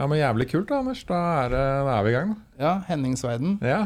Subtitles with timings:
[0.00, 1.02] Ja, men Jævlig kult, da, Anders.
[1.04, 2.30] Da er, da er vi i gang.
[2.32, 2.62] da.
[2.64, 3.58] Ja, Henningsverden.
[3.60, 3.82] Ja.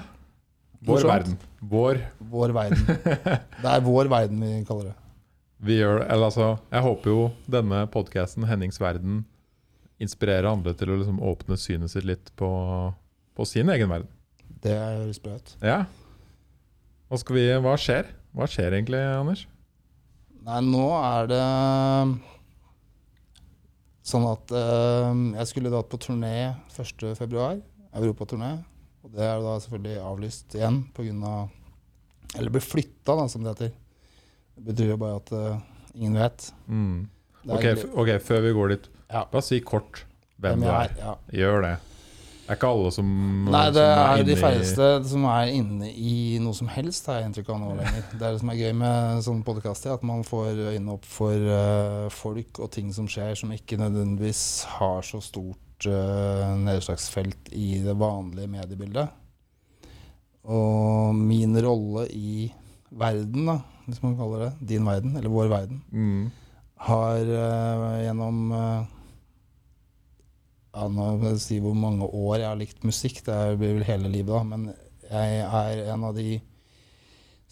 [0.85, 1.11] Vår Morsomt.
[1.11, 1.39] verden.
[1.73, 1.99] Vår
[2.31, 2.85] Vår verden.
[3.65, 4.97] Det er vår verden vi kaller det.
[5.65, 9.23] Vi gjør Eller altså, jeg håper jo denne podkasten, Hennings verden,
[10.03, 12.51] inspirerer andre til å liksom åpne synet sitt litt på,
[13.35, 14.11] på sin egen verden.
[14.65, 15.55] Det høres bra ut.
[15.65, 15.79] Ja.
[17.09, 18.11] Hva, skal vi, hva skjer?
[18.37, 19.47] Hva skjer egentlig, Anders?
[20.45, 21.43] Nei, nå er det
[24.05, 25.11] sånn at eh,
[25.41, 26.35] jeg skulle da på turné
[26.75, 27.63] 1.2.
[27.95, 28.53] Europaturné.
[29.05, 31.35] Og det er da selvfølgelig avlyst igjen pga.
[32.35, 33.73] Eller ble flytta, da, som det heter.
[34.57, 35.59] Det betyr jo bare at eh,
[35.99, 36.49] ingen vet.
[36.67, 37.03] Mm.
[37.45, 39.25] Er Ok, før vi går dit, Ja.
[39.31, 40.05] bare si kort
[40.41, 40.89] hvem, du er.
[40.89, 40.95] er.
[40.99, 41.15] Ja.
[41.31, 41.75] Gjør det.
[42.45, 43.07] Er ikke alle som
[43.49, 47.21] Nei, det som er er de i- som er inne i noe som helst, har
[47.21, 48.03] jeg inntrykk av nå lenger.
[48.13, 51.33] Det er det som er gøy med sånn podkast, at man får øynene opp for
[51.33, 57.81] uh, folk og ting som skjer, som ikke nødvendigvis har så stort uh, nedslagsfelt i
[57.81, 59.09] det vanlige mediebildet.
[60.45, 62.53] Og min rolle i
[62.93, 66.31] verden, da, hvis man kaller det din verden, eller vår verden, mm.
[66.91, 68.53] har uh, gjennom
[70.75, 73.23] ja, Nå si hvor mange år jeg har likt musikk.
[73.27, 74.43] Det blir vel hele livet, da.
[74.49, 74.67] Men
[75.05, 76.41] jeg er en av de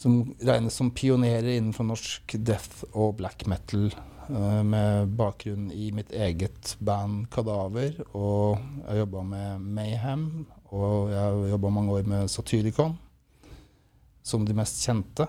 [0.02, 3.92] som regnes som pionerer innenfor norsk death og black metal.
[4.28, 8.00] eh, med bakgrunn i mitt eget band Kadaver.
[8.14, 10.26] Og jeg har jobba med Mayhem.
[10.72, 12.96] Og jeg har jobba mange år med Satyricon,
[14.24, 15.26] som de mest kjente.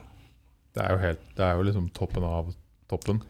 [0.74, 2.54] Det er jo helt Det er jo liksom toppen av
[2.90, 3.22] toppen.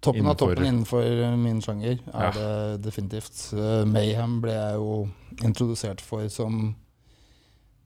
[0.00, 2.30] Toppen av toppen innenfor eh, min sjanger er Ja.
[2.32, 3.52] det definitivt.
[3.52, 5.08] Eh, Mayhem ble jeg jo
[5.44, 6.74] introdusert for som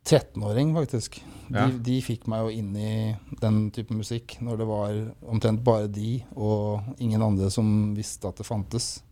[0.04, 1.22] 13-åring, faktisk.
[1.48, 1.66] De, Ja.
[1.68, 6.22] de fikk meg jo inn i den type musikk når det var omtrent bare de
[6.36, 9.02] og ingen andre som visste at det fantes.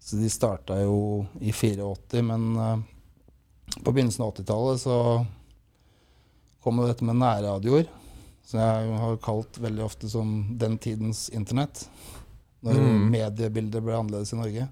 [0.00, 2.78] Så de starta jo i 84, men uh,
[3.84, 4.96] på begynnelsen av 80-tallet så
[6.62, 7.86] kom jo dette med nærradioer.
[8.52, 11.86] Som jeg har kalt veldig ofte som den tidens internett.
[12.62, 13.06] Når Mm.
[13.10, 14.68] mediebildet ble annerledes i Norge.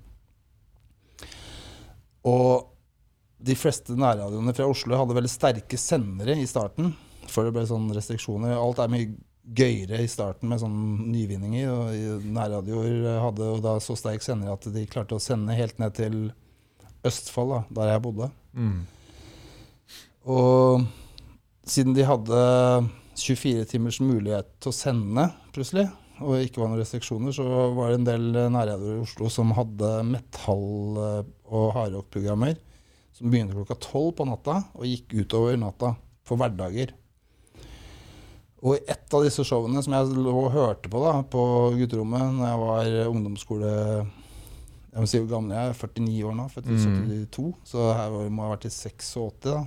[2.28, 2.66] Og
[3.41, 6.93] de fleste nærradioene fra Oslo hadde veldig sterke sendere i starten.
[7.31, 8.53] Før det ble sånne restriksjoner.
[8.53, 9.09] Alt er mye
[9.56, 11.72] gøyere i starten med sånne nyvinninger.
[11.72, 15.97] Og nærradioer hadde jo da så sterk sender at de klarte å sende helt ned
[15.97, 16.33] til
[17.03, 18.31] Østfold, da, der jeg bodde.
[18.53, 18.81] Mm.
[20.28, 20.84] Og
[21.65, 22.41] siden de hadde
[23.22, 25.86] 24 timers mulighet til å sende plutselig,
[26.20, 27.44] og ikke var noen restriksjoner, så
[27.76, 32.56] var det en del nærradioer i Oslo som hadde metall- og hardrock-programmer
[33.16, 35.94] som begynte klokka tolv på natta og gikk utover natta
[36.28, 36.92] for hverdager.
[38.60, 41.42] Og i ett av disse showene som jeg lå og hørte på da, på
[41.78, 43.70] gutterommet når jeg var ungdomsskole
[44.91, 45.76] Jeg må si hvor gammel jeg er.
[45.78, 46.94] 49 år nå, født i Mm.
[47.30, 47.44] 72.
[47.64, 49.64] Så her må jeg ha vært i 86, da.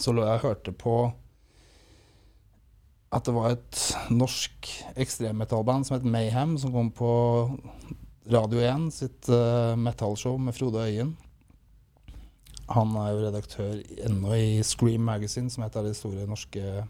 [0.00, 0.94] Så lå jeg og hørte på
[3.14, 7.10] at det var et norsk ekstremmetallband som het Mayhem, som kom på
[8.32, 11.14] Radio 1 sitt uh, metallshow med Frode Øyen.
[12.74, 13.76] Han er jo redaktør
[14.08, 16.82] ennå i Scream Magazine, som heter de store norske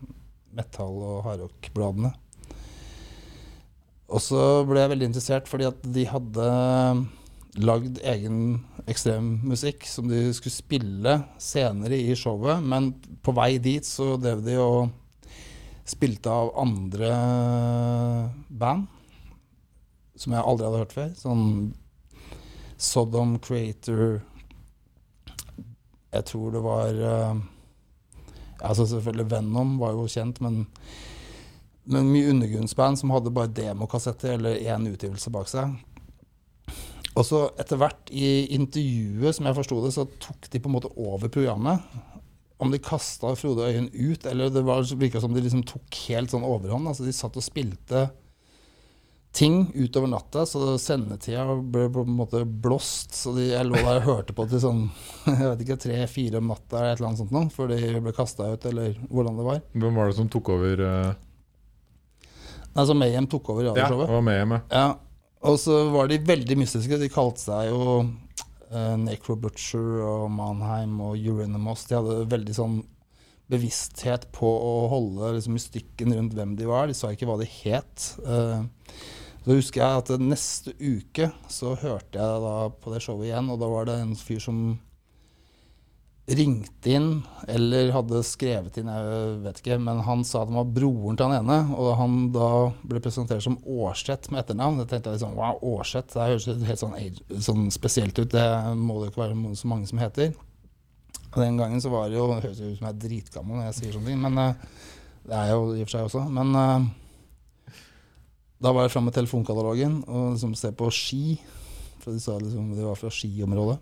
[0.57, 2.15] metall- og hardrock-bladene.
[4.07, 6.49] Og så ble jeg veldig interessert fordi at de hadde
[7.57, 8.39] lagd egen
[8.89, 12.93] ekstremmusikk som de skulle spille senere i showet, men
[13.25, 14.95] på vei dit så drev de og
[15.87, 17.11] spilte av andre
[18.49, 18.87] band
[20.17, 21.11] som jeg aldri hadde hørt før.
[21.19, 21.45] Sånn
[22.77, 24.19] Sodom Creator
[26.13, 27.39] Jeg tror det var uh,
[28.61, 30.67] Altså selvfølgelig Venom var jo kjent, men
[31.87, 35.77] men mye undergrunnsband som hadde bare demokassetter eller én utgivelse bak seg.
[37.17, 40.75] Og så etter hvert i intervjuet, som jeg forsto det, så tok de på en
[40.75, 41.85] måte over programmet.
[42.59, 46.33] Om de kasta Frode Øyen ut, eller det var virka som de liksom tok helt
[46.33, 46.89] sånn overhånd.
[46.89, 48.07] Altså de satt og spilte
[49.37, 53.13] ting utover natta, så sendetida ble på en måte blåst.
[53.19, 54.87] Så de, jeg lå der og hørte på til sånn
[55.29, 58.15] jeg vet ikke, tre-fire om natta eller et eller annet sånt noe, før de ble
[58.17, 59.61] kasta ut, eller hvordan det var.
[59.77, 61.11] Hvem var det som tok over uh,
[62.77, 64.11] Nei, så Mayhem tok over Ja, radioshowet.
[64.17, 64.73] var med med.
[64.73, 64.89] Ja,
[65.49, 66.99] og så var de veldig mystiske.
[67.01, 68.01] De kalte seg jo
[69.01, 71.87] Necro Butcher og Manheim og Euronymous.
[71.89, 72.79] De hadde veldig sånn
[73.53, 76.89] bevissthet på å holde liksom, mystikken rundt hvem de var.
[76.91, 78.09] De sa ikke hva de het.
[78.27, 78.67] Uh,
[79.47, 83.61] så husker jeg at neste uke så hørte jeg da på det showet igjen, og
[83.63, 84.65] da var det en fyr som
[86.27, 87.11] ringte inn,
[87.47, 91.31] eller hadde skrevet inn, jeg vet ikke, men han sa at han var broren til
[91.31, 92.49] han ene, og han da
[92.83, 94.81] ble presentert som Aarseth med etternavn.
[94.83, 96.99] Jeg tenkte liksom, wow, Aarseth, det høres helt sånn,
[97.47, 100.35] sånn, spesielt ut, det må det jo ikke være så mange som heter.
[101.31, 103.69] Og Den gangen så var det jo, det høres ut som jeg er dritgammel når
[103.69, 104.95] jeg sier sånne ting, men uh,
[105.27, 106.27] det er jeg jo i og for seg også.
[106.33, 107.75] Men uh,
[108.67, 111.37] da var jeg framme med telefonkatalogen og liksom se på ski,
[112.03, 113.79] for de sa liksom det var fra skiområdet.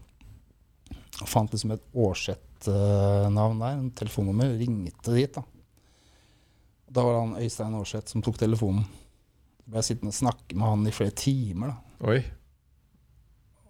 [1.22, 4.56] Og fant liksom et Aarseth-navn der, en telefonnummer.
[4.58, 5.44] Ringte dit, da.
[6.94, 8.86] Da var det han Øystein Aarseth som tok telefonen.
[9.60, 11.72] Så ble jeg sittende og snakke med han i flere timer.
[11.72, 12.10] da.
[12.10, 12.18] Oi.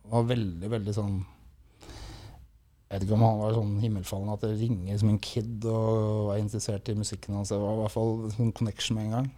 [0.05, 1.15] Det var veldig, veldig sånn
[2.85, 6.27] Jeg vet ikke om han var sånn himmelfallen at det ringer som en kid og
[6.29, 7.51] var interessert i musikken hans.
[7.51, 9.31] Det var i hvert fall en connection med en gang.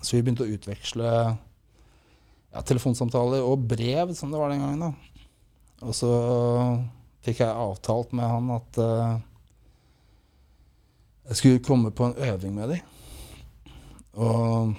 [0.00, 4.82] Så vi begynte å utveksle ja, telefonsamtaler og brev, som det var den gangen.
[4.82, 5.13] da.
[5.82, 6.10] Og så
[7.24, 9.16] fikk jeg avtalt med han at uh,
[11.28, 12.80] jeg skulle komme på en øving med dem.
[14.14, 14.74] Og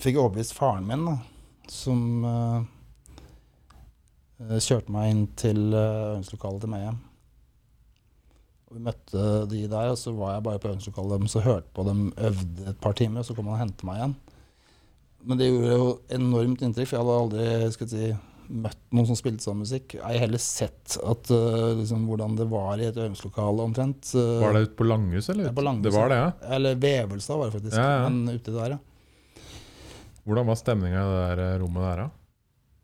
[0.00, 1.16] fikk overbevist faren min, da,
[1.70, 2.64] som uh,
[4.56, 6.98] kjørte meg inn til uh, øvingslokalet til Mayhem.
[8.70, 11.72] Og vi møtte de der, og så var jeg bare på øvingslokalet deres og hørte
[11.74, 14.18] på dem øvde et par timer, og så kom han og hentet meg igjen.
[15.20, 19.06] Men det gjorde jo enormt inntrykk, for jeg hadde aldri skal jeg si, møtt noen
[19.08, 19.94] som spilte sånn musikk.
[19.96, 24.12] Jeg har heller sett at, uh, liksom, hvordan det var i et øvingslokale omtrent.
[24.14, 25.48] Uh, Var det ute på Langhus, eller?
[25.48, 26.30] Ja, på Langhus, det var det, ja.
[26.56, 28.08] Eller Vevelstad var det faktisk, Ja, ja.
[28.08, 28.80] men ute der, ja.
[30.26, 32.08] Hvordan var stemninga i det der eh, rommet der, da?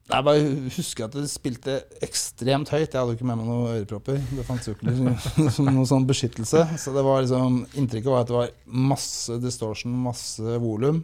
[0.07, 1.73] Jeg bare husker at det spilte
[2.07, 2.93] ekstremt høyt.
[2.93, 4.21] Jeg hadde jo ikke med meg noen ørepropper.
[4.39, 6.63] Det fantes jo ikke liksom, som noen sånn beskyttelse.
[6.79, 11.03] Så det var liksom, inntrykket var at det var masse distortion, masse volum.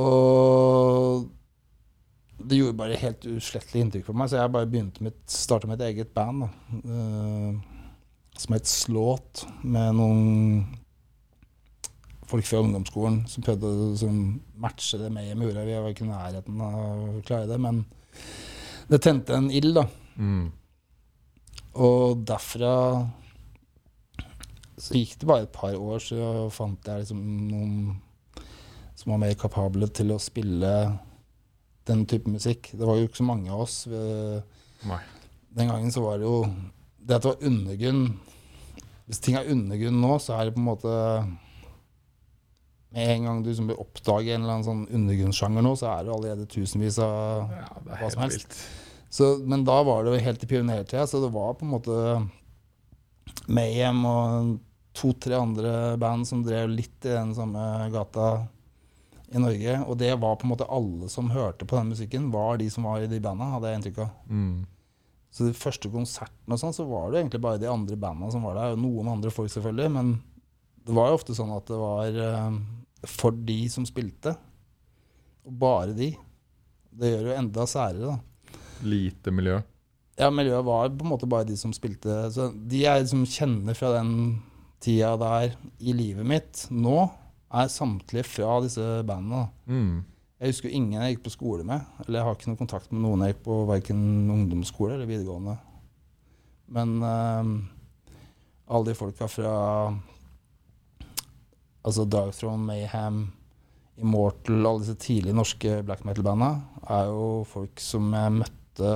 [0.00, 1.26] Og
[2.44, 5.82] det gjorde bare helt uslettelig inntrykk på meg, så jeg bare begynte med, starta mitt
[5.84, 6.44] eget band.
[6.44, 6.48] Da.
[6.90, 7.70] uh,
[8.34, 10.64] som het Slåt, med noen
[12.26, 14.16] folk fra ungdomsskolen som prøvde å som
[14.58, 15.62] matche det med i mura.
[15.66, 17.84] Vi var ikke i nærheten av å klare det, men
[18.90, 19.86] det tente en ild, da.
[20.18, 20.48] Mm.
[21.84, 22.74] Og derfra
[24.74, 27.76] så gikk det bare et par år, så fant jeg liksom noen
[28.98, 30.72] som var mer kapable til å spille
[31.88, 32.70] den type musikk.
[32.72, 33.82] Det var jo ikke så mange av oss.
[33.88, 35.00] Nei.
[35.54, 36.40] Den gangen så var det jo
[36.98, 38.00] Det at det var undergrunn
[39.06, 40.94] Hvis ting er undergrunn nå, så er det på en måte
[42.94, 46.04] Med en gang du liksom blir oppdaget en eller annen sånn undergrunnssjanger nå, så er
[46.08, 47.68] det allerede tusenvis av Ja,
[48.00, 48.58] Hva som helst.
[49.14, 51.98] så, Men da var det jo helt i pionertida, så det var på en måte
[53.50, 54.54] Mayhem og
[54.94, 57.62] to-tre andre band som drev litt i den samme
[57.94, 58.46] gata
[59.34, 59.80] i Norge.
[59.88, 62.86] Og det var på en måte alle som hørte på den musikken, var de som
[62.86, 64.14] var i de banda, hadde jeg inntrykk av.
[64.30, 64.54] Mm.
[65.34, 68.46] Så de første konsertene og sånn, så var det egentlig bare de andre bandene som
[68.46, 68.76] var der.
[68.76, 69.90] Og noen andre folk, selvfølgelig.
[69.96, 70.14] Men
[70.86, 72.58] det var jo ofte sånn at det var uh,
[73.10, 74.36] for de som spilte.
[75.44, 76.12] Og bare de.
[76.94, 78.58] Det gjør jo enda særere, da.
[78.86, 79.58] Lite miljø.
[80.20, 82.14] Ja, miljøet var på en måte bare de som spilte.
[82.30, 84.12] Så de jeg liksom kjenner fra den
[84.84, 87.08] tida der i livet mitt nå,
[87.54, 89.46] er samtlige fra disse bandene.
[89.70, 90.02] Mm.
[90.40, 91.84] Jeg husker ingen jeg gikk på skole med.
[92.04, 94.02] Eller jeg har ikke noen kontakt med noen jeg gikk på verken
[94.34, 95.54] ungdomsskole eller videregående.
[96.74, 97.54] Men uh,
[98.66, 99.54] alle de folka fra
[101.84, 103.26] altså Darkthrone, Mayhem,
[104.00, 106.54] Immortal, alle disse tidlige norske black metal-banda,
[106.90, 108.94] er jo folk som jeg møtte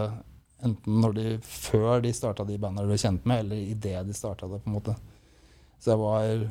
[0.66, 4.16] enten når de, før de starta de bandene de ble kjent med, eller idet de
[4.16, 4.58] starta det.
[4.64, 4.96] på en måte.
[5.78, 6.48] Så jeg var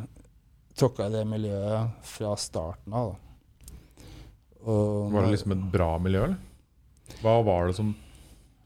[0.78, 3.16] tråkka i det miljøet fra starten av.
[4.68, 6.40] Og Var det liksom et bra miljø, eller?
[7.22, 7.94] Hva var det som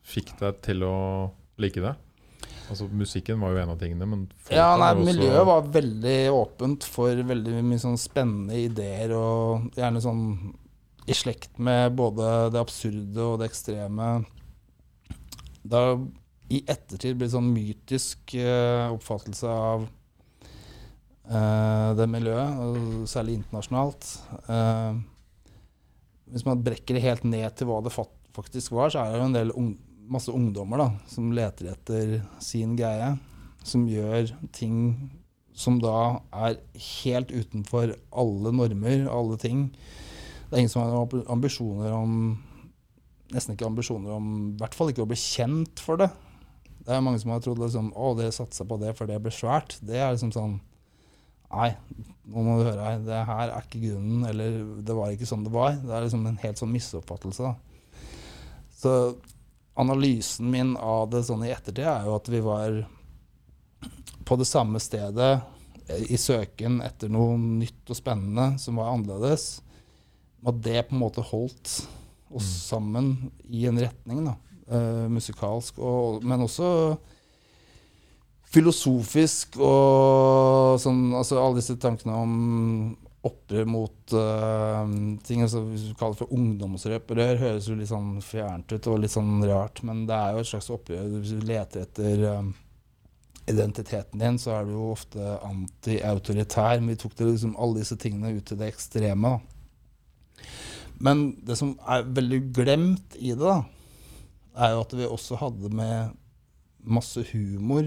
[0.08, 0.96] fikk deg til å
[1.62, 1.94] like det?
[2.72, 6.88] Altså Musikken var jo en av tingene, men Ja, nei, var miljøet var veldig åpent
[6.88, 10.24] for veldig mye sånn spennende ideer, og gjerne sånn
[11.10, 14.12] i slekt med både det absurde og det ekstreme.
[15.62, 15.98] Det har
[16.52, 19.86] i ettertid blitt sånn mytisk eh, oppfattelse av
[21.96, 24.08] det miljøet, særlig internasjonalt.
[24.50, 25.00] Eh,
[26.32, 29.30] hvis man brekker det helt ned til hva det faktisk var, så er det jo
[29.30, 29.72] en del ung,
[30.12, 33.14] masse ungdommer da, som leter etter sin greie.
[33.64, 35.12] Som gjør ting
[35.54, 36.58] som da er
[37.04, 39.68] helt utenfor alle normer, alle ting.
[40.48, 42.16] Det er ingen som har ambisjoner om
[43.32, 46.10] Nesten ikke ambisjoner om I hvert fall ikke å bli kjent for det.
[46.84, 49.32] Det er mange som har trodd liksom, å, det satsa på det for det ble
[49.32, 49.78] svært.
[49.80, 50.58] Det er liksom sånn
[51.52, 51.70] Nei,
[52.32, 53.02] nå må du høre her.
[53.06, 54.26] Det her er ikke grunnen.
[54.30, 55.76] Eller det var ikke sånn det var.
[55.82, 57.52] Det er liksom en helt sånn misoppfattelse.
[57.52, 57.56] da.
[58.82, 58.96] Så
[59.82, 62.82] analysen min av det sånn i ettertid er jo at vi var
[64.28, 65.32] på det samme stedet
[65.88, 69.62] eh, i søken etter noe nytt og spennende som var annerledes.
[70.48, 71.90] At det på en måte holdt oss
[72.32, 72.42] Mm.
[72.42, 73.08] sammen
[73.52, 74.38] i en retning, da.
[74.72, 75.80] Uh, musikalsk.
[75.84, 76.96] Og, men også
[78.52, 82.34] filosofisk og sånn Altså alle disse tankene om
[83.22, 84.82] opprør mot uh,
[85.26, 89.04] ting altså Hvis du kaller det for ungdomsopprør, høres jo litt sånn fjernt ut og
[89.04, 91.06] litt sånn rart, men det er jo et slags opprør.
[91.20, 92.48] Hvis du leter etter eh,
[93.52, 96.82] identiteten din, så er du jo ofte anti-autoritær.
[96.82, 99.36] Men vi tok det liksom alle disse tingene ut til det ekstreme.
[99.36, 100.48] Da.
[101.02, 103.60] Men det som er veldig glemt i det, da,
[104.66, 106.18] er jo at vi også hadde med
[106.82, 107.86] masse humor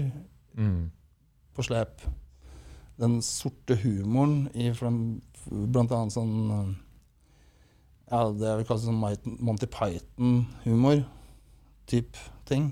[0.55, 0.91] Mm.
[1.55, 2.03] på slep.
[2.99, 6.73] Den sorte humoren i blant annet sånn eh,
[8.11, 11.03] Ja, det jeg vil kalle sånn Monty Python-humor
[11.89, 12.69] type ting.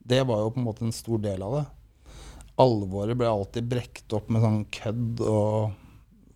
[0.00, 1.66] Det var jo på en måte en stor del av det.
[2.60, 5.76] Alvoret ble alltid brekt opp med sånn kødd og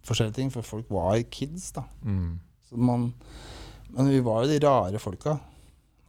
[0.04, 1.86] forskjellige ting, for folk var kids, da.
[2.04, 2.38] Mm.
[2.68, 3.10] Så man,
[3.88, 5.38] men vi var jo de rare folka.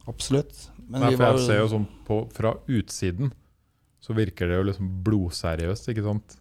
[0.06, 0.68] Absolutt.
[0.76, 3.32] Men Nei, vi for var jeg ser jo sånn på, Fra utsiden
[4.06, 6.36] så virker det jo liksom blodseriøst, ikke sant?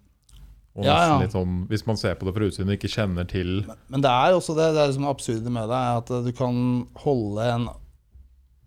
[0.75, 1.29] Og Ja, ja.
[1.31, 4.11] sånn, Hvis man ser på det fra utsiden og ikke kjenner til Men, men det
[4.11, 6.57] er også det, det er liksom absurde med det, er at du kan
[7.05, 7.69] holde en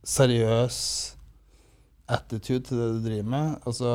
[0.09, 0.79] seriøs
[2.09, 3.59] attitude til det du driver med.
[3.69, 3.93] Altså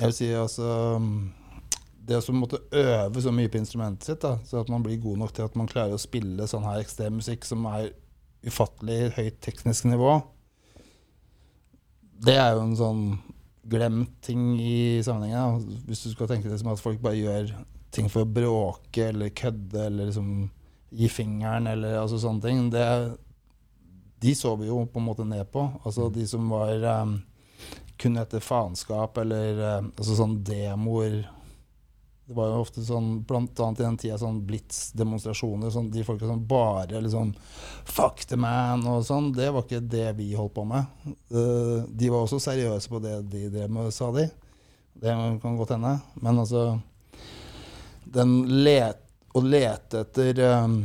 [0.00, 0.70] Jeg vil si altså
[2.08, 5.20] Det å måtte øve så mye på instrumentet sitt, da, så at man blir god
[5.20, 7.92] nok til at man klarer å spille sånn her ekstrem musikk som er
[8.48, 10.16] ufattelig høyt teknisk nivå,
[12.20, 13.02] det er jo en sånn
[13.70, 15.60] glemt ting i sammenhengen.
[15.60, 15.82] da.
[15.88, 17.52] Hvis du skal tenke det som at folk bare gjør
[17.94, 20.48] ting for å bråke eller kødde eller liksom
[20.90, 22.62] gi fingeren eller altså sånne ting.
[22.72, 22.84] Det,
[24.20, 25.66] de så vi jo på en måte ned på.
[25.84, 27.16] Altså de som var um,
[28.00, 31.22] kun etter faenskap eller um, altså sånn demoer.
[32.30, 35.72] Det var jo ofte sånn, blant annet i den tida, sånn blitz-demonstrasjoner.
[35.74, 37.32] Sånn, de folka som bare liksom
[37.90, 39.32] Fuck the man og sånn.
[39.34, 40.86] Det var ikke det vi holdt på med.
[41.10, 44.28] Eh, de var også seriøse på det de drev med, sa de.
[45.02, 45.96] Det kan godt hende.
[46.22, 46.64] Men altså
[48.14, 49.02] den let,
[49.34, 50.78] Å lete etter um,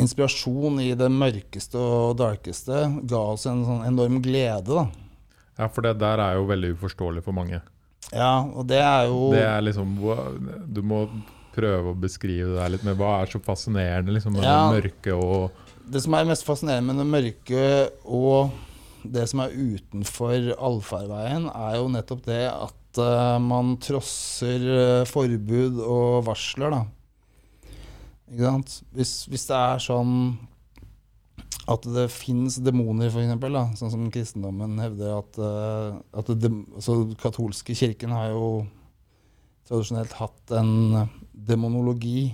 [0.00, 4.88] inspirasjon i det mørkeste og darkeste ga oss en sånn enorm glede, da.
[5.60, 7.60] Ja, for det der er jo veldig uforståelig for mange.
[8.12, 9.90] Ja, og det er jo Det er liksom
[10.72, 11.02] Du må
[11.58, 12.96] prøve å beskrive det der litt mer.
[12.98, 14.70] Hva er så fascinerende liksom, med Ja.
[14.70, 15.50] det mørke og
[15.88, 17.66] Det som er mest fascinerende med det mørke
[18.04, 18.50] og
[19.08, 25.78] det som er utenfor allfarveien, er jo nettopp det at uh, man trosser uh, forbud
[25.80, 26.82] og varsler, da.
[28.28, 28.74] Ikke sant?
[28.92, 30.12] Hvis, hvis det er sånn
[31.68, 37.76] at det fins demoner, f.eks., sånn som kristendommen hevder at, eh, at det, altså, katolske
[37.76, 38.48] kirken har jo
[39.68, 42.30] tradisjonelt hatt en demonologi.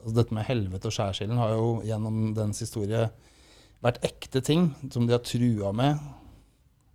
[0.00, 3.08] Altså, dette med helvete og skjærsilden har jo gjennom dens historie
[3.82, 5.98] vært ekte ting som de har trua med.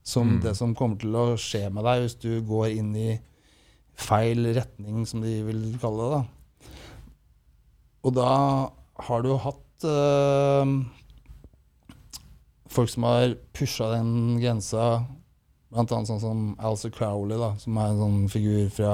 [0.05, 0.41] Som Mm.
[0.43, 3.19] det som kommer til å skje med deg hvis du går inn i
[3.95, 6.11] feil retning, som de vil kalle det.
[6.15, 6.69] da.
[8.05, 8.31] Og da
[9.07, 10.73] har du hatt eh,
[12.75, 15.05] folk som har pusha den grensa,
[15.71, 18.93] blant annet sånn som Alcer Crowley, da, som er en sånn figur fra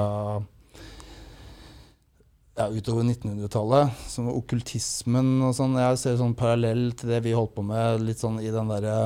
[2.56, 4.00] ja, utover 1900-tallet.
[4.10, 5.78] Som okkultismen og sånn.
[5.80, 8.96] Jeg ser sånn parallell til det vi holdt på med litt sånn i den derre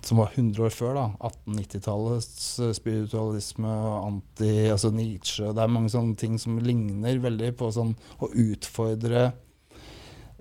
[0.00, 1.06] som var 100 år før, da.
[1.28, 2.46] 1890-tallets
[2.78, 5.52] spiritualisme og anti Altså Nietzsche.
[5.52, 7.92] Det er mange sånne ting som ligner veldig på sånn
[8.24, 9.26] å utfordre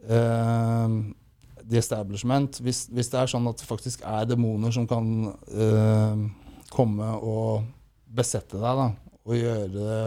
[0.07, 0.95] eh,
[1.69, 2.59] the establishment.
[2.63, 5.09] Hvis, hvis det er sånn at det faktisk er demoner som kan
[5.53, 6.23] eh,
[6.73, 7.67] komme og
[8.09, 8.87] besette deg, da,
[9.29, 9.97] og gjøre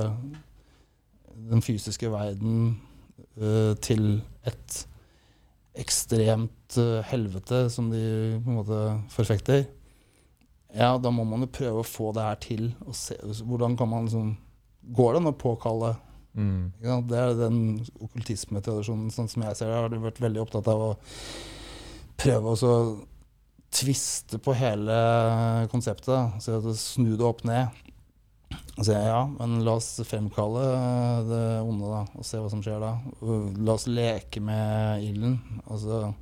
[1.53, 2.81] den fysiske verden
[3.39, 4.17] eh, til
[4.49, 4.81] et
[5.79, 8.03] ekstremt eh, helvete som de
[8.43, 8.81] på en måte
[9.15, 9.65] forfekter,
[10.73, 12.71] ja, da må man jo prøve å få det her til.
[12.87, 14.33] Og se, hvordan kan man liksom
[14.83, 15.89] Går det an å påkalle
[16.35, 17.07] mm.
[17.11, 17.63] Det er den
[18.01, 20.93] okkultismetradisjonen, sånn som jeg ser det, har vært veldig opptatt av å
[22.23, 22.77] prøve å
[23.73, 24.97] tviste på hele
[25.73, 26.43] konseptet.
[26.43, 27.73] Så Snu det opp ned.
[28.77, 30.65] Og si ja, men la oss fremkalle
[31.29, 32.93] det onde, da, og se hva som skjer da.
[33.61, 35.39] La oss leke med ilden.
[35.67, 36.13] Altså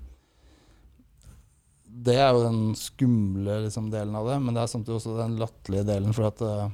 [1.84, 5.38] Det er jo den skumle liksom, delen av det, men det er samtidig også den
[5.40, 6.14] latterlige delen.
[6.16, 6.70] For at uh,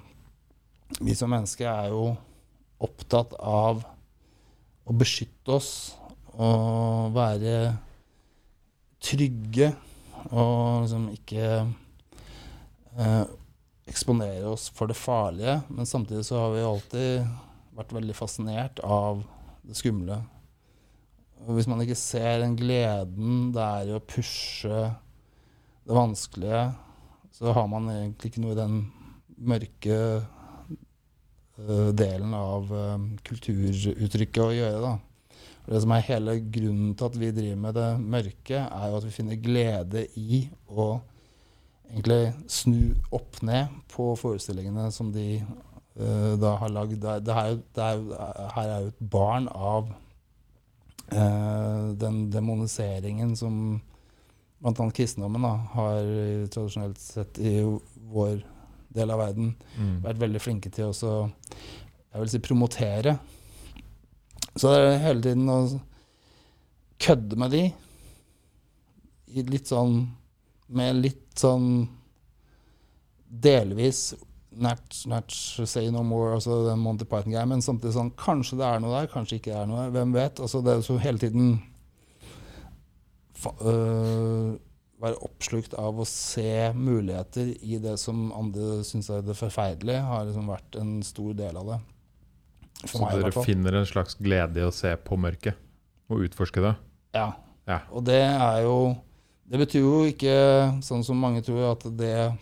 [1.01, 2.11] vi som mennesker er jo
[2.83, 3.83] opptatt av
[4.87, 5.71] å beskytte oss
[6.37, 7.57] og være
[9.03, 9.71] trygge
[10.27, 11.49] Og liksom ikke
[12.99, 13.27] eh,
[13.87, 15.61] eksponere oss for det farlige.
[15.71, 17.29] Men samtidig så har vi alltid
[17.77, 19.23] vært veldig fascinert av
[19.63, 20.19] det skumle.
[21.47, 24.81] Og hvis man ikke ser den gleden det er i å pushe
[25.87, 26.65] det vanskelige,
[27.37, 28.81] så har man egentlig ikke noe i den
[29.37, 29.99] mørke
[31.57, 34.81] delen av eh, kulturuttrykket å gjøre.
[34.85, 34.97] da.
[35.67, 39.07] Det som er hele grunnen til at vi driver med det mørke, er jo at
[39.07, 40.89] vi finner glede i å
[41.91, 47.03] egentlig snu opp ned på forestillingene som de uh, da har lagd.
[47.03, 47.61] Er er,
[48.55, 49.91] her er jo et barn av
[51.11, 53.81] uh, den demoniseringen som
[54.59, 54.91] bl.a.
[54.91, 57.59] kristendommen da, har eh, tradisjonelt sett i
[58.13, 58.41] vår
[58.97, 60.01] del av verden Mm.
[60.05, 61.31] vært veldig flinke til å
[62.17, 63.19] jeg vil si, promotere.
[64.57, 65.59] Så det er hele tiden å
[66.99, 67.65] kødde med de.
[69.37, 70.07] I litt sånn
[70.69, 71.89] Med litt sånn
[73.31, 74.15] delvis
[74.57, 78.81] Natch, Natch, Say No More, altså den Monty Python-greia, men samtidig sånn Kanskje det er
[78.81, 79.93] noe der, kanskje ikke det er noe der.
[79.99, 80.41] Hvem vet?
[80.41, 81.51] Altså det er så hele tiden
[83.61, 84.57] øh,
[85.03, 90.25] Være oppslukt av å se muligheter i det som andre syns er det forferdelige, har
[90.25, 91.79] liksom vært en stor del av det.
[92.87, 95.59] For Så meg, dere finner en slags glede i å se på mørket
[96.13, 96.73] og utforske det?
[97.17, 97.29] Ja.
[97.67, 97.81] Ja.
[97.91, 98.95] Og det er jo
[99.47, 100.35] Det betyr jo ikke,
[100.83, 102.35] sånn som mange tror, at det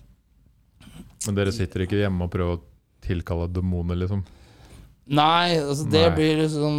[1.27, 2.63] Men dere sitter ikke hjemme og prøver å
[3.05, 4.23] tilkalle demoner, liksom?
[5.07, 6.15] Nei, altså det Nei.
[6.17, 6.77] blir liksom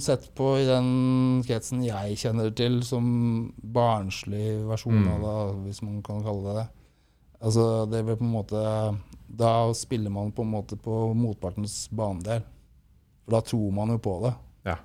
[0.00, 5.08] sett på i den kretsen jeg kjenner til, som barnslig versjon Mm.
[5.10, 6.68] av det, hvis man kan kalle det det.
[7.42, 8.98] Altså, det blir på en måte
[9.36, 12.44] Da spiller man på en måte på motpartens banedel.
[13.24, 14.34] For da tror man jo på det.
[14.64, 14.76] Ja.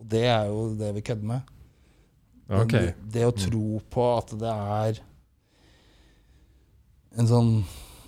[0.00, 1.40] Og det er jo det vi kødder med.
[2.48, 2.86] Okay.
[2.86, 5.00] Det, det å tro på at det er
[7.18, 7.50] en sånn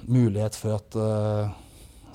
[0.09, 1.51] mulighet for at eh,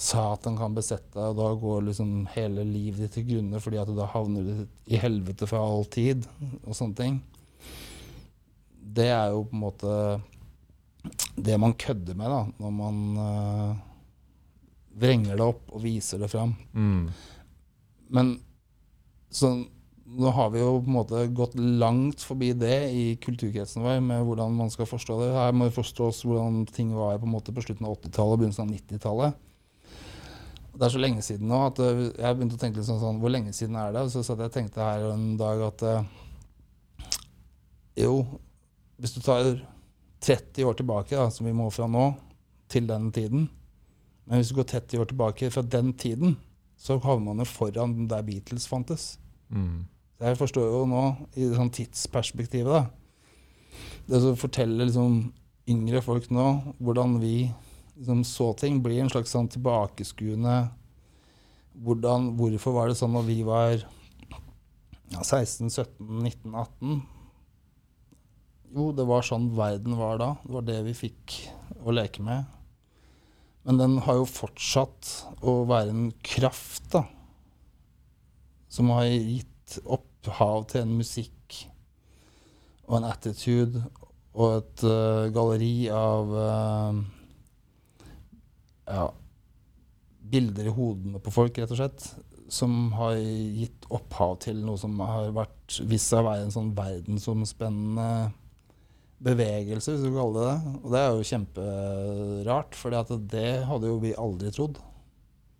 [0.01, 3.89] Satan kan besette deg, og da går liksom hele livet ditt til grunne fordi at
[3.89, 6.27] du da havner du i helvete for all tid,
[6.65, 7.19] og sånne ting.
[8.95, 9.93] Det er jo på en måte
[11.35, 13.77] det man kødder med, da, når man uh,
[14.99, 16.55] vrenger det opp og viser det fram.
[16.73, 17.07] Mm.
[18.15, 18.35] Men
[19.29, 19.51] så
[20.05, 24.23] nå har vi jo på en måte gått langt forbi det i kulturkretsen vår, med
[24.27, 25.31] hvordan man skal forstå det.
[25.33, 28.41] Her må det forstås hvordan ting var på en måte på slutten av 80-tallet og
[28.43, 29.41] begynnelsen av 90-tallet.
[30.75, 33.19] Det er så lenge siden nå at øh, jeg begynte å tenke litt sånn, sånn
[33.21, 34.03] Hvor lenge siden er det?
[34.11, 36.09] Så satt jeg og tenkte her en dag at øh,
[38.03, 38.15] Jo,
[38.99, 39.53] hvis du tar
[40.25, 42.09] 30 år tilbake, da, som vi må fra nå,
[42.71, 43.47] til den tiden
[44.25, 46.35] Men hvis du går 30 år tilbake fra den tiden,
[46.77, 49.19] så havner man jo foran der Beatles fantes.
[49.53, 49.85] Mm.
[50.17, 51.03] Så Jeg forstår jo nå,
[51.37, 52.87] i det sånn tidsperspektivet, da
[54.09, 55.21] Det å fortelle liksom
[55.71, 56.49] yngre folk nå
[56.83, 57.35] hvordan vi
[57.95, 60.57] liksom så ting, blir en slags sånn tilbakeskuende
[61.83, 67.01] hvordan, Hvorfor var det sånn når vi var ja, 16, 17, 19, 18?
[68.75, 70.29] Jo, det var sånn verden var da.
[70.43, 71.35] Det var det vi fikk
[71.83, 72.47] å leke med.
[73.65, 75.11] Men den har jo fortsatt
[75.45, 77.05] å være en kraft, da.
[78.71, 81.61] Som har gitt opphav til en musikk
[82.85, 83.81] og en attitude
[84.35, 86.97] og et uh, galleri av eh,
[88.87, 89.09] ja,
[90.31, 92.07] bilder i hodene på folk, rett og slett.
[92.51, 96.73] Som har gitt opphav til noe som har vært vist seg å være en sånn
[96.77, 98.31] verdensomspennende
[99.25, 100.73] bevegelse, hvis du kan kalle det det.
[100.83, 102.93] Og det er jo kjemperart, for
[103.31, 104.77] det hadde jo vi aldri trodd.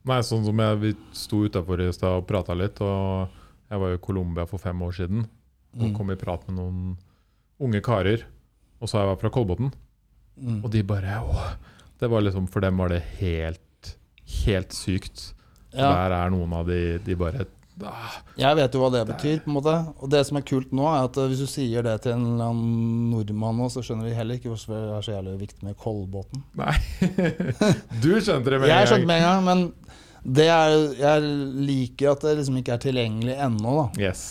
[0.05, 3.29] Nei, sånn som jeg, Vi sto utafor i stad og prata litt, og
[3.71, 5.25] jeg var jo i Colombia for fem år siden.
[5.75, 5.95] Og Mm.
[5.97, 6.97] kom i prat med noen
[7.59, 8.23] unge karer.
[8.79, 9.73] Og sa jeg var fra Kolbotn.
[10.39, 10.63] Mm.
[10.63, 11.55] Og de bare åh.
[11.99, 13.91] Det var liksom, For dem var det helt,
[14.45, 15.31] helt sykt.
[15.75, 15.91] Ja.
[15.91, 17.43] Der er noen av de De bare
[17.83, 19.75] ah, Jeg vet jo hva det betyr, på en måte.
[19.99, 22.25] Og det som er kult nå, er at eh, hvis du sier det til en
[22.35, 25.67] eller annen nordmann nå, så skjønner de heller ikke hvorfor det er så jævlig viktig
[25.67, 26.45] med Kolbotn.
[26.61, 26.75] Nei.
[28.03, 28.79] du skjønte det med en gang.
[28.79, 29.67] Jeg skjønte det med en gang, men
[30.25, 31.25] det er, jeg
[31.67, 34.07] liker at det liksom ikke er tilgjengelig ennå, da.
[34.07, 34.25] Yes.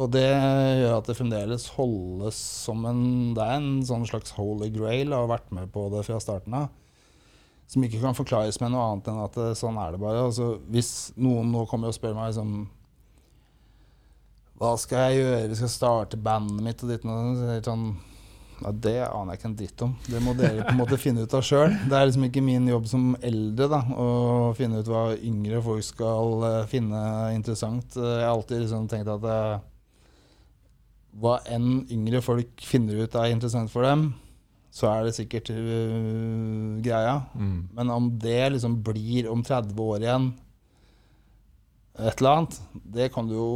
[0.00, 3.00] Og det gjør at det fremdeles holdes som en
[3.36, 6.54] Det er en sånn slags holy grail å ha vært med på det fra starten
[6.56, 6.70] av.
[7.70, 10.26] Som ikke kan forklares med noe annet enn at eh, sånn er det bare.
[10.26, 12.54] Altså, hvis noen nå kommer og spør meg liksom
[14.58, 15.48] Hva skal jeg gjøre?
[15.52, 17.62] Vi skal starte bandet mitt og ditt og datt.
[17.62, 17.84] så Sånn,
[18.60, 19.92] ja, det aner jeg ikke en dritt om.
[20.04, 21.72] Det må dere på en måte finne ut av sjøl.
[21.88, 24.08] Det er liksom ikke min jobb som eldre da, å
[24.58, 27.00] finne ut hva yngre folk skal uh, finne
[27.36, 27.96] interessant.
[27.96, 29.62] Eh, Jeg har alltid liksom tenkt at uh,
[31.22, 34.10] hva enn yngre folk finner ut er interessant for dem,
[34.70, 37.16] så er det sikkert uh, greia.
[37.34, 37.68] Mm.
[37.76, 40.30] Men om det liksom blir om 30 år igjen
[42.00, 43.50] et eller annet, det kan du jo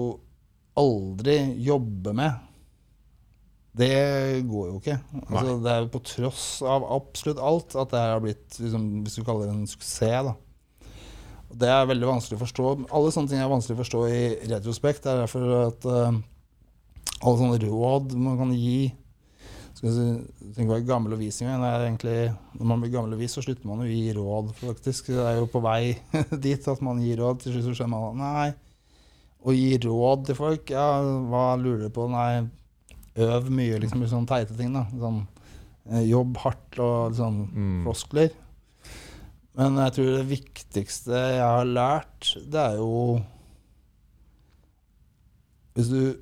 [0.78, 2.42] aldri jobbe med.
[3.74, 4.98] Det går jo ikke.
[5.24, 8.84] Altså, det er jo på tross av absolutt alt at det her har blitt, liksom,
[9.02, 10.28] hvis du kaller det en suksess.
[10.28, 10.34] da.
[11.54, 12.68] Det er veldig vanskelig å forstå.
[12.94, 15.02] Alle sånne ting er vanskelig å forstå i retrospekt.
[15.06, 16.20] Det er derfor at uh,
[17.22, 18.92] alle sånne råd man kan gi
[19.84, 21.60] skal si, tenk på gammel og vis engang.
[22.56, 25.10] Når man blir gammel avis, så slutter man å gi råd, faktisk.
[25.12, 25.94] Det er jo på vei
[26.46, 27.42] dit at man gir råd.
[27.42, 28.46] Til slutt så skjønner man nei,
[29.44, 30.86] å gi råd til folk, ja,
[31.28, 32.06] hva lurer du på?
[32.08, 32.46] Nei,
[33.20, 34.72] øv mye, liksom, sånne teite ting.
[34.72, 34.86] da.
[34.96, 35.20] Sånn,
[35.90, 37.84] eh, jobb hardt og sånn Mm.
[37.84, 38.32] floskler.
[39.54, 43.20] Men jeg tror det viktigste jeg har lært, det er jo
[45.74, 46.16] Hvis du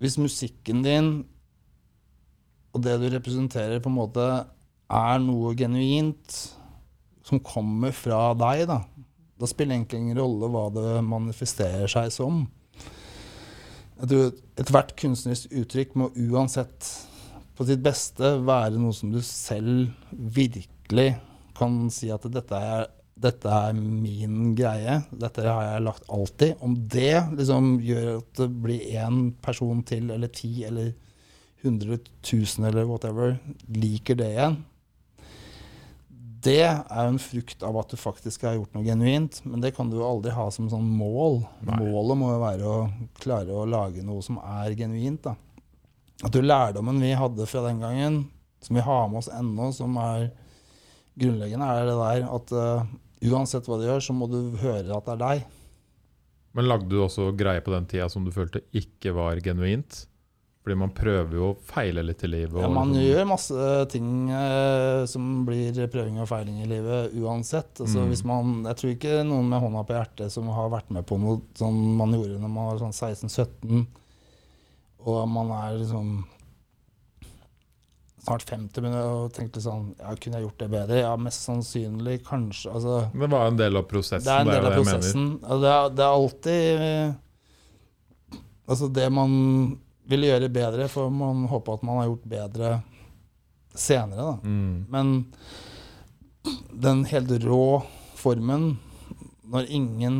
[0.00, 1.10] Hvis musikken din
[2.70, 4.26] og det du representerer, på en måte
[4.90, 6.38] er noe genuint
[7.26, 8.80] som kommer fra deg, da.
[9.40, 12.42] Da spiller det egentlig ingen rolle hva det manifesterer seg som.
[14.00, 14.30] Jeg tror
[14.60, 16.88] Ethvert kunstnerisk uttrykk må uansett
[17.56, 21.14] på sitt beste være noe som du selv virkelig
[21.56, 22.86] kan si at dette er,
[23.20, 25.02] dette er min greie.
[25.12, 26.56] Dette har jeg lagt alltid.
[26.64, 30.94] Om det liksom gjør at det blir én person til, eller ti, eller
[31.62, 31.98] 100
[32.32, 34.58] 000 eller whatever, liker det igjen.
[36.40, 39.74] Det er jo en frukt av at du faktisk har gjort noe genuint, men det
[39.76, 41.42] kan du jo aldri ha som sånn mål.
[41.68, 41.82] Nei.
[41.82, 42.78] Målet må jo være å
[43.20, 45.20] klare å lage noe som er genuint.
[45.26, 45.34] da.
[46.24, 48.22] At du lærdommen vi hadde fra den gangen,
[48.64, 50.30] som vi har med oss ennå, som er
[51.20, 52.90] grunnleggende, er det der at uh,
[53.28, 55.48] uansett hva du gjør, så må du høre at det er deg.
[56.56, 60.06] Men lagde du også greier på den tida som du følte ikke var genuint?
[60.70, 62.60] Fordi man prøver jo å feile litt i livet.
[62.62, 67.74] Ja, man liksom- gjør masse ting eh, som blir prøving og feiling i livet uansett.
[67.80, 68.08] Altså, Mm.
[68.12, 71.18] hvis man, jeg tror ikke noen med hånda på hjertet som har vært med på
[71.18, 73.86] noe som man gjorde når man var sånn 16-17,
[75.06, 76.24] og man er liksom
[78.22, 81.00] snart 50 men og tenkte sånn ja, Kunne jeg gjort det bedre?
[81.00, 82.70] Ja, mest sannsynlig, kanskje.
[82.72, 84.24] Altså, Det var en del av prosessen.
[84.24, 85.40] det er en del av prosessen.
[85.40, 87.12] Det, er, det er alltid eh,
[88.68, 89.80] Altså, det man
[90.10, 92.70] vil gjøre bedre, for man håper at man har gjort bedre
[93.78, 94.32] senere.
[94.42, 94.86] Mm.
[94.90, 95.12] Men
[96.80, 97.82] den helt rå
[98.18, 98.72] formen,
[99.50, 100.16] når ingen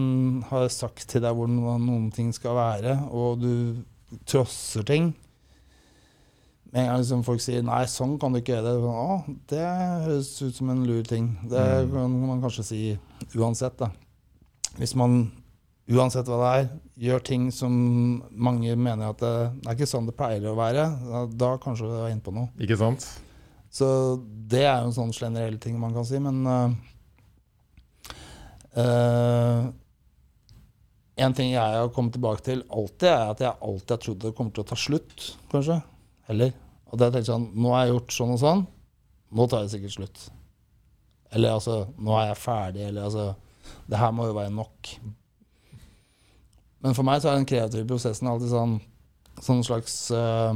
[0.50, 5.12] har sagt til deg hvordan noen ting skal være, og du trosser ting
[6.70, 9.59] Med en gang liksom folk sier 'nei, sånn kan du ikke gjøre det', å, det
[10.07, 11.24] høres ut som en lur ting.
[11.50, 11.90] Det Mm.
[11.90, 12.98] kan man kanskje si
[13.35, 13.88] uansett, da.
[14.79, 15.33] Hvis man,
[15.90, 16.68] uansett hva det er,
[17.07, 17.72] gjør ting som
[18.31, 20.87] mange mener at det, det er ikke sånn det pleier å være,
[21.35, 22.50] da, kanskje du er inne på noe.
[22.62, 23.07] Ikke sant?
[23.70, 23.87] Så
[24.50, 26.72] det er jo en sånn generell ting man kan si, men uh,
[28.74, 29.68] uh,
[31.20, 34.35] En ting jeg har kommet tilbake til alltid, er at jeg alltid har trodd det
[34.35, 35.76] kommer til å ta slutt, kanskje.
[36.33, 36.55] Eller
[36.90, 38.62] at jeg tenker sånn Nå har jeg gjort sånn og sånn.
[39.37, 40.22] Nå tar det sikkert slutt.
[41.31, 43.26] Eller altså Nå er jeg ferdig, eller altså
[43.90, 44.94] Det her må jo være nok.
[46.80, 48.78] Men for meg så er den kreative prosessen alltid sånn
[49.40, 50.52] sånn slags uh,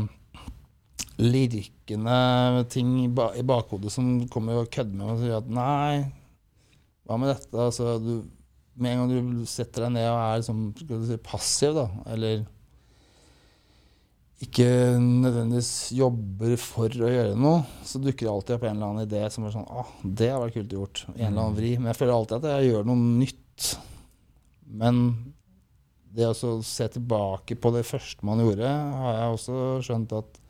[1.20, 5.52] lirkende ting i, ba i bakhodet som kommer og kødder med meg og sier at
[5.60, 6.00] nei,
[7.04, 7.52] hva med dette?
[7.54, 8.24] Altså, du,
[8.74, 10.66] med en gang du setter deg ned og er liksom,
[11.08, 12.44] si, passiv, da, eller
[14.44, 14.66] ikke
[15.00, 19.22] nødvendigvis jobber for å gjøre noe, så dukker det alltid opp en eller annen idé
[19.32, 21.04] som er sånn Å, det har vært kult gjort.
[21.14, 21.70] En eller annen vri.
[21.78, 23.68] Men jeg føler alltid at jeg gjør noe nytt.
[24.82, 24.98] Men
[26.14, 30.40] det å se tilbake på det første man gjorde, har jeg også skjønt at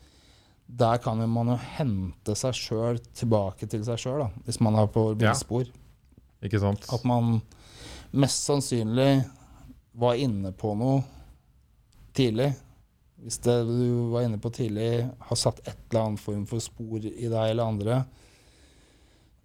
[0.65, 5.13] der kan man jo hente seg sjøl tilbake til seg sjøl, hvis man er på
[5.21, 5.73] Ja.
[6.45, 6.85] Ikke sant?
[6.93, 7.39] At man
[8.13, 9.25] mest sannsynlig
[9.97, 11.03] var inne på noe
[12.17, 12.51] tidlig.
[13.25, 17.01] Hvis det du var inne på tidlig, har satt et eller annet form for spor
[17.01, 18.03] i deg eller andre,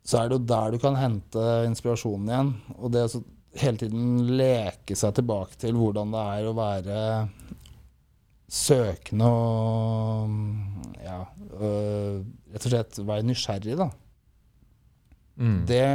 [0.03, 2.51] så er det jo der du kan hente inspirasjonen igjen.
[2.79, 3.21] Og det å så
[3.57, 6.99] hele tiden leke seg tilbake til hvordan det er å være
[8.49, 11.21] søkende og ja,
[11.53, 12.21] øh,
[12.53, 13.89] rett og slett være nysgjerrig, da.
[15.39, 15.59] Mm.
[15.69, 15.85] Det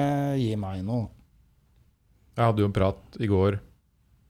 [0.41, 1.09] gir meg noe.
[2.35, 3.59] Jeg hadde jo en prat i går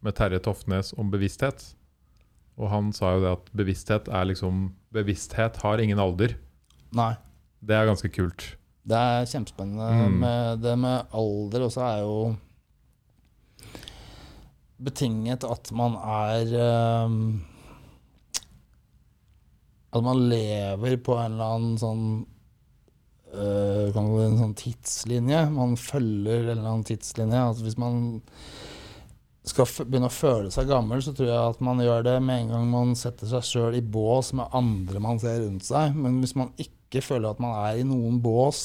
[0.04, 1.62] med Terje Toftnes om bevissthet.
[2.60, 6.37] Og han sa jo det at bevissthet er liksom Bevissthet har ingen alder.
[6.94, 7.16] Nei.
[7.58, 8.44] Det er ganske kult.
[8.87, 9.88] Det er kjempespennende.
[9.90, 10.18] Mm.
[10.22, 12.18] Med det med alder også er jo
[14.84, 16.54] betinget at man er
[17.06, 17.18] um,
[19.94, 22.06] At man lever på en eller annen sånn
[23.34, 25.42] uh, kan det en sånn tidslinje.
[25.54, 27.42] Man følger en eller annen tidslinje.
[27.50, 28.00] Altså hvis man
[29.44, 32.52] skal begynne å føle seg gammel, så tror jeg at man gjør det med en
[32.54, 35.94] gang man setter seg sjøl i bås med andre man ser rundt seg.
[35.98, 38.62] Men hvis man ikke føler at man er i noen bås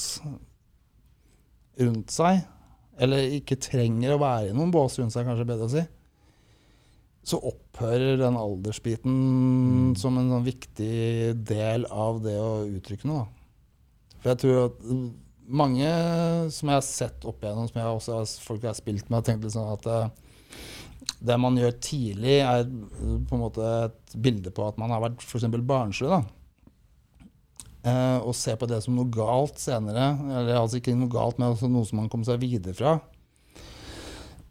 [1.79, 2.41] rundt seg,
[2.99, 5.83] eller ikke trenger å være i noen bås rundt seg, kanskje bedre å si,
[7.29, 9.95] så opphører den aldersbiten Mm.
[9.97, 13.25] som en sånn viktig del av det å uttrykke noe.
[13.27, 14.17] Da.
[14.19, 14.79] For jeg tror at
[15.49, 15.91] mange
[16.53, 19.19] som jeg har sett opp igjennom, som jeg også har, folk jeg har spilt med,
[19.19, 19.99] har tenkt sånn at det,
[21.29, 25.23] det man gjør tidlig, er på en måte et bilde på at man har vært
[25.23, 25.47] f.eks.
[25.69, 26.09] barnslig.
[26.09, 26.21] da.
[27.89, 30.11] Eh, og se på det som noe galt senere.
[30.27, 32.97] Eller altså ikke noe galt, men altså noe som man kommer seg videre fra.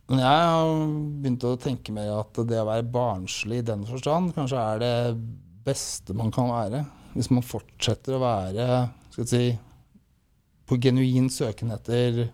[0.09, 0.71] Men jeg har
[1.21, 4.95] begynt å tenke mer at det å være barnslig i den forstand kanskje er det
[5.67, 6.81] beste man kan være.
[7.13, 8.69] Hvis man fortsetter å være
[9.13, 9.43] skal si,
[10.69, 12.25] på genuin søken etter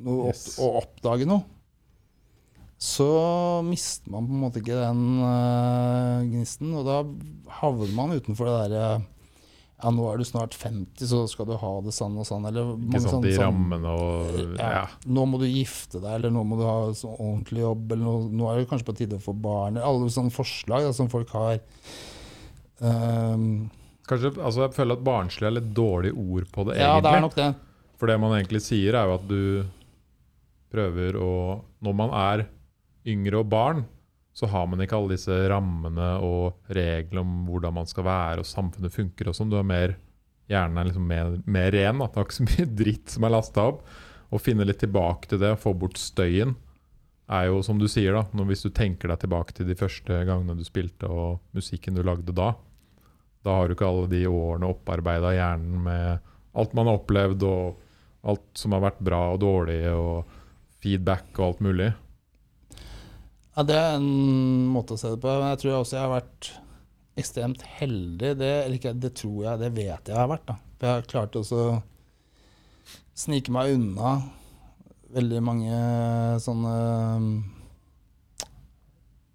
[0.00, 0.58] noe opp, Yes.
[0.62, 1.44] å oppdage noe,
[2.80, 3.06] så
[3.66, 6.70] mister man på en måte ikke den uh, gnisten.
[6.80, 7.02] Og da
[7.60, 9.02] havner man utenfor det derre
[9.82, 12.44] Ja, nå er du snart 50, så skal du ha det sånn og sånn.
[12.50, 14.70] Eller Ikke sant, de sånn- rammene og ja.
[14.76, 14.82] Ja.
[15.08, 18.14] Nå må du gifte deg, eller nå må du ha sånn ordentlig jobb, eller nå,
[18.36, 19.78] nå er det kanskje på tide å få barn.
[19.80, 21.60] Alle sånne forslag da, som folk har.
[22.80, 23.70] Um,
[24.08, 27.20] Kanskje, altså Jeg føler at barnslig er litt dårlig ord på det, ja, det er
[27.22, 27.50] nok det.
[28.00, 29.66] For det man egentlig sier, er jo at du
[30.72, 31.32] prøver å
[31.84, 32.46] Når man er
[33.10, 33.84] yngre og barn,
[34.40, 38.48] så har man ikke alle disse rammene og reglene om hvordan man skal være og
[38.48, 39.52] samfunnet funker og sånn.
[39.52, 39.98] Du er mer
[40.50, 42.00] hjernen er liksom mer, mer ren.
[42.00, 42.08] Da.
[42.08, 43.84] Det er ikke så mye dritt som er lasta opp.
[44.30, 46.54] Å finne litt tilbake til det, og få bort støyen,
[47.30, 48.24] er jo som du sier, da.
[48.34, 52.02] Når, hvis du tenker deg tilbake til de første gangene du spilte og musikken du
[52.06, 52.52] lagde da,
[53.46, 56.26] da har du ikke alle de årene opparbeida hjernen med
[56.60, 60.38] alt man har opplevd, og alt som har vært bra og dårlig, og
[60.82, 61.90] feedback og alt mulig.
[63.56, 64.08] Ja, det er en
[64.70, 65.30] måte å se det på.
[65.40, 66.50] Men jeg tror også jeg har vært
[67.20, 68.34] ekstremt heldig.
[68.40, 70.46] Det, eller ikke, det tror jeg, det vet jeg jeg har vært.
[70.48, 70.56] da.
[70.78, 71.78] For jeg har klart også å
[73.20, 74.12] snike meg unna
[75.10, 75.78] veldig mange
[76.40, 76.74] sånne
[77.18, 77.30] um,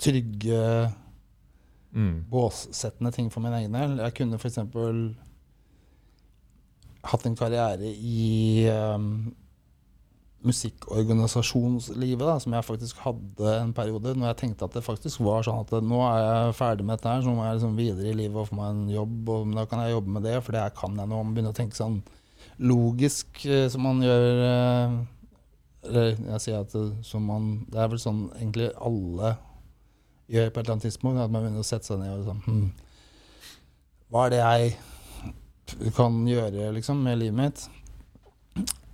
[0.01, 0.62] trygge
[1.95, 2.25] Mm.
[2.28, 3.93] båssettende ting for min egen del.
[4.04, 4.58] Jeg kunne f.eks.
[7.08, 9.06] hatt en karriere i um,
[10.45, 15.45] musikkorganisasjonslivet, da, som jeg faktisk hadde en periode, når jeg tenkte at det faktisk var
[15.45, 18.19] sånn at nå er jeg ferdig med dette her, så må jeg liksom videre i
[18.19, 20.63] livet og få meg en jobb, og da kan jeg jobbe med det, for det
[20.63, 21.23] her kan jeg nå.
[21.31, 21.99] Begynne å tenke sånn
[22.62, 24.95] logisk, eh, som man gjør eh,
[25.86, 29.36] Eller jeg sier at det, som man Det er vel sånn egentlig alle
[30.31, 32.39] gjør på et eller annet tidspunkt, at man begynner å sette seg ned og sånn
[32.45, 32.69] hm,
[34.10, 37.67] Hva er det jeg kan gjøre, liksom, med livet mitt?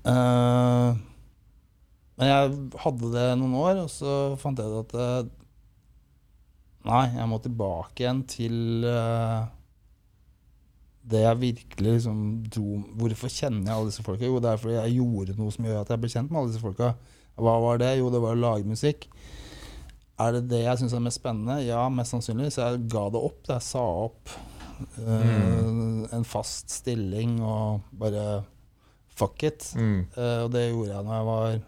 [0.08, 0.90] Eh,
[2.22, 5.38] men jeg hadde det noen år, og så fant jeg ut at eh,
[6.86, 9.42] Nei, jeg må tilbake igjen til eh,
[11.12, 14.26] det jeg virkelig liksom dro Hvorfor kjenner jeg alle disse folka?
[14.26, 16.54] Jo, det er fordi jeg gjorde noe som gjør at jeg ble kjent med alle
[16.54, 16.92] disse folka.
[17.42, 17.92] Hva var det?
[17.98, 19.10] Jo, det var å lage musikk.
[20.22, 21.58] Er det det jeg syns er mest spennende?
[21.66, 22.52] Ja, mest sannsynlig.
[22.54, 23.42] Så jeg ga det opp.
[23.50, 24.34] Jeg sa opp
[25.02, 25.66] eh,
[26.18, 28.44] en fast stilling og bare
[29.10, 29.72] fuck it.
[29.74, 30.06] Mm.
[30.14, 31.62] Og det gjorde jeg når jeg var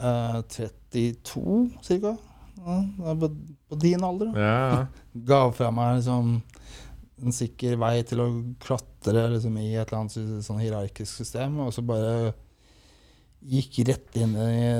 [0.00, 2.16] eh, 32, cirka.
[2.60, 2.76] Ja,
[3.10, 3.30] er på,
[3.68, 4.32] på din alder.
[4.32, 4.40] Da.
[4.40, 4.86] Ja, ja.
[5.30, 6.38] Ga fra meg liksom
[7.20, 8.28] en sikker vei til å
[8.62, 12.32] klatre liksom, i et eller annet sånn hierarkisk system, og så bare
[13.40, 14.70] gikk rett inn i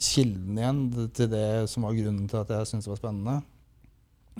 [0.00, 0.82] kilden igjen
[1.14, 3.36] til det som var grunnen til at jeg syntes det var spennende.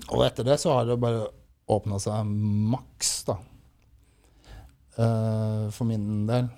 [0.09, 1.27] Og etter det så har det bare
[1.71, 2.27] åpna seg
[2.73, 3.37] maks, da.
[4.99, 6.49] Uh, for min del.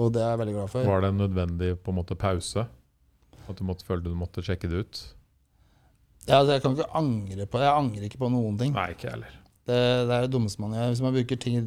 [0.00, 0.86] Og det er jeg veldig glad for.
[0.88, 2.66] Var det en nødvendig på en måte pause?
[3.48, 5.02] At du måtte følte du måtte sjekke det ut?
[6.28, 7.66] Ja, altså, jeg kan ikke angre på det.
[7.66, 8.74] Jeg angrer ikke på noen ting.
[8.76, 9.38] Nei, ikke heller.
[9.66, 10.92] Det, det er det dummeste man gjør.
[10.92, 11.64] Hvis man bruker ting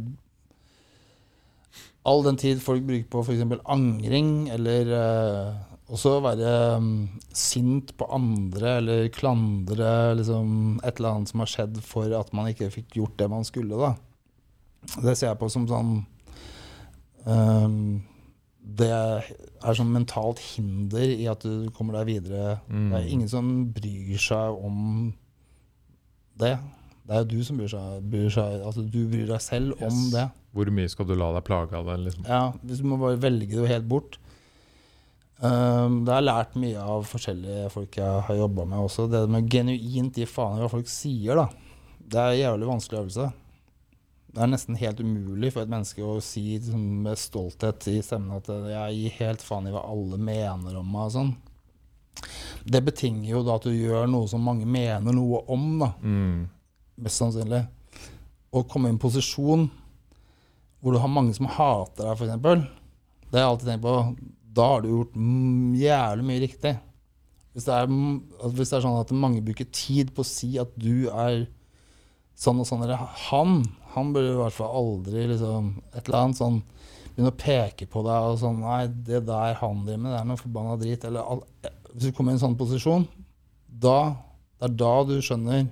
[2.05, 3.41] All den tid folk bruker på f.eks.
[3.73, 5.55] angring, eller uh,
[5.89, 6.91] også være um,
[7.33, 12.51] sint på andre, eller klandre liksom, et eller annet som har skjedd for at man
[12.51, 13.95] ikke fikk gjort det man skulle, da.
[15.01, 15.95] Det ser jeg på som sånn
[17.25, 17.79] um,
[18.61, 19.31] Det er
[19.73, 22.59] sånn mentalt hinder i at du kommer deg videre.
[22.69, 22.89] Mm.
[22.91, 24.77] Det er ingen som bryr seg om
[26.37, 26.57] det.
[27.05, 29.97] Det er jo du som bryr seg, bryr seg altså du bryr deg selv om
[30.13, 30.27] det.
[30.55, 31.97] Hvor mye skal du la deg plage av det?
[32.05, 32.29] Liksom?
[32.29, 34.19] Ja, hvis Du må bare velge det helt bort.
[35.35, 39.09] Um, det har jeg lært mye av forskjellige folk jeg har jobba med også.
[39.11, 41.49] Det med genuint gi faen i hva folk sier, da.
[41.99, 43.27] Det er en jævlig vanskelig øvelse.
[44.35, 48.35] Det er nesten helt umulig for et menneske å si liksom, med stolthet i stemmen
[48.35, 51.31] at jeg gir helt faen i hva alle mener om meg og sånn.
[52.67, 55.89] Det betinger jo da at du gjør noe som mange mener noe om, da.
[56.03, 56.43] Mm.
[57.05, 57.61] Mest sannsynlig.
[58.51, 59.69] Å komme i en posisjon
[60.83, 62.75] hvor du har mange som hater deg, f.eks.
[63.31, 63.95] Det har jeg alltid tenkt på.
[64.55, 65.15] Da har du gjort
[65.79, 66.75] jævlig mye riktig.
[67.55, 67.87] Hvis det, er,
[68.51, 71.45] hvis det er sånn at mange bruker tid på å si at du er
[72.35, 73.61] sånn og sånn, eller han
[73.95, 76.61] Han burde i hvert fall aldri liksom et eller annet sånn
[77.15, 80.29] begynne å peke på deg og sånn Nei, det der han driver med, det er
[80.29, 81.07] noe forbanna drit.
[81.07, 81.43] Eller all,
[81.93, 83.07] hvis du kommer i en sånn posisjon,
[83.67, 84.15] da
[84.55, 85.65] Det er da du skjønner,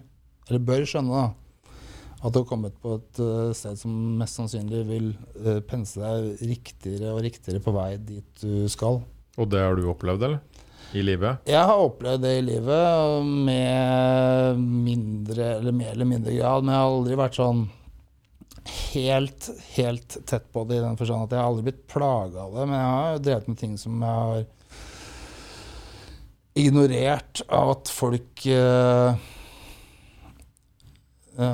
[0.49, 1.77] eller bør skjønne, da,
[2.23, 5.05] at du har kommet på et eh, sted som mest sannsynlig vil
[5.39, 8.99] uh, pense deg riktigere og riktigere på vei dit du skal.
[9.39, 10.63] Og det har du opplevd, eller?
[10.93, 11.47] I livet?
[11.49, 16.83] Jeg har opplevd det i livet med mindre eller mer eller mindre grad, men jeg
[16.83, 17.63] har aldri vært sånn
[18.65, 22.55] helt, helt tett på det i den forstand at jeg har aldri blitt plaga av
[22.55, 22.65] det.
[22.67, 24.45] Men jeg har drevet med ting som jeg har
[26.63, 29.15] ignorert av at folk uh,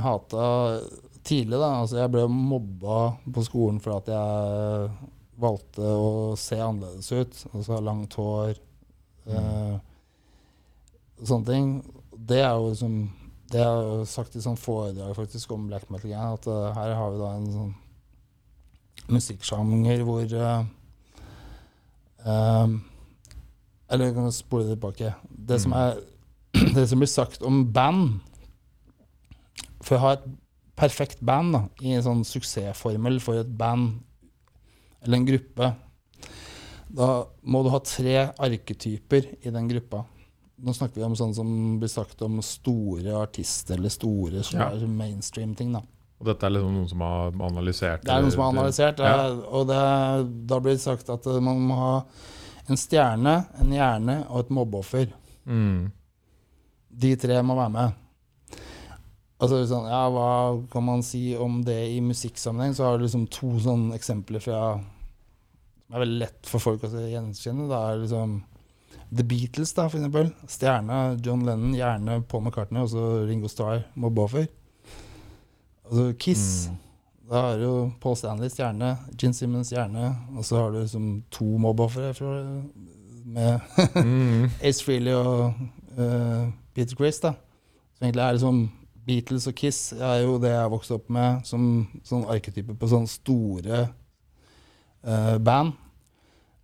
[0.03, 0.47] hata
[1.23, 1.57] tidlig.
[1.57, 2.99] da, altså Jeg ble mobba
[3.33, 4.89] på skolen for at jeg
[5.39, 7.45] valgte å se annerledes ut.
[7.53, 8.59] Altså langt hår.
[9.29, 9.79] Uh,
[11.23, 11.71] sånne ting.
[12.11, 12.99] Det er jo liksom
[13.49, 16.69] Det har jeg jo sagt i sånn foredrag faktisk om black metal igjen, at uh,
[16.75, 17.71] her har vi da en sånn
[19.09, 20.65] musikksjanger hvor uh,
[22.25, 22.75] um,
[23.89, 25.13] Eller kan spole det tilbake.
[25.29, 25.79] Det som Mm.
[25.81, 25.99] er
[26.75, 28.19] Det som blir sagt om band
[29.81, 30.25] For å ha et
[30.75, 33.99] perfekt band da, i en sånn suksessformel for et band
[35.01, 35.67] eller en gruppe,
[36.91, 37.07] da
[37.43, 40.01] må du ha tre arketyper i den gruppa.
[40.59, 44.69] Nå snakker vi om sånn som blir sagt om store artister eller store ja.
[44.87, 45.71] mainstream-ting.
[45.77, 45.83] da.
[46.19, 49.07] Og dette er liksom noen som har analysert Det er noen som har analysert, det
[49.07, 49.29] Ja.
[49.47, 49.79] og det,
[50.51, 51.93] da blir det sagt at man må ha
[52.67, 55.13] en stjerne, en hjerne og et mobbeoffer.
[55.47, 55.91] Mm.
[56.89, 58.05] De tre må være med.
[59.39, 60.29] Altså sånn, ja, Hva
[60.69, 62.75] kan man si om det i musikksammenheng?
[62.75, 64.61] Så har du liksom to sånne eksempler fra
[65.89, 67.65] som er veldig lett for folk å gjenkjenne.
[67.71, 68.35] Da er liksom
[69.09, 70.29] The Beatles, da, for eksempel.
[70.47, 74.45] Stjerne John Lennon, gjerne Paul McCartney, og så Ringo Starr, mobbeoffer.
[75.85, 76.69] Altså Kiss.
[76.69, 76.77] Mm.
[77.29, 81.45] Da har du Paul Stanley stjerne, Gin Simmons stjerne, og så har du liksom to
[81.61, 82.13] mobbofre
[83.25, 83.59] med
[83.95, 84.49] Mm.
[84.67, 85.53] Ace Frehley og
[85.97, 87.33] uh, Peter Chris, da.
[87.95, 88.63] Så egentlig er det sånn
[89.09, 91.63] Beatles og Kiss er jo det jeg har vokst opp med som
[92.05, 93.83] sånn arketype på sånne store
[95.03, 95.75] uh, band.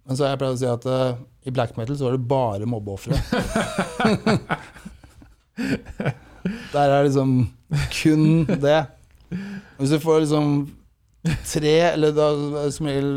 [0.06, 2.30] Men så har jeg pleid å si at uh, i black metal så er det
[2.30, 3.18] bare mobbeofre.
[6.76, 7.30] Der er liksom
[7.96, 8.86] kun det.
[9.80, 10.50] Hvis du får liksom
[11.48, 12.28] tre, eller da
[12.74, 13.14] som regel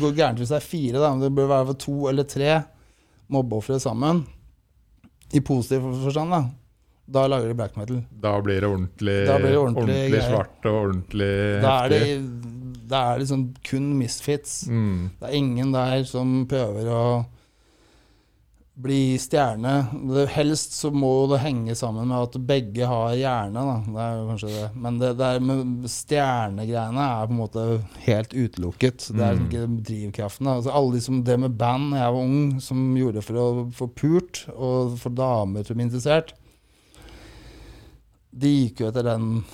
[0.00, 2.62] går gærent hvis det er fire, da, men det bør være to eller tre
[3.32, 4.24] mobbeofre sammen,
[5.32, 6.42] i positiv forstand, da,
[7.12, 8.02] da lager de black metal.
[8.22, 11.32] Da blir det ordentlig, blir det ordentlig ordentlig, svart og ordentlig
[11.64, 12.02] Da er det,
[12.92, 14.62] da er liksom kun misfits.
[14.68, 15.10] Mm.
[15.20, 17.04] Det er ingen der som prøver å
[18.82, 19.72] bli stjerne.
[20.08, 23.74] Det, helst så må det henge sammen med at begge har hjerne, da.
[23.84, 24.68] Det er kanskje det.
[24.86, 27.64] Men det der med stjernegreiene er på en måte
[28.06, 29.10] helt utelukket.
[29.12, 29.42] Det er Mm.
[29.44, 30.48] ikke drivkraften.
[30.48, 30.54] Da.
[30.56, 33.34] Altså, alle de som drev med band da jeg var ung, som gjorde det for
[33.42, 36.32] å få pult og få damer å bli interessert,
[38.32, 39.44] de gikk jo etter den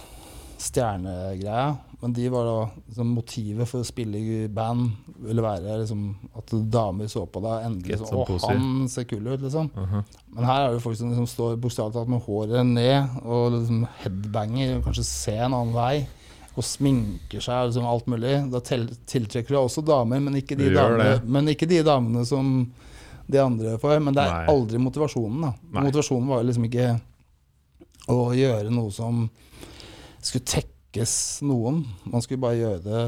[0.62, 1.76] stjernegreia.
[2.00, 4.92] Men de var da liksom, motivet for å spille i band
[5.24, 6.02] ville være liksom,
[6.38, 9.72] at damer så på deg endelig sånn, Å, han ser kul ut, liksom.
[9.74, 10.04] Aha.
[10.36, 13.82] Men her er det folk som liksom står bokstavelig talt med håret ned og liksom
[14.04, 15.96] headbanger og kanskje ser en annen vei.
[16.58, 18.36] Og sminker seg og liksom alt mulig.
[18.54, 22.54] Da tiltrekker du også damer, men ikke, de damene, men ikke de damene som
[23.26, 23.98] de andre får.
[24.02, 24.54] Men det er Nei.
[24.54, 25.44] aldri motivasjonen.
[25.44, 25.52] da.
[25.74, 25.84] Nei.
[25.90, 26.88] Motivasjonen var liksom ikke
[28.14, 29.26] å gjøre noe som
[30.22, 30.46] skulle
[30.98, 31.84] tekkes noen.
[32.10, 33.02] Man skulle bare gjøre det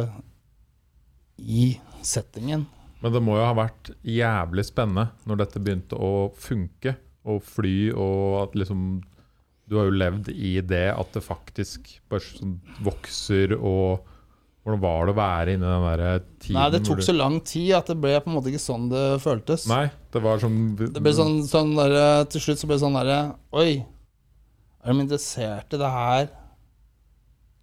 [1.40, 2.66] i settingen.
[3.00, 7.90] Men det må jo ha vært jævlig spennende når dette begynte å funke, og fly,
[7.92, 9.02] og at liksom
[9.71, 14.00] Du har jo levd i det at det faktisk bare sånn vokser, og
[14.64, 16.56] hvordan var det å være inni den der tiden?
[16.56, 18.88] Nei, det tok du- så lang tid at det ble på en måte ikke sånn
[18.90, 19.69] det føltes.
[19.69, 20.75] Nei, det var som...
[20.75, 23.21] Det ble sånn, sånn der, Til slutt så ble det sånn derre
[23.52, 23.85] Oi,
[24.83, 26.27] er de interessert i det her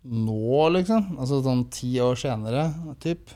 [0.03, 1.15] nå, liksom?
[1.17, 2.69] Altså sånn ti år senere,
[3.03, 3.31] typ.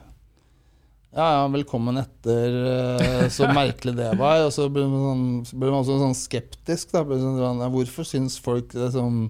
[1.11, 2.53] Ja, ja, velkommen etter.
[2.71, 4.45] eh, Så merkelig det var.
[4.45, 6.93] Og så ble man, sånn, så man også sånn skeptisk.
[6.93, 7.03] Da.
[7.03, 9.25] Sånn, ja, Hvorfor syns folk det som,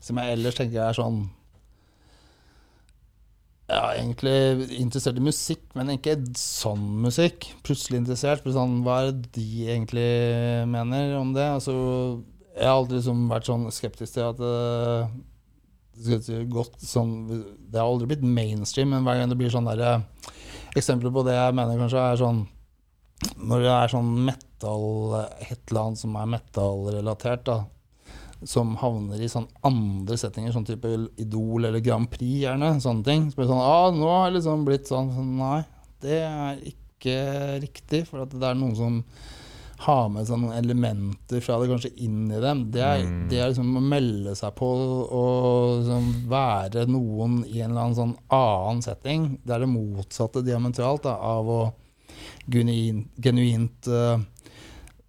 [0.00, 1.26] som jeg ellers tenker er sånn
[3.68, 7.50] er egentlig interessert i musikk, men ikke sånn musikk.
[7.66, 8.46] Plutselig interessert.
[8.48, 10.08] Sånn, hva er det de egentlig
[10.72, 11.44] mener om det?
[11.58, 11.74] Altså,
[12.54, 15.12] jeg har alltid liksom vært sånn skeptisk til at uh,
[16.52, 17.14] godt, sånn,
[17.68, 20.34] det har aldri blitt mainstream, men hver gang det blir sånn der uh,
[20.76, 22.42] Eksempler på det jeg mener kanskje, er sånn
[23.50, 24.86] Når det er sånn metal,
[25.42, 27.58] et eller annet som er metal-relatert, da
[28.46, 32.70] som havner i sånn andre settinger, sånn type Idol eller Grand Prix, gjerne.
[32.82, 33.24] Sånne ting.
[33.26, 35.62] Så blir det sånn ah, nå har det liksom blitt sånn, sånn Nei,
[36.04, 37.16] det er ikke
[37.64, 38.04] riktig.
[38.06, 39.00] For at det er noen som
[39.78, 42.64] har med sånne elementer fra det kanskje inn i dem.
[42.74, 43.18] Det er, mm.
[43.30, 44.70] det er liksom å melde seg på
[45.14, 49.28] og liksom være noen i en eller annen sånn annen setting.
[49.44, 51.60] Det er det motsatte diametralt da, av å
[52.50, 54.18] genuint, genuint uh,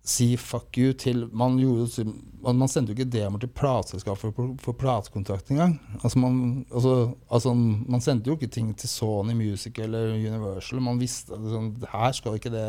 [0.05, 2.05] si fuck you til Man, gjorde,
[2.45, 5.79] man sendte jo ikke demoer til plateselskap for, for platekontrakt engang.
[6.01, 6.39] Altså man,
[6.69, 6.95] altså,
[7.29, 10.81] altså man, sendte jo ikke ting til Sony Music eller Universal.
[10.83, 12.67] Man visste liksom, her skal ikke det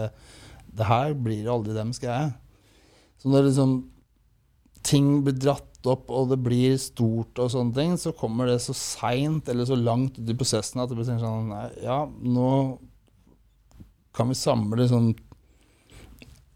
[0.76, 2.30] Det her blir aldri dems greie.
[3.20, 3.74] Så når liksom
[4.86, 8.74] ting blir dratt opp, og det blir stort, og sånne ting, så kommer det så
[8.76, 12.50] seint eller så langt ut i prosessen at det blir sånn Ja, nå
[14.16, 15.12] kan vi samle sånn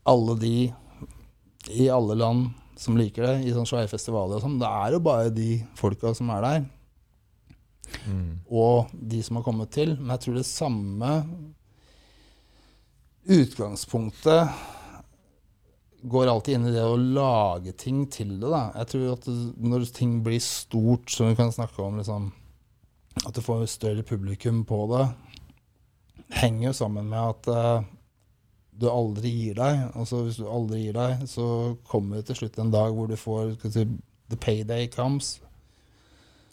[0.04, 0.56] alle de
[1.72, 4.58] i alle land som liker det, i sånne svære festivaler og sånn.
[4.60, 6.64] Det er jo bare de folka som er der.
[8.10, 8.30] Mm.
[8.50, 9.94] Og de som har kommet til.
[10.00, 11.12] Men jeg tror det samme
[13.24, 14.48] utgangspunktet
[16.04, 18.48] går alltid inn i det å lage ting til det.
[18.52, 18.66] Da.
[18.76, 22.32] Jeg tror at når ting blir stort, som vi kan snakke om liksom,
[23.24, 25.04] At du får større publikum på det,
[26.34, 27.84] henger jo sammen med at uh,
[28.74, 29.84] du aldri gir deg.
[29.94, 33.16] Altså Hvis du aldri gir deg, så kommer det til slutt en dag hvor du
[33.16, 33.86] får si,
[34.32, 35.38] The payday comes.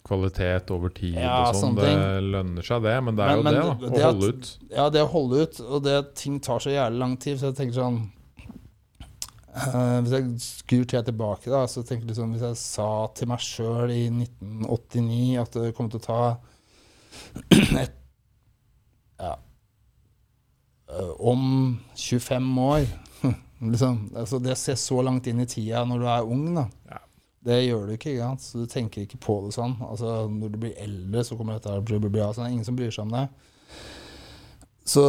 [0.02, 1.76] Kvalitet over tid ja, og sånn.
[1.78, 1.92] Det
[2.26, 2.96] lønner seg, det.
[3.06, 3.90] Men det er men, jo men, det, da.
[3.92, 4.50] Å det holde ut.
[4.72, 5.62] Ja, det å holde ut.
[5.68, 7.38] Og det at ting tar så jævlig lang tid.
[7.38, 8.00] Så jeg tenker sånn
[9.06, 13.30] uh, Hvis jeg skur tida tilbake, da, så tenker jeg liksom Hvis jeg sa til
[13.30, 16.20] meg sjøl i 1989 at det kom til å ta
[17.84, 17.98] et
[19.22, 19.36] ja,
[20.98, 22.80] Eh, om 25 år
[23.72, 26.66] liksom, altså Det å se så langt inn i tida når du er ung, da,
[26.90, 27.00] ja.
[27.46, 28.12] Det gjør du ikke.
[28.14, 29.74] ikke så Du tenker ikke på det sånn.
[29.82, 32.30] Altså, når du blir eldre, så kommer dette til å bli bra.
[32.30, 33.26] Så det er ingen som bryr seg om det.
[34.86, 35.02] Så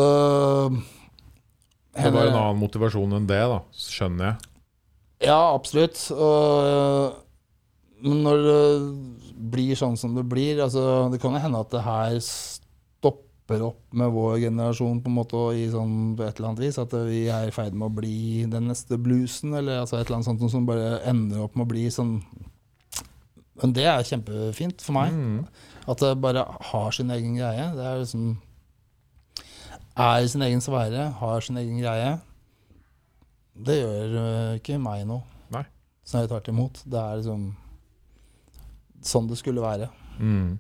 [1.94, 4.50] Det var en annen motivasjon enn det, da, skjønner jeg.
[5.30, 6.00] Ja, absolutt.
[6.12, 7.20] Og,
[8.04, 8.64] men når det
[9.54, 12.18] blir sånn som det blir altså, Det kan jo hende at det her
[13.44, 16.78] stopper opp med vår generasjon på en måte i sånn, på et eller annet vis.
[16.80, 20.22] At vi er i ferd med å bli den neste bluesen, eller altså et eller
[20.22, 22.22] annet sånt som bare ender opp med å bli sånn
[23.62, 25.12] Men det er kjempefint for meg.
[25.14, 25.46] Mm.
[25.88, 27.68] At det bare har sin egen greie.
[27.76, 28.38] Det er liksom
[29.96, 32.18] Er i sin egen sfære, har sin egen greie.
[33.54, 35.22] Det gjør uh, ikke meg noe.
[35.54, 35.68] Nei.
[36.04, 36.82] Snarere tvert imot.
[36.90, 37.52] Det er liksom
[39.06, 39.92] sånn det skulle være.
[40.18, 40.58] Mm.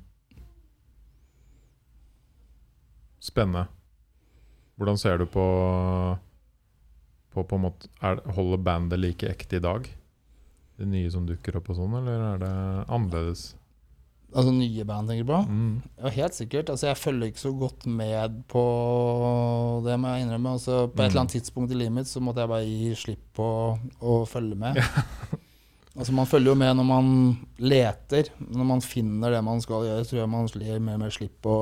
[3.23, 3.67] Spennende.
[4.75, 5.47] Hvordan ser du på,
[7.31, 9.87] på, på måte, er, Holder bandet like ekte i dag?
[10.79, 12.55] Det nye som dukker opp og sånn, eller er det
[12.89, 13.51] annerledes?
[14.33, 15.39] Altså nye band, tenker du på?
[15.45, 15.73] Mm.
[16.01, 16.71] Ja, helt sikkert.
[16.73, 18.63] Altså, jeg følger ikke så godt med på
[19.85, 20.55] det, må jeg innrømme.
[20.57, 21.37] Altså, på et eller annet mm.
[21.37, 23.47] tidspunkt i livet mitt så måtte jeg bare gi slipp på
[23.77, 24.81] å følge med.
[25.99, 27.13] altså, man følger jo med når man
[27.61, 28.33] leter.
[28.41, 31.57] Når man finner det man skal gjøre, tror jeg man mer og mer slipp på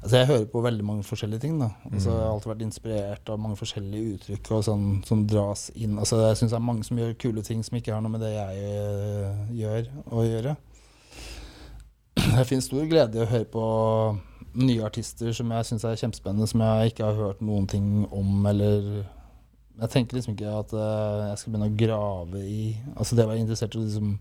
[0.00, 1.60] Altså jeg hører på veldig mange forskjellige ting.
[1.60, 1.68] da.
[1.92, 5.98] Altså Jeg har alltid vært inspirert av mange forskjellige uttrykk og sånn, som dras inn.
[5.98, 8.24] Altså Jeg syns det er mange som gjør kule ting som ikke har noe med
[8.24, 10.56] det jeg uh, gjør å gjøre.
[12.20, 13.64] Jeg finner stor glede i å høre på
[14.60, 18.46] nye artister som jeg syns er kjempespennende, som jeg ikke har hørt noen ting om,
[18.46, 19.04] eller
[19.80, 22.64] Jeg tenker liksom ikke at uh, jeg skal begynne å grave i
[22.96, 24.18] Altså Det å være interessert i liksom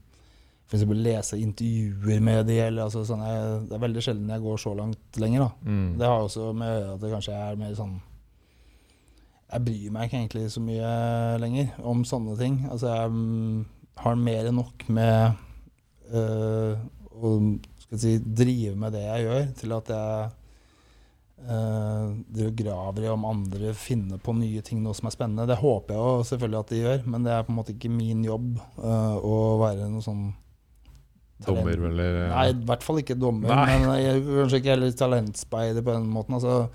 [0.70, 0.86] f.eks.
[0.94, 4.76] lese intervjuer med de, eller altså sånn, jeg, Det er veldig sjelden jeg går så
[4.78, 5.48] langt lenger.
[5.48, 5.72] da.
[5.72, 5.90] Mm.
[5.98, 7.98] Det har også med at det kanskje er mer sånn
[9.50, 10.90] Jeg bryr meg ikke egentlig så mye
[11.42, 12.60] lenger om sånne ting.
[12.70, 13.64] Altså jeg um,
[13.98, 15.40] har mer enn nok med
[16.14, 16.76] øh,
[17.18, 17.32] å
[17.90, 20.36] si, drive med det jeg gjør, til at jeg
[21.40, 25.46] Uh, de graver i om andre finner på nye ting nå som er spennende.
[25.48, 27.92] Det håper jeg jo selvfølgelig at de gjør, men det er på en måte ikke
[27.94, 30.26] min jobb uh, å være noe sånn
[31.46, 32.18] Dommer, eller?
[32.34, 33.54] Nei, i hvert fall ikke dommer.
[33.54, 33.78] Nei.
[33.80, 36.36] Men jeg kanskje ikke heller talentspeider på den måten.
[36.36, 36.68] Altså,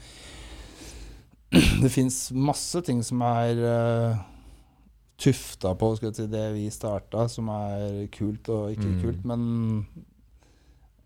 [1.82, 4.22] det fins masse ting som er uh,
[5.20, 8.98] tufta på si, det vi starta, som er kult og ikke mm.
[9.02, 9.26] kult.
[9.28, 9.44] Men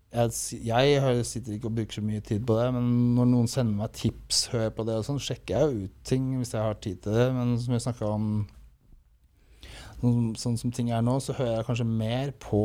[0.09, 2.87] jeg, jeg sitter ikke og bruker så mye tid på det, men
[3.17, 6.55] når noen sender meg tips, hører på det og sånn, sjekker jeg ut ting hvis
[6.55, 7.27] jeg har tid til det.
[7.35, 8.31] Men som vi snakka om
[9.99, 12.63] sånn, sånn som ting er nå, så hører jeg kanskje mer på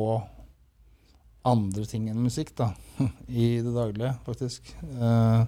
[1.44, 2.70] andre ting enn musikk, da.
[3.28, 4.70] I det daglige, faktisk.
[4.96, 5.44] Uh,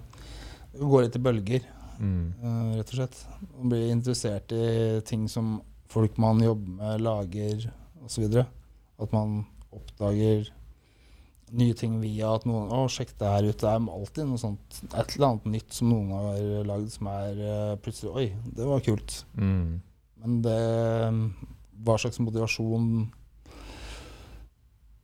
[0.77, 2.27] går litt i bølger, Mm.
[2.43, 3.15] uh, rett og slett.
[3.57, 5.55] Og blir interessert i ting som
[5.89, 7.63] folk man jobber med, lager
[8.05, 8.27] osv.
[9.01, 9.39] At man
[9.73, 10.45] oppdager
[11.57, 13.57] nye ting via at noen Å, sjekk det her ut.
[13.57, 17.39] Det er alltid noe sånt et eller annet nytt som noen har lagd som er
[17.39, 18.25] eh, plutselig Oi,
[18.57, 19.21] det var kult.
[19.39, 19.79] Mm.
[20.21, 20.57] Men det
[21.87, 23.07] Hva slags motivasjon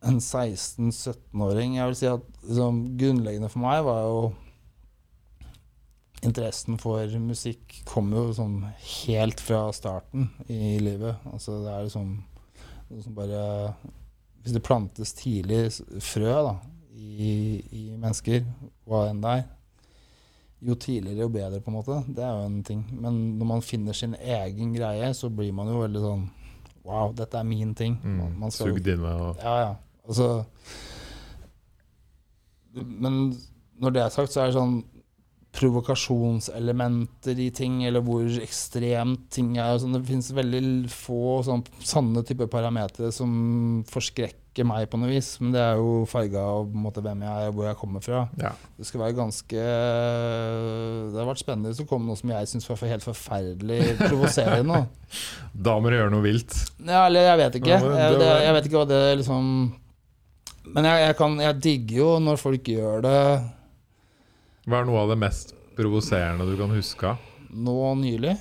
[0.03, 4.17] en 16-17-åring Jeg vil si at liksom, grunnleggende for meg var jo
[6.23, 8.61] Interessen for musikk kom jo sånn
[9.03, 11.19] helt fra starten i livet.
[11.27, 12.13] Altså det er liksom
[12.87, 13.41] noe som bare
[14.43, 15.65] Hvis det plantes tidlig
[16.03, 16.53] frø da,
[16.93, 17.33] i,
[17.75, 18.45] i mennesker,
[18.87, 19.43] hva enn det er,
[20.63, 21.99] jo tidligere jo bedre, på en måte.
[22.07, 22.83] Det er jo en ting.
[22.91, 26.29] Men når man finner sin egen greie, så blir man jo veldig sånn
[26.83, 27.93] Wow, dette er min ting.
[28.03, 28.41] Mm.
[28.51, 29.73] Sugd inn inne og ja, ja.
[30.03, 30.43] Altså
[32.73, 33.37] Men
[33.79, 34.81] når det er sagt, så er det sånn
[35.53, 39.75] provokasjonselementer i ting, eller hvor ekstremt ting er.
[39.81, 45.35] Sånn, det finnes veldig få sånn, sanne typer parametere som forskrekker meg på noe vis.
[45.41, 48.23] Men det er jo farga av måte, hvem jeg er og hvor jeg kommer fra.
[48.41, 48.53] Ja.
[48.79, 49.67] Det skal være ganske
[51.13, 53.79] Det har vært spennende hvis det kom noe som jeg syns var for helt forferdelig
[54.01, 54.83] provoserende.
[55.53, 55.77] da.
[55.77, 56.57] Må du gjøre noe vilt.
[56.81, 57.77] Ja, eller jeg vet ikke.
[57.77, 59.53] Jeg, det jeg vet ikke hva det liksom
[60.71, 63.19] Men jeg, jeg, kan, jeg digger jo når folk gjør det
[64.63, 67.17] Hva er noe av det mest provoserende du kan huske?
[67.53, 68.35] nå nylig.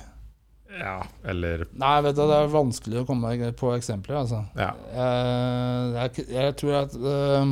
[0.79, 4.41] Ja, eller Nei, vet du, det er vanskelig å komme på eksempler, altså.
[4.57, 4.71] Ja.
[4.89, 7.51] Jeg, jeg, jeg tror at uh,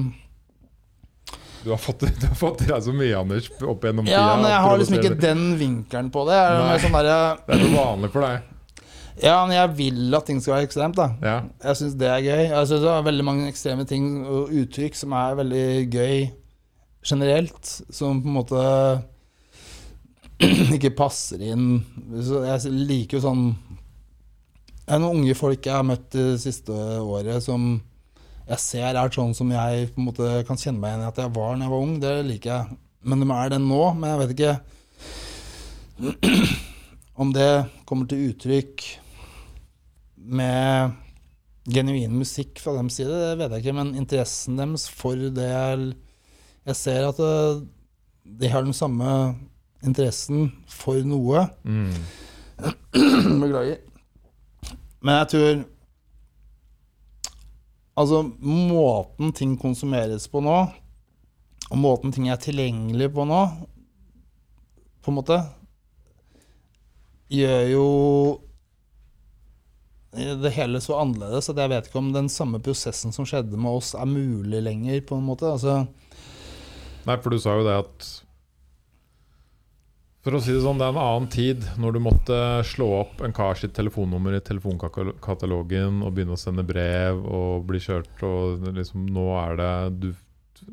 [1.61, 4.17] Du har fått, du har fått deg så mye, Anders, opp gjennom tida.
[4.17, 6.39] Ja, men jeg har liksom ikke den vinkelen på det.
[6.39, 6.79] Jeg Nei.
[6.81, 7.11] sånn der,
[7.45, 8.49] Det er noe vanlig for deg.
[9.19, 11.09] Ja, men jeg vil at ting skal være ekstremt, da.
[11.21, 11.35] Ja.
[11.65, 12.43] Jeg syns det er gøy.
[12.47, 16.29] Jeg synes det er veldig mange ekstreme ting og uttrykk som er veldig gøy
[17.03, 17.73] generelt.
[17.91, 18.63] Som på en måte
[20.77, 21.83] ikke passer inn.
[22.15, 23.45] Jeg liker jo sånn
[24.81, 27.75] Det er noen unge folk jeg har møtt det siste året som
[28.51, 31.19] jeg ser er sånn som jeg på en måte kan kjenne meg igjen i at
[31.21, 31.93] jeg var da jeg var ung.
[32.01, 32.79] Det liker jeg.
[33.07, 33.83] Men de er det nå.
[33.99, 34.55] Men jeg vet ikke
[37.21, 37.51] om det
[37.85, 39.00] kommer til uttrykk
[40.21, 40.97] med
[41.71, 45.91] genuin musikk fra deres side, det vet jeg ikke, men interessen deres for det jeg,
[46.69, 47.35] jeg ser at det,
[48.41, 49.11] de har den samme
[49.85, 51.47] interessen for noe.
[51.65, 51.93] Mm.
[53.41, 53.79] Beklager.
[55.01, 55.61] Men jeg tror
[58.01, 60.53] Altså, måten ting konsumeres på nå,
[61.67, 63.41] og måten ting er tilgjengelig på nå,
[65.03, 65.37] på en måte,
[67.35, 67.83] gjør jo
[70.11, 73.79] det hele så annerledes at jeg vet ikke om den samme prosessen som skjedde med
[73.79, 75.47] oss, er mulig lenger, på en måte.
[75.47, 75.85] Altså,
[77.07, 78.09] Nei, for du sa jo det at
[80.21, 82.37] For å si det sånn, det er en annen tid når du måtte
[82.69, 87.81] slå opp en kar sitt telefonnummer i telefonkatalogen og begynne å sende brev og bli
[87.81, 90.09] kjørt og liksom Nå er det du,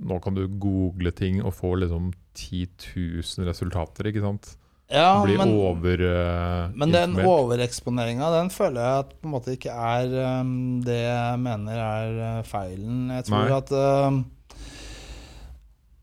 [0.04, 4.52] Nå kan du google ting og få liksom 10 000 resultater, ikke sant?
[4.88, 9.52] Ja, blir men, over uh, men den overeksponeringa, den føler jeg at på en måte
[9.58, 13.10] ikke er um, det jeg mener er uh, feilen.
[13.12, 13.58] Jeg tror Nei.
[13.58, 14.22] at uh,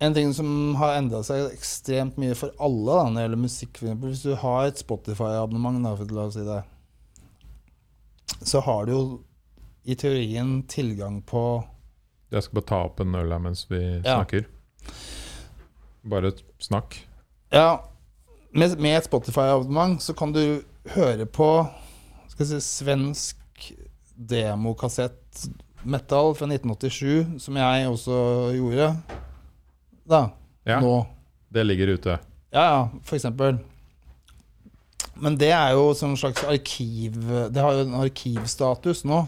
[0.06, 3.80] en ting som har endra seg ekstremt mye for alle da, når det gjelder musikk
[4.04, 6.60] Hvis du har et Spotify-abonnement, si det,
[8.44, 9.04] så har du jo
[9.86, 11.64] i teorien tilgang på
[12.34, 14.20] Jeg skal bare ta opp en øl her mens vi Ja.
[14.20, 14.46] snakker.
[16.06, 17.00] Bare snakk.
[17.50, 17.80] Ja,
[18.56, 20.41] med, med et Spotify-abonnement så kan du
[20.95, 21.49] høre på
[22.39, 23.72] si, svensk
[24.16, 25.45] demokassett
[25.86, 28.18] metal fra 1987, som jeg også
[28.56, 28.89] gjorde.
[30.10, 30.22] Da.
[30.66, 30.95] Ja, Nå.
[31.53, 32.16] det ligger ute.
[32.56, 33.58] Ja, ja, for eksempel.
[35.16, 37.14] Men det er jo sånn slags arkiv
[37.53, 39.22] Det har jo en arkivstatus nå.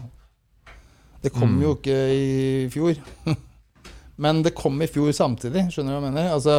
[1.22, 1.62] Det kom Mm.
[1.64, 2.98] jo ikke i fjor.
[4.22, 6.32] Men det kom i fjor samtidig, skjønner du hva jeg mener?
[6.34, 6.56] Altså,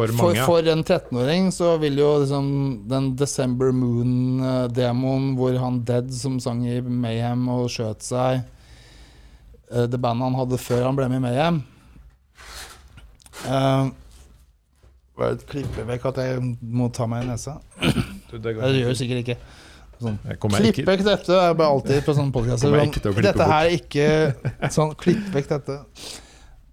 [0.00, 0.44] For for, mange.
[0.48, 2.46] for en 13-åring så vil jo liksom
[2.88, 10.00] den December Moon-demoen hvor han Dead som sang i Mayhem og skjøt seg eh, Det
[10.00, 11.60] bandet han hadde før han ble med i Mayhem
[13.44, 13.90] uh,
[15.20, 17.58] Bare klippe vekk at jeg må ta meg i nesa.
[18.30, 18.94] Du, det gjør ikke.
[18.96, 19.36] sikkert ikke.
[20.00, 20.16] Sånn.
[20.40, 22.72] Klipp vekk dette Jeg bare alltid på sånne podkaster.
[23.20, 25.76] Dette her er ikke sånn Klipp vekk dette.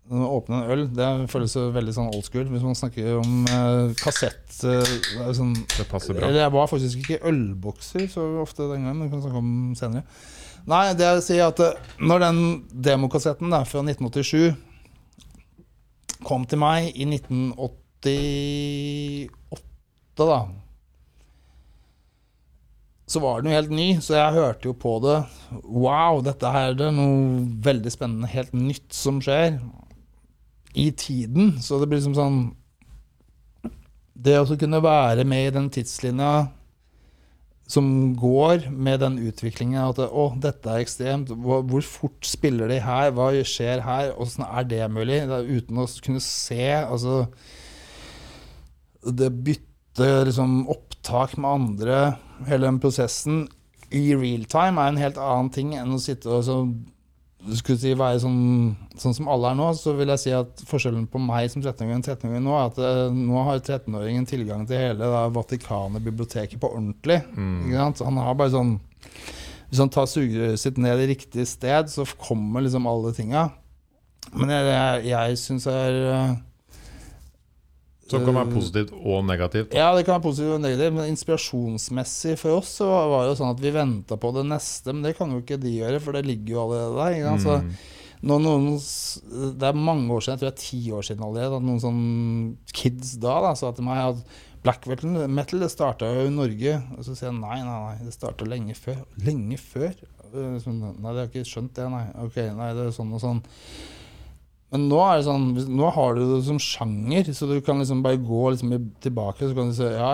[0.08, 2.45] Å åpne en øl, det føles veldig sånn old school.
[2.47, 6.30] Hvis man snakker om eh, kassett eh, det er sånn, Det passer bra.
[6.32, 10.03] Jeg var faktisk ikke ølbokser så ofte den gangen, det kan vi snakke om senere.
[10.68, 12.39] Nei, det jeg sier at eh, når den
[12.88, 14.55] demokassetten der fra 1987
[16.28, 19.28] kom til meg i 1988,
[20.18, 20.39] da
[23.08, 25.22] så var den jo helt ny, så jeg hørte jo på det.
[25.64, 29.55] Wow, dette her er det noe veldig spennende, helt nytt som skjer.
[30.78, 31.55] I tiden.
[31.63, 32.39] Så det blir liksom sånn
[34.17, 36.49] Det å kunne være med i den tidslinja
[37.67, 41.34] som går med den utviklingen at Å, dette er ekstremt.
[41.36, 43.11] Hvor, hvor fort spiller de her?
[43.15, 44.13] Hva skjer her?
[44.15, 45.19] Åssen er det mulig?
[45.28, 47.25] Det er uten å kunne se Altså
[49.03, 51.99] Det bytte liksom opptak med andre
[52.47, 53.47] hele den prosessen
[53.95, 56.57] i real time er en helt annen ting enn å sitte og så,
[57.60, 58.40] skulle si, være sånn,
[59.00, 59.68] sånn som alle er nå.
[59.78, 62.82] Så vil jeg si at forskjellen på meg som 13-åring og 13-åring nå, er at
[62.82, 67.22] eh, nå har 13-åringen tilgang til hele da, Vatikanet-biblioteket på ordentlig.
[67.38, 67.72] Mm.
[68.02, 68.76] Han har bare sånn
[69.70, 73.50] Hvis han tar sugerøret sitt ned i riktig sted, så kommer liksom alle tinga.
[74.34, 76.36] Men jeg, jeg, jeg syns er eh,
[78.10, 79.74] Som kan være positivt og negativt.
[79.76, 83.39] ja, det kan være positivt og negativt, men inspirasjonsmessig for oss så var det jo
[83.43, 86.16] sånn at vi venta på det neste, men det kan jo ikke de gjøre, for
[86.18, 87.16] det ligger jo allerede der.
[87.18, 87.43] Ikke sant?
[87.47, 87.72] Så Mm.
[88.32, 88.68] når noen,
[89.60, 91.82] det er mange år siden, jeg tror det er ti år siden allerede, at noen
[91.84, 94.24] sånn kids da, da sa til meg at
[94.64, 96.82] black metal, det starta jo i Norge.
[96.97, 99.03] Og så sier jeg nei, nei, nei, det starta lenge før.
[99.24, 99.93] Lenge før?
[100.34, 102.05] Sånn, Nei, det har jeg ikke skjønt det, nei.
[102.26, 103.41] Ok, nei, det er sånn og sånn.
[104.68, 105.45] Men nå sånn,
[105.80, 109.55] nå har du det som sjanger, så du kan liksom bare gå liksom tilbake så
[109.55, 110.09] kan du si ja,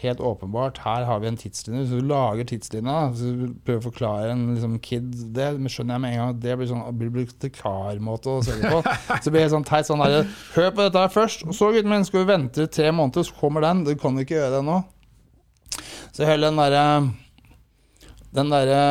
[0.00, 1.84] helt åpenbart, her har vi en tidslinje.
[1.86, 3.30] Så du lager tidslinja, så
[3.62, 6.56] prøver å forklare en liksom, kid det, men skjønner jeg med en gang at det
[6.58, 8.80] blir sånn bibliotekarmåte å se det på.
[9.12, 10.26] Så det blir helt sånn teit sånn der,
[10.56, 13.38] Hør på dette her først, og så gutten min skal vi vente tre måneder, så
[13.38, 13.84] kommer den.
[13.86, 14.80] Du kan jo ikke gjøre det nå.
[16.12, 16.86] Så hele den derre
[18.34, 18.82] Den derre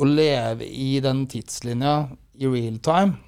[0.00, 1.94] å leve i den tidslinja
[2.40, 3.20] i real time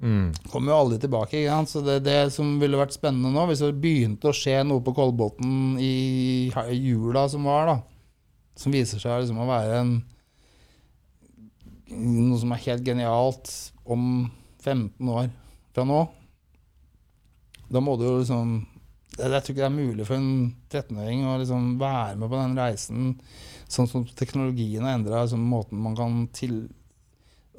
[0.00, 0.32] Mm.
[0.48, 1.42] kommer jo aldri tilbake.
[1.68, 4.94] Så det, det som ville vært spennende nå, hvis det begynte å skje noe på
[4.96, 7.76] Kolbotn i jula som var, da,
[8.56, 9.94] som viser seg liksom å være en
[11.90, 13.50] noe som er helt genialt
[13.90, 14.30] om
[14.62, 15.30] 15 år
[15.74, 16.04] fra nå,
[17.70, 18.60] da må du jo liksom
[19.18, 20.32] jeg, jeg tror ikke det er mulig for en
[20.70, 23.08] 13-åring å liksom være med på den reisen
[23.70, 26.62] sånn som teknologien har endra liksom måten man kan til,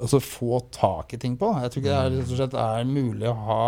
[0.02, 1.52] altså få tak i ting på.
[1.62, 3.66] Jeg tror ikke det er, rett og slett er mulig å ha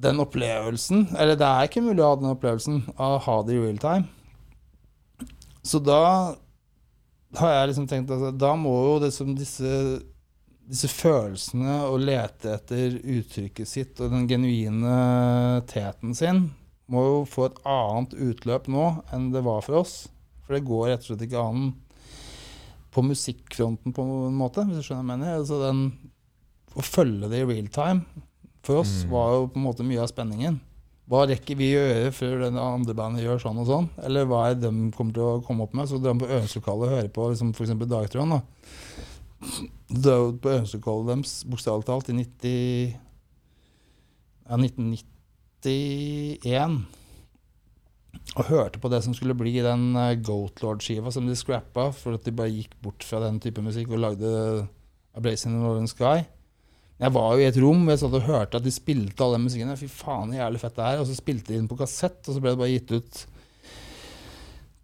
[0.00, 3.56] den opplevelsen Eller det er ikke mulig å ha den opplevelsen av å ha det
[3.56, 4.06] i real time.
[5.60, 6.36] Så da
[7.38, 10.00] har jeg liksom tenkt at da må jo liksom disse,
[10.66, 16.48] disse følelsene å lete etter uttrykket sitt og den genuine teten sin
[16.90, 19.94] må jo få et annet utløp nå enn det var for oss.
[20.42, 21.68] For det går rett og slett ikke an
[22.90, 25.38] på musikkfronten på en måte, hvis du skjønner hva jeg mener.
[25.38, 25.80] Altså den,
[26.74, 28.00] å følge det i real time
[28.66, 29.10] for oss Mm.
[29.10, 30.54] var jo på en måte mye av spenningen.
[31.10, 33.88] Hva rekker vi å gjøre før den andre bandet gjør sånn og sånn?
[34.06, 35.88] Eller hva er det de kommer til å komme opp med?
[35.90, 37.72] Så drar de på øvingslokalet og hører på liksom f.eks.
[37.90, 38.34] Dagtråden.
[38.36, 38.40] da.
[39.90, 42.94] Dra ut på øvingslokalet deres bokstavelig talt i 90,
[44.50, 46.86] ja, 1991
[48.36, 52.18] og hørte på det som skulle bli den eh, Goat Lord-skiva som de scrappa for
[52.18, 54.30] at de bare gikk bort fra den type musikk og lagde
[55.16, 56.22] A Blazing in the Northern Sky.
[57.00, 59.34] Jeg var jo i et rom hvor jeg satt og hørte at de spilte all
[59.34, 59.72] den musikken.
[59.80, 61.00] Fy faen, jævlig fett det er.
[61.00, 63.22] Og så spilte de den på kassett, og så ble det bare gitt ut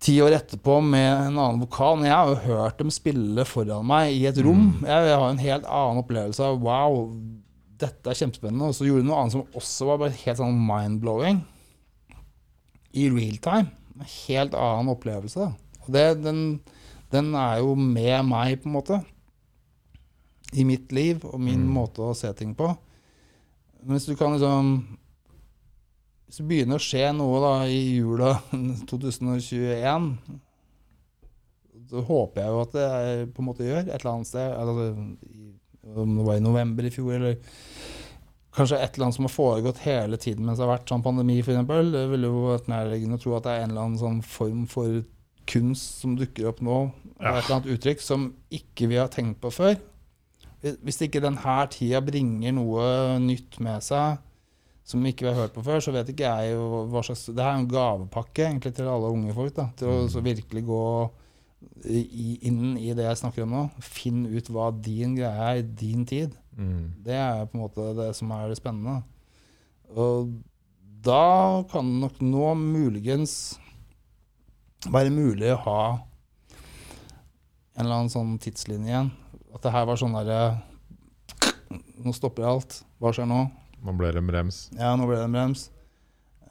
[0.07, 1.99] ti år etterpå med en annen vokal.
[2.01, 4.71] Men jeg har jo hørt dem spille foran meg i et rom.
[4.79, 4.87] Mm.
[4.89, 7.03] Jeg, jeg har en helt annen opplevelse av wow,
[7.85, 8.71] dette er kjempespennende.
[8.73, 11.45] Og så gjorde de noe annet som også var bare helt sånn mind-blowing.
[12.97, 13.71] I real time.
[13.97, 15.51] En helt annen opplevelse.
[15.85, 16.41] Og det, den,
[17.13, 18.99] den er jo med meg, på en måte.
[20.57, 21.73] I mitt liv og min Mm.
[21.77, 22.71] måte å se ting på.
[23.83, 24.71] Men hvis du kan liksom
[26.27, 28.33] Hvis det begynner å skje noe da i jula
[28.91, 30.09] 2021
[31.87, 32.87] så håper jeg jo at det
[33.37, 34.49] på en måte gjør et eller annet sted.
[34.59, 34.89] Eller,
[36.03, 37.37] om det var i november i fjor, eller
[38.57, 41.39] kanskje et eller annet som har foregått hele tiden mens det har vært sånn pandemi,
[41.43, 41.67] f.eks.
[41.93, 44.65] Det ville jo vært nærliggende å tro at det er en eller annen sånn form
[44.71, 45.03] for
[45.47, 46.79] kunst som dukker opp nå,
[47.21, 47.37] Ja.
[47.39, 49.77] et eller annet uttrykk som ikke vi har tenkt på før.
[50.63, 54.19] Hvis- ikke denne tida bringer noe nytt med seg
[54.85, 57.39] som ikke vi har hørt på før, så vet ikke jeg jo hva slags Det
[57.39, 59.55] er en gavepakke egentlig til alle unge folk.
[59.55, 60.09] da, Til å Mm.
[60.11, 61.11] så virkelig gå
[61.85, 63.71] i, inn i det jeg snakker om nå.
[63.81, 66.37] Finn ut hva din greie er i din tid.
[66.57, 66.97] Mm.
[67.05, 69.01] Det er på en måte det som er det spennende.
[69.93, 70.33] Og
[71.07, 73.37] da kan det nok nå muligens
[74.91, 75.83] være mulig å ha
[77.77, 79.13] en eller annen sånn tidslinje igjen.
[79.55, 80.41] At det her var sånn derre
[81.97, 82.77] Nå stopper alt.
[83.03, 83.41] Hva skjer nå?
[83.83, 84.67] Nå ble det en brems.
[84.77, 85.65] Ja, nå ble det en brems.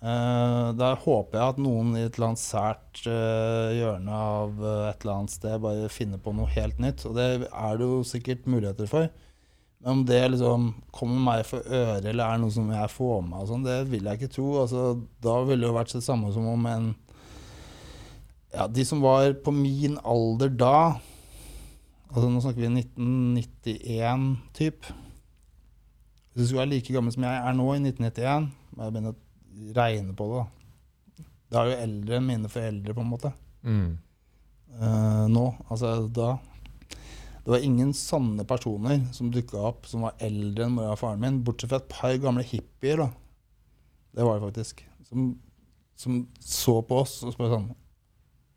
[0.06, 4.90] Uh, da håper jeg at noen i et eller annet sært uh, hjørne av eh,
[4.92, 7.06] et eller annet sted bare finner på noe helt nytt.
[7.08, 9.08] Og det er det jo sikkert muligheter for.
[9.86, 13.30] Men om det liksom kommer meg for øre, eller er noe som jeg får med
[13.30, 14.46] meg, og sånn, det vil jeg ikke tro.
[14.64, 14.86] Altså,
[15.22, 16.88] da ville det jo vært det samme som om en
[18.56, 20.78] Ja, de som var på min alder da
[22.10, 24.26] Altså, nå snakker vi 1991
[24.58, 24.90] typ.
[26.34, 29.14] Hvis du skulle være like gammel som jeg er nå i 1991, må jeg begynne
[29.14, 30.42] å regne på det.
[30.42, 31.26] da.
[31.52, 33.34] Da er jo eldre enn mine foreldre, på en måte.
[33.62, 33.90] Mm.
[34.80, 35.46] Uh, nå.
[35.68, 36.32] Altså da.
[37.46, 41.22] Det var ingen sanne personer som dukka opp som var eldre enn mora og faren
[41.22, 43.04] min, bortsett fra et par gamle hippier.
[43.04, 43.12] da.
[44.18, 44.82] Det var det faktisk.
[45.06, 45.28] Som,
[45.96, 47.68] som så på oss og spurte sånn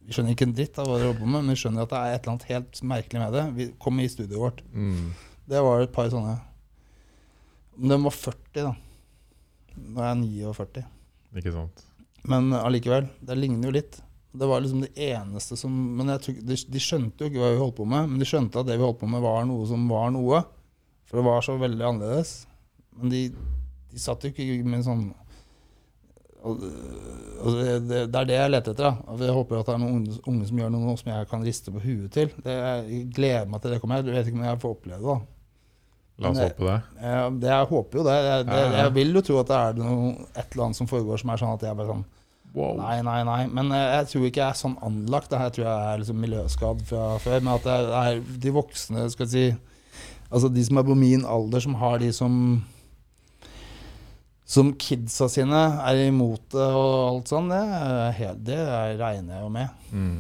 [0.09, 2.01] Vi skjønner ikke en dritt av hva dere jobber med, men vi skjønner at det
[2.01, 3.45] er et eller annet helt merkelig med det.
[3.59, 4.65] Vi kom i studioet vårt.
[4.73, 5.11] Mm.
[5.53, 6.39] Det var et par sånne
[7.77, 8.73] Men Den var 40, da.
[9.77, 10.87] Nå er jeg 49.
[11.37, 11.85] Ikke sant.
[12.25, 14.01] Men allikevel, det ligner jo litt.
[14.33, 17.53] Det var liksom det eneste som Men jeg tok, de, de skjønte jo ikke hva
[17.55, 19.69] vi holdt på med, men de skjønte at det vi holdt på med, var noe
[19.71, 20.43] som var noe.
[21.09, 22.35] For det var så veldig annerledes.
[22.99, 23.23] Men de,
[23.93, 25.09] de satt jo ikke med en sånn
[26.39, 26.61] og,
[27.43, 28.93] og det, det, det er det jeg leter etter.
[28.93, 29.17] da.
[29.27, 31.73] Jeg håper at det er noen unge, unge som gjør noe som jeg kan riste
[31.75, 32.31] på huet til.
[32.45, 34.05] Det, jeg gleder meg til det kommer.
[34.05, 35.09] Jeg vet ikke om jeg får oppleve det.
[35.09, 35.19] da.
[36.19, 36.77] La oss håpe det.
[36.99, 38.15] Jeg, jeg, jeg håper jo det.
[38.29, 38.63] Jeg, det.
[38.77, 41.43] Jeg vil jo tro at det er noe, et eller annet som foregår som er
[41.43, 42.07] sånn at jeg bare sånn
[42.55, 42.77] Wow.
[42.81, 43.43] Nei, nei, nei.
[43.53, 45.29] Men eh, jeg tror ikke jeg er sånn anlagt.
[45.31, 47.39] Det her tror jeg er liksom miljøskadd fra før.
[47.45, 49.47] Men at det er de voksne, skal jeg si
[50.29, 52.35] Altså de som er på min alder, som har de som
[54.49, 57.63] Som kidsa sine er imot det og alt sånn, det,
[58.49, 59.69] det er- regner jeg jo med.
[59.93, 60.19] Mm.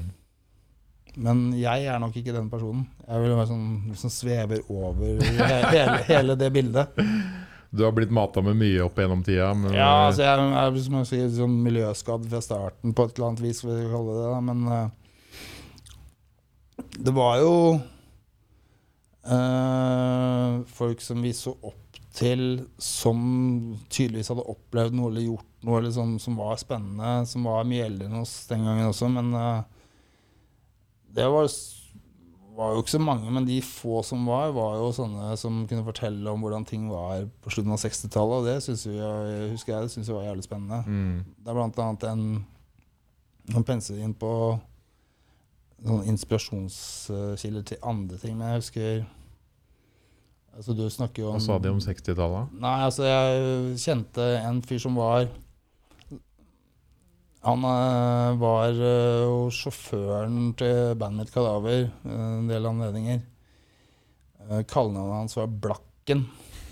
[1.16, 2.84] Men jeg er nok ikke den personen.
[3.08, 5.22] Jeg vil være sånn som svever over
[5.72, 6.92] hele, hele det bildet.
[7.70, 10.96] Du har blitt mata med mye opp gjennom tida, men Ja, altså jeg er som
[11.00, 14.28] jeg sier, sånn miljøskadd fra starten på et eller annet vis, for vi kalle det
[14.32, 14.40] det.
[14.48, 14.88] Men uh,
[17.08, 17.52] det var jo
[19.28, 21.84] uh, folk som vi så opp
[22.18, 23.18] til, som
[23.92, 27.84] tydeligvis hadde opplevd noe eller gjort noe eller sånn, som var spennende, som var mye
[27.86, 29.10] eldre enn oss den gangen også.
[29.12, 29.60] Men uh,
[31.14, 31.52] det var,
[32.58, 35.86] var jo ikke så mange, men de få som var, var jo sånne som kunne
[35.86, 38.40] fortelle om hvordan ting var på slutten av 60-tallet.
[38.40, 38.96] Og det synes vi,
[39.52, 40.80] husker jeg det synes jeg var jævlig spennende.
[40.86, 41.20] mm.
[41.38, 42.24] Det er blant annet en
[43.54, 44.30] Han penser inn på
[45.78, 48.34] sånne inspirasjonskilder til andre ting.
[48.36, 49.06] Men jeg husker
[50.58, 52.54] Altså, du snakker jo om Hva sa de om 60-tallet?
[52.58, 55.28] Nei, altså, jeg kjente en fyr som var
[57.46, 63.22] Han eh, var eh, jo sjåføren til bandet mitt Kadaver eh, en del anledninger.
[64.48, 66.22] Kallenavnet hans var Blakken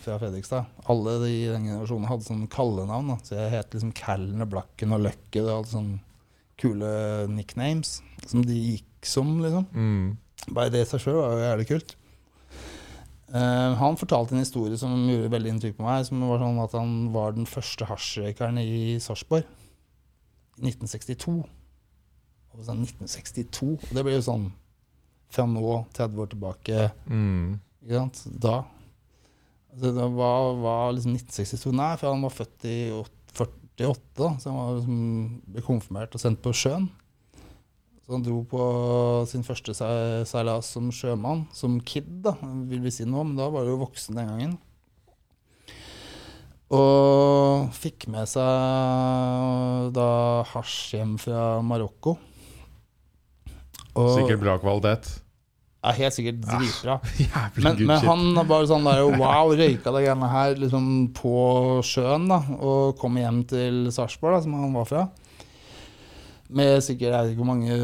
[0.01, 0.71] fra Fredrikstad.
[0.89, 3.11] Alle de i den generasjonen hadde sånn kallenavn.
[3.13, 3.17] Da.
[3.21, 5.43] Så jeg het liksom Callen og Blakken og Løkke.
[5.43, 5.99] Det hadde sånne
[6.57, 6.89] kule
[7.29, 9.67] nicknames som de gikk som, liksom.
[9.77, 10.55] Mm.
[10.57, 11.95] Bare det i seg sjøl var jo jævlig kult.
[13.27, 16.07] Uh, han fortalte en historie som gjorde veldig inntrykk på meg.
[16.09, 19.45] Som var sånn at Han var den første hasjrøykeren i Sarpsborg.
[20.61, 21.37] I 1962.
[22.57, 24.47] Og sånn 1962, og det blir jo sånn
[25.33, 25.63] fra nå
[25.97, 26.85] 30 år tilbake.
[27.11, 27.59] Mm.
[27.85, 28.23] Ikke sant?
[28.41, 28.55] Da.
[29.75, 34.49] Altså, det var, var liksom 1962 Nei, for han var født i 48, da, så
[34.49, 35.03] han var liksom,
[35.53, 36.87] ble konfirmert og sendt på sjøen.
[38.07, 38.63] Så han dro på
[39.29, 42.37] sin første se- seilas som sjømann, som kid, da,
[42.71, 44.57] vil vi si nå, men da var du jo voksen den gangen.
[46.75, 50.09] Og fikk med seg da
[50.51, 52.17] hasj hjem fra Marokko.
[53.97, 55.21] Og- Sikkert bra kvalitet.
[55.87, 56.97] Ja, helt sikkert dritbra.
[57.23, 61.37] Jævlig Men, men han bare sånn der Wow, røyka det greiene her liksom på
[61.87, 62.41] sjøen, da.
[62.59, 65.05] Og kom hjem til Sarpsborg, som han var fra.
[66.47, 67.77] Med sikkert, jeg vet ikke hvor mange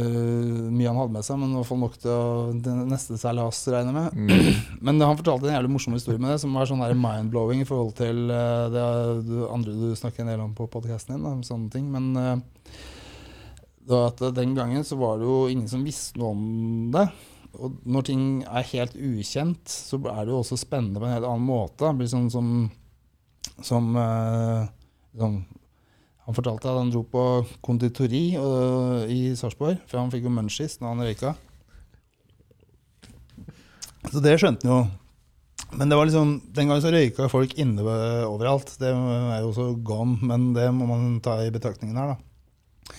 [0.70, 3.96] mye han hadde med seg, men i hvert fall nok til å neste seilas, regner
[3.96, 4.14] med.
[4.14, 4.60] Mm.
[4.86, 7.96] Men han fortalte en jævlig morsom historie med det, som var sånn mind-blowing i forhold
[7.98, 8.84] til eh, det
[9.48, 11.26] andre du snakker en del om på podkasten din.
[11.26, 11.88] Om sånne ting.
[11.90, 12.36] Men eh,
[13.98, 16.44] at den gangen så var det jo ingen som visste noe om
[16.94, 17.06] det.
[17.58, 21.26] Og når ting er helt ukjent, så er det jo også spennende på en helt
[21.28, 21.84] annen måte.
[21.84, 22.52] Det blir sånn som,
[23.60, 24.70] som eh,
[25.18, 25.42] sånn,
[26.27, 27.23] Han fortalte at han dro på
[27.66, 31.33] konditori og, i Sarpsborg, for han fikk jo munchies når han røyka.
[34.12, 34.83] Så det skjønte han jo.
[35.73, 37.83] Men det var liksom, den gangen så røyka folk inne
[38.29, 38.75] overalt.
[38.79, 42.97] Det er jo også gone, men det må man ta i betraktningen her, da.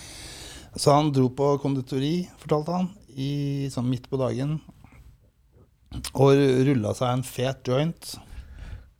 [0.74, 4.58] Så han dro på konditori, fortalte han, i, sånn midt på dagen.
[6.18, 6.34] Og
[6.66, 8.16] rulla seg en fet joint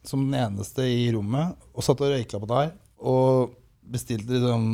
[0.06, 2.76] som den eneste i rommet, og satt og røyka på der.
[3.02, 3.56] Og
[3.94, 4.68] bestilte liksom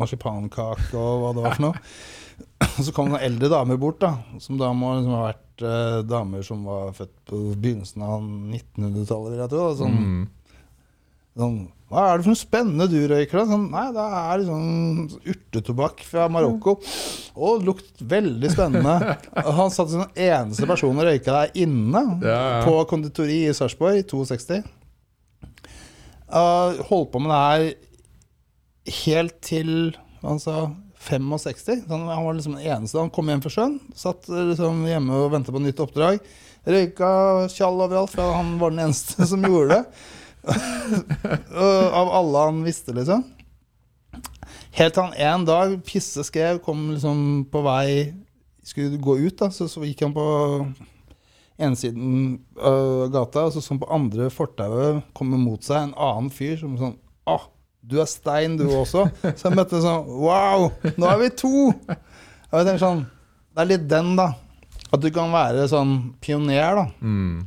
[0.00, 1.86] marsipankake og hva det var for noe.
[2.72, 5.98] Og så kom noen eldre damer bort, da, som da må liksom ha vært eh,
[6.08, 9.66] damer som var født på begynnelsen av 1900-tallet, vil jeg tro.
[9.82, 10.22] Sånn, Mm.
[11.38, 11.58] sånn
[11.92, 13.44] Hva er det for noe spennende du røyker, da?
[13.50, 16.78] Sånn, Nei, det er sånn urtetobakk fra Marokko.
[17.36, 19.16] Å, det lukt veldig spennende.
[19.44, 22.62] Og Han satt som den eneste personen og røyka der inne Ja, ja.
[22.64, 24.62] på konditori i Sarpsborg i 62.
[26.32, 27.64] Uh, holdt på med det her
[28.86, 29.92] helt til
[30.40, 30.70] sa
[31.02, 31.82] 65.
[31.88, 32.98] Han, var liksom den eneste.
[32.98, 36.22] Han kom hjem for sjøen, satt eh, liksom hjemme og ventet på nytt oppdrag.
[36.62, 37.12] Røyka
[37.50, 39.84] tjall overalt, for han var den eneste som gjorde det.
[41.98, 43.24] Av alle han visste, liksom.
[44.72, 48.12] Helt til han en dag, pisse skrev, kom liksom på vei
[48.62, 50.24] Skulle gå ut, da, så, så gikk han på
[51.58, 56.30] ene siden av gata, og så sånn på andre fortauet kommer mot seg en annen
[56.30, 56.94] fyr som sånn
[57.26, 57.48] ah,
[57.82, 59.08] du er stein, du også.
[59.36, 61.50] Så jeg møtte sånn Wow, nå er vi to!
[61.72, 63.02] Og jeg tenker sånn
[63.52, 64.28] Det er litt den, da.
[64.92, 66.84] At du kan være sånn pioner, da.
[67.00, 67.40] Mm.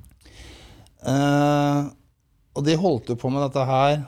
[1.06, 1.80] Eh,
[2.56, 4.04] og de holdt jo på med dette her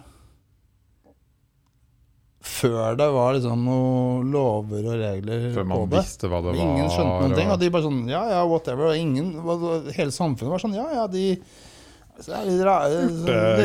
[2.47, 5.99] før det var liksom noen lover og regler Før på man det.
[5.99, 6.59] visste hva det var.
[6.63, 7.49] Ingen skjønte noen ting.
[7.51, 8.91] Og de bare sånn Ja, ja, whatever.
[8.93, 9.33] Og ingen,
[9.97, 11.25] hele samfunnet var sånn Ja, ja, de
[12.19, 13.01] så det er litt rare,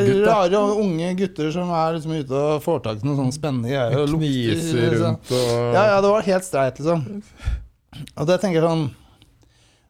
[0.07, 3.71] litt rare unge gutter som er liksom ute og får tak i noen sånne spennende
[3.73, 3.95] greier.
[4.03, 5.07] og lukter, Kniser liksom.
[5.07, 7.07] rundt og Ja, ja, det var helt streit, liksom.
[8.17, 8.85] Og det tenker jeg sånn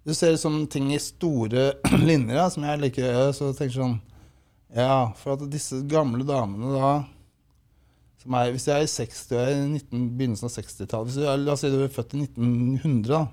[0.06, 1.68] Du ser sånne ting i store
[2.10, 3.98] linjer, da, som jeg liker så tenker jeg sånn
[4.78, 6.92] Ja, for at disse gamle damene da
[8.22, 11.20] som er, Hvis jeg er i 60 og jeg er i 19, begynnelsen av 60-tallet
[11.42, 13.24] La oss si du er født i 1900, da.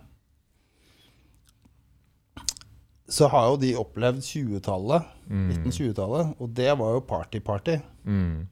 [3.09, 5.45] Så har jo de opplevd 20-tallet, mm.
[5.55, 7.79] 1920-tallet, og det var jo party-party.
[8.05, 8.47] Mm.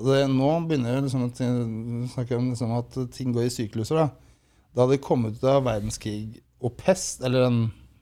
[0.00, 4.00] Og det, nå begynner det liksom å snakke om liksom at ting går i sykluser.
[4.00, 4.08] Da
[4.72, 7.60] Da hadde de kommet ut av verdenskrig og pest, eller en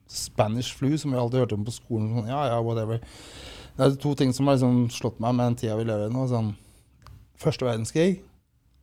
[0.09, 2.11] Spanish flu, som vi alltid hørte om på skolen.
[2.15, 3.01] Sånn, ja, ja, whatever.
[3.79, 6.15] Det er to ting som har liksom slått meg med den tida vi lever i
[6.15, 6.25] nå.
[6.31, 6.53] Sånn,
[7.39, 8.21] første verdenskrig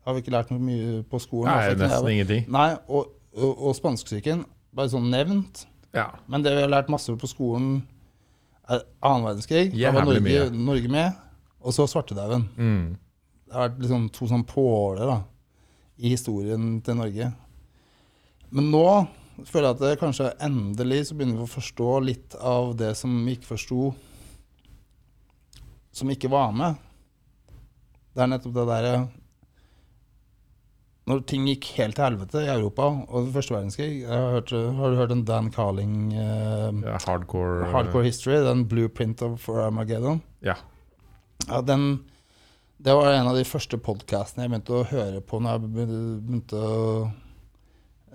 [0.05, 1.49] har vi ikke lært mye på skolen.
[1.49, 2.45] Nei, nesten ingenting.
[2.53, 4.45] Nei, og, og, og spanskesyken.
[4.75, 5.65] Bare sånn nevnt.
[5.95, 6.09] Ja.
[6.27, 7.79] Men det vi har lært masse på skolen,
[8.65, 9.69] er annen verdenskrig.
[9.75, 10.45] Da var Norge, mye.
[10.51, 11.21] Norge med.
[11.65, 12.47] Og så svartedauden.
[12.57, 12.95] Mm.
[13.45, 15.19] Det har vært liksom to sånn påler da,
[16.01, 17.29] i historien til Norge.
[18.55, 18.87] Men nå
[19.43, 23.13] føler jeg at det kanskje endelig så begynner vi å forstå litt av det som
[23.25, 23.89] vi ikke forsto,
[25.95, 26.81] som ikke var med.
[28.15, 28.97] Det er nettopp det derre
[31.05, 34.97] Når ting gikk helt til helvete i Europa og første verdenskrig har, hørt, har du
[34.97, 40.23] hørt en Dan Carling eh, ja hardcore Hardcore History, den Blueprint of for Armageddon?
[40.41, 40.57] Ja.
[41.45, 42.05] Ja, den
[42.81, 46.57] Det var en av de første podkastene jeg begynte å høre på når jeg begynte
[46.57, 46.81] å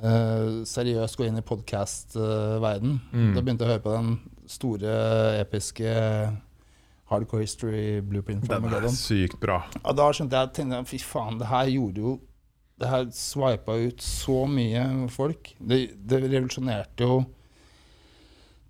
[0.02, 2.98] eh, seriøst gå inn i podkast-verden.
[3.12, 3.32] Mm.
[3.36, 4.16] Da begynte jeg å høre på den
[4.50, 4.96] store,
[5.38, 5.94] episke
[7.10, 9.62] Hardcore History Blueprint for Den er sykt bra.
[9.84, 12.16] Og da skjønte jeg at fy faen, det her gjorde jo
[12.80, 15.52] Det her swipa ut så mye folk.
[15.58, 17.20] Det, det revolusjonerte jo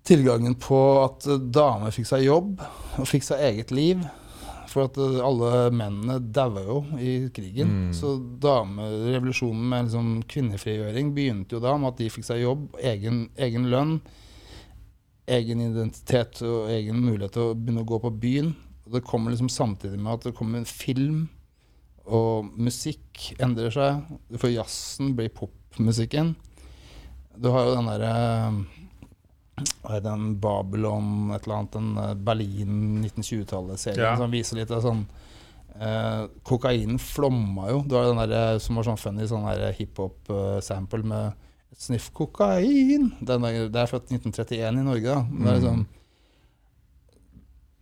[0.07, 2.63] tilgangen på at damer fikk seg jobb
[2.99, 4.01] og fikk seg eget liv.
[4.71, 7.71] For at alle mennene daua jo i krigen.
[7.71, 7.93] Mm.
[7.95, 13.25] Så damerevolusjonen med liksom kvinnefrigjøring begynte jo da med at de fikk seg jobb, egen,
[13.35, 13.97] egen lønn,
[15.31, 18.53] egen identitet og egen mulighet til å begynne å gå på byen.
[18.87, 21.25] Og det kommer liksom samtidig med at det kommer en film,
[22.05, 24.01] og musikk endrer seg.
[24.37, 26.35] For jazzen blir popmusikken.
[27.37, 28.65] Du har jo den derre
[30.01, 34.15] den Babylon, et eller annet, den eh, Berlin 1920-tallet-serien Ja.
[34.17, 35.03] som viser litt av sånn
[35.77, 37.83] eh, Kokainen flomma jo.
[37.85, 39.45] Du har den der, som var sånn funny sånn
[39.77, 41.33] hiphop-sample med
[41.77, 43.11] sniff kokain.
[43.21, 45.21] Den det er fra 1931 i Norge, da.
[45.29, 45.61] Men Det er Mm.
[45.61, 45.85] liksom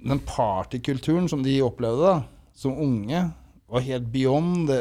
[0.10, 2.24] Den partykulturen som de opplevde da,
[2.56, 3.32] som unge,
[3.70, 4.80] var helt beyond det,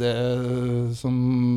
[0.00, 0.14] det
[0.98, 1.14] som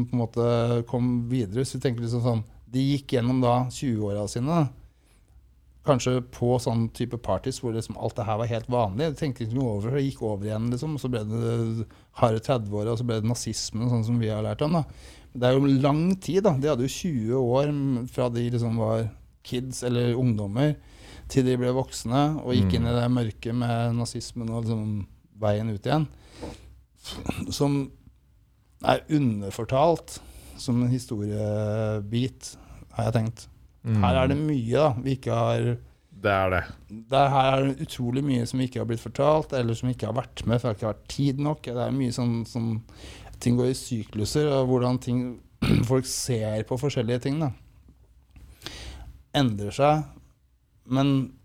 [0.09, 1.65] på en måte kom videre.
[1.65, 4.67] Så tenker liksom sånn De gikk gjennom da 20-åra sine.
[5.87, 9.05] Kanskje på sånn type parties hvor liksom alt det her var helt vanlig.
[9.07, 10.97] Jeg tenkte ikke noe over det, gikk over igjen, liksom.
[10.97, 11.85] Og så ble det
[12.19, 14.75] harde 30-åra, og så ble det nazismen, sånn som vi har lært om.
[14.75, 14.83] da.
[15.37, 16.57] Det er jo lang tid, da.
[16.59, 17.71] De hadde jo 20 år
[18.11, 19.07] fra de liksom var
[19.47, 20.75] kids eller ungdommer,
[21.31, 22.75] til de ble voksne og gikk Mm.
[22.75, 25.07] inn i det mørket med nazismen og liksom
[25.39, 26.07] veien ut igjen.
[27.53, 27.79] Som
[28.85, 30.19] er underfortalt
[30.57, 32.55] som en historiebit,
[32.97, 33.45] har jeg tenkt.
[33.85, 34.01] Mm.
[34.03, 35.67] Her er det mye da vi ikke har
[36.17, 36.63] Det er det.
[37.11, 40.17] der her er det utrolig mye som ikke har blitt fortalt, eller som ikke har
[40.17, 41.61] vært med, for det har ikke vært tid nok.
[41.63, 42.81] Det er mye sånn, sånn
[43.37, 45.19] Ting går i sykluser, og hvordan ting,
[45.89, 47.51] folk ser på forskjellige ting, da.
[49.37, 50.07] Endrer seg.
[50.89, 51.36] Men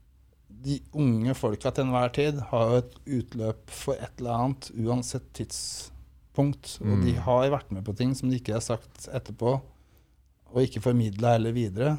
[0.64, 5.26] de unge folka til enhver tid har jo et utløp for et eller annet, uansett
[5.38, 6.78] tidspunkt.
[6.82, 7.22] Og de Mm.
[7.26, 9.60] har vært med på ting som de ikke har sagt etterpå,
[10.52, 11.98] og ikke formidla heller videre.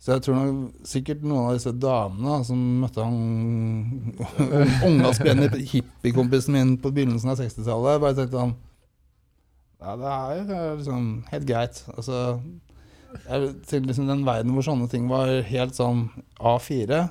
[0.00, 4.14] Så jeg tror nok sikkert noen av disse damene da, som møtte han
[4.86, 8.54] ungdomsspennende hippiekompisen min på begynnelsen av 60-tallet, bare tenkte han
[9.80, 11.82] Ja, det er jo liksom helt greit.
[11.96, 12.40] Altså
[13.26, 16.04] jeg til liksom Den verden hvor sånne ting var helt sånn
[16.38, 17.08] A4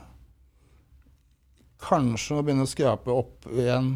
[1.79, 3.93] Kanskje å begynne å skrape opp igjen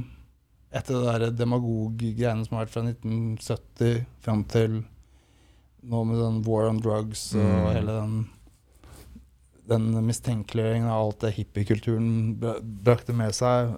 [0.74, 4.80] etter det der demagoggreiene som har vært fra 1970 fram til
[5.84, 7.74] nå med den war on drugs og Mm.
[7.76, 8.16] hele den
[9.68, 13.78] den mistenkeliggjøringen av alt det hippiekulturen bra- brakte med seg,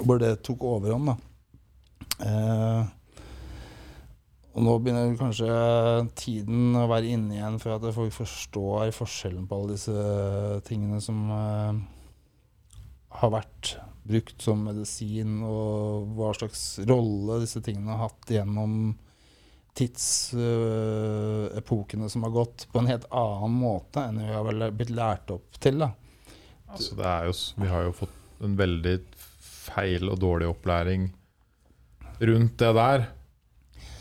[0.00, 1.16] hvor det tok overhånd, da.
[2.24, 2.86] Eh,
[4.56, 9.54] og nå begynner kanskje tiden å være inne igjen for at folk forstår forskjellen på
[9.58, 11.74] alle disse tingene som eh,
[13.18, 13.74] har vært
[14.08, 18.72] brukt som medisin, og hva slags rolle disse tingene har hatt gjennom
[19.78, 24.44] tidsepokene som har gått, på en helt annen måte enn vi har
[24.74, 25.76] blitt lært opp til.
[25.84, 28.96] Altså, det er jo, vi har jo fått en veldig
[29.68, 31.02] feil og dårlig opplæring
[32.18, 33.00] rundt det der.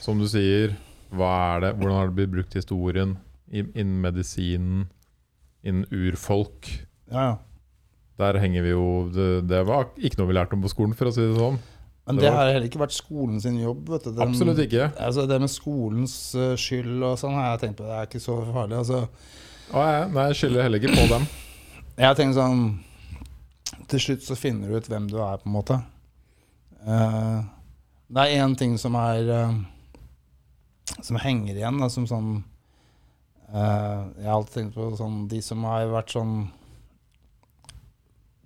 [0.01, 0.67] Som du sier,
[1.11, 3.11] er det, hvordan har det blitt brukt i historien,
[3.51, 4.77] innen medisinen,
[5.63, 6.61] innen urfolk?
[7.11, 7.35] Ja, ja.
[8.17, 11.09] Der henger vi jo Det, det var ikke noe vi lærte om på skolen, for
[11.09, 11.59] å si det sånn.
[12.07, 13.89] Men Det det har heller ikke vært skolen sin jobb.
[13.89, 14.11] vet du.
[14.15, 14.91] Den- Absolutt ikke.
[14.97, 18.23] Altså Det med skolens eh, skyld og sånn har jeg tenkt på, det er ikke
[18.23, 18.77] så farlig.
[18.77, 19.07] altså.
[19.73, 21.27] Og ja, nei, jeg skylder heller ikke på dem.
[21.97, 22.79] Jeg har tenkt sånn
[23.87, 25.77] Til slutt så finner du ut hvem du er, på en måte.
[26.87, 27.43] Uh,
[28.09, 29.53] det er én ting som er uh,
[31.03, 32.29] Som henger igjen, da, som sånn
[33.51, 36.47] uh, Jeg har alltid tenkt på sånn De som har vært sånn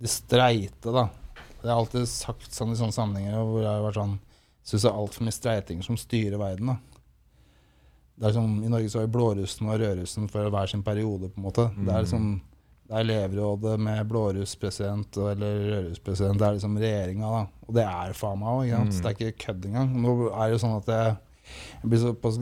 [0.02, 1.06] De streite, da.
[1.62, 4.18] Det har jeg alltid sagt sånn i sånne sammenhenger hvor jeg har vært sånn
[4.62, 6.76] Syns det er altfor mye streitinger som styrer verden, da.
[8.14, 11.30] Det er sånn, I Norge så har vi blårussen og rødrussen for hver sin periode,
[11.32, 11.64] på en måte.
[11.74, 12.04] Det er Mm.
[12.04, 12.26] liksom
[12.86, 16.38] det er elevrådet med blårusspresident eller rødrusspresident.
[16.38, 17.42] Det er liksom regjeringa, da.
[17.66, 18.70] Og det er faen meg òg.
[18.70, 18.90] Mm.
[19.02, 19.90] Det er ikke kødd engang.
[20.02, 21.16] Nå er det jo sånn at jeg,
[21.82, 22.38] jeg blir såpass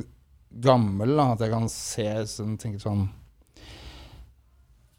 [0.61, 3.09] gammel da, at jeg kan se sånn, tenke sånn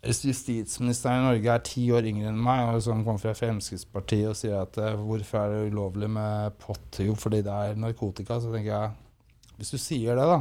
[0.02, 4.38] justisministeren i Norge er ti år yngre enn meg, og som kommer fra Fremskrittspartiet og
[4.40, 7.02] sier at eh, hvorfor er det ulovlig med pott?
[7.06, 8.40] Jo, fordi det er narkotika.
[8.42, 10.40] Så tenker jeg Hvis du sier det, da,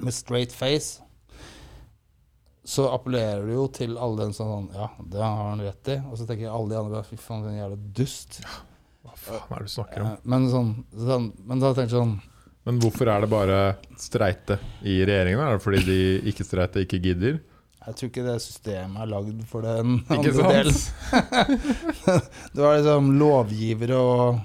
[0.00, 1.02] med straight face
[2.66, 6.00] så appellerer du jo til alle den som sånn Ja, det har han rett i.
[6.10, 8.40] Og så tenker alle de andre Fy faen, den jævla dust.
[9.06, 10.08] Hva faen er det du snakker om?
[10.16, 12.16] Eh, Men, sånn, sånn, men da tenker jeg sånn
[12.66, 13.60] Men hvorfor er det bare
[14.02, 15.44] streite i regjeringen?
[15.46, 16.00] Er det fordi de
[16.32, 17.38] ikke-streite ikke gidder?
[17.86, 20.78] Jeg tror ikke det systemet er lagd for den Ikke andre delen.
[22.54, 24.40] Det var liksom lovgivere og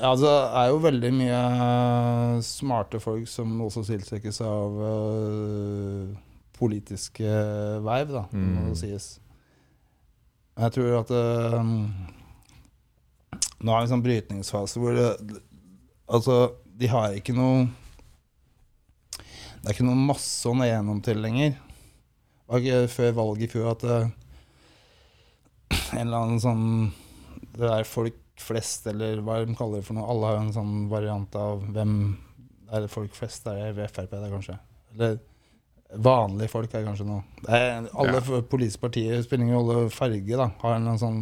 [0.00, 1.40] altså, det er jo veldig mye
[2.46, 6.14] smarte folk som også tiltrekkes av uh,
[6.56, 7.28] politiske
[7.84, 8.70] veiv, da, må Mm.
[8.70, 9.08] det sies.
[10.60, 11.64] Jeg tror at uh,
[13.60, 15.40] Nå er vi i en sånn brytningsfase hvor det,
[16.10, 16.38] Altså,
[16.80, 17.68] de har ikke noe
[19.12, 21.58] Det er ikke noe masse å nå gjennom til lenger.
[22.50, 24.08] Det ikke før valget i fjor at øh,
[25.98, 26.64] en eller annen sånn
[27.54, 30.06] Det der folk flest, eller hva de kaller det for noe.
[30.08, 31.96] Alle har jo en sånn variant av hvem
[32.72, 33.44] er det folk flest?
[33.50, 34.54] Er det Frp, det, kanskje?
[34.94, 35.18] Eller
[36.00, 37.20] vanlige folk er kanskje noe.
[37.42, 38.40] Det er, alle Ja.
[38.48, 41.20] politiske partier, spiller ingen rolle farge, da, har en sånn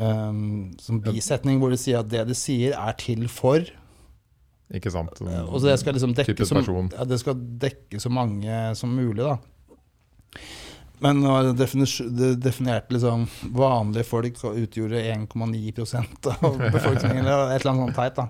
[0.00, 3.66] um, sånn bisetning hvor de sier at det de sier, er til for
[4.72, 5.18] Ikke sant?
[5.20, 6.62] Eh, Og så det skal liksom dekke så,
[6.96, 9.36] ja, det skal dekke så mange som mulig, da.
[11.02, 11.98] Men er det definert
[12.42, 13.24] definerte liksom
[13.56, 18.26] vanlige folk utgjorde 1,9% av befolkningen, eller et eller annet sånt teit, da.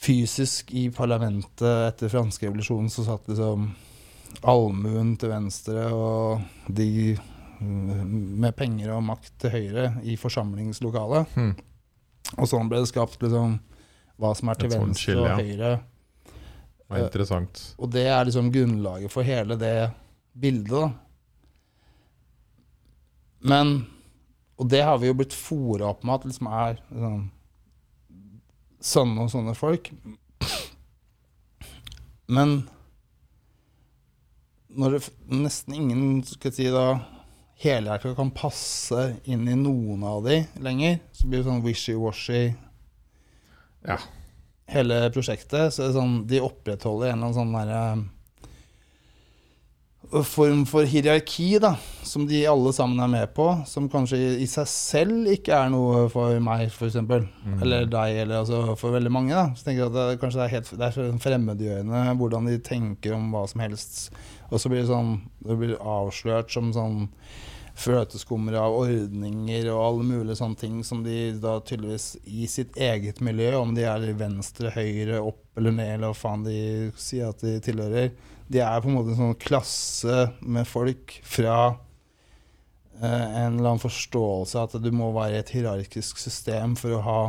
[0.03, 1.61] fysisk i parlamentet
[1.93, 3.69] etter franske revolusjonen så satt liksom
[4.49, 7.13] allmuen til venstre og de
[7.61, 11.37] mm, med penger og makt til høyre i forsamlingslokalet.
[11.39, 11.53] Mm.
[12.39, 13.59] Og sånn ble det skapt liksom
[14.19, 15.33] hva som er til sånn venstre chill, ja.
[15.37, 15.71] og høyre.
[16.83, 17.61] Det var interessant.
[17.79, 19.75] Og det er liksom grunnlaget for hele det
[20.33, 20.89] bildet, da.
[23.43, 23.85] Men
[24.61, 27.23] Og det har vi jo blitt fora opp med at liksom er sånn,
[28.83, 29.89] sånne og sånne folk.
[32.29, 32.53] Men
[34.73, 35.01] når det
[35.33, 36.85] nesten ingen skal si da
[37.63, 42.43] helhjerta kan passe inn i noen av de lenger, så blir det sånn wishy-washy
[43.89, 43.97] Ja.
[44.69, 45.73] hele prosjektet.
[45.73, 48.09] Så er det sånn, de opprettholder en eller annen sånn derre
[50.21, 51.73] form for hierarki, da,
[52.05, 56.03] som de alle sammen er med på, som kanskje i, seg selv ikke er noe
[56.13, 56.99] for meg, f.eks.
[57.01, 57.55] Mm.
[57.63, 59.33] Eller deg, eller altså for veldig mange.
[59.33, 62.59] da Så tenker jeg at det, kanskje det er helt Det er fremmedgjørende hvordan de
[62.61, 64.03] tenker om hva som helst.
[64.51, 67.07] Og så blir det sånn Det blir avslørt som sånn
[67.73, 73.17] fløteskummer av ordninger og alle mulige sånne ting som de da tydeligvis i sitt eget
[73.25, 76.59] miljø, om de er venstre, høyre, opp eller ned, eller hva faen de
[77.01, 78.11] sier at de tilhører,
[78.51, 81.55] de er på en måte en sånn klasse med folk fra
[83.01, 87.03] eh, en eller annen forståelse at du må være i et hierarkisk system for å
[87.05, 87.21] ha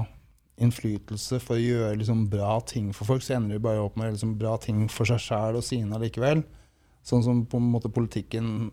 [0.62, 3.24] innflytelse, for å gjøre liksom bra ting for folk.
[3.26, 6.44] Så ender de bare opp med liksom bra ting for seg sjæl og sine allikevel.
[7.04, 8.70] Sånn som på en måte politikken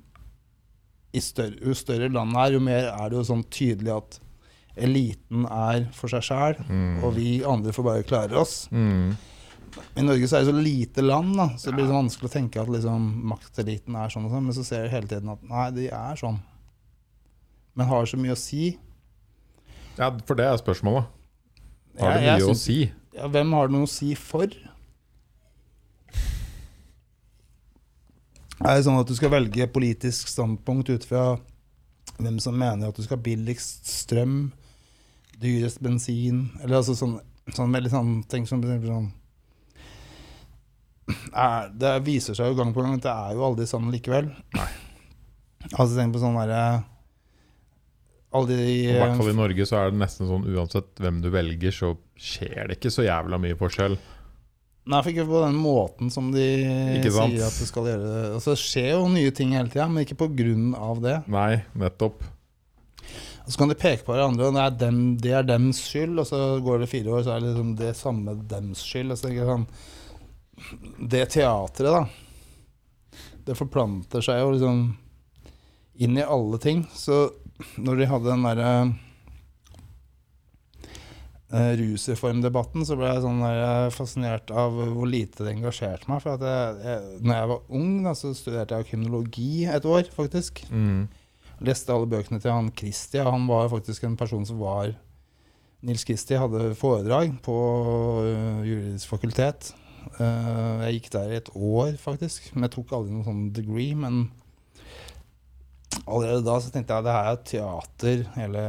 [1.12, 4.20] i større, Jo større landet er, jo mer er det jo sånn tydelig at
[4.80, 7.02] eliten er for seg sjæl, Mm.
[7.04, 8.70] og vi andre får bare klare oss.
[8.72, 9.18] Mm.
[9.96, 12.34] I Norge så er det så lite land, da, så det blir så vanskelig å
[12.34, 15.44] tenke at liksom, makteliten er sånn og sånn, men så ser du hele tiden at
[15.48, 16.40] nei, de er sånn.
[17.76, 18.74] Men har så mye å si.
[19.98, 21.08] Ja, for det er spørsmålet.
[22.00, 22.92] Har det Jeg- jeg mye å si?
[23.16, 24.48] Ja, hvem har det noe å si for?
[28.62, 31.40] Er det sånn at du skal velge politisk standpunkt ut fra
[32.20, 34.52] hvem som mener at du skal ha billigst strøm,
[35.42, 37.20] dyrest bensin, eller altså sånn,
[37.56, 39.12] sånn veldig sånn ting som sånn
[41.10, 44.32] er, Det viser seg jo gang på gang at det er jo aldri sånn likevel.
[44.58, 44.70] Nei.
[45.72, 46.62] Altså tenk på sånn derre
[48.34, 51.30] Alle de I hvert fall i Norge så er det nesten sånn uansett hvem du
[51.34, 53.98] velger, så skjer det ikke så jævla mye forskjell.
[54.90, 56.46] Nei, for ikke på den måten som de
[57.04, 58.22] sier at du skal gjøre det.
[58.38, 61.18] Altså, det skjer jo nye ting hele tida, men ikke på grunn av det.
[61.30, 62.24] Nei, nettopp.
[63.42, 66.16] Og så kan de peke på hverandre, og det er, dem, det er dems skyld,
[66.24, 69.14] og så går det fire år, så er det liksom det samme dems skyld.
[69.14, 69.68] Altså, ikke sånn,
[71.00, 72.06] det teatret, da,
[73.46, 74.82] det forplanter seg jo liksom
[76.02, 76.84] inn i alle ting.
[76.94, 77.30] Så
[77.78, 78.72] når de hadde den derre
[81.52, 86.24] uh, rusreformdebatten, så ble jeg sånn der, fascinert av hvor lite det engasjerte meg.
[86.24, 90.10] For at jeg, jeg, når jeg var ung, da, så studerte jeg kriminologi et år,
[90.16, 90.64] faktisk.
[90.72, 91.06] Mm.
[91.62, 93.22] Leste alle bøkene til han Kristi.
[93.22, 94.96] Han var faktisk en person som var
[95.86, 97.54] Nils Kristi hadde foredrag på
[98.22, 99.72] uh, juridisk fakultet.
[100.18, 102.52] Eh, jeg gikk der i et år, faktisk.
[102.54, 103.96] Men jeg tok aldri noen sånn degree.
[103.98, 104.24] Men
[106.06, 108.24] allerede da så tenkte jeg at det her er teater.
[108.38, 108.68] Hele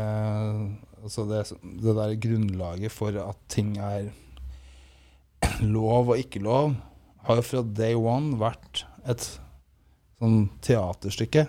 [1.03, 1.41] Altså det,
[1.83, 4.12] det der grunnlaget for at ting er
[5.66, 6.76] lov og ikke lov,
[7.26, 9.24] har jo fra day one vært et
[10.23, 11.48] sånn teaterstykke.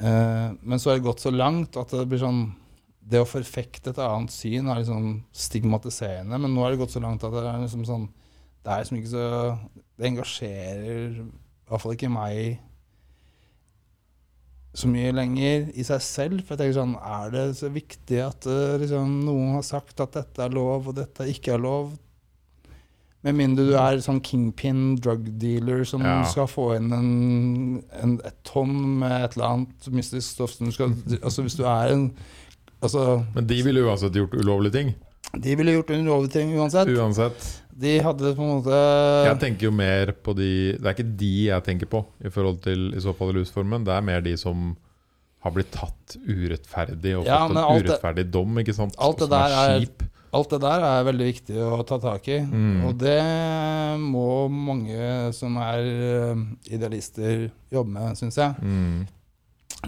[0.00, 2.46] Eh, men så har det gått så langt at det blir sånn
[3.04, 7.02] Det å forfekte et annet syn er liksom stigmatiserende, men nå har det gått så
[7.04, 8.06] langt at det er liksom sånn
[8.64, 9.24] Det er liksom ikke så
[9.98, 11.24] Det engasjerer i
[11.70, 12.60] hvert fall ikke meg
[14.74, 16.40] så mye lenger i seg selv.
[16.42, 20.16] For jeg tenker sånn Er det så viktig at eh, liksom, noen har sagt at
[20.16, 21.92] dette er lov, og dette ikke er lov?
[23.24, 26.18] Med mindre du er sånn kingpin drug dealer som Ja.
[26.28, 27.12] skal få inn en,
[28.02, 30.92] en, et tonn med et eller annet mystisk stoff som du skal
[31.22, 32.08] Altså hvis du er en
[32.84, 34.90] Altså, Men de ville uansett gjort ulovlige ting.
[35.40, 36.90] de ville gjort ulovlige ting uansett.
[36.92, 37.46] Uansett.
[37.74, 38.76] De hadde på en måte
[39.26, 40.48] Jeg tenker jo mer på de
[40.78, 43.82] Det er ikke de jeg tenker på i forhold til i så fall rusformen.
[43.86, 44.76] Det er mer de som
[45.44, 48.54] har blitt tatt urettferdig og Ja, fått en urettferdig det- dom.
[48.62, 48.94] ikke sant?
[48.98, 49.86] alt det der er- er,
[50.34, 52.40] Alt det der er veldig viktig å ta tak i.
[52.40, 52.84] Mm.
[52.88, 53.20] Og det
[54.02, 56.40] må mange som er eh,
[56.74, 58.54] idealister, jobbe med, syns jeg.
[58.60, 59.06] Mm.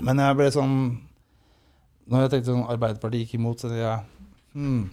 [0.03, 0.77] Men jeg ble sånn
[2.09, 4.01] Når jeg tenkte sånn Arbeiderpartiet gikk imot, så tenkte jeg
[4.55, 4.91] hmm,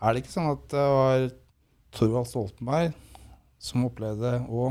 [0.00, 1.30] Er det ikke sånn at det var
[1.94, 2.92] Thorvald Stoltenberg
[3.58, 4.70] som opplevde å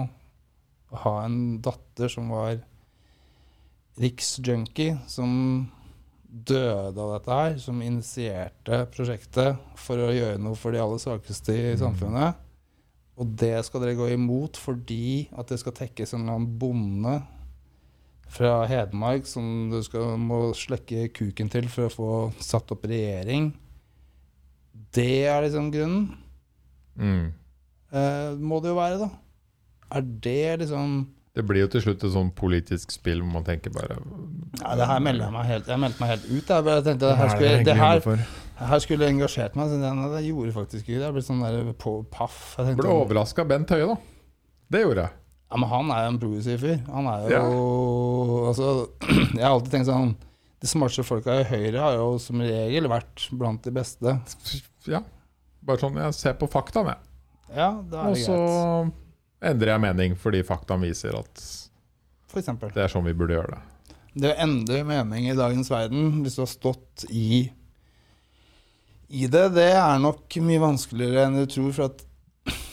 [1.04, 2.62] ha en datter som var
[3.98, 5.32] riksjunkie som
[6.28, 11.56] døde av dette her, som initierte prosjektet for å gjøre noe for de aller svakeste
[11.56, 11.80] i Mm.
[11.82, 12.36] samfunnet.
[13.18, 17.24] Og det skal dere gå imot fordi at det skal tekkes en eller annen bonde
[18.28, 23.54] fra Hedmark som du skal, må slekke kuken til for å få satt opp regjering.
[24.94, 26.27] Det er liksom grunnen.
[26.98, 27.28] Mm.
[27.94, 29.10] Eh, må det jo være, da.
[29.98, 30.96] Er det liksom
[31.38, 33.96] Det blir jo til slutt et sånn politisk spill hvor man tenker bare
[34.60, 36.50] Ja, det her meldte jeg meg helt Jeg meldte meg helt ut.
[36.50, 38.26] Jeg bare tenkte det her er skulle, det her,
[38.72, 39.70] her skulle engasjert meg.
[39.72, 41.06] Så det, nei, det gjorde faktisk ikke det.
[41.06, 42.40] Jeg ble sånn der på paff.
[42.58, 43.98] Jeg tenkte, Ble overraska Bent Høie, da.
[44.74, 45.14] Det gjorde jeg.
[45.48, 46.80] ja, men han er jo en progressiv fyr.
[46.92, 47.44] Han er jo
[48.50, 48.72] Altså,
[49.38, 50.16] jeg har alltid tenkt sånn
[50.60, 54.18] De smarteste folka i Høyre har jo som regel vært blant de beste.
[54.90, 55.04] Ja.
[55.68, 57.04] Bare sånn Jeg ser på faktaen, jeg.
[57.58, 58.94] Ja, da er Og det så greit.
[59.52, 61.44] endrer jeg mening fordi faktaen viser at
[62.32, 62.72] For eksempel.
[62.76, 63.62] det er sånn vi burde gjøre det.
[64.18, 67.52] Det å endre mening i dagens verden, hvis du har stått i,
[69.14, 71.72] i det, det er nok mye vanskeligere enn du tror.
[71.76, 72.04] For at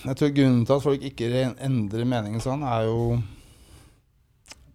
[0.06, 1.28] jeg tror grunnen til at folk ikke
[1.60, 3.18] endrer meningen sånn, er jo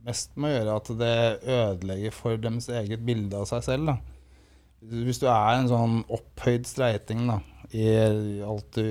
[0.05, 1.15] mest med å gjøre at det
[1.57, 3.89] ødelegger for deres eget bilde av seg selv.
[3.91, 3.97] Da.
[4.79, 7.39] Hvis du er en sånn opphøyd streiting da,
[7.75, 7.89] i
[8.41, 8.85] alt du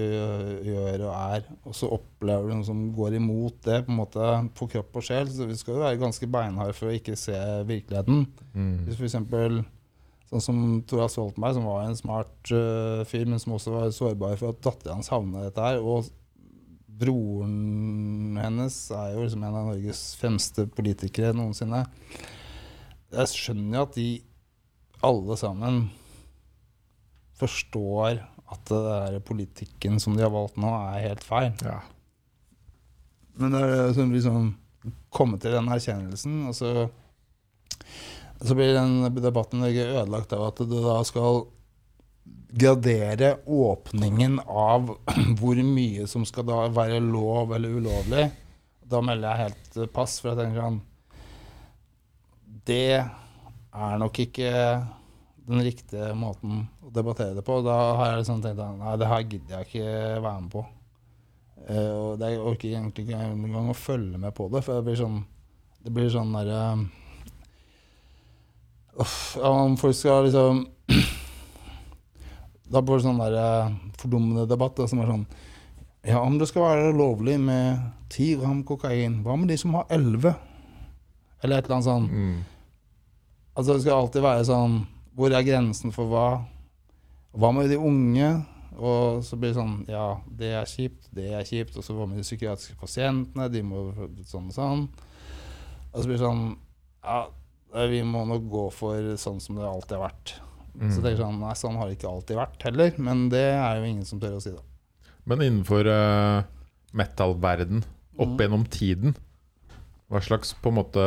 [0.69, 4.28] gjør og er, og så opplever du noe som går imot det på måte
[4.59, 7.35] på kropp og sjel, så vi skal jo være ganske beinharde for å ikke se
[7.66, 8.28] virkeligheten.
[8.52, 8.77] Mm.
[8.86, 9.59] Hvis for eksempel
[10.28, 14.39] sånn som Tora Stoltenberg, som var en smart uh, fyr, men som også var sårbar
[14.40, 15.81] for at dattera hans havna i dette her.
[15.81, 16.10] Og
[16.98, 21.86] broren hennes er jo liksom en av Norges fremste politikere noensinne.
[23.09, 24.09] Jeg skjønner jo at de
[25.05, 25.83] alle sammen
[27.39, 31.53] forstår at det der politikken som de har valgt nå, er helt feil.
[31.62, 31.83] Ja.
[33.39, 34.49] Men det er sånn liksom
[35.15, 36.89] komme til den erkjennelsen, og så,
[38.41, 41.45] så blir den debatten ødelagt av at du da skal
[42.49, 44.95] gradere åpningen av
[45.39, 48.29] hvor mye som skal da være lov eller ulovlig.
[48.89, 50.79] Da melder jeg helt pass, for jeg tenker sånn
[52.65, 53.05] Det
[53.74, 54.51] er nok ikke
[55.49, 57.61] den riktige måten å debattere det på.
[57.65, 60.65] Da har jeg liksom tenkt at nei, det her gidder jeg ikke være med på.
[61.69, 64.97] Uh, og jeg orker egentlig ikke engang å følge med på det, for det blir
[64.97, 65.19] sånn
[65.82, 66.61] Det blir sånn derre
[68.95, 70.62] uh, ja, Om folk skal liksom
[72.73, 73.49] Da blir det sånn derre
[73.99, 75.27] fordummende debatt som er sånn
[76.07, 77.82] Ja, om det skal være lovlig med
[78.15, 80.31] 10 gram kokain, hva med de som har 11?
[81.43, 82.07] Eller et eller annet sånn.
[82.09, 82.39] Mm.
[83.59, 84.75] Altså det skal alltid være sånn
[85.19, 86.27] Hvor er grensen for hva?
[87.35, 88.29] Hva med de unge?
[88.79, 91.75] Og så blir det sånn Ja, det er kjipt, det er kjipt.
[91.77, 93.49] Og så hva med de psykiatriske pasientene?
[93.51, 93.89] De må
[94.31, 94.85] sånn og sånn.
[95.91, 96.45] Og så blir det sånn
[97.03, 97.19] Ja,
[97.91, 100.37] vi må nok gå for sånn som det alltid har vært.
[100.79, 100.93] Mm.
[100.95, 102.95] Så tenker jeg sånn Nei, sånn har det ikke alltid vært heller.
[103.11, 104.63] Men det er jo ingen som tør å si det.
[105.29, 106.47] Men innenfor uh,
[106.97, 107.83] metal-verden,
[108.19, 108.39] opp Mm.
[108.41, 109.17] gjennom tiden,
[110.09, 111.03] hva slags på en måte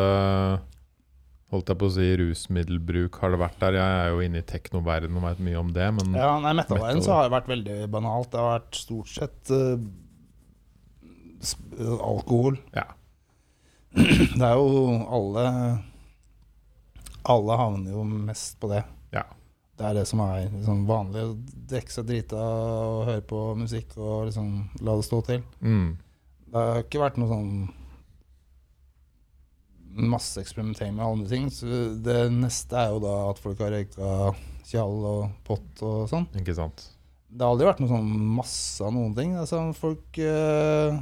[1.51, 3.75] Holdt jeg på å si rusmiddelbruk har det vært der?
[3.75, 7.01] Jeg er jo inne i teknoverdenen og veit mye om det, men Ja, nei, metal-verden
[7.01, 7.03] Metal.
[7.03, 8.29] så har det vært veldig banalt.
[8.31, 9.75] Det har vært stort sett uh,
[12.07, 12.55] alkohol.
[12.75, 12.85] Ja.
[14.39, 15.43] Det er jo alle
[17.27, 18.85] Alle havner jo mest på det.
[19.13, 19.25] Ja.
[19.77, 21.25] Det er det som er liksom vanlig.
[21.27, 21.35] Å
[21.69, 24.47] drikke seg drita og høre på musikk og liksom
[24.87, 25.43] la det stå til.
[25.59, 25.91] mm.
[26.51, 27.51] Det har ikke vært noe sånn
[29.95, 31.49] masse eksperimentering med andre ting.
[31.53, 31.67] Så
[32.03, 34.31] det neste er jo da at folk har røyka
[34.67, 36.27] tjall og pott og sånn.
[36.39, 36.85] Ikke sant.
[37.31, 39.35] Det har aldri vært noe sånn masse av noen ting.
[39.39, 40.99] Altså, folk uh,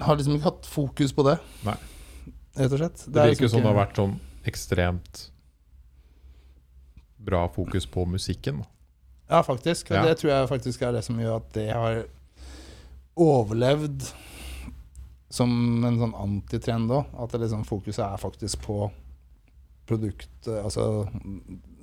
[0.00, 1.36] har liksom ikke hatt fokus på det.
[1.66, 1.76] Nei.
[2.56, 3.04] Rett og slett.
[3.06, 4.16] Det er virker som det har vært sånn
[4.48, 5.26] ekstremt
[7.20, 8.62] bra fokus på musikken.
[9.30, 9.92] Ja, faktisk.
[9.92, 10.02] Ja.
[10.08, 12.00] Det tror jeg faktisk er det som gjør at det har
[13.20, 14.08] overlevd
[15.30, 15.50] som
[15.86, 17.10] en sånn antitrend òg.
[17.22, 18.90] At det liksom fokuset er faktisk på
[19.90, 21.06] produktet, altså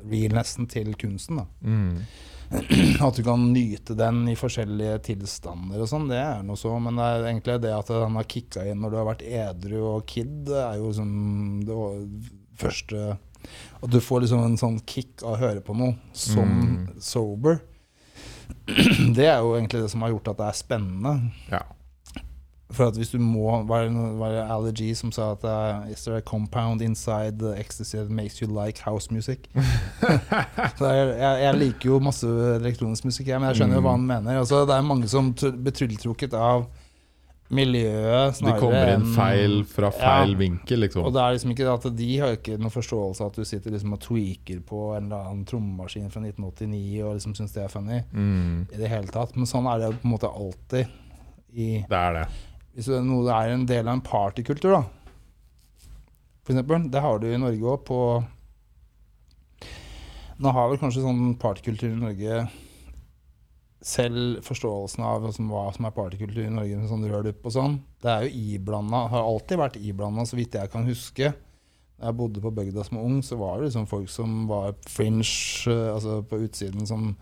[0.07, 1.41] realnessen til kunsten.
[1.61, 2.01] Mm.
[3.03, 6.71] At du kan nyte den i forskjellige tilstander og sånn, det er noe så.
[6.79, 9.79] Men det er egentlig det at den har kicka inn når du har vært edru
[9.89, 11.11] og kid, det er jo liksom
[11.67, 11.79] det
[12.57, 13.17] første
[13.83, 16.87] At du får liksom en sånn kick av å høre på noe som Mm.
[17.03, 17.59] sober.
[19.15, 21.13] Det er jo egentlig det som har gjort at det er spennende.
[21.51, 21.61] Ja.
[22.69, 25.85] For at hvis du må Var det, noe- var det Allergy som sa at uh,
[25.91, 29.47] Is there a compound inside the ecstasy that makes you like house music?
[30.79, 31.13] Så jeg,
[31.45, 32.27] jeg, liker jo masse
[32.57, 34.41] elektronisk musikk, jeg, men jeg skjønner jo hva han mener.
[34.41, 36.67] Altså, det er mange som blir trylletrukket av
[37.47, 40.39] miljøet snarere De kommer inn feil fra feil Ja.
[40.41, 41.05] vinkel, liksom.
[41.07, 43.71] Og det er liksom ikke at de har ikke noen forståelse av at du sitter
[43.71, 47.71] liksom og tweaker på en eller annen trommemaskin fra 1989 og liksom syns det er
[47.71, 48.01] funny.
[48.11, 49.35] Mm, I det hele tatt.
[49.39, 50.91] Men sånn er det på en måte alltid
[51.57, 52.27] i det er det.
[52.77, 54.83] Hvis det er noe det er en del av en partykultur, da.
[56.45, 56.85] For eksempel.
[56.93, 57.99] Det har du i Norge òg, på
[60.37, 62.43] Nå har vel kanskje sånn partykultur i Norge
[63.87, 67.53] selv forståelsen av hva som, hva som er partykultur i Norge, med sånn rødlupp og
[67.55, 71.31] sånn, det er jo iblanda, har alltid vært iblanda, så vidt jeg kan huske.
[71.97, 75.25] Da jeg bodde på bygda som ung, så var det liksom folk som var fringe,
[75.71, 77.15] eh, altså på utsiden, som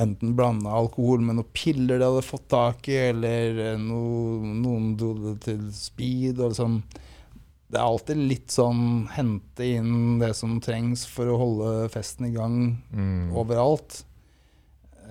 [0.00, 4.92] enten blanda alkohol med noen piller de hadde fått tak i, eller eh, noe, noen
[4.96, 6.38] dro det til speed.
[6.40, 6.78] Og liksom.
[7.72, 12.34] Det er alltid litt sånn hente inn det som trengs for å holde festen i
[12.34, 12.56] gang
[12.92, 13.30] Mm.
[13.32, 14.02] overalt.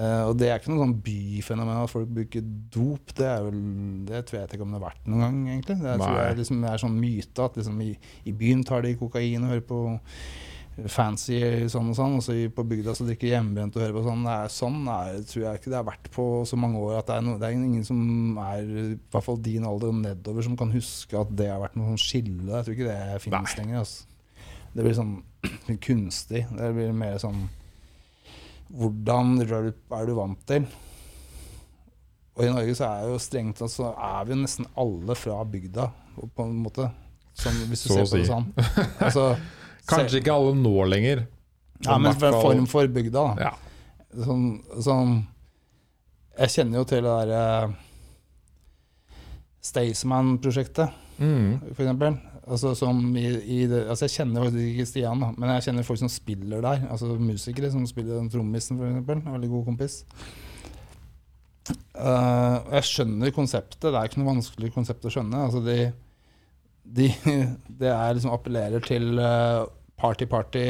[0.02, 2.42] Uh, og det er ikke noe sånn byfenomen at folk bruker
[2.74, 3.12] dop.
[3.18, 3.58] Det, vel,
[4.08, 5.76] det tror jeg ikke om det har vært noen gang, egentlig.
[5.82, 7.92] Det er, liksom, er sånn myte at liksom, i,
[8.26, 9.82] i byen tar de kokain og hører på
[10.88, 11.38] fancy
[11.70, 14.26] sånn og sånn, og så på bygda så drikker hjemmebrent og hører på sånn.
[14.26, 17.10] Det er, sånn er, tror jeg ikke det har vært på så mange år at
[17.10, 20.48] det er, no, det er ingen som er i hvert fall din alder og nedover
[20.48, 22.48] som kan huske at det har vært noe sånn skille.
[22.48, 23.58] Jeg tror ikke det finnes Nei.
[23.62, 23.84] lenger.
[23.84, 24.08] Altså.
[24.72, 25.18] Det blir sånn
[25.88, 26.46] kunstig.
[26.56, 27.44] Det blir mer sånn
[28.72, 30.66] hvordan rølp er du vant til?
[32.38, 35.42] Og i Norge så er jo strengt tatt så er vi jo nesten alle fra
[35.44, 36.88] bygda, på en måte.
[37.36, 38.48] Sånn, hvis du Så ser på det sånn.
[39.04, 39.26] Altså,
[39.92, 41.26] Kanskje ikke alle nå lenger.
[41.86, 43.50] ja, men for en form for bygda, da.
[43.50, 43.54] Ja.
[44.26, 44.48] Sånn,
[44.84, 45.14] sånn
[46.40, 47.76] Jeg kjenner jo til det derre
[49.62, 50.90] Staysman-prosjektet,
[51.22, 51.60] Mm.
[51.76, 52.16] for eksempel.
[52.48, 52.72] Altså,
[53.16, 53.26] i,
[53.62, 56.62] i det, altså jeg kjenner faktisk ikke Stian, da, men jeg kjenner folk som spiller
[56.66, 56.88] der.
[56.90, 59.22] Altså musikere som spiller den trommisen, for eksempel.
[59.22, 60.00] En veldig god kompis.
[61.96, 63.86] Uh, jeg skjønner konseptet.
[63.86, 65.44] Det er ikke noe vanskelig konsept å skjønne.
[65.46, 65.78] Altså de,
[66.84, 67.12] de,
[67.84, 69.62] det er liksom appellerer til eh,
[70.02, 70.66] party-party.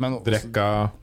[0.00, 0.14] Men,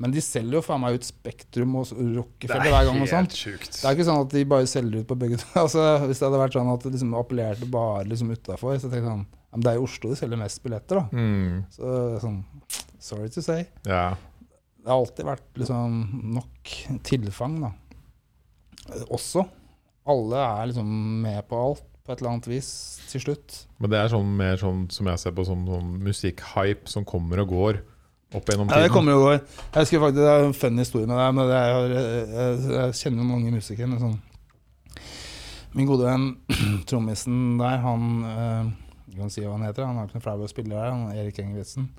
[0.01, 3.01] men de selger jo faen meg ut Spektrum og Rockefeller hver gang.
[3.03, 3.35] og sånt.
[3.37, 3.75] sjukt.
[3.75, 5.37] Det er ikke sånn at de bare selger ut på begge.
[5.61, 9.03] Altså, hvis det hadde vært sånn at det liksom appellerte bare liksom utafor, så tenkte
[9.03, 11.05] jeg sånn ja, men Det er i Oslo de selger mest billetter, da.
[11.13, 11.61] Mm.
[11.73, 11.93] Så
[12.25, 12.41] sånn
[12.99, 13.63] Sorry to say.
[13.87, 14.07] Ja.
[14.79, 16.01] Det har alltid vært liksom
[16.35, 16.73] nok
[17.07, 17.71] tilfang, da.
[19.13, 19.45] Også.
[20.09, 20.89] Alle er liksom
[21.23, 22.67] med på alt på et eller annet vis
[23.11, 23.55] til slutt.
[23.77, 27.43] Men det er sånn mer sånn som jeg ser på som sånn musikkhype som kommer
[27.43, 27.77] og går
[28.33, 29.37] opp gjennom Ja, det kommer og går.
[29.37, 31.27] Jeg husker faktisk Det er en funny historie med det.
[31.37, 34.01] Men det er, jeg, jeg, jeg kjenner mange musikere.
[34.01, 34.17] Sånn
[35.77, 36.27] Min gode venn
[36.89, 38.73] trommisen der, han øh,
[39.19, 39.85] kan si hva han heter.
[39.85, 40.89] Han har ikke noe flau å spille der.
[40.89, 41.91] Han er Erik Engelbretsen.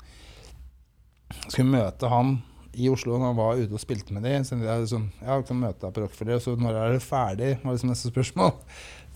[1.47, 2.41] Skulle møte han
[2.79, 4.35] i Oslo når han var ute og spilte med de.
[4.47, 6.43] Så jeg sånn, ja, kan møte deg på Rockefeller.
[6.43, 7.53] Så når er det ferdig?
[7.63, 8.57] var liksom neste spørsmål.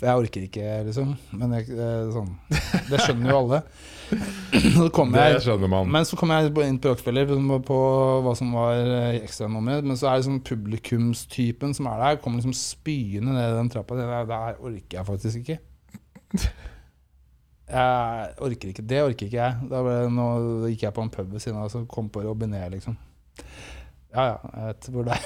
[0.05, 1.15] Jeg orker ikke, liksom.
[1.41, 1.69] Men jeg,
[2.13, 2.33] sånn,
[2.91, 3.61] det skjønner jo alle.
[4.75, 5.89] Så jeg, Det skjønner man.
[5.91, 7.79] men så kom jeg inn på Rockefeller på, på
[8.27, 9.87] hva som var eh, ekstranummeret.
[9.89, 13.97] Men så er det sånn publikumstypen som er der, kommer liksom spyende ned den trappa.
[13.99, 15.59] Det der orker jeg faktisk ikke.
[17.75, 19.69] Jeg orker ikke, Det orker ikke jeg.
[19.71, 20.27] Da ble, nå
[20.69, 22.99] gikk jeg på en pub ved siden av og kom på Robinet, liksom.
[24.15, 25.25] Ja ja, jeg vet hvor det er.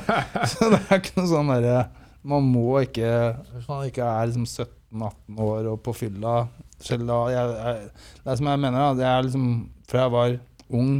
[0.50, 1.84] så det er ikke noe sånn derre
[2.24, 3.08] Man må ikke
[3.52, 6.36] Hvis man ikke er liksom 17-18 år og på fylla
[6.84, 7.90] selv da jeg, jeg,
[8.24, 8.94] Det som jeg mener, da.
[8.98, 9.48] Det er liksom
[9.88, 10.38] fra jeg var
[10.74, 10.94] ung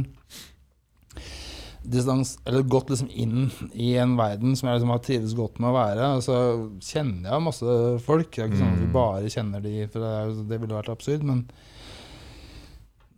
[1.85, 5.69] distans, eller gått liksom inn i en verden som jeg liksom har trivdes godt med
[5.69, 6.07] å være.
[6.25, 6.35] Så
[6.81, 7.75] kjenner jeg masse
[8.07, 8.31] folk.
[8.33, 8.95] Det er ikke sånn at vi Mm.
[8.95, 11.21] bare kjenner de, for det, det ville vært absurd.
[11.23, 11.43] Men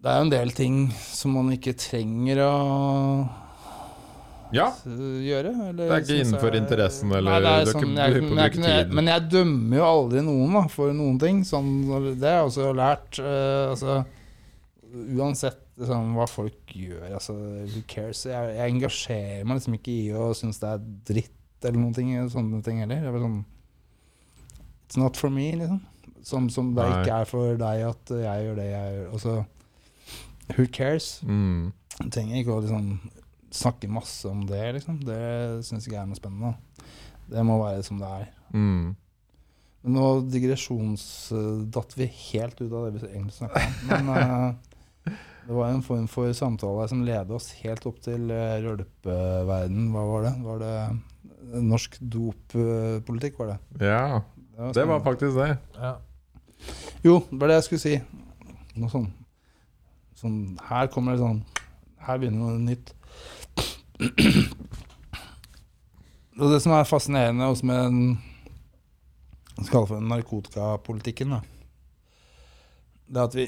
[0.04, 3.30] det er jo en del ting som man ikke trenger å
[4.56, 4.72] Ja.
[4.86, 5.52] gjøre.
[5.70, 8.52] Eller, Det er ikke innenfor jeg- interessen, eller Nei, du ikke sånn, jeg, men, jeg,
[8.54, 8.94] tid.
[8.94, 11.42] men jeg dømmer jo aldri noen da, for noen ting.
[11.44, 11.72] Sånn,
[12.20, 13.20] det har jeg også lært.
[13.20, 14.06] Uh, altså,
[15.18, 17.34] uansett liksom, hva folk gjør, altså,
[17.68, 18.24] who cares?
[18.26, 21.34] Jeg, jeg engasjerer meg liksom ikke i å synes det er dritt
[21.68, 23.02] eller noen ting, sånne ting heller.
[23.02, 23.46] Det er sånn,
[24.88, 25.82] It's not for me, liksom.
[26.24, 27.02] Som, som det Nei.
[27.04, 29.08] ikke er for deg at jeg gjør det jeg gjør.
[29.18, 29.34] Altså,
[30.56, 31.08] who cares?
[31.28, 31.74] Mm.
[32.00, 32.88] Jeg trenger ikke å liksom
[33.54, 35.02] snakke masse om det, liksom.
[35.08, 36.56] Det syns ikke jeg er noe spennende.
[37.28, 38.32] Det må være som det er.
[38.54, 38.96] Mm.
[39.84, 43.76] Men nå digresjonsdatt vi helt ut av det vi egentlig snakka om.
[43.92, 45.14] Men uh,
[45.48, 49.86] det var en form for samtale som ledet oss helt opp til uh, rølpeverden.
[49.94, 50.34] Hva var det?
[50.44, 53.86] Var det eh, norsk doppolitikk, var det?
[53.88, 54.02] Ja,
[54.58, 55.54] var det var faktisk det.
[55.78, 55.94] Ja.
[57.06, 57.96] Jo, det var det jeg skulle si.
[58.78, 59.08] Noe sånn,
[60.18, 60.38] sånn
[60.68, 61.40] Her kommer det sånn
[62.06, 62.92] Her begynner noe nytt.
[66.38, 68.02] Og det som er fascinerende også med den
[69.66, 71.34] skal for narkotikapolitikken.
[71.34, 71.40] Da.
[73.08, 73.48] Det at vi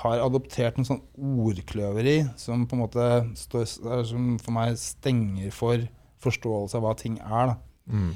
[0.00, 3.04] har adoptert en sånn ordkløveri som på en måte
[3.36, 3.66] står,
[4.08, 5.84] som for meg stenger for
[6.24, 7.52] forståelse av hva ting er.
[7.52, 7.56] da.
[7.92, 8.12] Mm.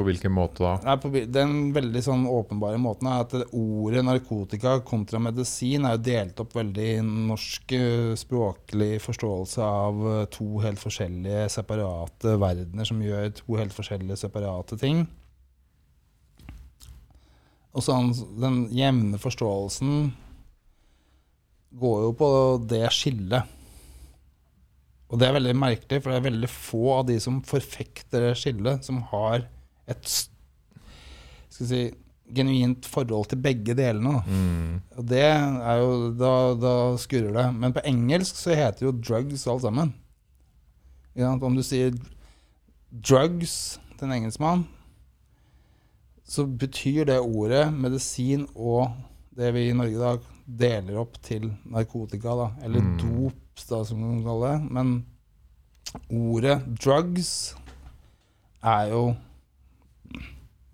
[0.00, 0.70] På hvilken måte da?
[0.80, 6.04] Nei, på, den veldig sånn åpenbare måten er at ordet narkotika kontra medisin er jo
[6.06, 12.88] delt opp veldig i norsk eh, språklig forståelse av eh, to helt forskjellige separate verdener
[12.88, 15.04] som gjør to helt forskjellige separate ting.
[17.76, 20.10] Og sånn, den jevne forståelsen
[21.84, 22.32] går jo på
[22.72, 23.56] det skillet.
[25.12, 28.36] Og det er veldig merkelig, for det er veldig få av de som forfekter det
[28.40, 29.50] skillet, som har
[29.90, 30.12] et
[31.50, 31.80] skal si,
[32.30, 34.20] genuint forhold til begge delene.
[34.26, 34.80] Mm.
[34.96, 37.46] Og det er jo Da, da skurrer det.
[37.58, 39.94] Men på engelsk så heter det jo drugs alt sammen.
[41.20, 41.90] Om du sier
[42.90, 44.62] drugs til en engelskmann,
[46.24, 48.92] så betyr det ordet medisin og
[49.36, 50.12] det vi i Norge da
[50.60, 52.96] deler opp til narkotika, da, eller Mm.
[52.98, 54.70] dop, da, som man kaller det.
[54.70, 55.06] Men
[56.10, 57.54] ordet drugs
[58.62, 59.02] er jo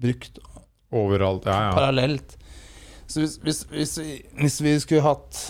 [0.03, 0.41] brukt
[0.95, 1.47] Overalt.
[1.47, 1.73] Ja, ja.
[1.75, 2.37] parallelt.
[3.07, 5.41] Så hvis, hvis, hvis, vi, hvis vi skulle hatt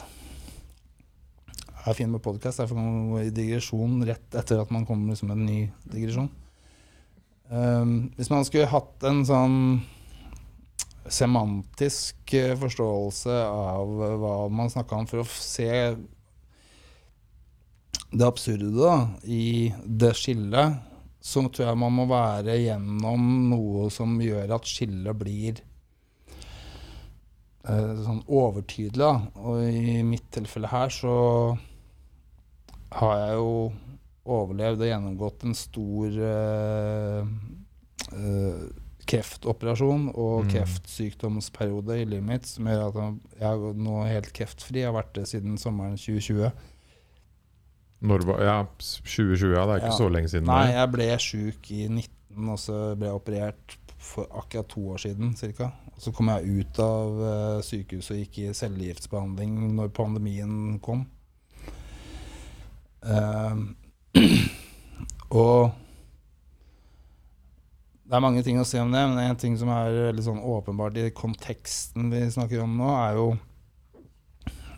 [1.48, 5.30] Jeg er fin med podkast, man gå i digresjon rett etter at man kommer liksom
[5.30, 5.60] med en ny
[5.92, 6.30] digresjon.
[7.46, 9.60] Um, hvis man skulle hatt en sånn
[11.06, 15.70] semantisk eh, forståelse av hva man snakka om, for å se
[18.10, 20.80] det absurde da, i det skillet,
[21.26, 25.58] så tror jeg man må være gjennom noe som gjør at skillet blir
[27.66, 29.00] eh, sånn overtydelig.
[29.02, 29.10] Da.
[29.42, 31.16] Og i mitt tilfelle her så
[33.00, 33.50] har jeg jo
[34.36, 37.34] overlevd og gjennomgått en stor eh,
[38.12, 38.62] eh,
[39.06, 40.48] kreftoperasjon og Mm.
[40.50, 42.96] kreftsykdomsperiode i livet mitt som gjør at
[43.38, 44.80] jeg er nå helt kreftfri.
[44.82, 46.50] Jeg har vært det siden sommeren 2020.
[48.00, 49.64] Når ja, 2020, ja.
[49.64, 49.98] Det er ikke Ja.
[49.98, 50.46] så lenge siden.
[50.50, 55.00] Nei, jeg ble sjuk i 19, og så ble jeg operert for akkurat to år
[55.02, 55.70] siden ca.
[55.98, 61.06] Så kom jeg ut av uh, sykehuset og gikk i cellegiftbehandling når pandemien kom.
[63.02, 63.72] Uh,
[65.30, 65.72] og
[68.06, 70.44] det er mange ting å si om det, men en ting som er veldig sånn
[70.44, 73.26] åpenbart i konteksten vi snakker om nå, er jo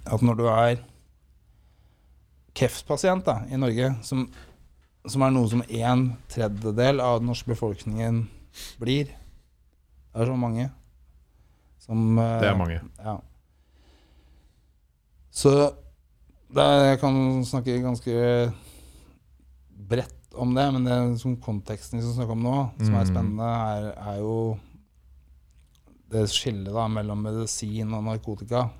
[0.09, 0.79] at når du er
[2.59, 4.27] kreftpasient da, i Norge, som,
[5.07, 8.25] som er noe som en tredjedel av den norske befolkningen
[8.83, 10.65] blir Det er så mange.
[11.85, 12.81] Som, uh, Det er mange.
[12.99, 13.19] Ja.
[15.31, 15.53] Så
[16.51, 18.15] det er, jeg kan snakke ganske
[19.89, 23.11] bredt om det, men det som konteksten vi skal snakke om nå, som er Mm.
[23.13, 24.59] spennende, er, er jo
[26.11, 28.71] det skillet da, mellom medisin og narkotika.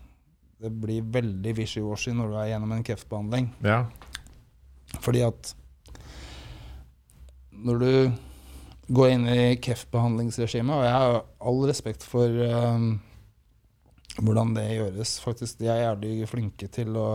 [0.59, 3.51] Det blir veldig wishy-washy når du er gjennom en kreftbehandling.
[3.63, 3.85] Ja.
[5.05, 5.53] Fordi at
[7.59, 7.93] når du
[8.89, 11.19] går inn i kreftbehandlingsregimet, og jeg har
[11.51, 12.89] all respekt for um,
[14.19, 17.09] hvordan det gjøres faktisk, De er jævlig flinke til å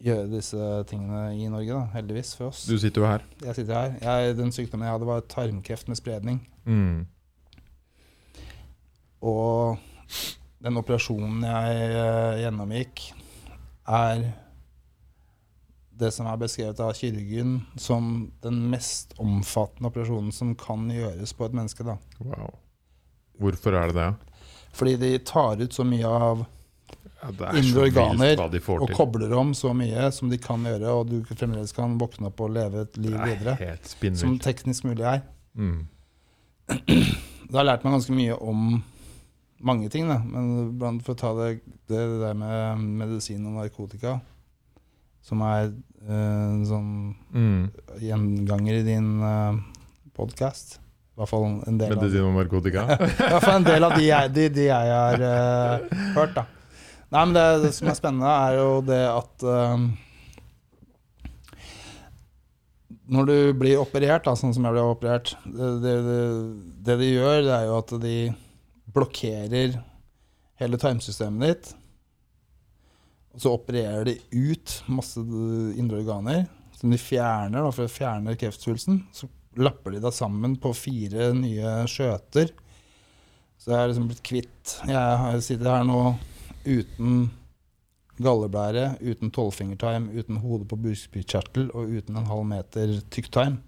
[0.00, 2.64] gjøre disse tingene i Norge, da, heldigvis for oss.
[2.68, 3.24] Du sitter jo her.
[3.44, 3.96] Jeg sitter her.
[4.00, 6.40] Jeg, den sykdommen jeg hadde, var tarmkreft med spredning.
[6.64, 7.04] Mm.
[9.20, 9.76] Og
[10.60, 13.02] den operasjonen jeg eh, gjennomgikk,
[13.90, 14.24] er
[16.00, 21.48] det som er beskrevet av kirurgen som den mest omfattende operasjonen som kan gjøres på
[21.48, 21.84] et menneske.
[21.84, 21.98] Da.
[22.24, 22.54] Wow.
[23.40, 24.38] Hvorfor er det det?
[24.76, 26.46] Fordi de tar ut så mye av
[27.20, 31.74] Ja, Indre organer og kobler om så mye som de kan gjøre, og du fremdeles
[31.76, 33.74] kan våkne opp og leve et liv er videre.
[34.16, 35.20] Som teknisk mulig er.
[35.52, 35.82] Mm.
[37.50, 38.80] Det har lært meg ganske mye om
[39.60, 40.18] mange ting, da.
[40.24, 41.50] Men blant for å ta det,
[41.90, 44.18] det, der med medisin og narkotika,
[45.24, 45.68] som er
[46.06, 46.92] eh, sånn
[47.36, 47.66] Mm.
[48.00, 49.58] gjenganger i din uh,
[50.16, 50.78] podkast.
[50.80, 52.86] I hvert fall en del Medisin og narkotika.
[52.96, 56.46] I hvert fall en del av de jeg, de, de jeg har eh, hørt, da.
[57.10, 59.84] Nei, men det, det som er spennende, er jo det at eh,
[63.10, 66.20] Når du blir operert, da, sånn som jeg ble operert det, det, det,
[66.86, 68.14] det de gjør, det er jo at de
[68.94, 69.76] blokkerer
[70.60, 71.74] hele tarmsystemet ditt.
[73.34, 75.20] Og så opererer de ut masse
[75.78, 76.48] indre organer
[76.80, 79.04] som de fjerner da, for å fjerne kreftsvulsten.
[79.14, 79.28] Så
[79.60, 82.52] lapper de det sammen på fire nye skjøter.
[83.60, 85.98] Så jeg er liksom blitt kvitt Jeg sitter her nå
[86.64, 87.28] uten
[88.20, 93.60] galleblære, uten tolvfingertarm, uten hode på bukspyttkjertel og uten en halv meter tykktarm.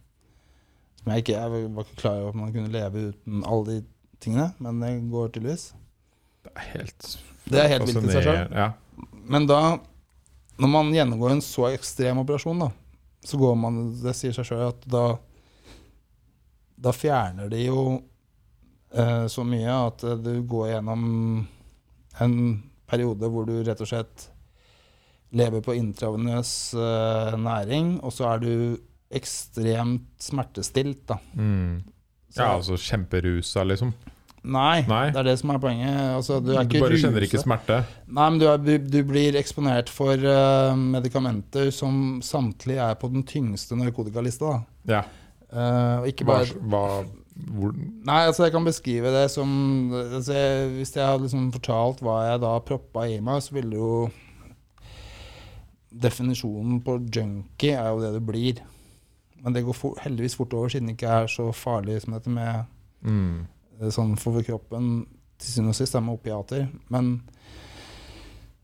[1.07, 3.78] Jeg ikke jeg var ikke klar over at man kunne leve uten alle de
[4.23, 5.73] tingene, men det går tydeligvis.
[6.43, 7.09] Det er helt
[7.44, 8.55] Det er helt vilt i seg sjøl.
[8.55, 8.69] Ja.
[9.32, 9.61] Men da,
[10.62, 12.70] når man gjennomgår en så ekstrem operasjon, da,
[13.23, 15.05] så går man Det sier seg sjøl at da
[16.82, 17.82] Da fjerner de jo
[18.90, 21.05] eh, så mye at eh, du går gjennom
[22.20, 22.36] en
[22.90, 24.27] periode hvor du rett og slett
[25.32, 28.53] lever på intravenøs eh, næring, og så er du
[29.12, 31.16] ekstremt smertestilt, da.
[31.32, 31.82] Mm.
[32.28, 33.94] Så, ja, altså kjemperusa, liksom.
[34.43, 35.05] Nei, Nei.
[35.14, 35.97] det er det som er poenget.
[36.16, 37.81] Altså, du Du, er ikke bare kjenner ikke smerte.
[38.09, 43.10] Nei, men du, er, du, du blir eksponert for uh, medikamenter som samtlige er på
[43.12, 44.56] den tyngste narkotikalista.
[44.56, 44.97] Da.
[44.97, 45.02] Ja.
[45.52, 46.85] Uh, ikke bare hva
[47.32, 49.48] hvor, Nei, altså jeg kan beskrive det som
[49.93, 53.78] altså jeg, Hvis jeg hadde liksom fortalt hva jeg da proppa i meg, så ville
[53.78, 53.94] jo
[55.93, 58.62] Definisjonen på junkie er jo det du blir.
[59.44, 62.32] Men det går for, heldigvis fort over, siden det ikke er så farlig som dette
[62.32, 62.62] med
[63.05, 63.43] mm.
[63.82, 64.84] Eh, sånn for kroppen
[65.42, 66.62] til syvende og sist, er med opiater.
[66.92, 67.04] Men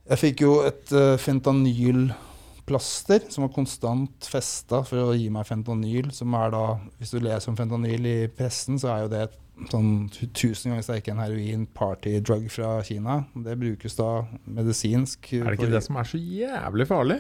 [0.09, 6.09] jeg fikk jo et uh, fentanylplaster som var konstant festa for å gi meg fentanyl,
[6.17, 6.65] som er da
[7.01, 9.37] Hvis du leser om fentanyl i pressen, så er jo det et
[9.73, 9.91] sånn
[10.39, 13.15] tusen ganger sterkere enn heroin party-drug fra Kina.
[13.35, 14.11] Det brukes da
[14.47, 15.33] medisinsk.
[15.35, 17.19] Er det ikke det som er så jævlig farlig?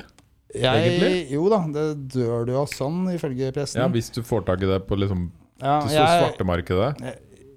[0.54, 1.26] jeg, egentlig?
[1.34, 1.84] Jo da, det
[2.14, 3.82] dør du av sånn, ifølge pressen.
[3.82, 5.28] Ja, Hvis du får tak i det på liksom,
[5.60, 6.90] Ja, det svartemarkedet.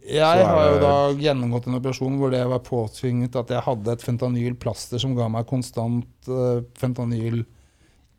[0.01, 4.05] Jeg har jo da gjennomgått en operasjon hvor det var påtvinget at jeg hadde et
[4.05, 7.43] fentanylplaster som ga meg konstant uh, fentanyl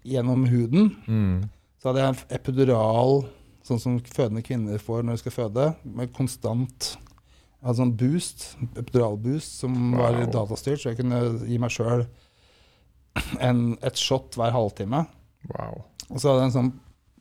[0.07, 0.93] gjennom huden.
[1.07, 1.49] Mm.
[1.83, 3.25] Så hadde jeg en epidural,
[3.67, 8.47] sånn som fødende kvinner får når de skal føde, med konstant Jeg hadde sånn boost,
[8.75, 12.07] epiduralboost, som var datastyrt, så jeg kunne gi meg sjøl
[13.43, 15.05] et shot hver halvtime.
[15.51, 15.85] Wow.
[16.09, 16.73] Og så hadde jeg en sånn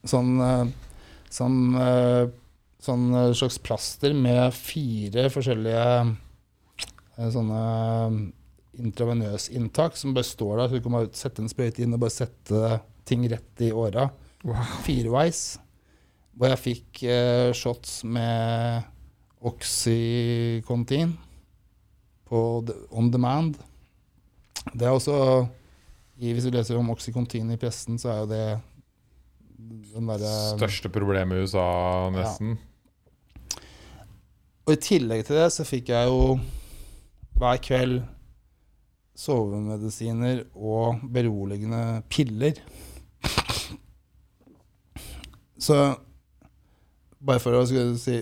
[0.08, 0.66] sånn, eh,
[1.30, 2.30] sånn, eh,
[2.82, 5.88] sånn eh, slags plaster med fire forskjellige
[7.22, 7.64] sånne sånne
[8.82, 12.16] intravenøsinntak som bare står der, så du kan bare sette en sprøyte inn og bare
[12.16, 14.08] sette ting rett i åra.
[14.48, 14.62] Wow.
[14.86, 15.60] Fireveis.
[16.32, 18.88] Hvor jeg fikk eh, shots med
[19.46, 21.14] Oxycontin
[22.32, 22.42] på
[22.96, 23.60] on demand.
[24.72, 25.48] Det er også
[26.22, 28.44] Hvis du leser om Oxycontin i pressen, så er jo det
[29.92, 32.56] den derre Største problemet i USA, nesten.
[34.72, 36.38] Og i tillegg til det så fikk jeg jo
[37.36, 37.98] hver kveld
[39.20, 42.62] sovemedisiner og beroligende piller.
[45.60, 45.76] Så
[47.20, 48.16] bare for å si,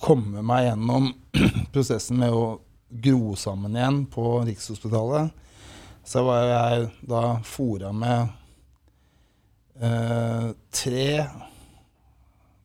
[0.00, 1.10] komme meg gjennom
[1.76, 2.48] prosessen med å
[2.88, 5.28] gro sammen igjen på Rikshospitalet,
[6.08, 8.32] så var jeg da fora med
[9.76, 11.08] eh, tre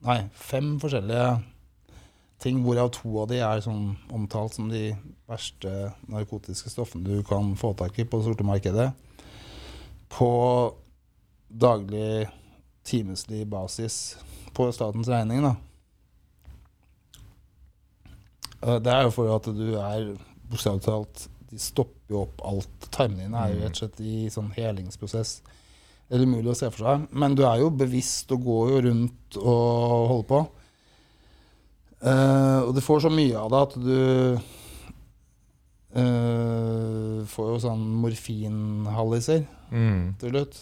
[0.02, 1.51] Nei, fem forskjellige
[2.42, 4.92] ting, hvorav to av de er sånn omtalt som de
[5.30, 8.90] verste narkotiske stoffene du kan få tak i på det sorte markedet.
[10.12, 10.32] På
[11.48, 12.28] daglig,
[12.88, 14.18] timeslig basis
[14.56, 15.56] på statens regning, da.
[18.62, 20.12] Det er jo for at du er
[20.52, 22.90] bokstavelig talt De stopper jo opp alt.
[22.94, 25.32] Tarmene dine er jo rett og slett i sånn helingsprosess.
[26.12, 27.08] Er umulig å se for seg.
[27.12, 30.40] Men du er jo bevisst og går jo rundt og holder på.
[32.02, 33.98] Eh, og du får så mye av det at du
[35.96, 40.16] uh, får jo sånn morfinhalliser Mm.
[40.20, 40.58] til slutt.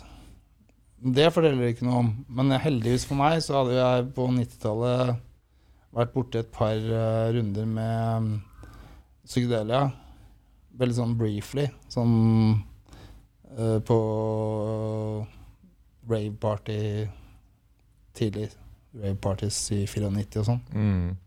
[0.99, 2.10] Det forteller ikke noe om.
[2.30, 5.16] Men heldigvis for meg så hadde jeg på 90-tallet
[5.95, 8.28] vært borti et par uh, runder med um,
[9.26, 9.88] psykedelia.
[10.78, 11.70] Veldig sånn briefly.
[11.90, 12.66] Sånn
[13.49, 13.95] på
[16.07, 17.07] rave party
[18.14, 18.52] tidlig.
[18.94, 20.61] Rave parties i 94 og sånn.
[20.74, 21.18] Mm.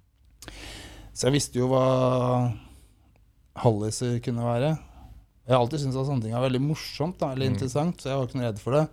[1.13, 2.53] Så jeg visste jo hva
[3.63, 4.71] halliser kunne være.
[5.43, 7.55] Jeg har alltid syntes at sånne ting er veldig morsomt da, eller Mm.
[7.57, 8.89] interessant, så jeg var ikke noe redd for det.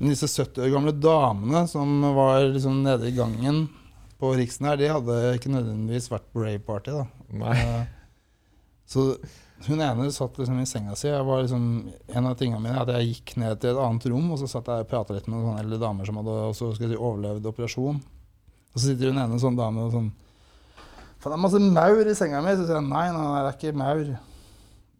[0.00, 3.68] Men disse 70 år gamle damene som var liksom nede i gangen
[4.20, 6.90] på Riksen her, de hadde ikke nødvendigvis vært på rave party.
[6.90, 7.06] da.
[7.32, 7.56] Nei.
[7.56, 7.86] Eh,
[8.86, 9.16] Så
[9.66, 11.08] hun ene satt liksom i senga si.
[11.08, 14.04] Jeg var liksom, en av tingene mine er at jeg gikk ned til et annet
[14.10, 16.34] rom, og så satt jeg og prata litt med noen sånne eldre damer som hadde
[16.52, 17.96] også, si, overlevd operasjon.
[17.96, 20.12] Og så sitter hun ene sånn dame og sånn
[21.24, 22.52] Faen, det er masse maur i senga mi.
[22.52, 24.08] Så sier jeg nei, nei, det er ikke maur.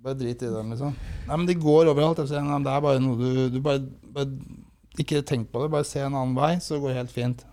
[0.05, 0.95] Bare drit i dem, liksom.
[1.29, 2.23] Nei, men de går overalt.
[2.23, 3.85] Jeg sier, nei, det er bare noe du, du bare,
[4.15, 4.31] bare
[5.01, 7.45] Ikke tenk på det, bare se en annen vei, så går det helt fint.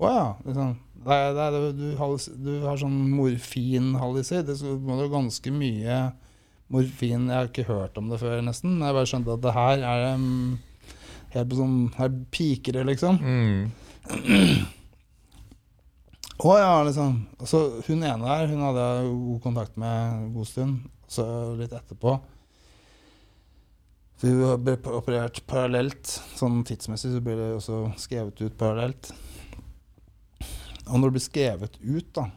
[0.00, 0.24] Å ja.
[0.46, 0.72] Liksom.
[1.04, 2.14] Det er, det er, du, har,
[2.46, 4.46] du har sånn morfinhalliser.
[4.46, 6.00] Det må det ganske mye
[6.68, 8.80] morfin Jeg har ikke hørt om det før, nesten.
[8.80, 10.56] Jeg bare skjønte at det her er um,
[11.36, 13.20] helt på sånn Her piker det, liksom.
[13.20, 14.66] Mm.
[16.38, 17.14] Å ja, liksom.
[17.40, 20.84] Altså, hun ene der hun hadde jeg god kontakt med en god stund.
[21.08, 21.24] Så
[21.56, 22.18] litt etterpå
[24.20, 26.12] For ble operert parallelt.
[26.38, 29.10] Sånn tidsmessig så ble det også skrevet ut parallelt.
[30.88, 32.28] Og når det blir skrevet ut, da,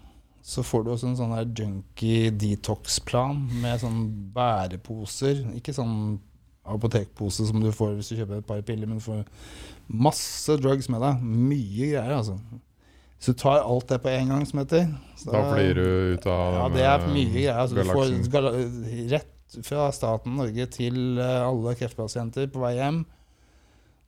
[0.43, 4.01] så får du også en sånn junkie detox-plan med sånn
[4.33, 5.45] bæreposer.
[5.59, 6.17] Ikke sånn
[6.67, 9.23] apotekpose som du får hvis du kjøper et par piller, men du får
[9.87, 11.23] masse drugs med deg.
[11.23, 12.37] Mye greier, altså.
[13.21, 14.87] Så du tar alt det på en gang, som heter.
[15.15, 17.59] Så Da flyr du ut av Ja, det er mye greier.
[17.61, 23.03] Altså, du får rett fra staten Norge til eh, alle kreftpasienter på vei hjem.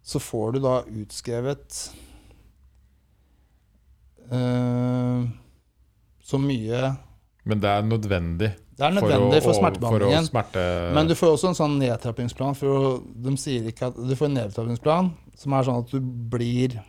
[0.01, 1.77] Så får du da utskrevet
[4.33, 5.23] uh,
[6.23, 6.81] så mye
[7.47, 10.25] Men det er nødvendig, Det er nødvendig for, å, smertebehandlingen.
[10.25, 10.65] For smerte...
[10.97, 12.57] Men du får også en sånn nedtrappingsplan.
[12.59, 12.91] For å,
[13.27, 16.01] de sier ikke at Du får en nedtrappingsplan som er sånn at du
[16.33, 16.81] blir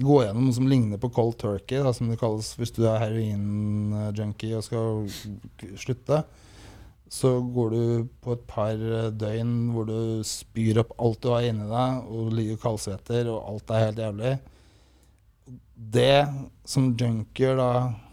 [0.00, 3.02] Går gjennom noe som ligner på cold turkey, da, som det kalles hvis du er
[3.02, 5.02] heroin-junkie og skal
[5.80, 6.22] slutte.
[7.12, 7.82] Så går du
[8.24, 8.78] på et par
[9.12, 13.74] døgn hvor du spyr opp alt du har inni deg, og ligger kaldsvetter, og alt
[13.74, 14.32] er helt jævlig.
[15.92, 16.22] Det
[16.68, 17.68] som junkier da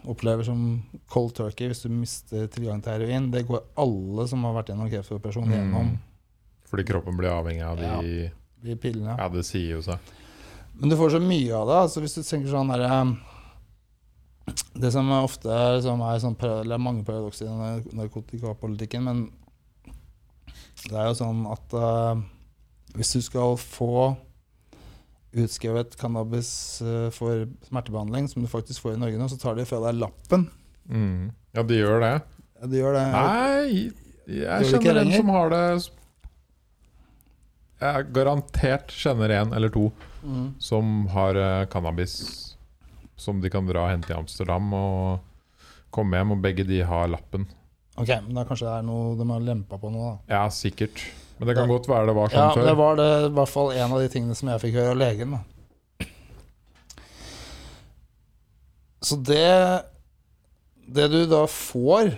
[0.09, 0.81] opplever som
[1.11, 4.91] cold turkey hvis du mister tilgang til heroin, det går alle som har vært gjennom
[4.91, 5.97] kreftoperasjon, gjennom Mm.
[6.69, 8.27] Fordi kroppen blir avhengig av de
[8.63, 9.15] de pillene.
[9.17, 10.15] Ja, det sier jo seg.
[10.79, 11.81] Men du får så mye av det.
[11.83, 13.01] Altså hvis du tenker sånn derre
[14.79, 16.37] Det som ofte er, som er sånn,
[16.81, 19.27] mange paradokser i den narkotikapolitikken, men
[20.87, 22.21] det er jo sånn at uh,
[22.95, 24.15] hvis du skal få
[25.37, 29.65] utskrevet cannabis eh, for smertebehandling, som du faktisk får i Norge nå, så tar de
[29.69, 30.47] fra deg lappen.
[30.89, 31.29] Mm.
[31.53, 32.15] Ja, de gjør det.
[32.57, 33.03] Ja, de gjør det.
[33.13, 33.83] Nei,
[34.25, 35.61] jeg Gjør kjenner en som har det
[37.79, 39.87] Jeg garantert kjenner en eller to
[40.23, 40.53] Mm.
[40.59, 42.13] som har eh, cannabis
[43.19, 45.19] som de kan dra og hente i Amsterdam og
[45.91, 47.47] komme hjem, og begge de har lappen.
[47.99, 50.13] Ok, men da kanskje det er noe de har lempa på nå, da.
[50.31, 51.01] Ja, sikkert.
[51.39, 53.71] Men det kan godt være det var Ja, sånn det var det, i hvert fall
[53.75, 55.35] en av de tingene som jeg fikk høre av legen.
[55.35, 56.07] Da.
[59.01, 59.83] Så det
[60.89, 62.15] Det du da får,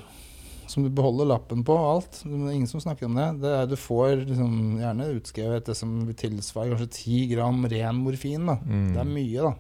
[0.72, 3.28] som du beholder lappen på og alt Det er ingen som snakker om det.
[3.44, 8.00] Det er Du får liksom gjerne utskrevet det som vil tilsvare kanskje 10 gram ren
[8.06, 8.48] morfin.
[8.48, 8.88] Mm.
[8.96, 9.54] Det er mye, da.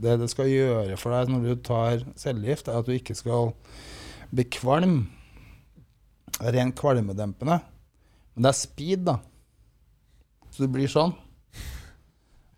[0.00, 3.52] det det skal gjøre for deg når du tar cellegift, er at du ikke skal
[4.32, 4.96] bli kvalm.
[6.40, 7.56] Rent kvalmedempende.
[8.32, 9.16] Men det er speed, da.
[10.48, 11.12] Så det blir sånn.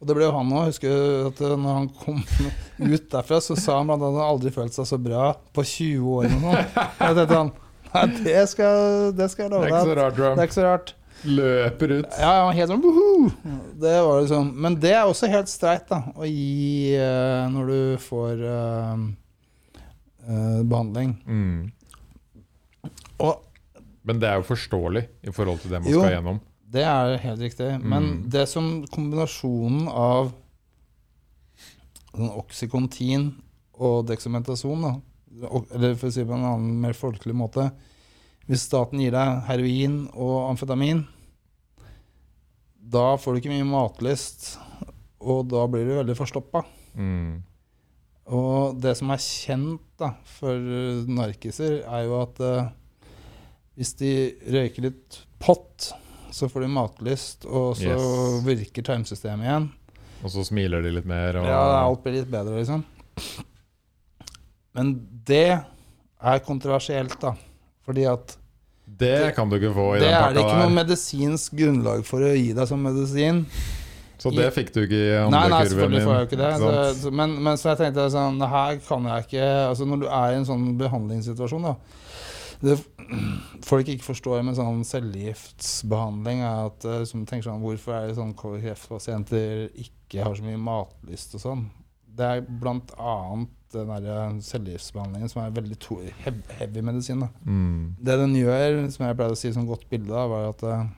[0.00, 0.70] Og det ble jo han òg.
[0.70, 2.22] Husker at eh, når han kom
[2.94, 6.30] ut derfra, så sa han at han aldri følt seg så bra på 20 år.
[6.30, 6.78] eller noe sånt.
[7.00, 7.52] Jeg tenkte han
[7.90, 9.72] Nei, det skal, det skal jeg love deg.
[10.14, 10.92] Det er ikke så rart.
[11.26, 12.12] løper ut.
[12.22, 13.32] Ja, ja helt sånn «Woohoo!»
[13.82, 17.80] Det var liksom Men det er også helt streit, da, å gi uh, når du
[18.04, 19.02] får uh,
[20.22, 21.16] uh, behandling.
[21.26, 21.72] Mm.
[23.20, 23.42] Og
[23.82, 26.00] Men Men det er jo forståelig i forhold til det man Jo.
[26.00, 26.40] skal gjennom.
[26.70, 27.68] Det er helt riktig.
[27.82, 28.30] Men Mm.
[28.30, 30.32] det som kombinasjonen av
[32.14, 33.34] sånn oksykontin
[33.74, 34.92] og dexamentason, da,
[35.74, 37.70] eller for å si det på en annen, mer folkelig måte
[38.48, 41.04] Hvis staten gir deg heroin og amfetamin,
[42.80, 44.58] da får du ikke mye matlyst,
[45.20, 46.64] og da blir du veldig forstoppa.
[46.96, 47.44] Mm.
[48.26, 50.56] Og det som er kjent da, for
[51.06, 52.72] narkiser, er jo at uh,
[53.76, 54.10] hvis de
[54.50, 55.92] røyker litt pott,
[56.30, 58.44] så får de matlyst, og så Yes.
[58.46, 59.68] virker tarmsystemet igjen.
[60.22, 61.36] Og så smiler de litt mer.
[61.40, 62.84] Og, Ja, alt blir litt bedre, liksom.
[64.74, 64.94] Men
[65.26, 65.60] det
[66.22, 67.34] er kontroversielt, da.
[67.86, 68.36] Fordi at
[69.00, 72.04] Det kan du ikke få i det den er det pakka ikke noe medisinsk grunnlag
[72.04, 73.44] for å gi deg som medisin.
[74.20, 76.96] Så det fikk du ikke i andre Nei, nei, selvfølgelig får jeg jo ikke det.
[77.00, 80.34] Så, men, men så jeg tenkte sånn Her kan jeg ikke Altså Når du er
[80.34, 81.72] i en sånn behandlingssituasjon, da
[82.60, 82.76] det
[83.70, 88.18] folk ikke forstår med sånn cellegiftsbehandling, er at eh, som tenker sånn Hvorfor er det
[88.18, 91.64] sånn kreftpasienter ikke har så mye matlyst og sånn?
[92.10, 97.22] Det er annet den cellegiftbehandlingen som er veldig to heavy medisin.
[97.46, 97.94] Mm.
[98.02, 100.88] Det den gjør, som jeg pleier å si som godt bilde av, var at eh,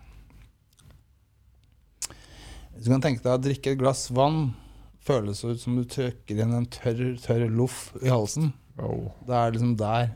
[2.73, 4.57] Hvis du kan tenke deg å drikke et glass vann,
[5.05, 8.51] føles det ut som du trykker inn en tørr, tørr loff i halsen.
[8.81, 10.09] Oh, Det er liksom der.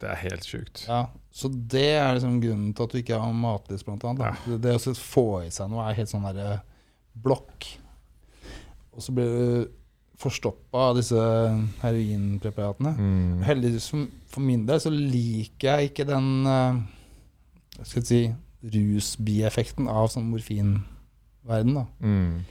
[0.00, 0.84] Det er helt sjukt.
[0.88, 1.06] Ja.
[1.32, 4.18] Så det er liksom grunnen til at du ikke har matlyst, blant annet.
[4.18, 4.34] Da.
[4.46, 6.60] Det- Det å få i seg noe er helt sånn derre
[7.16, 7.66] blokk.
[8.96, 9.68] Og så blir du
[10.16, 11.14] forstoppa av disse
[11.82, 12.92] heroinpreparatene.
[12.96, 13.42] Mm.
[13.44, 16.78] Heldigvis for, min del så liker jeg ikke den eh,
[17.82, 18.20] skal jeg si,
[18.76, 21.74] rusbieffekten av sånn morfinverden.
[21.76, 21.86] da.
[22.00, 22.44] Mm.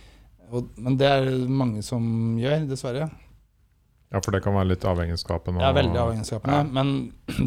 [0.51, 3.09] Og, men det er det mange som gjør, dessverre.
[4.15, 5.59] Ja, for det kan være litt avhengighetsskapende.
[5.59, 6.59] Er veldig avhengighetsskapende.
[6.61, 6.67] Ja.
[6.77, 6.91] Men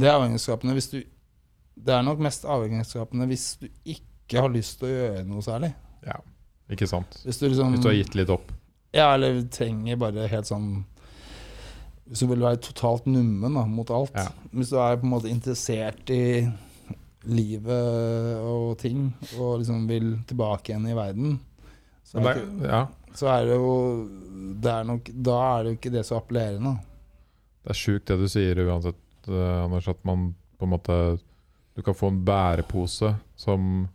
[0.03, 0.99] det er avhengighetsskapende hvis du
[1.79, 5.71] Det er nok mest avhengighetsskapende hvis du ikke har lyst til å gjøre noe særlig.
[6.05, 6.19] Ja,
[6.69, 7.21] ikke sant.
[7.25, 8.53] Hvis du liksom Hvis du har gitt litt opp.
[8.93, 10.69] Ja, eller trenger bare helt sånn
[12.09, 14.13] Hvis du vil være totalt nummen da, mot alt.
[14.19, 14.29] Ja.
[14.53, 16.45] Hvis du er på en måte interessert i
[17.29, 21.35] livet og ting, og liksom vil tilbake igjen i verden,
[22.07, 22.85] så er, det, ikke, ja,
[23.19, 23.73] så er det jo
[24.63, 26.77] det er nok, Da er det jo ikke det så appellerende.
[27.65, 30.99] det er sjukt det du sier uansett, eh, Anders, at man på en måte
[31.77, 33.89] Du kan få en bærepose som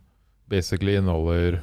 [0.48, 1.58] basically inneholder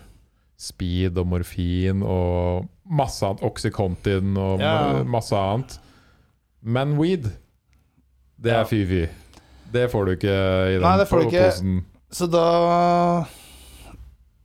[0.61, 3.41] speed og morfin og masse annet.
[3.47, 5.01] Oxycontin og Ja.
[5.03, 5.79] masse annet.
[6.61, 7.31] Men weed,
[8.37, 9.07] det er fy-fy.
[9.73, 10.35] Det får du ikke
[10.69, 11.45] i den Nei, det får du ikke.
[11.49, 11.85] posen.
[12.11, 13.25] Så da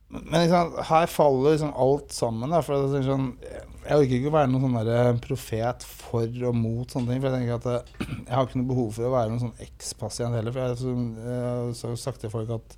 [0.09, 2.53] Men liksom, her faller liksom alt sammen.
[2.53, 6.93] Da, for jeg, sånn, jeg orker ikke å være noen sånn profet for og mot
[6.95, 7.19] sånne ting.
[7.23, 9.65] For jeg tenker at eh, jeg har ikke noe behov for å være noen sånn
[9.67, 10.55] ekspasient heller.
[10.55, 12.77] For jeg, som- jeg har sagt til folk at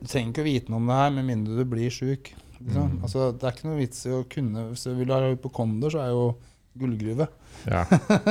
[0.00, 2.32] du trenger ikke å vite noe om det her med mindre du blir sjuk.
[2.58, 2.88] Liksom.
[2.96, 2.98] Mm.
[3.04, 6.00] Altså, det er ikke noe vits i å kunne Hvis du vil ha hypokonder, så
[6.06, 6.26] er jo
[6.78, 7.26] gullgruve.
[7.70, 7.84] Ja.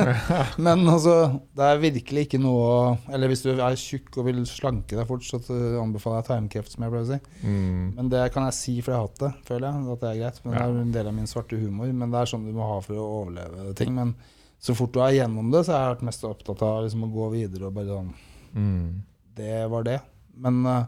[0.66, 1.14] Men altså,
[1.56, 5.06] det er virkelig ikke noe å- Eller hvis du er tjukk og vil slanke deg
[5.08, 5.40] fort, så
[5.80, 7.18] anbefaler jeg tarmkreft, som jeg pleier å si.
[7.46, 7.94] Mm.
[7.96, 9.88] Men det kan jeg si, for jeg har hatt det, føler jeg.
[9.96, 10.40] At det er greit.
[10.44, 10.66] Men det Ja.
[10.68, 11.92] er en del av min svarte humor.
[11.92, 13.94] Men det er sånn du må ha for å overleve ting.
[13.94, 14.14] Men
[14.60, 17.12] så fort du er gjennom det, så har jeg vært mest opptatt av liksom, å
[17.12, 18.12] gå videre og bare sånn
[18.54, 19.00] Mm.
[19.34, 19.96] Det var det.
[20.38, 20.84] Men uh,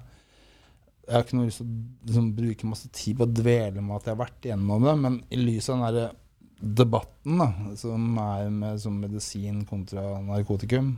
[1.07, 3.97] jeg har ikke noe lyst til å liksom, bruke masse tid på å dvele med
[3.97, 4.95] at jeg har vært gjennom det.
[5.03, 6.13] Men i lys av den derre
[6.61, 10.95] debatten da, som er med som medisin kontra narkotikum,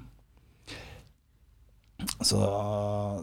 [2.22, 2.38] så,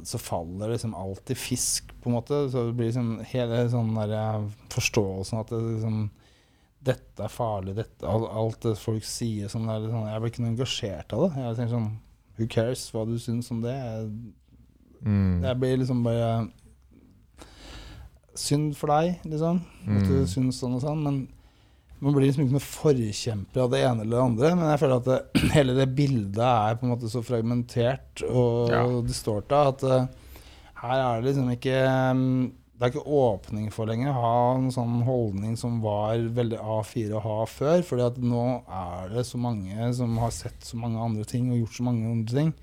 [0.03, 2.41] så faller liksom alt i fisk, på en måte.
[2.51, 6.01] Så det blir liksom hele sånn der forståelsen at det liksom
[6.85, 10.43] dette er farlig, dette, alt, alt det folk sier sånn der, sånn, Jeg blir ikke
[10.43, 11.31] noe engasjert av det.
[11.41, 11.93] Jeg tenker sånn
[12.35, 13.73] Who cares hva du syns om det?
[13.79, 14.09] Jeg,
[15.05, 15.43] Mm.
[15.43, 16.47] jeg blir liksom bare
[18.35, 19.59] Synd for deg, liksom.
[19.87, 20.25] At du Mm.
[20.27, 21.03] syns sånn og sånn.
[21.03, 21.27] Men
[22.03, 24.49] man blir liksom ikke noen forkjemper av det ene eller det andre.
[24.59, 25.19] Men jeg føler at det,
[25.55, 28.83] hele det bildet er på en måte så fragmentert og Ja.
[29.07, 30.05] distorta at uh,
[30.83, 31.79] her er det liksom ikke
[32.19, 36.57] mm, Det er ikke åpning for lenger å ha en sånn holdning som var veldig
[36.59, 37.79] A4 å ha før.
[37.87, 41.61] fordi at nå er det så mange som har sett så mange andre ting og
[41.61, 42.53] gjort så mange andre ting.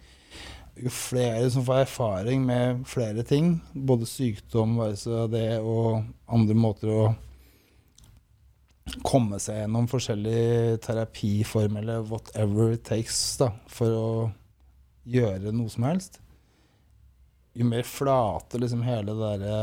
[0.76, 6.54] Jo flere som får erfaring med flere ting, både sykdom, være seg det og andre
[6.60, 7.02] måter å
[9.06, 14.10] komme seg gjennom forskjellige terapiformer eller whatever it takes da, for å
[15.08, 16.18] gjøre noe som helst.
[17.54, 19.56] Jo mer flate liksom hele det derre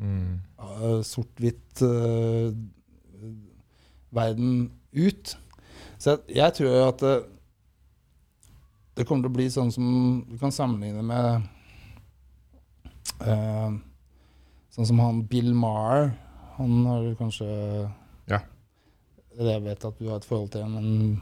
[0.00, 0.40] Mm.
[0.58, 2.54] uh, sort-hvitt uh,
[4.10, 5.38] verden ut.
[5.98, 7.16] Så jeg, jeg tror at det,
[8.96, 9.86] det kommer til å bli sånn som
[10.28, 11.44] Du kan sammenligne med
[13.24, 13.76] uh,
[14.72, 16.14] Sånn som han Bill Maher.
[16.56, 17.46] Han har kanskje
[18.30, 18.42] Ja.
[19.38, 21.20] Jeg vet at du har et forhold til, men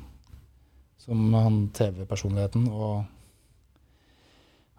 [1.01, 2.69] som han TV-personligheten.
[2.69, 3.05] Og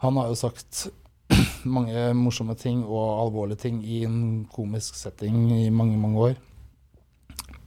[0.03, 0.87] han har jo sagt
[1.77, 6.35] mange morsomme ting og alvorlige ting i en komisk setting i mange, mange år.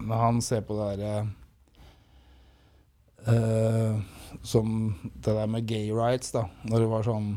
[0.01, 1.24] Men han ser på det derre
[3.24, 4.01] Uh,
[4.43, 6.43] Som det der med gay rights, da.
[6.68, 7.28] Når det var sånn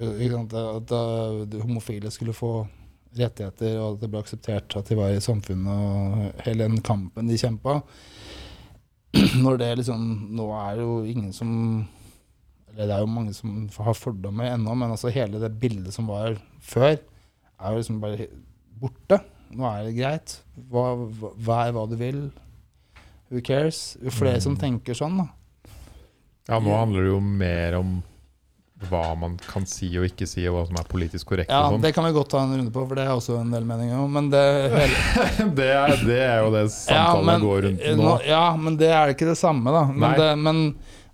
[0.00, 0.94] eh, At
[1.60, 2.52] homofile skulle få
[3.18, 7.28] rettigheter, og at det ble akseptert at de var i samfunnet, og hele den kampen
[7.30, 7.78] de kjempa.
[9.44, 10.00] Når det liksom
[10.34, 11.50] Nå er det jo ingen som
[12.72, 16.08] Eller det er jo mange som har fordommer ennå, men altså hele det bildet som
[16.10, 18.26] var før, er jo liksom bare
[18.82, 19.20] borte.
[19.54, 20.32] Nå er det greit.
[20.72, 20.88] Hva,
[21.20, 22.24] hva, vær hva du vil.
[23.30, 23.94] Who cares?
[24.02, 24.60] Jo flere som Mm.
[24.64, 25.28] tenker sånn, da.
[26.50, 27.92] Ja, nå handler det jo mer om
[28.90, 31.50] hva man kan si og ikke si, og hva som er politisk korrekt.
[31.52, 31.84] Ja, og sånn.
[31.84, 33.98] det kan vi godt ta en runde på, for det er også en del meninger
[34.00, 34.10] om.
[34.18, 34.42] Men det
[35.58, 38.16] det, er, det er jo det samtalen men- går rundt eh, nå.
[38.28, 39.84] Ja, men det er ikke det samme, da.
[39.92, 40.62] Men, det, men,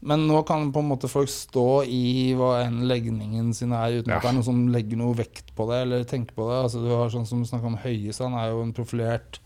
[0.00, 4.12] men nå kan på en måte folk stå i hva enn legningen sin er, uten
[4.14, 4.18] Ja.
[4.18, 6.58] at det er noen som legger noe vekt på det, eller tenker på det.
[6.64, 9.40] Altså, du har sånn som snakka om Høie, han er jo en profilert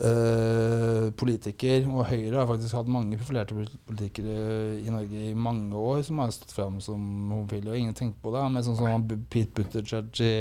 [0.00, 1.86] eh, politiker.
[1.90, 3.56] Og Høyre har faktisk hatt mange profilerte
[3.88, 7.00] politikere i Norge i mange år som har stått fram som
[7.32, 8.44] homofile, og ingen tenker på det.
[8.54, 10.32] Men sånn som sånn, Pete Buttigieg i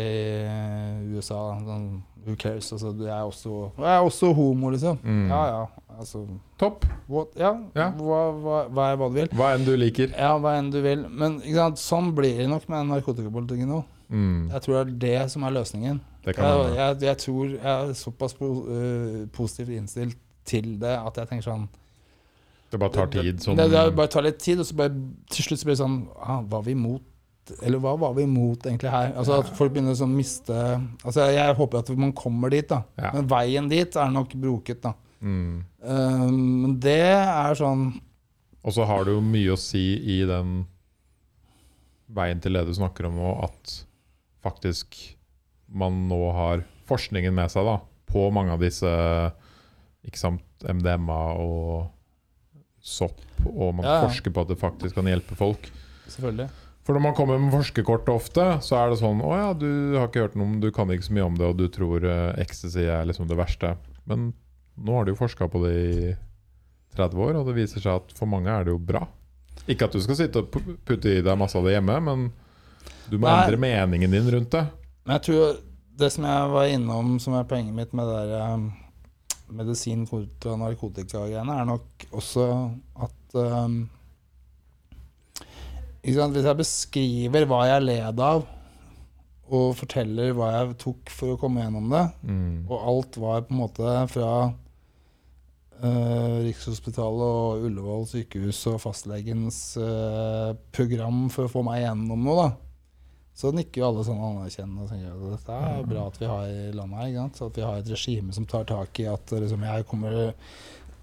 [1.16, 1.42] USA.
[1.66, 1.90] Sånn,
[2.26, 2.72] who cares?
[2.74, 5.00] Altså, du er også, jeg er også homo, liksom.
[5.04, 5.28] Mm.
[5.32, 5.62] Ja ja.
[6.02, 6.24] Altså,
[6.58, 6.86] Topp.
[7.12, 7.34] what?
[7.38, 7.92] Ja, Ja.
[7.98, 9.32] Hva, hva, hva er hva du vil.
[9.36, 10.14] Hva enn du liker.
[10.16, 11.04] Ja, hva enn du vil.
[11.10, 11.82] Men ikke sant?
[11.82, 13.82] sånn blir det nok med narkotikapolitikken nå.
[14.12, 14.50] Mm.
[14.52, 16.02] Jeg tror det er det som er løsningen.
[16.26, 20.94] Det kan Jeg, jeg, jeg tror jeg er såpass po uh, positivt innstilt til det
[20.98, 21.68] at jeg tenker sånn
[22.72, 23.40] Det bare tar tid.
[23.42, 24.94] Sånn, det, det bare tar litt tid, og så bare
[25.32, 28.68] til slutt så blir det sånn ah, Var vi imot Eller hva var vi imot
[28.68, 29.14] egentlig her?
[29.16, 30.58] Altså At folk begynner å sånn miste
[31.06, 32.84] Altså Jeg håper at man kommer dit, da.
[33.00, 33.14] Ja.
[33.16, 34.96] Men veien dit er nok broket, da.
[35.22, 35.54] mm.
[35.82, 37.88] Um, Men det er sånn
[38.62, 39.86] Og så har det jo mye å si
[40.18, 40.60] i den
[42.12, 43.80] veien til det du snakker om og at
[44.44, 44.98] faktisk
[45.72, 47.78] man nå har forskningen med seg da,
[48.12, 48.90] på mange av disse
[50.08, 51.92] ikke sant, MDMA og
[52.82, 54.08] sopp, og man Ja, ja.
[54.08, 55.70] forsker på at det faktisk kan hjelpe folk.
[56.10, 56.50] Selvfølgelig.
[56.82, 60.08] For når man kommer med forskerkort ofte, så er det sånn Å ja, du har
[60.10, 62.34] ikke hørt noe om Du kan ikke så mye om det, og du tror uh,
[62.42, 63.76] ecstasy er liksom det verste.
[64.10, 64.32] Men
[64.82, 66.16] nå har de jo forska på det i
[66.98, 69.06] 30 år, og det viser seg at for mange er det jo bra.
[69.70, 70.50] Ikke at du skal sitte og
[70.82, 72.26] putte i deg masse av det hjemme, men
[73.10, 73.38] du må Nei.
[73.46, 74.66] endre meningen din rundt det.
[75.06, 75.58] Men jeg tror
[76.02, 78.68] det som jeg var innom som er poenget mitt med det der um,
[79.52, 82.46] medisin kontra narkotika-greiene, er nok også
[83.04, 83.82] at um,
[86.08, 86.34] sant?
[86.36, 88.46] Hvis jeg beskriver hva jeg led av,
[89.52, 92.66] og forteller hva jeg tok for å komme gjennom det, Mm.
[92.72, 94.32] og alt var på en måte fra
[95.84, 102.46] uh, Rikshospitalet og Ullevål sykehus og fastlegens uh, program for å få meg gjennom noe,
[102.48, 102.50] da.
[103.34, 106.50] Så nikker jo alle sånn anerkjennende og tenker at dette er bra at vi har
[106.52, 107.46] i landet her.
[107.48, 110.18] At vi har et regime som tar tak i at liksom, jeg kommer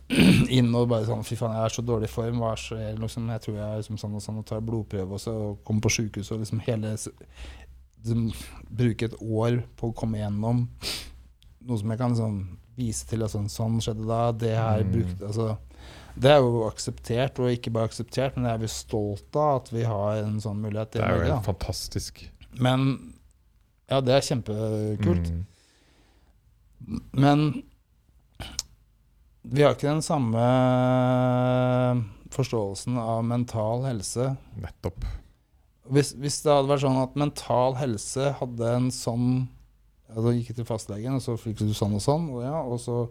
[0.58, 2.38] inn og bare sånn Fy faen, jeg er så dårlig i form.
[2.44, 2.94] Hva skjer?
[3.00, 5.58] Liksom, jeg tror jeg er liksom sånn og sånn og tar blodprøve og så og
[5.68, 8.28] kommer på sjukehuset og liksom hele liksom,
[8.68, 10.66] Bruke et år på å komme gjennom
[11.68, 12.38] noe som jeg kan liksom
[12.78, 14.20] vise til at sånn, sånn skjedde da.
[14.32, 14.92] Det her Mm.
[14.92, 15.48] brukte Altså
[16.18, 19.70] det er jo akseptert, og ikke bare akseptert, men det er vi stolt av at
[19.74, 22.24] vi har en sånn mulighet Det er jo helt fantastisk.
[22.58, 22.88] Men
[23.88, 25.30] ja, det er kjempekult.
[25.30, 25.44] Mm.
[27.12, 27.44] Men
[29.48, 30.42] vi har ikke den samme
[32.34, 34.34] forståelsen av mental helse.
[34.60, 35.06] Nettopp.
[35.88, 39.28] Hvis, hvis det hadde vært sånn at mental helse hadde en sånn
[40.08, 42.58] ja, Da gikk jeg til fastlegen, og så fikk du sånn og sånn, og, ja,
[42.60, 43.06] og så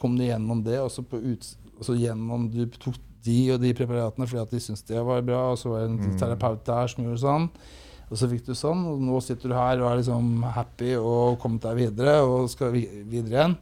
[0.00, 1.46] kom du gjennom det, og så, på ut,
[1.84, 2.94] så gjennom Du tok
[3.26, 5.90] de og de preparatene fordi at de syntes det var bra, og så var det
[5.90, 6.18] en Mm.
[6.20, 7.48] terapeut der som gjorde sånn.
[8.08, 11.40] Og så fikk du sånn, og nå sitter du her og er liksom happy og
[11.42, 13.56] kommet deg videre og skal videre igjen.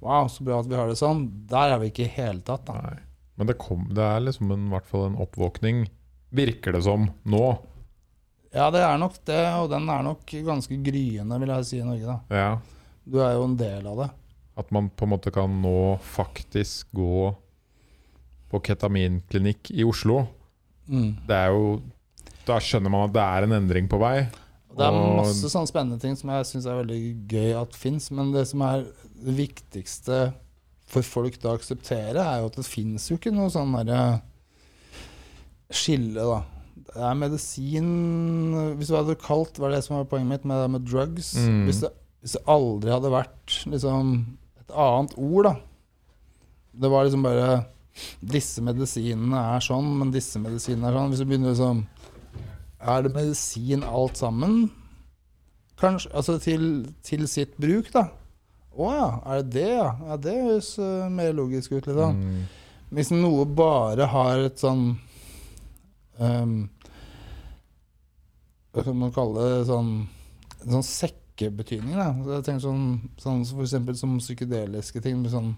[0.00, 1.24] Wow, så bra at vi har det sånn.
[1.50, 2.74] Der er vi ikke i hele tatt, da.
[2.80, 2.98] Nei.
[3.36, 5.88] Men det, kom, det er liksom en, i hvert fall en oppvåkning,
[6.30, 7.58] virker det som, nå.
[8.54, 11.84] Ja, det er nok det, og den er nok ganske gryende, vil jeg si, i
[11.84, 12.18] Norge, da.
[12.30, 12.48] Ja.
[13.04, 14.08] Du er jo en del av det.
[14.58, 17.34] At man på en måte kan nå faktisk gå
[18.48, 20.22] på ketaminklinikk i Oslo.
[20.88, 21.16] Mm.
[21.28, 21.78] Det er jo
[22.48, 24.22] Da skjønner man at det er en endring på vei.
[24.78, 28.30] Det er masse sånne spennende ting som jeg syns er veldig gøy at fins, men
[28.32, 28.86] det som er
[29.18, 30.20] det viktigste
[30.88, 34.22] for folk da å akseptere, er jo at det fins jo ikke noe sånn derre
[35.68, 36.40] skille, da.
[36.88, 37.88] Det er medisin
[38.78, 41.34] Hvis du hadde kalt Var det som var poenget mitt med det med drugs?
[41.36, 41.66] Mm.
[41.66, 41.90] Hvis, det,
[42.22, 44.14] hvis det aldri hadde vært liksom
[44.62, 45.52] et annet ord, da.
[46.80, 47.50] Det var liksom bare
[48.34, 51.12] Disse medisinene er sånn, men disse medisinene er sånn.
[51.12, 51.84] Hvis du begynner liksom
[52.78, 54.70] Er det medisin alt sammen?
[55.78, 56.64] Kanskje Altså til,
[57.06, 58.08] til sitt bruk, da.
[58.78, 59.90] Å ja, er det det, ja?
[60.06, 62.22] Ja, Det høres uh, mer logisk ut, liksom.
[62.22, 62.42] Mm.
[62.94, 64.94] Hvis noe bare har et sånn
[66.24, 66.60] ehm,
[68.72, 69.90] Hva kan man kalle det sånn
[70.62, 72.12] En sånn sekkebetydning, da.
[72.16, 72.86] Så jeg tenker sånn,
[73.20, 75.52] sånn for eksempel som psykedeliske ting med sånn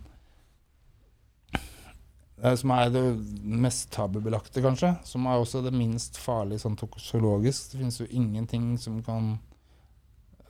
[2.40, 3.04] Som er det
[3.44, 4.94] mest tabubelagte, kanskje.
[5.04, 7.72] Som er også det minst farlige sånn toksikologisk.
[7.72, 9.38] Det finnes jo ingenting som kan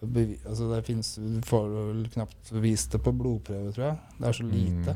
[0.00, 3.98] Altså det finnes Du får vel knapt vist det på blodprøve, tror jeg.
[4.16, 4.94] Det er så lite.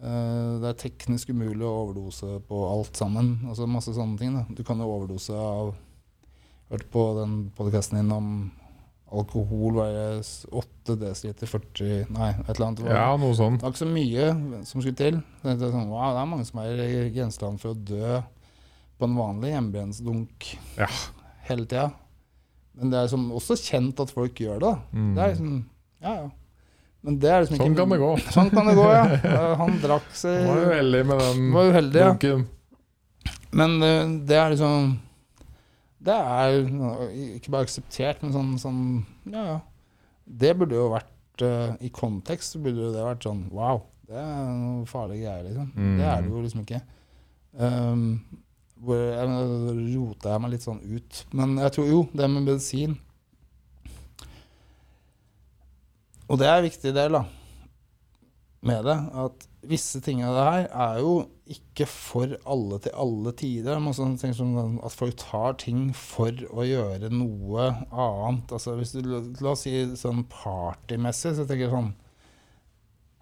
[0.00, 3.36] Eh, det er teknisk umulig å overdose på alt sammen.
[3.46, 4.34] Altså masse sånne ting.
[4.34, 4.46] Da.
[4.50, 5.76] Du kan jo overdose av
[6.70, 8.26] Hørt på den podkasten din om
[9.12, 9.74] alkohol.
[9.80, 12.80] Var det 8 dl 40 Nei, et eller annet.
[12.82, 13.60] Det var, Ja, noe sånt.
[13.60, 15.20] det var ikke så mye som skulle til.
[15.42, 18.20] Det er, sånn, wow, det er mange som er i grenseland for å dø
[19.00, 20.88] på en vanlig hjemmebrennsdunk Ja.
[21.48, 21.88] hele tida.
[22.76, 24.74] Men det er liksom også kjent at folk gjør det.
[24.92, 25.14] Mm.
[25.16, 25.64] Det er liksom
[26.00, 26.30] Ja, ja.
[27.02, 28.10] Men det er liksom Sånn ikke kan det gå.
[28.36, 28.88] Sånn kan det gå,
[29.34, 29.54] ja.
[29.56, 32.10] Han drakk seg Han var uheldig med den var uheldig, ja.
[32.12, 32.46] dunken.
[33.52, 34.90] Men eh, det er liksom
[36.00, 36.54] Det er
[37.36, 38.84] ikke bare akseptert, men sånn, sånn
[39.28, 39.58] Ja, ja.
[40.40, 44.46] Det burde jo vært uh, I kontekst burde jo det vært sånn Wow, det er
[44.48, 45.68] noe farlige greier, liksom.
[45.74, 45.98] Mm.
[45.98, 46.80] Det er det jo liksom ikke.
[47.60, 48.06] Um,
[48.80, 49.28] hvor jeg,
[49.92, 51.20] rota jeg meg litt sånn ut.
[51.36, 52.96] Men jeg tror jo, det med medisin
[56.30, 57.24] Og det er en viktig del, da,
[58.70, 58.96] med det.
[59.18, 61.14] At visse ting av det her er jo
[61.50, 63.78] ikke for alle til alle tider.
[63.78, 68.52] Men også ting som at folk tar ting for å gjøre noe annet.
[68.54, 69.02] Altså hvis du,
[69.40, 71.92] La oss si sånn partymessig, så tenker jeg sånn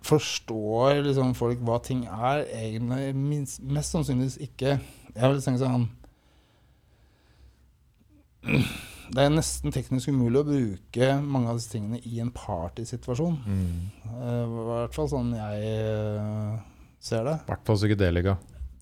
[0.09, 2.45] Forstår liksom folk hva ting er?
[2.55, 4.77] Egentlig minst, mest sannsynligvis ikke.
[5.15, 5.89] Jeg vil tenke sånn
[9.09, 13.39] Det er nesten teknisk umulig å bruke mange av disse tingene i en partysituasjon.
[13.49, 13.79] Mm.
[14.13, 16.59] uh, I hvert fall sånn jeg eh,
[17.01, 17.37] ser det.
[17.45, 18.37] I hvert fall psykedelika.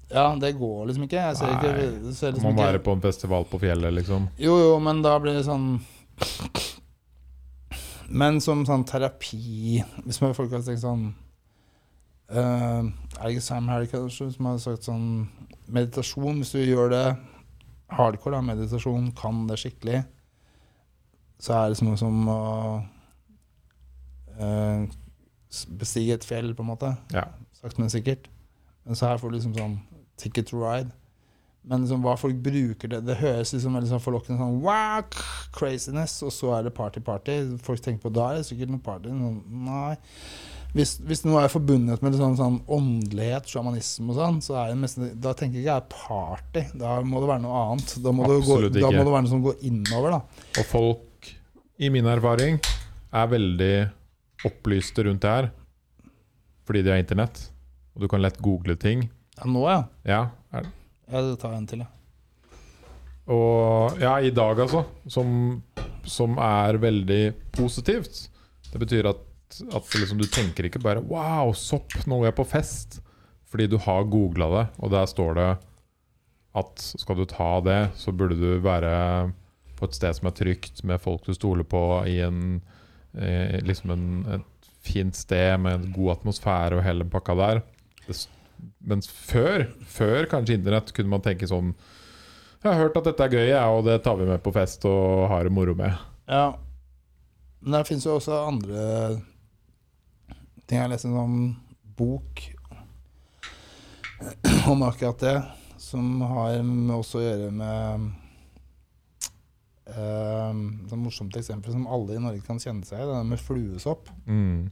[0.09, 1.18] Ja, det går liksom ikke.
[1.18, 1.74] Jeg ser ikke,
[2.06, 4.28] det ser liksom man være ikke på en festival på fjellet, liksom.
[4.38, 5.80] Jo, jo, men da blir det sånn
[8.09, 11.09] Men som sånn terapi Hvis man folk har tenkt sånn
[12.30, 15.09] uh, Er det ikke Sam Harry kanskje som har sagt sånn
[15.66, 17.06] Meditasjon, hvis du gjør det
[17.90, 20.01] hardcore, da, meditasjon, kan det skikkelig,
[21.43, 22.40] så er det noe som å
[24.38, 24.86] uh,
[25.78, 26.93] bestige et fjell, på en måte.
[27.14, 27.26] Ja.
[27.61, 28.31] Sakte, men sikkert.
[28.87, 29.77] Men så her får du liksom sånn
[30.20, 30.93] ticket to ride.
[31.66, 35.07] Men liksom hva folk bruker det Det høres liksom veldig sånn forlokkende sånn wow,
[35.57, 37.41] craziness, og så er det party-party.
[37.66, 39.11] Folk tenker på da er det sikkert noe party.
[39.11, 39.97] Sånn, nei.
[40.77, 44.78] Hvis, hvis noe er forbundet med sånn, sånn åndelighet, sjamanisme og sånn, så er det
[44.83, 46.65] mest, da tenker jeg ikke jeg party.
[46.83, 47.95] Da må det være noe annet.
[48.05, 50.49] Da må, det, gå, Absolutt da må det være noe som går innover, da.
[50.61, 51.31] Og folk,
[51.81, 52.61] i min erfaring,
[53.16, 53.74] er veldig
[54.47, 55.51] opplyste rundt det her.
[56.66, 57.40] Fordi de har internett.
[57.94, 59.06] Og du kan lett google ting.
[59.38, 59.82] Ja, nå, ja.
[60.06, 60.22] Ja,
[60.52, 60.66] er,
[61.12, 61.93] Jeg tar en til, ja.
[63.32, 65.28] Og ja, i dag altså, som,
[66.06, 67.22] som er veldig
[67.56, 68.26] positivt.
[68.70, 69.24] Det betyr at,
[69.74, 73.01] at liksom, du tenker ikke bare 'wow, sopp, nå er jeg på fest'.
[73.47, 75.51] Fordi du har googla det, og der står det
[76.56, 79.32] at skal du ta det, så burde du være
[79.76, 82.62] på et sted som er trygt, med folk du stoler på, i en,
[83.14, 84.06] eh, liksom en,
[84.38, 84.56] et
[84.86, 87.62] fint sted med en god atmosfære og hele pakka der.
[88.86, 91.74] Mens før, før kanskje internett, kunne man tenke sånn
[92.66, 94.82] jeg har hørt at dette er gøy, ja, og det tar vi med på fest
[94.88, 95.92] og har det moro med.
[96.26, 96.56] Ja.
[97.60, 98.86] Men det finnes jo også andre
[100.66, 100.80] ting.
[100.80, 101.36] Jeg leste en sånn
[101.98, 102.42] bok
[104.72, 105.36] om akkurat det,
[105.78, 106.58] som har
[106.96, 108.08] også å gjøre med
[109.86, 114.08] et morsomt eksempel som alle i Norge kan kjenne seg i, det er med fluesopp.
[114.26, 114.66] Mm.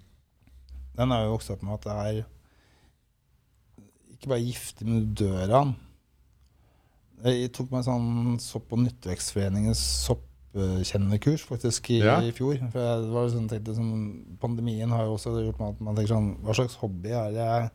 [0.99, 2.21] Den er jo vokst opp med at det er
[4.15, 5.75] ikke bare giftig, men du dør av den.
[7.25, 12.19] Jeg tok meg sånn sopp- og nyttevekstforeningens soppkjennekurs faktisk i, Ja.
[12.21, 12.59] i fjor.
[12.73, 16.15] For jeg var sånn, tenkte, sånn, Pandemien har jo også gjort meg at man tenker
[16.15, 17.71] sånn Hva slags hobby er det jeg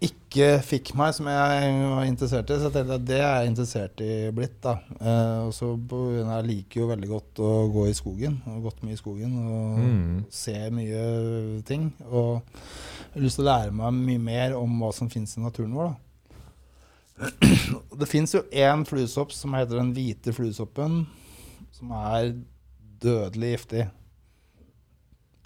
[0.00, 2.56] ikke fikk meg som jeg var interessert i?
[2.56, 4.54] Så jeg tenkte at det er jeg interessert i blitt.
[4.64, 4.76] da.
[4.96, 8.38] Eh, og så Jeg liker jo veldig godt å gå i skogen.
[8.46, 9.34] Og har gått mye i skogen.
[9.46, 10.24] og Mm.
[10.30, 11.92] se mye ting.
[12.10, 15.40] Og jeg har lyst til å lære meg mye mer om hva som finnes i
[15.40, 15.90] naturen vår.
[15.90, 15.96] Da.
[18.00, 21.06] Det fins jo én fluesopp som heter den hvite fluesoppen,
[21.72, 22.32] som er
[23.00, 23.88] dødelig giftig.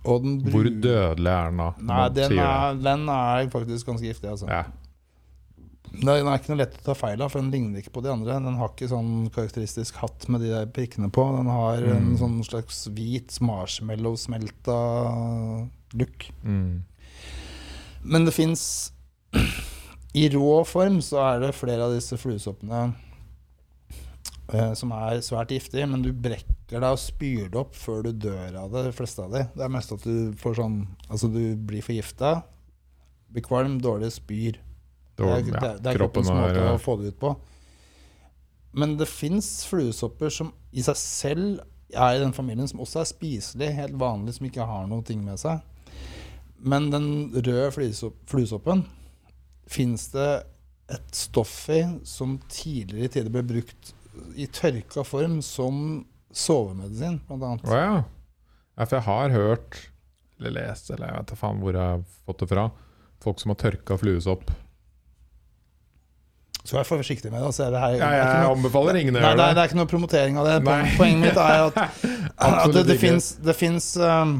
[0.04, 1.68] Bru- Hvor dødelig er den da?
[1.80, 4.48] Nei, den er, den er faktisk ganske giftig, altså.
[4.52, 4.64] Ja.
[5.94, 8.10] Den er ikke noe lett å ta feil av, for den ligner ikke på de
[8.10, 8.34] andre.
[8.42, 11.22] Den har ikke sånn karakteristisk hatt med de der prikkene på.
[11.36, 12.16] Den har en Mm.
[12.18, 14.78] sånn slags hvit marshmallow-smelta
[15.94, 16.26] look.
[16.44, 16.82] Mm.
[18.04, 18.92] Men det fins
[20.14, 22.92] I rå form så er det flere av disse fluesoppene
[24.76, 28.58] som er svært giftig, men du brekker deg og spyr det opp før du dør
[28.60, 29.44] av det, de fleste av de.
[29.54, 30.76] Det er mest at du får sånn
[31.08, 32.34] Altså, du blir forgifta,
[33.32, 34.58] blir kvalm, dårlig, spyr.
[35.16, 37.18] Det er, Dårlig, det, er- det er Kroppen kroppens måte å eh, få det ut
[37.22, 37.32] på.
[38.74, 41.62] Men det fins fluesopper som i seg selv
[41.94, 45.20] er i den familien, som også er spiselig, helt vanlig, som ikke har noe ting
[45.24, 45.60] med seg.
[46.64, 47.06] Men den
[47.36, 48.82] røde fluesopp- fluesoppen
[49.70, 50.30] fins det
[50.92, 53.94] et stoff i som tidligere i tider ble brukt
[54.36, 56.04] i tørka form som
[56.34, 57.68] sovemedisin, blant annet.
[57.68, 58.02] Oh, ja.
[58.76, 58.84] ja.
[58.88, 59.80] For jeg har hørt,
[60.40, 62.68] eller lest, eller jeg vet da faen hvor jeg har fått det fra,
[63.24, 64.50] folk som har tørka fluesopp.
[66.64, 67.46] Så vær forsiktig med det.
[67.50, 69.62] Altså, det, her, Ja, det er jeg noe- anbefaler ingen å gjøre det, er, det.
[69.62, 70.54] er ikke noe promotering av det.
[70.64, 70.76] Nei.
[70.80, 71.78] Poen- Poenget mitt er at,
[72.48, 74.36] at det, det fins det finnes, um,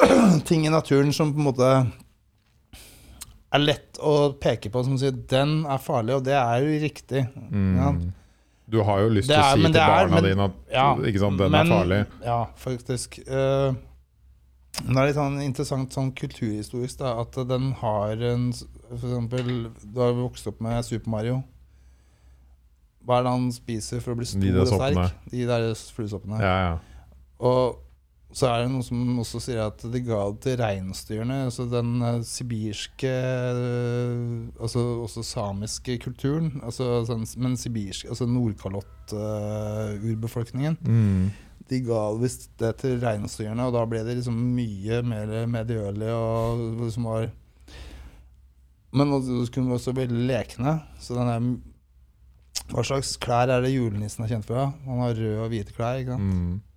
[0.50, 1.68] ting i naturen som på en måte
[3.50, 7.22] er lett å peke på som sier den er farlig, og det er jo riktig.
[7.50, 7.92] Ja.
[8.70, 11.50] Du har jo lyst til å si til barna men- dine at Ja, sant, den
[11.50, 12.06] men- er farlig.
[12.24, 13.18] Ja, faktisk.
[13.26, 13.74] Uh,
[14.86, 18.52] det er litt sånn interessant sånn kulturhistorisk da, at den har en
[18.90, 21.44] For eksempel, du har vokst opp med Super Mario.
[23.06, 25.12] Hva er det han spiser for å bli stor og sterk?
[25.30, 26.40] De der fluesoppene.
[26.42, 26.78] Ja, ja.
[27.40, 27.78] Og
[28.30, 31.38] så er det noe som også sier at de ga det til reinsdyrene.
[31.48, 36.60] Altså den uh, sibirske uh, Altså også samiske kulturen.
[36.62, 40.76] Altså, sånn, men sibirsk Altså Nordkalott-urbefolkningen.
[40.86, 41.30] Mm.
[41.70, 46.58] De ga visst det til reinsdyrene, og da ble de liksom mye mer medgjørlige og
[46.84, 47.22] liksom var
[48.94, 50.72] Men de kunne også bli lekne.
[51.02, 51.40] Så den der
[52.70, 54.70] Hva slags klær er det julenissen er kjent for?
[54.86, 55.98] Han har røde og hvite klær.
[55.98, 56.30] ikke sant?
[56.30, 56.69] Mm.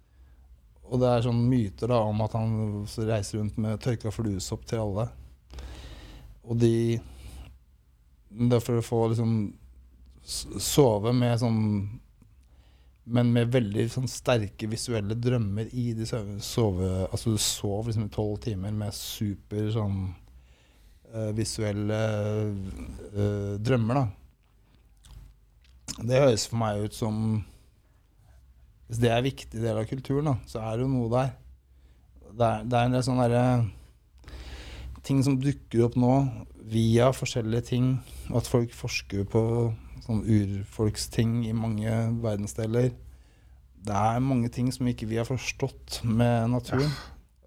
[0.91, 2.53] Og det er sånne myter da om at han
[2.83, 5.07] reiser rundt med tørka fluesopp til alle.
[6.43, 6.99] Og de
[8.33, 9.53] Det er for å få liksom
[10.23, 11.59] sove med sånn
[13.05, 16.89] Men med veldig sånn sterke visuelle drømmer i de sove...
[17.11, 19.97] Altså du sov liksom i tolv timer med super sånn
[21.11, 21.99] uh, visuelle
[23.11, 24.05] uh, drømmer, da.
[25.99, 27.43] Det høres for meg ut som
[28.87, 31.31] Hvis det er en viktig del av kulturen, da, så er det jo noe der.
[32.33, 33.45] Det er, det er en del sånne derre
[35.03, 36.13] ting som dukker opp nå
[36.73, 37.87] via forskjellige ting.
[38.31, 39.43] og At folk forsker på
[40.03, 41.91] sånn urfolksting i mange
[42.23, 42.91] verdensdeler.
[43.83, 46.91] Det er mange ting som ikke vi har forstått med naturen.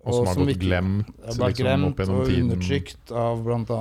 [0.07, 2.51] Og som har som gått glemt liksom, glemt opp gjennom og tiden.
[2.53, 3.81] undertrykt av bl.a.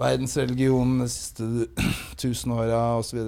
[0.00, 1.46] verdensreligionen de siste
[2.20, 3.18] tusenåra osv.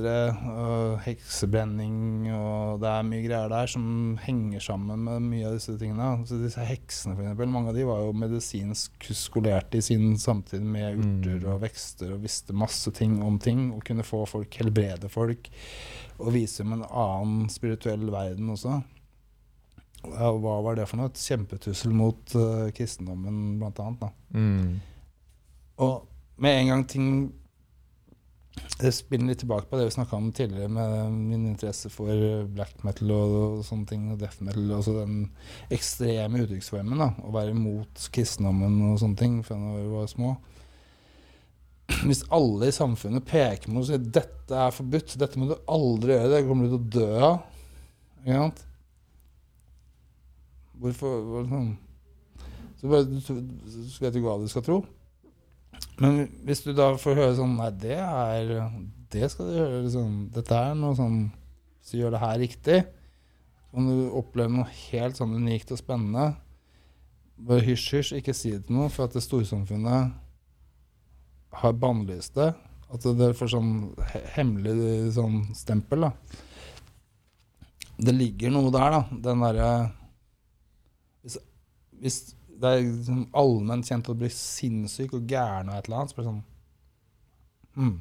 [1.04, 3.84] Heksebrenning og Det er mye greier der som
[4.22, 6.08] henger sammen med mye av disse tingene.
[6.28, 10.64] Så disse heksene, for eksempel, mange av de var jo medisinsk skolerte i sin samtid
[10.64, 11.48] med urter Mm.
[11.52, 13.70] og vekster og visste masse ting om ting.
[13.76, 15.50] Og kunne få folk, helbrede folk
[16.18, 18.78] og vise dem en annen spirituell verden også.
[20.02, 21.10] Ja, hva var det for noe?
[21.12, 24.00] Et kjempetussel mot uh, kristendommen, blant annet.
[24.00, 24.08] Da.
[24.34, 24.80] Mm.
[25.82, 26.08] Og
[26.42, 27.08] med en gang ting
[28.82, 32.82] Det spiller litt tilbake på det vi snakka om tidligere, med min interesse for black
[32.84, 34.66] metal og, og sånne ting, og death metal.
[34.76, 35.22] Også den
[35.72, 37.00] ekstreme uttrykksformen.
[37.00, 40.34] da, Å være imot kristendommen og sånne ting fra da vi var små.
[42.02, 46.12] Hvis alle i samfunnet peker mot og sier 'dette er forbudt', 'dette må du aldri
[46.12, 47.38] gjøre', det kommer du til å dø av.
[48.22, 48.64] Ikke sant?
[50.82, 51.70] Hvorfor hvorfor?
[52.80, 53.14] Så bare, du,
[54.02, 54.82] vet du ikke hva du skal tro.
[56.00, 58.52] Men hvis du da får høre sånn Nei, det er
[59.12, 59.82] Det skal du gjøre.
[59.84, 60.16] Liksom.
[60.34, 61.18] Dette er noe sånn
[61.80, 62.78] Hvis du gjør det her riktig,
[63.72, 66.34] kan du oppleve noe helt sånn unikt og spennende.
[67.42, 70.12] Bare hysj, hysj, ikke si det til noen, for at det storsamfunnet
[71.62, 72.50] har bannlyst det.
[72.92, 73.72] At det får sånn
[74.36, 76.12] hemmelig sånn stempel, da.
[78.02, 79.02] Det ligger noe der, da.
[79.24, 79.70] Den derre
[81.22, 81.38] hvis,
[82.02, 82.18] hvis
[82.62, 86.18] det er liksom allment kjent å bli sinnssyk og gæren og et eller annet, så
[86.18, 86.42] blir det sånn
[87.82, 87.96] mm.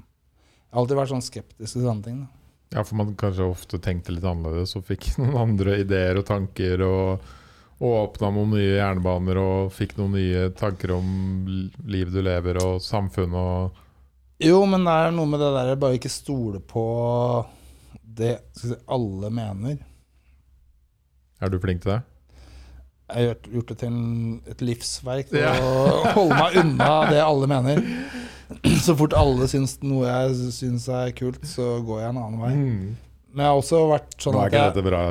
[0.72, 2.20] Jeg har alltid vært sånn skeptisk til sånne ting.
[2.22, 2.42] Da.
[2.78, 6.84] Ja, for man kanskje ofte tenkte litt annerledes og fikk noen andre ideer og tanker
[6.86, 7.32] og,
[7.82, 11.10] og åpna noen nye jernbaner og fikk noen nye tanker om
[11.84, 13.82] livet du lever og samfunn og
[14.42, 16.86] Jo, men det er noe med det der bare ikke stole på
[18.02, 19.82] det si, alle mener.
[21.42, 22.02] Er du flink til det?
[23.12, 25.52] Jeg har gjort, det til en, et livsverk Ja.
[25.60, 27.82] å holde meg unna det alle mener.
[28.86, 32.54] Så fort alle syns noe jeg syns er kult, så går jeg en annen vei.
[33.32, 35.04] Men jeg har også vært sånn Nå er at ikke jeg, dette bra.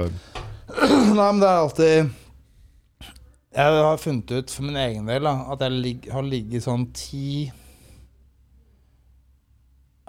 [1.18, 2.10] Nei, men det er alltid
[3.56, 6.84] Jeg har funnet ut for min egen del da, at jeg lig, har ligget sånn
[6.94, 7.48] ti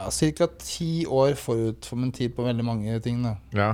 [0.01, 0.47] ja, Ca.
[0.61, 3.22] ti år forut for min tid på veldig mange ting.
[3.23, 3.72] da Ja.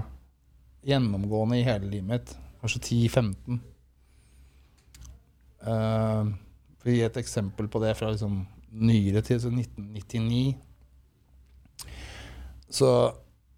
[0.88, 2.35] Gjennomgående i hele livet mitt.
[2.61, 2.80] Kanskje
[3.10, 3.60] 10-15.
[5.61, 6.34] Uh,
[6.77, 8.41] for å gi et eksempel på det fra liksom
[8.77, 10.57] nyere tid, så 1999
[12.69, 12.89] Så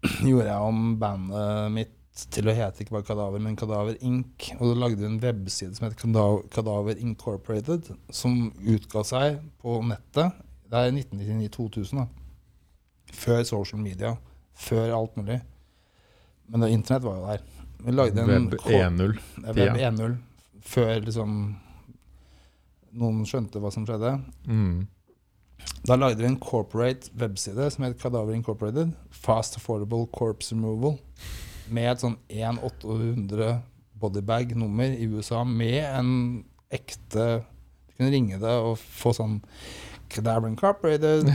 [0.28, 1.96] gjorde jeg om bandet mitt
[2.30, 4.50] til å hete ikke bare Kadaver, men Kadaver Inc.
[4.58, 5.96] Og da lagde vi en webside som het
[6.52, 10.36] Kadaver Incorporated, som utga seg på nettet.
[10.70, 12.06] Det er 1999-2000, da.
[13.10, 14.14] Før social media.
[14.54, 15.40] Før alt mulig.
[16.50, 17.46] Men internett var jo der.
[17.80, 19.18] Vi lagde en Web 1.0.
[19.46, 20.16] er Web 1.0.
[20.66, 21.36] Før liksom
[22.96, 24.16] noen skjønte hva som skjedde.
[24.48, 24.86] Mm.
[25.86, 28.92] Da lagde vi en corporate webside som het Kadaver Incorporated.
[29.10, 30.98] Fast Affordable Corpse Removal.
[31.70, 33.60] Med et sånn 1-800
[34.00, 36.12] bodybag-nummer i USA med en
[36.72, 39.40] ekte Du kunne ringe det og få sånn
[40.10, 41.28] Kadaver Incorporated,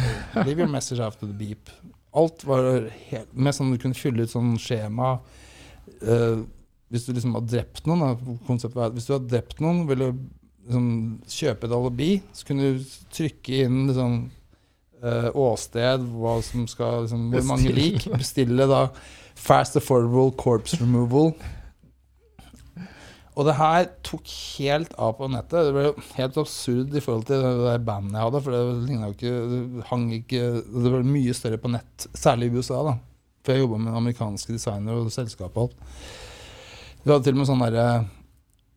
[0.44, 1.70] leave your message after the beep.
[2.16, 5.14] Alt var helt Med sånn du kunne fylle ut sånn skjema.
[6.02, 6.44] Uh,
[6.92, 10.12] hvis du liksom har drept noen, da, konseptet hvis du har drept noen, ville
[10.66, 10.88] liksom,
[11.30, 14.18] kjøpe et alibi, så kunne du trykke inn liksom,
[15.06, 18.08] uh, åsted, hva som skal, liksom, hvor mange lik.
[18.14, 18.88] Bestille da
[19.36, 21.34] Fast Affordable Corpse Removal.
[23.36, 25.68] Og det her tok helt av på nettet.
[25.68, 28.42] Det ble helt absurd i forhold til det bandet jeg hadde.
[28.46, 32.80] For det ikke Det hang ikke Det ble mye større på nett, særlig i USA,
[32.88, 32.96] da.
[33.44, 36.06] For jeg jobba med amerikanske designere og selskap og alt.
[37.04, 37.90] Vi hadde til og med sånn derre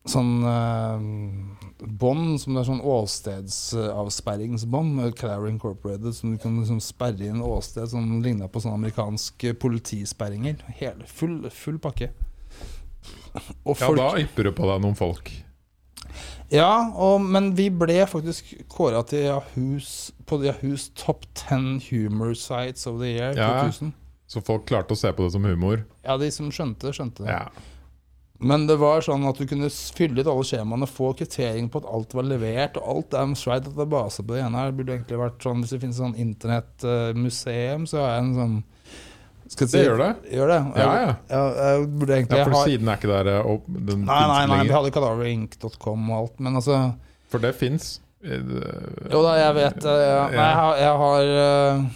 [0.09, 6.81] Sånn uh, bånd som det er sånn åstedsavsperringsbånd med Clary Incorporated, som du kan liksom
[6.83, 10.57] sperre inn åsted som ligna på sånne amerikanske politisperringer.
[10.81, 12.09] Hele, full, full pakke.
[13.65, 15.31] Og Ja, da ypper du på deg noen folk.
[16.51, 22.87] Ja, og, men vi ble faktisk kåra til Yahoo's, på Yahoo's Top 10 Humor Sites
[22.89, 23.63] of the Year Ja.
[23.69, 23.93] 2000.
[24.29, 25.85] Så folk klarte å se på det som humor.
[26.05, 27.31] Ja, de som skjønte, skjønte det.
[27.33, 27.49] Ja.
[28.39, 31.89] Men det var sånn at du kunne fylle ut alle skjemaene, få kvittering på at
[31.90, 34.70] alt var levert, og alt er right at det er base på det ene her.
[34.70, 38.59] Det burde egentlig vært sånn, Hvis det finnes sånn internettmuseum, så har jeg en sånn
[39.48, 40.10] skal jeg Det gjør det.
[40.36, 40.59] Gjør det?
[40.77, 41.12] Ja, ja.
[41.32, 44.19] Jeg, jeg burde egentlig ja for ha siden er ikke der eh, opp, den Nei,
[44.28, 46.82] nei, nei, vi hadde kadaverink.com og alt, men altså
[47.32, 47.94] For det fins.
[48.20, 49.81] Jo da, jeg vet.
[49.86, 49.97] Nei,
[50.36, 51.89] jeg har, jeg har øh,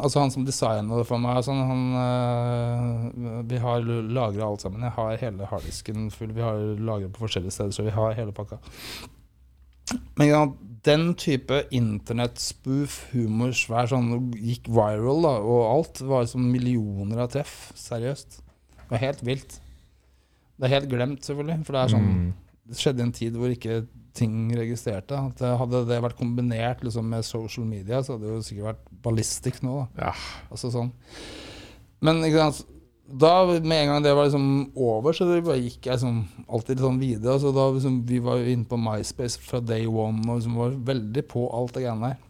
[0.00, 4.84] Altså han som designer det for meg, sånn, han øh, Vi har lagra alt sammen.
[4.86, 6.32] Jeg har hele harddisken full.
[6.32, 8.58] Vi har lagra på forskjellige steder, så vi har hele pakka.
[10.16, 10.42] Men ja,
[10.86, 17.32] den type internettspoof, humor, svær sånn, gikk viral, da, og alt var som millioner av
[17.34, 17.56] treff.
[17.78, 18.40] Seriøst.
[18.78, 19.58] Det var helt vilt.
[20.56, 22.32] Det er helt glemt, selvfølgelig, for det er sånn Mm.
[22.70, 23.82] det skjedde i en tid hvor ikke
[24.16, 25.16] ting registrerte.
[25.16, 28.92] At hadde det vært kombinert liksom, med social media, så hadde det jo sikkert vært
[29.04, 29.86] ballistisk nå.
[29.98, 30.12] Ja.
[30.52, 30.92] Altså sånn.
[32.02, 32.22] Men
[33.12, 37.36] da, med en gang det var liksom over, så gikk jeg liksom alltid sånn videre.
[37.36, 40.78] Altså, da, liksom, vi var jo inne på MySpace fra day one og liksom var
[40.92, 42.28] veldig på alt det greiene der.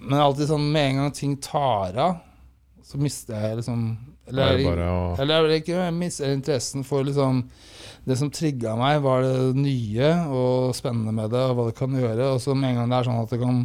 [0.00, 2.20] Men alltid sånn med en gang ting tar av,
[2.86, 3.82] så mister jeg liksom
[4.30, 7.44] Eller, er eller vil ikke jeg mister interessen for liksom
[8.06, 11.90] Det som trigga meg, var det nye og spennende med det, og hva det kan
[11.92, 12.30] gjøre.
[12.34, 13.58] Og så med en gang det er sånn at det kan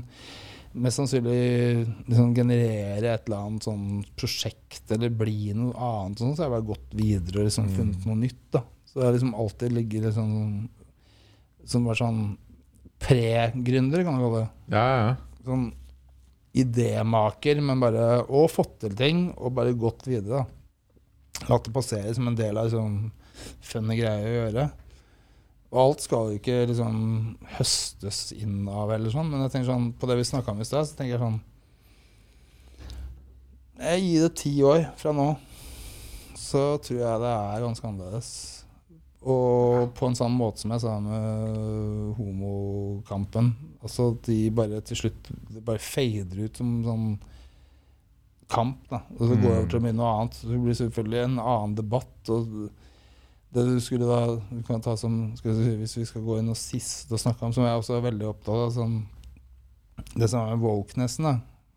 [0.76, 6.44] mest sannsynlig liksom generere et eller annet sånn prosjekt eller bli noe annet, sånn, så
[6.44, 7.76] har jeg bare gått videre og liksom Mm.
[7.78, 8.41] funnet noe nytt.
[8.52, 8.62] da.
[8.86, 10.70] Så det har liksom alltid ligget liksom
[11.66, 12.38] Som bare sånn
[12.99, 15.16] pre-gründer, kan du kalle det Ja, ja.
[15.45, 15.72] sånn
[16.56, 20.44] idémaker, men bare Og fått til ting, og bare gått videre.
[20.44, 21.48] da.
[21.49, 23.12] Latt det passere som en del av sånn
[23.66, 24.66] funny greie å gjøre.
[25.74, 26.98] Og alt skal jo ikke liksom
[27.57, 30.68] høstes inn av, eller sånn, men jeg tenker sånn, på det vi snakka om i
[30.68, 31.40] stad, så tenker jeg sånn
[33.82, 35.30] Jeg gir det ti år fra nå,
[36.40, 38.30] så tror jeg det er ganske annerledes.
[39.26, 43.56] Og på en sånn måte som jeg sa med homokampen.
[43.82, 47.07] Altså de bare til slutt det bare fader ut som sånn
[48.53, 48.84] kamp.
[48.91, 50.38] da Og så går det over til å bli noe annet.
[50.38, 52.32] Så det blir selvfølgelig en annen debatt.
[52.36, 52.70] Og
[53.56, 55.48] det du skulle da du kan ta som si,
[55.80, 58.27] Hvis vi skal gå inn og sist og snakke om, som jeg også er veldig
[58.34, 58.98] opptatt av, sånn,
[60.15, 61.23] det som er wokenessen.
[61.30, 61.36] da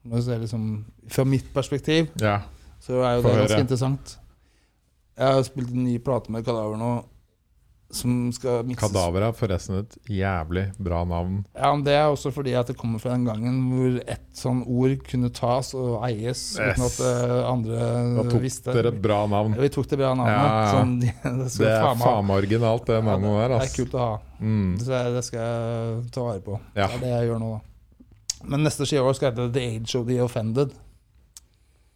[0.08, 0.64] Når du ser liksom,
[1.08, 2.40] fra mitt perspektiv Ja.
[2.80, 4.18] så er jo det ganske interessant.
[5.18, 6.90] Jeg har spilt en ny plate med Kadaver nå,
[7.90, 8.90] som skal mikses.
[8.92, 11.38] Kadaver er forresten et jævlig bra navn.
[11.56, 14.60] Ja, men Det er også fordi at det kommer fra den gangen hvor ett sånn
[14.68, 16.98] ord kunne tas og eies uten at
[17.48, 18.18] andre visste.
[18.18, 18.74] Da tok visste.
[18.76, 19.54] dere et bra navn.
[19.56, 20.36] Ja, vi tok det bra navnet.
[20.36, 20.74] Ja.
[20.76, 21.14] Sånn, det,
[21.64, 23.54] Det er faen meg originalt, det Ja, navnet der.
[23.56, 24.12] det er kult å ha.
[24.38, 24.68] Mm.
[24.82, 26.60] Så det, det skal jeg ta vare på.
[26.76, 26.90] Ja.
[26.92, 27.64] Det er det jeg gjør nå, da.
[28.52, 30.76] Men neste skiår skal hete The Age of the Offended.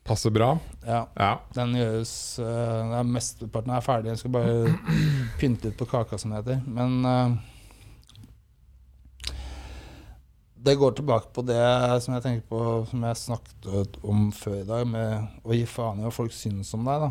[0.04, 0.58] Passer bra.
[0.86, 1.32] Ja, Ja.
[1.54, 2.12] Den gjøres
[2.42, 4.10] uh, Mesteparten er ferdig.
[4.10, 4.74] Jeg skal bare
[5.40, 6.62] pynte litt på kaka, som det heter.
[6.66, 7.36] Men eh,
[10.62, 11.62] det går tilbake på det
[12.02, 16.02] som jeg tenker på Som jeg snakket om før i dag, med å gi faen
[16.02, 17.06] i hva folk syns om deg.
[17.06, 17.10] da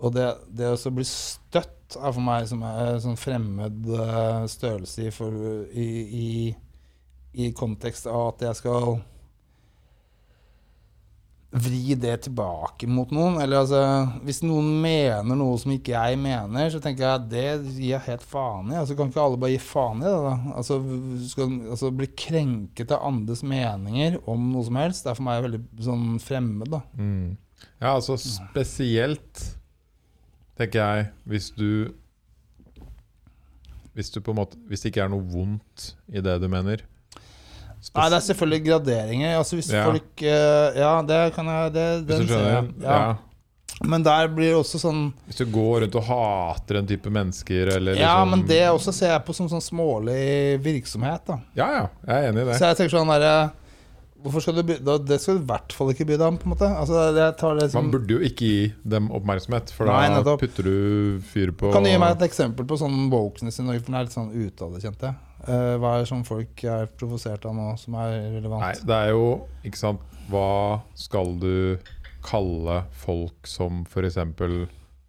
[0.00, 0.28] Og det,
[0.60, 5.10] det å bli støtt er for meg som er en sånn fremmed eh, størrelse i,
[5.14, 5.32] for,
[5.72, 5.88] i,
[6.20, 6.28] i,
[7.32, 9.00] i kontekst av at jeg skal
[11.50, 13.40] vri det tilbake mot noen.
[13.42, 13.80] Eller altså,
[14.26, 18.04] hvis noen mener noe som ikke jeg mener, så tenker jeg at det gir jeg
[18.06, 18.78] helt faen i.
[18.78, 20.34] Altså, kan ikke alle bare gi faen i det, da?
[20.60, 20.78] Altså,
[21.32, 25.46] skal, altså bli krenket av andres meninger om noe som helst, det er for meg
[25.48, 26.84] veldig sånn fremmed, da.
[26.98, 27.34] Mm.
[27.80, 29.42] ja, altså spesielt
[30.60, 31.96] tenker jeg hvis du
[33.96, 36.84] Hvis du på en måte Hvis det ikke er noe vondt i det du mener.
[37.94, 39.34] Nei, det er selvfølgelig graderinger.
[39.38, 39.84] Altså, hvis Ja.
[39.88, 42.72] folk eh, Ja, det kan jeg det, hvis du skjønner?
[42.82, 42.98] Ja.
[43.00, 43.16] Ja.
[43.88, 47.70] Men der blir det også sånn Hvis du går rundt og hater en type mennesker,
[47.76, 51.38] eller Ja, liksom men det også ser jeg på som sånn smålig virksomhet, da.
[51.56, 51.86] Ja, ja.
[52.06, 52.58] Jeg er enig i det.
[52.60, 53.50] Så jeg tenker sånn derre
[54.20, 56.36] Hvorfor skal du by da, Det skal du i hvert fall ikke by deg om,
[56.36, 56.68] på en måte.
[56.68, 61.20] Altså, det som Man burde jo ikke gi dem oppmerksomhet, for da Nei, putter du
[61.32, 63.80] fyr på Kan du gi meg et eksempel på sånn wokeness i Norge?
[63.80, 65.14] For den er litt sånn ute av det, kjente.
[65.14, 68.60] Eh, hva er det som folk er provosert av nå, som er relevant?
[68.60, 70.00] Nei, det er jo Ikke sant
[70.30, 71.78] Hva skal du
[72.22, 74.18] kalle folk som f.eks.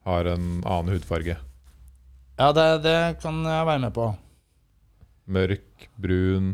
[0.08, 1.36] har en annen hudfarge?
[2.40, 4.06] Ja, det, det kan jeg være med på.
[5.32, 6.54] Mørk, brun,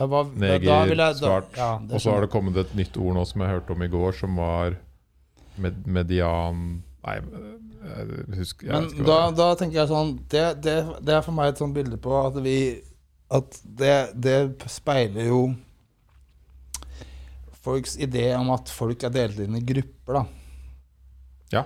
[0.00, 1.52] Ja, hva, neger, da jeg- da- svart.
[1.56, 3.88] ja, Og så har det kommet et nytt ord nå som jeg hørte om i
[3.88, 4.76] går, som var
[5.58, 11.14] med, median Nei, jeg husker jeg Men da, da tenker jeg sånn det, det, det
[11.16, 12.80] er for meg et sånt bilde på at vi
[13.32, 14.36] At det, det
[14.68, 15.42] speiler jo
[17.62, 20.24] folks idé om at folk er delt inn i grupper, da.
[21.54, 21.62] Ja.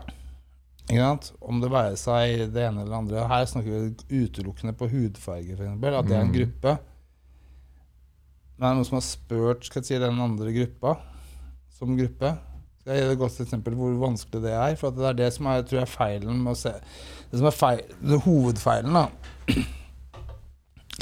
[0.87, 1.31] Ikke sant?
[1.43, 3.23] Om det være seg det ene eller det andre.
[3.31, 5.73] Her snakker vi utelukkende på hudfarge, f.eks.
[5.73, 5.81] At
[6.11, 6.37] det er en Mm.
[6.37, 6.77] gruppe.
[8.57, 10.95] Men er det noen som har spurt skal jeg si, den andre gruppa
[11.77, 12.31] som gruppe?
[12.81, 14.77] Skal jeg gi et godt eksempel hvor vanskelig det er?
[14.77, 16.73] For at det er det som er, tror jeg, er feilen med å se
[17.33, 19.09] Det som er feil, det hovedfeilen, da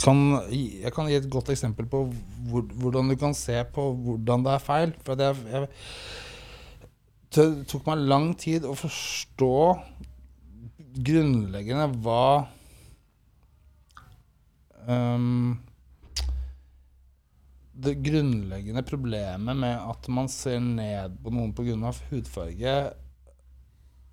[0.03, 2.05] kan, Jeg kan gi et godt eksempel på
[2.49, 4.95] hvor, hvordan du kan se på hvordan det er feil.
[5.07, 5.69] For det, jeg,
[7.35, 9.55] det tok meg lang tid å forstå
[10.95, 12.47] grunnleggende hva
[14.87, 15.57] um,
[17.75, 21.95] Det grunnleggende problemet med at man ser ned på noen pga.
[22.11, 22.77] hudfarge,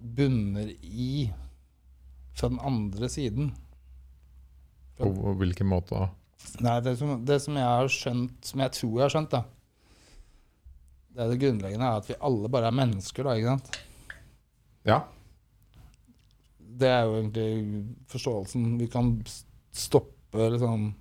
[0.02, 1.30] bunner i
[2.34, 3.52] fra den andre siden.
[5.00, 6.10] På hvilken måte da?
[6.66, 9.44] Nei, det som, det som jeg har skjønt, som jeg tror jeg har skjønt, da
[11.12, 13.80] Det er det grunnleggende er at vi alle bare er mennesker, da, ikke sant?
[14.88, 15.00] Ja.
[16.58, 18.78] Det er jo egentlig forståelsen.
[18.80, 19.12] Vi kan
[19.76, 20.94] stoppe liksom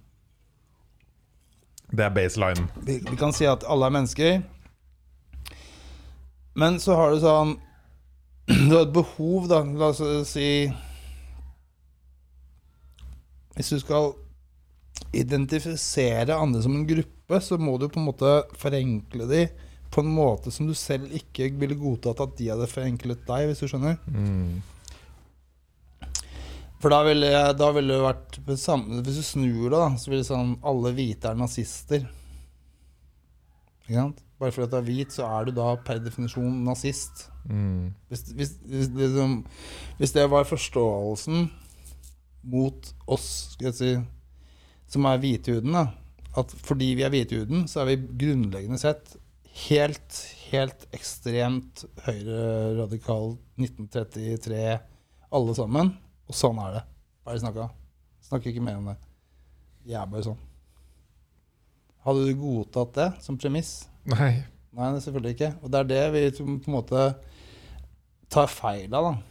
[1.90, 2.68] Det er baseline.
[2.84, 4.42] vi, vi kan si at alle er mennesker.
[6.54, 7.56] Men så har du sånn
[8.68, 9.62] Du har et behov, da.
[9.64, 10.02] La oss
[10.32, 10.66] si
[13.56, 14.12] Hvis du skal
[15.16, 19.44] identifisere andre som en gruppe, så må du på en måte forenkle de
[19.90, 23.62] på en måte som du selv ikke ville godtatt at de hadde forenklet deg, hvis
[23.62, 23.96] du skjønner.
[24.06, 24.60] Mm.
[26.80, 30.54] For da ville, da ville det vært Hvis du snur det, da, så ville sånn
[30.64, 32.06] Alle hvite er nazister.
[33.84, 34.22] Ikke sant?
[34.40, 37.26] Bare fordi du er hvit, så er du da per definisjon nazist.
[37.44, 37.90] Mm.
[38.08, 39.26] Hvis, hvis, hvis, det,
[39.98, 41.50] hvis det var forståelsen
[42.42, 43.90] mot oss, skal jeg si,
[44.90, 45.76] som er hvithuden,
[46.38, 49.16] At fordi vi er hvithuden, så er vi grunnleggende sett
[49.66, 50.18] helt,
[50.50, 54.78] helt ekstremt høyreradikal 1933,
[55.34, 55.90] alle sammen.
[56.30, 56.84] Og sånn er det.
[57.26, 57.66] Bare snakka.
[58.28, 58.96] Snakker ikke mer om det.
[59.82, 60.38] Vi er bare sånn.
[62.06, 63.88] Hadde du godtatt det som premiss?
[64.08, 64.32] Nei.
[64.70, 65.50] Nei, det selvfølgelig ikke.
[65.60, 67.02] Og det er det vi på en måte
[68.30, 69.29] tar feil av, da.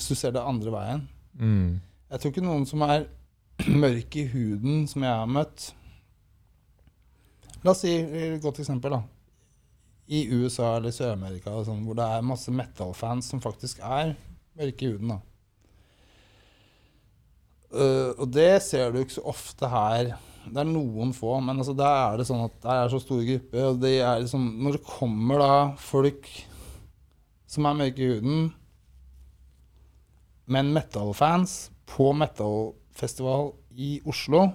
[0.00, 1.02] Hvis du ser det andre veien.
[1.36, 1.80] Mm.
[2.08, 3.04] Jeg tror ikke noen som er
[3.84, 5.74] mørk i huden, som jeg har møtt,
[7.60, 9.02] La oss si et godt eksempel, da.
[10.10, 14.14] I USA eller Sør-Amerika sånn, hvor det er masse metal-fans som faktisk er
[14.56, 15.12] mørke i huden.
[15.12, 15.18] da.
[17.70, 20.14] Uh, og det ser du ikke så ofte her.
[20.48, 23.28] Det er noen få, men altså der er det sånn at der er så store
[23.28, 23.66] grupper.
[23.68, 25.52] Og det er liksom, når det kommer da
[25.84, 26.32] folk
[27.50, 28.48] som er mørke i huden,
[30.50, 34.48] men metal-fans på metal-festival i Oslo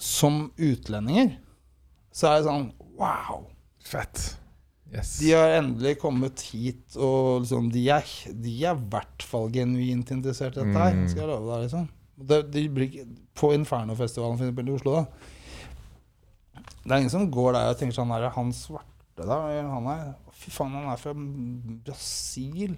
[0.00, 1.34] som utlendinger,
[2.14, 2.68] så er det sånn
[3.00, 3.46] Wow!
[3.80, 4.36] Fett.
[4.90, 5.14] Yes.
[5.22, 8.06] De har endelig kommet hit, og liksom, de, er,
[8.44, 10.96] de er i hvert fall genuint interessert i dette her.
[10.98, 11.06] Mm.
[11.08, 11.86] Skal jeg love deg, liksom.
[12.20, 12.96] Det, de blir,
[13.38, 16.64] på Inferno-festivalen for eksempel, i Oslo, da.
[16.82, 20.04] Det er ingen som går der og tenker sånn her Han svarte, der, Han er,
[20.36, 21.14] fy faen, han er fra
[21.86, 22.74] Brasil.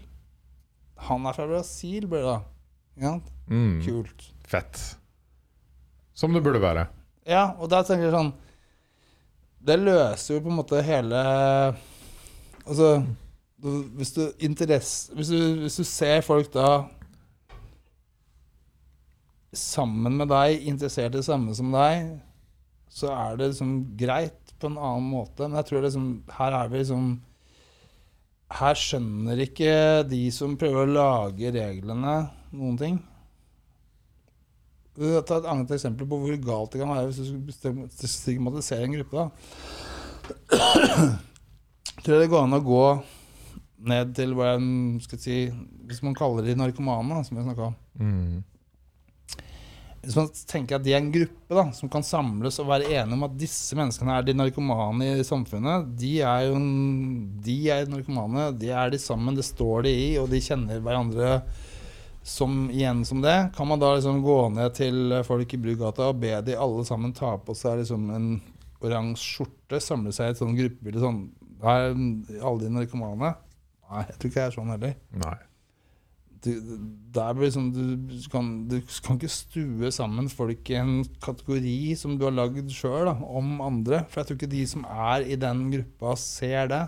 [1.08, 3.12] Han er fra Brasil, bør det da.
[3.48, 3.80] Mm.
[3.84, 4.26] kult.
[4.48, 4.80] Fett.
[6.14, 6.86] Som det burde være.
[7.26, 8.32] Ja, og da tenker jeg sånn
[9.62, 11.20] Det løser jo på en måte hele
[12.66, 12.88] Altså
[13.94, 16.88] Hvis du, interesse, hvis du, hvis du ser folk da
[19.54, 22.06] sammen med deg, interessert i det samme som deg,
[22.88, 25.44] så er det liksom greit på en annen måte.
[25.44, 26.06] Men jeg tror liksom
[26.38, 27.10] Her er vi liksom
[28.52, 29.72] Her skjønner ikke
[30.10, 32.16] de som prøver å lage reglene,
[32.52, 33.00] noen ting.
[34.92, 38.96] Ta et annet eksempel på hvor galt det kan være hvis du skulle stigmatisere en
[38.98, 39.24] gruppe.
[39.24, 39.28] da.
[42.02, 42.84] tror jeg det går an å gå
[43.92, 45.36] ned til hva jeg skal si
[45.88, 47.74] Hvis man kaller de narkomane, som vi snakka om.
[47.98, 48.36] Mm.
[50.02, 53.14] Hvis man tenker at de er en gruppe da, som kan samles og være enige
[53.14, 56.56] om at disse menneskene er de narkomane i samfunnet, de er jo
[57.46, 61.36] de er narkomane, de er de sammen, det står de i, og de kjenner hverandre
[62.26, 63.36] som, igjen som det.
[63.54, 67.14] Kan man da liksom gå ned til folk i Brugata og be de alle sammen
[67.14, 68.28] ta på seg liksom en
[68.82, 71.22] oransje skjorte, samle seg i et sånn gruppebilde sånn
[71.62, 71.92] Er
[72.42, 73.36] alle de narkomane?
[73.86, 75.38] Nei, jeg tror ikke det er sånn heller Nei.
[76.42, 76.52] Du,
[77.14, 82.16] der liksom, du, du kan, du kan ikke stue sammen folk i en kategori som
[82.18, 84.02] du har lagd sjøl, om andre.
[84.10, 86.82] For jeg tror ikke de som er i den gruppa, ser det.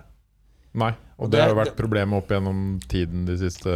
[0.75, 0.91] Nei.
[1.23, 3.71] Og det har jo vært problemet opp gjennom tiden de siste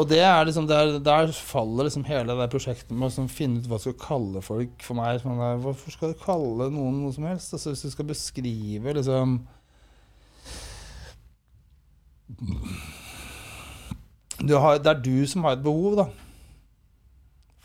[0.00, 3.60] Og det er liksom, der, der faller liksom hele det prosjektet med å liksom finne
[3.60, 5.20] ut hva du skal kalle folk for meg.
[5.20, 7.52] Sånn hvorfor skal du kalle noen noe som helst?
[7.52, 9.42] Altså, hvis du skal beskrive liksom
[14.46, 16.08] har, Det er du som har et behov, da.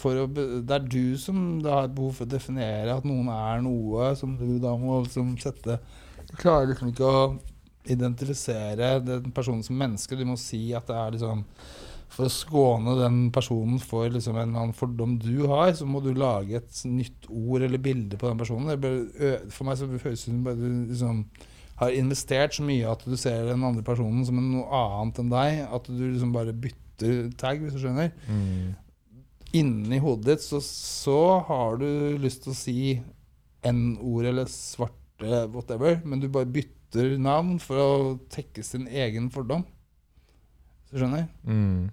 [0.03, 4.09] Å, det er du som har et behov for å definere at noen er noe
[4.19, 5.77] som du da må liksom sette
[6.27, 7.21] Du klarer liksom ikke å
[7.87, 10.17] identifisere den personen som menneske.
[10.19, 11.45] Du må si at det er liksom
[12.13, 15.97] For å skåne den personen for liksom en eller annen fordom du har, så må
[16.03, 18.69] du lage et nytt ord eller bilde på den personen.
[18.69, 20.43] Er for meg så høres det som
[20.91, 21.23] liksom
[21.83, 25.59] har investert så mye at du ser den andre personen som noe annet enn deg.
[25.77, 28.13] At du liksom bare bytter tag, hvis du skjønner.
[28.27, 28.79] mm.
[29.53, 32.77] Inni hodet ditt så, så har du lyst til å si
[33.69, 37.91] N-ord eller svarte whatever, men du bare bytter navn for å
[38.33, 39.61] tekke sin egen fordom.
[40.81, 41.27] Hvis du skjønner?
[41.45, 41.91] Mm.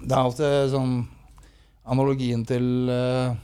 [0.00, 0.96] Det er alltid sånn
[1.84, 3.34] Analogien til eh,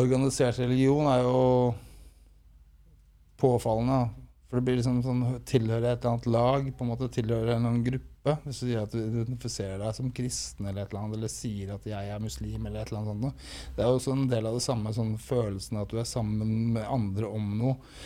[0.00, 1.40] organisert religion er jo
[3.42, 4.00] påfallende.
[4.52, 7.78] For det blir liksom sånn tilhøre et eller annet lag, på en måte tilhøre en
[7.86, 8.34] gruppe.
[8.44, 11.70] Hvis du sier at du identifiserer deg som kristen eller et eller annet, eller sier
[11.72, 13.46] at jeg er muslim eller et eller annet sånt.
[13.78, 16.84] Det er også en del av det samme, sånn følelsen at du er sammen med
[16.84, 17.96] andre om noe.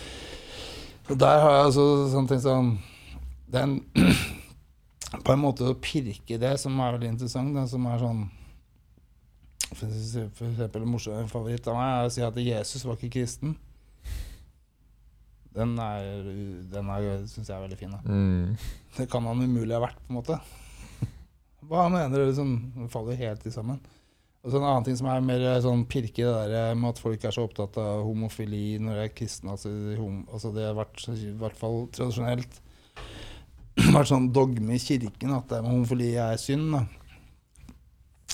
[1.11, 2.71] Og der har jeg altså sånn tenkt sånn
[3.47, 3.77] Det er en
[5.27, 7.55] på en måte å pirke det som er veldig interessant.
[7.59, 8.25] det som er sånn
[9.77, 13.57] for eksempel en morsom favoritt av meg er å si at Jesus var ikke kristen.
[15.57, 16.31] Den er,
[16.73, 17.95] den er syns jeg er veldig fin.
[18.05, 18.57] Mm.
[18.99, 20.41] Det kan han umulig ha vært, på en måte.
[21.67, 22.27] Hva mener du?
[22.29, 23.81] Liksom, faller helt i sammen.
[24.47, 27.25] Og så En annen ting som er mer sånn pirke det der med at folk
[27.27, 29.57] er så opptatt av homofili når de er kristne.
[29.57, 29.73] Altså,
[30.31, 32.61] altså Det har vært i hvert fall tradisjonelt
[33.97, 36.77] vært sånn dogme i kirken at det med homofili er synd.
[36.77, 36.85] da.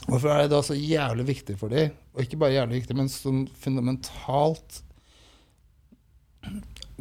[0.03, 1.94] Hvorfor er det da så jævlig viktig for dem?
[2.12, 4.82] Og ikke bare jævlig viktig, men sånn fundamentalt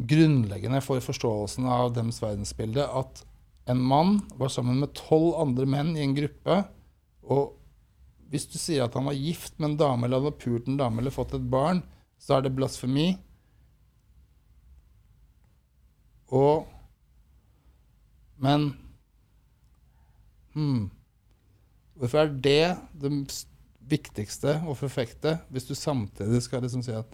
[0.08, 3.24] grunnleggende for forståelsen av deres verdensbilde at
[3.70, 6.62] en mann var sammen med tolv andre menn i en gruppe,
[7.22, 7.52] og
[8.32, 11.02] hvis du sier at han var gift med en dame, eller hadde pult en dame
[11.02, 11.82] eller fått et barn,
[12.18, 13.12] så er det blasfemi.
[16.32, 16.68] Og
[18.42, 18.72] Men
[20.56, 20.90] hmm,
[21.94, 23.10] Hvorfor er det det
[23.86, 27.12] viktigste å forfekte, hvis du samtidig skal liksom si at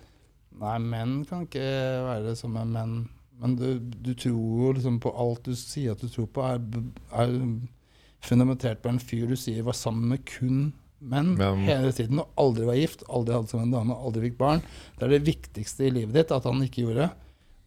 [0.59, 1.65] Nei, menn kan ikke
[2.09, 2.95] være som en menn.
[3.39, 6.59] Men du, du tror jo liksom på alt du sier at du tror på, er,
[7.15, 7.37] er
[8.27, 12.33] fundamentert på en fyr du sier var sammen med kun menn Men- hele tiden og
[12.43, 14.63] aldri var gift, aldri hadde som en dame, aldri fikk barn.
[14.99, 17.11] Det er det viktigste i livet ditt at han ikke gjorde.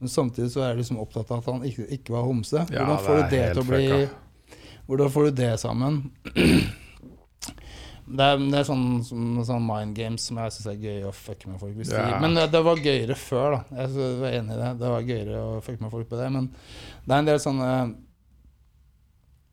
[0.01, 2.65] Men samtidig så er du liksom opptatt av at han ikke, ikke var homse.
[2.73, 3.88] Ja, Hvordan får det du det til å bli.
[4.89, 6.01] Hvordan får du det sammen?
[8.11, 11.49] Det er, det er sånn, sånn, mind games som jeg syns er gøy å fucke
[11.49, 11.73] med folk.
[11.77, 13.81] Hvis de, men det, det var gøyere før, da.
[13.81, 14.71] Jeg er enig i det.
[14.81, 16.29] Det var gøyere å fucke med folk på det.
[16.35, 17.69] Men det er en del sånne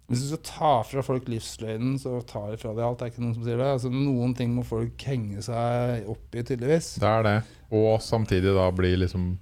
[0.09, 3.01] Hvis du skal ta fra folk livsløgnen, så tar de fra deg alt.
[3.01, 3.73] Det er ikke noen som sier det.
[3.77, 6.95] Altså, noen ting må folk henge seg opp i, tydeligvis.
[7.03, 7.37] Det er det.
[7.79, 9.35] Og samtidig da bli liksom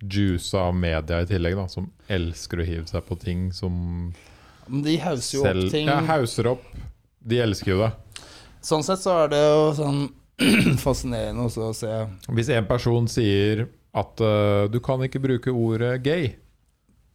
[0.00, 3.76] juica av media i tillegg, da, som elsker å hive seg på ting som
[4.66, 5.88] Men de hauser jo opp ting.
[5.88, 6.66] Ja, hauser opp.
[7.26, 7.92] De elsker jo det.
[8.66, 10.00] Sånn sett så er det jo sånn
[10.84, 11.90] fascinerende også å se
[12.34, 16.32] Hvis en person sier at uh, du kan ikke bruke ordet gay,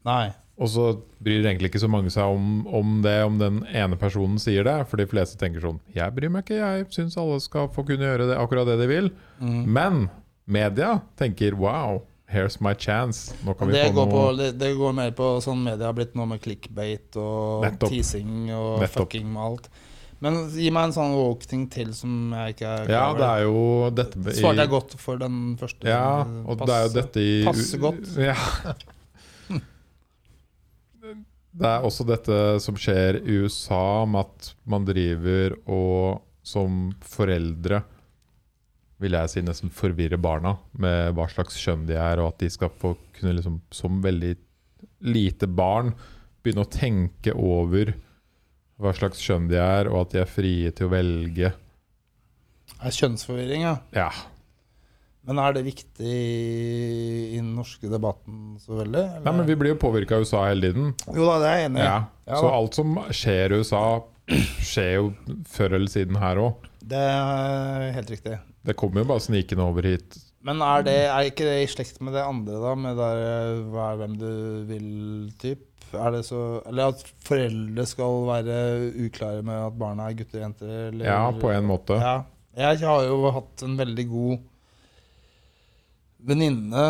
[0.08, 0.32] Nei.
[0.58, 0.86] og så
[1.22, 4.78] bryr egentlig ikke så mange seg om, om det om den ene personen sier det,
[4.90, 8.08] for de fleste tenker sånn Jeg bryr meg ikke, jeg syns alle skal få kunne
[8.08, 9.12] gjøre det, akkurat det de vil.
[9.44, 9.60] Mm.
[9.78, 10.02] Men
[10.50, 12.02] media tenker wow,
[12.32, 13.36] here's my chance.
[13.46, 15.92] Nå kan vi Det få går, på, noe det, det går mer på sånn media
[15.92, 17.92] har blitt noe med clickbait og Nettopp.
[17.94, 19.06] teasing og Nettopp.
[19.06, 19.70] fucking med alt.
[20.22, 23.62] Men gi meg en sånn woke-ting til som jeg ikke er Ja, det er jo
[23.98, 25.88] dette i, Svarte jeg godt for den første?
[25.90, 28.12] Ja, og det er jo dette i passe godt.
[28.30, 28.38] Ja.
[31.52, 37.82] Det er også dette som skjer i USA, med at man driver og som foreldre
[39.02, 42.50] vil jeg si nesten forvirre barna med hva slags kjønn de er, og at de
[42.54, 44.36] skal få kunne liksom, som veldig
[45.10, 45.92] lite barn
[46.42, 47.96] begynne å tenke over
[48.82, 51.52] hva slags kjønn de er, og at de er frie til å velge.
[52.82, 53.76] Er kjønnsforvirring, ja.
[53.94, 54.10] Ja,
[55.28, 59.04] Men er det viktig i den norske debatten så veldig?
[59.04, 59.20] eller?
[59.22, 60.96] Nei, men Vi blir jo påvirka av USA hele tiden.
[61.14, 61.86] Jo da, det er jeg enig i.
[61.86, 62.00] Ja.
[62.32, 63.84] Ja Så alt som skjer i USA,
[64.72, 65.06] skjer jo
[65.52, 66.68] før eller siden her òg.
[66.82, 68.40] Det er helt riktig.
[68.66, 70.18] Det kommer jo bare snikende over hit.
[70.42, 72.74] Men er, det, er ikke det i slekt med det andre, da?
[72.74, 74.32] Med der, eh, hva er hvem du
[74.72, 75.68] vil-typ?
[76.00, 78.58] Er det så Eller at foreldre skal være
[79.08, 80.72] uklare med at barna er gutter og jenter?
[80.90, 81.98] Eller, Ja, på en måte.
[82.00, 82.16] Ja.
[82.58, 84.40] Jeg har jo hatt en veldig god
[86.28, 86.86] venninne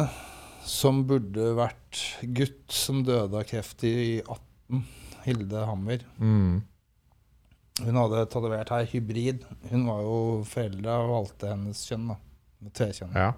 [0.66, 2.02] som burde vært
[2.38, 4.82] gutt, som døde av kreft i 18.
[5.26, 6.04] Hilde Hammer.
[6.18, 6.62] Mm.
[7.82, 9.46] Hun hadde tatovert her hybrid.
[9.72, 10.18] Hun var jo
[10.50, 12.18] foreldra og valgte hennes kjønn, da.
[12.62, 13.16] Med tvekjønn.
[13.18, 13.32] Ja.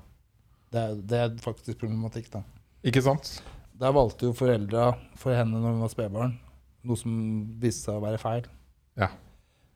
[0.74, 2.42] Det, det er faktisk problematikk, da.
[2.88, 3.36] Ikke sant?
[3.82, 6.34] Der valgte jo foreldra for henne når hun var spedbarn,
[6.86, 7.14] noe som
[7.62, 8.50] viste seg å være feil.
[9.00, 9.10] Ja.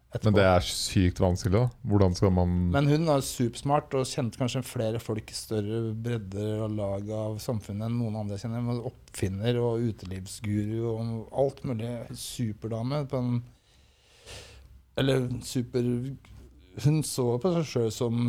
[0.07, 0.30] Etterpå.
[0.30, 1.64] Men det er sykt vanskelig, da.
[1.91, 6.64] Hvordan skal man Men hun er supersmart og kjente kanskje flere folk i større bredder
[6.64, 8.64] og lag av samfunnet enn noen andre jeg kjenner.
[8.69, 11.91] Med Oppfinner og utelivsguru og alt mulig.
[12.15, 13.36] Superdame på en
[14.98, 15.84] Eller super
[16.86, 18.24] Hun så på seg sjøl som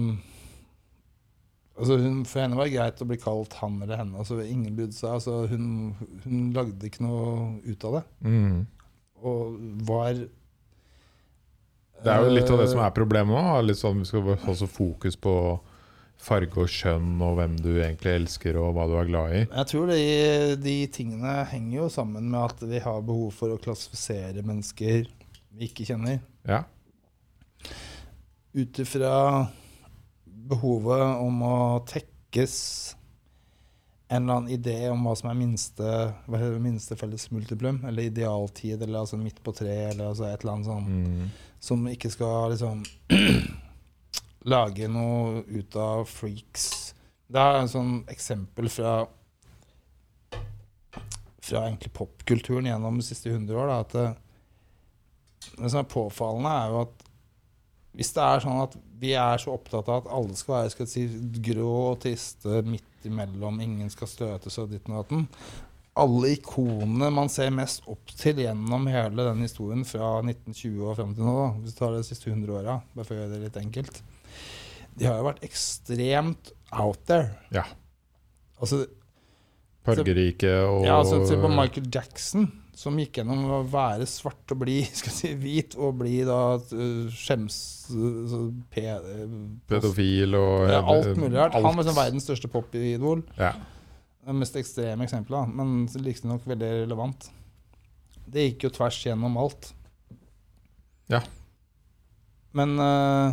[1.79, 4.19] Altså hun, For henne var det greit å bli kalt han eller henne.
[4.19, 5.13] Altså Ingen brydde seg.
[5.15, 5.95] Altså hun,
[6.25, 8.05] hun lagde ikke noe ut av det.
[8.27, 8.59] mm.
[9.19, 9.57] Og
[9.89, 10.15] var
[12.05, 13.57] Det er jo litt av det Eh, som er problemet nå.
[13.67, 15.35] Litt sånn, vi skal ha så fokus på
[16.19, 19.43] farge og kjønn og hvem du egentlig elsker og hva du er glad i.
[19.47, 19.99] Jeg tror de,
[20.63, 25.07] de tingene henger jo sammen med at vi har behov for å klassifisere mennesker
[25.59, 26.19] vi ikke kjenner.
[26.47, 26.65] Ja.
[28.59, 29.13] Ut ifra
[30.49, 31.57] behovet om å
[31.89, 32.55] tekkes
[34.09, 35.89] en eller annen idé om hva som er minste,
[36.25, 40.25] hva heter det, minste felles multiplum, eller idealtid, eller altså midt på treet, eller altså
[40.31, 41.29] et eller annet sånt, Mm.
[41.61, 42.81] som ikke skal liksom
[44.55, 46.95] lage noe ut av freaks.
[47.29, 49.03] Det er en sånn eksempel fra
[51.49, 53.69] fra egentlig popkulturen gjennom de siste 100 år.
[53.71, 54.09] Da, at det,
[55.63, 57.08] det som er påfallende, er jo at
[57.99, 60.87] hvis det er sånn at vi er så opptatt av at alle skal være skal
[60.91, 61.07] si,
[61.43, 65.25] grå og triste midt imellom, ingen skal støtes og ditten og datten
[65.99, 71.17] Alle ikonene man ser mest opp til gjennom hele den historien fra 1920 og fram
[71.17, 73.43] til nå, da, hvis du tar de siste 100 åra, bare for å gjøre det
[73.49, 74.01] litt enkelt,
[74.99, 77.33] de har jo vært ekstremt out there.
[77.55, 77.67] Ja.
[78.63, 78.85] Altså,
[79.87, 84.61] Fargerike og ja, altså Se på Michael Jackson, som gikk gjennom å være svart og
[84.61, 87.57] bli skal si, hvit, og bli da uh, skjems...
[87.89, 89.33] så pe, uh,
[89.71, 91.57] pedofil og ja, alt mulig rart.
[91.59, 93.25] Han var sånn verdens største popidol.
[93.41, 93.57] Ja.
[94.29, 97.31] Det mest ekstreme eksempelet, men riktignok veldig relevant.
[98.29, 99.73] Det gikk jo tvers gjennom alt.
[101.09, 101.23] Ja.
[102.57, 103.33] Men uh,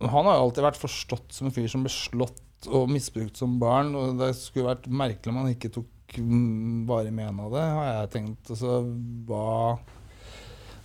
[0.00, 3.58] Han har jo alltid vært forstått som en fyr som ble slått og misbrukt som
[3.60, 3.92] barn.
[3.94, 7.88] Og det skulle vært merkelig om han ikke tok mm, varig men av det, har
[7.90, 8.50] jeg tenkt.
[8.50, 8.80] Altså,
[9.28, 9.78] hva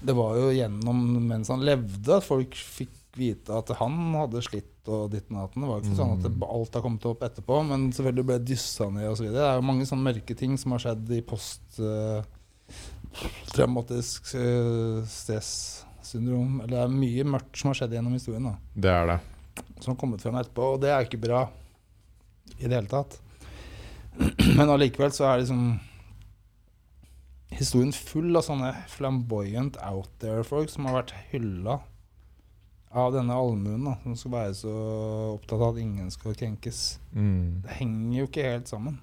[0.06, 4.90] Det var jo gjennom mens han levde at folk fikk vite at han hadde slitt
[4.92, 5.64] og ditten og datten.
[5.64, 8.40] Det var ikke ikke sånn at det, alt har kommet opp etterpå, men selvfølgelig ble
[8.52, 9.30] dyssa ned osv.
[9.34, 12.22] Det er jo mange sånne mørke ting som har skjedd i post uh,
[13.54, 16.60] traumatisk uh, stressyndrom.
[16.66, 18.52] Eller det er mye mørkt som har skjedd gjennom historien.
[18.52, 19.20] da Det er det.
[19.80, 21.46] som har kommet frem etterpå, og det er ikke bra
[22.60, 23.18] i det hele tatt.
[24.58, 25.66] Men allikevel så er liksom
[27.56, 31.80] historien full av sånne flamboyant out there-folk som har vært hylla
[32.96, 34.74] av denne allmuen, da, som skal være så
[35.34, 36.84] opptatt av at ingen skal krenkes.
[37.12, 37.64] Mm.
[37.66, 39.00] Det henger jo ikke helt sammen.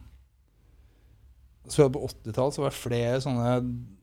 [1.69, 3.53] Så På 80-tallet var det flere sånne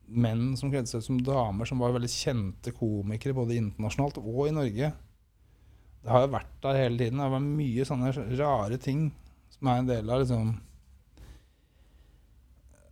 [0.10, 4.46] menn som kledde seg ut som damer, som var veldig kjente komikere både internasjonalt og
[4.48, 4.92] i Norge.
[6.00, 7.20] Det har jo vært der hele tiden.
[7.20, 9.10] Det har vært mye sånne rare ting
[9.54, 10.54] som er en del av liksom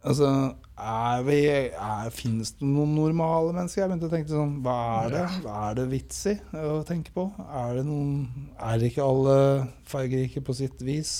[0.07, 0.29] Altså,
[0.77, 3.81] er vi er, finnes det noen normale mennesker?
[3.83, 5.23] Jeg begynte å tenke sånn Hva er det?
[5.43, 7.25] Hva er det vits i å tenke på?
[7.47, 9.37] Er det noen Er ikke alle
[9.89, 11.11] fargerike på sitt vis?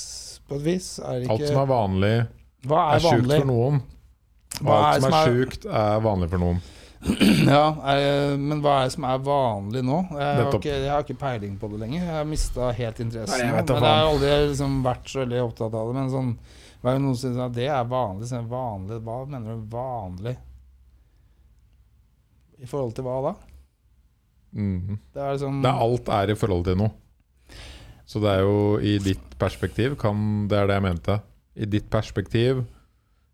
[0.48, 0.92] På et vis?
[1.04, 2.16] Er ikke, Alt som er vanlig,
[2.70, 3.82] Hva er er sjukt for noen.
[4.64, 6.62] Og alt som er er- sjukt, er vanlig for noen.
[7.48, 10.00] Ja, er, men hva er det som er vanlig nå?
[10.18, 12.00] Jeg har, ikke, jeg har ikke peiling på det lenger.
[12.02, 13.44] Jeg har mista helt interessen.
[13.44, 15.96] Nei, men jeg har aldri liksom vært så veldig opptatt av det.
[16.00, 16.32] Men sånn,
[16.88, 18.30] hva jo noen som sa det er vanlig?
[18.30, 19.02] Så vanlig?
[19.04, 20.38] Hva mener du vanlig?
[22.64, 23.34] I forhold til hva da?
[24.56, 24.96] Mhm.
[25.14, 26.94] Det er sånn Det er alt er i forhold til noe.
[28.08, 31.18] Så det er jo i ditt perspektiv kan, Det er det jeg mente.
[31.60, 32.64] I ditt perspektiv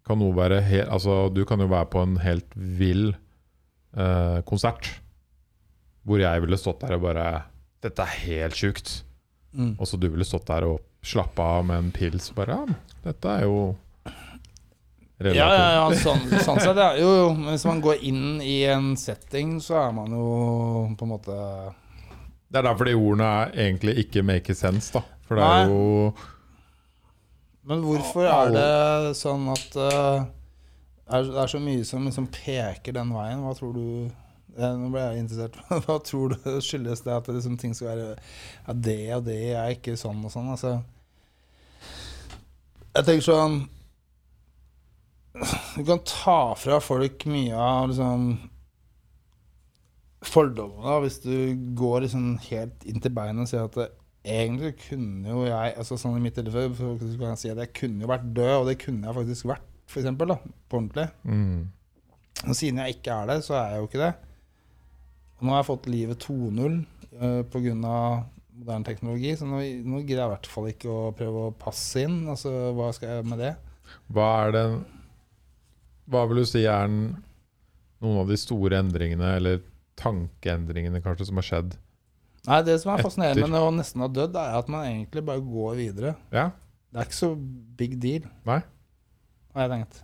[0.04, 3.14] kan noe være helt Altså, du kan jo være på en helt vill
[3.94, 4.90] eh, konsert.
[6.04, 7.44] Hvor jeg ville stått der og bare
[7.86, 9.04] Dette er helt sjukt.
[9.54, 9.76] mm.
[9.78, 13.32] Og så du ville stått der og slappa av med en pils bare Ja, dette
[13.38, 13.58] er jo
[15.20, 16.92] relativt Ja, ja, ja, sånn, sånn sett, ja.
[17.00, 17.28] Jo, jo.
[17.50, 20.28] Hvis man går inn i en setting, så er man jo
[21.00, 21.36] på en måte
[22.48, 25.04] Det er derfor de ordene er egentlig ikke make sense, da.
[25.28, 25.60] For det Nei.
[25.60, 26.14] er jo
[27.70, 30.26] Men hvorfor er det sånn at eh,
[31.14, 33.44] er, det er så mye som liksom peker den veien?
[33.44, 33.88] Hva tror du
[34.54, 35.58] Nå ble jeg interessert.
[35.86, 39.40] Hva tror du skyldes det at det liksom, ting skal være ja, Det og det
[39.58, 40.52] er ikke sånn og sånn?
[40.54, 40.76] Altså,
[42.94, 43.62] jeg tenker sånn
[45.78, 48.34] Du kan ta fra folk mye av liksom
[50.24, 51.36] fordommene hvis du
[51.76, 53.90] går liksom helt inn til beinet og sier at det,
[54.24, 57.74] egentlig kunne jo jeg altså sånn i mitt tilfelle så kan jeg si at jeg
[57.76, 60.38] kunne jo vært død, og det kunne jeg faktisk vært, for eksempel, da,
[60.70, 61.10] på ordentlig.
[61.28, 61.58] mm.
[62.44, 64.14] Og siden jeg ikke er det, så er jeg jo ikke det.
[65.44, 66.78] Nå har jeg fått livet 2.0
[67.20, 67.76] uh, pga.
[68.54, 72.06] moderne teknologi, så nå, nå greier jeg i hvert fall ikke å prøve å passe
[72.06, 72.22] inn.
[72.32, 73.54] Altså, hva skal jeg med det?
[74.14, 74.66] Hva er det
[76.10, 77.18] Hva vil du si er den,
[78.04, 79.62] noen av de store endringene, eller
[80.00, 81.76] tankeendringene kanskje, som har skjedd?
[82.48, 85.44] Nei, Det som er fascinerende med å nesten ha dødd, er at man egentlig bare
[85.44, 86.16] går videre.
[86.34, 86.50] Ja?
[86.92, 87.34] Det er ikke så
[87.80, 88.60] big deal, Nei?
[89.54, 90.02] har jeg tenkt.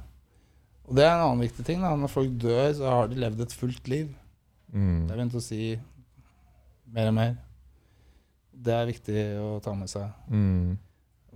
[0.89, 1.83] Og det er en annen viktig ting.
[1.85, 1.91] da.
[1.97, 4.07] Når folk dør, så har de levd et fullt liv.
[5.07, 5.79] Det er har begynt å si
[6.93, 7.35] mer og mer.
[8.59, 10.09] Det er viktig å ta med seg.
[10.29, 10.77] Mm.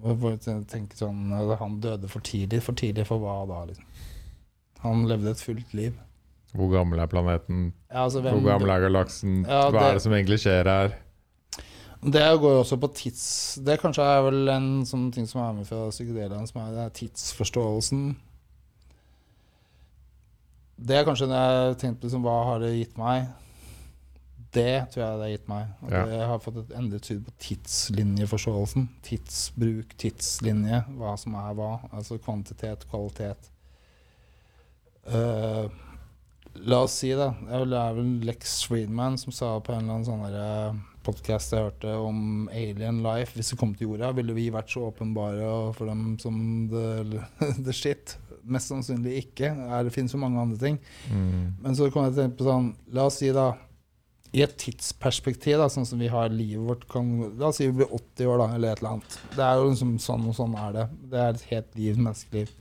[0.04, 0.24] Og
[0.68, 1.30] tenke sånn
[1.60, 2.62] Han døde for tidlig.
[2.66, 3.86] For tidlig for hva da, liksom?
[4.84, 5.96] Han levde et fullt liv.
[6.54, 7.72] Hvor gammel er planeten?
[7.90, 9.42] Ja, altså, Hvor gammel er galaksen?
[9.48, 11.00] Ja, Hva er det- som egentlig skjer her?
[12.04, 13.56] det går jo også på tids...
[13.64, 16.90] Det kanskje er vel en sånn ting som er med fra psykedeliaen, som det er
[17.00, 18.16] tidsforståelsen.
[20.76, 23.30] Det er kanskje det jeg tenkte liksom, Hva har det gitt meg?
[24.54, 25.70] Det tror jeg det har gitt meg.
[25.82, 26.04] At Ja.
[26.12, 28.90] Jeg har fått et endret syn på tidslinjeforståelsen.
[29.02, 31.72] Tidsbruk, tidslinje, hva som er hva.
[31.92, 33.50] Altså kvantitet, kvalitet.
[35.10, 35.74] Uh,
[36.54, 37.32] la oss si det.
[37.42, 40.84] Det er vel, det er vel Lex Friedman som sa på en eller annen sånn
[41.04, 44.86] podkast jeg hørte om alien life Hvis det kom til jorda, ville vi vært så
[44.88, 46.38] åpenbare for dem som
[46.72, 47.24] the,
[47.66, 48.16] the shit?
[48.44, 49.52] Mest sannsynlig ikke.
[49.86, 50.80] Det finnes jo mange andre ting.
[51.12, 51.54] Mm.
[51.64, 53.54] Men så kommer jeg til å tenke på sånn La oss si da
[54.34, 57.78] i et tidsperspektiv, da, sånn som vi har livet vårt kan, La oss si vi
[57.84, 59.18] blir 80 år, da, eller et eller annet.
[59.36, 60.86] Det er jo liksom sånn og sånn er det.
[61.12, 62.56] Det er et helt liv, menneskeliv.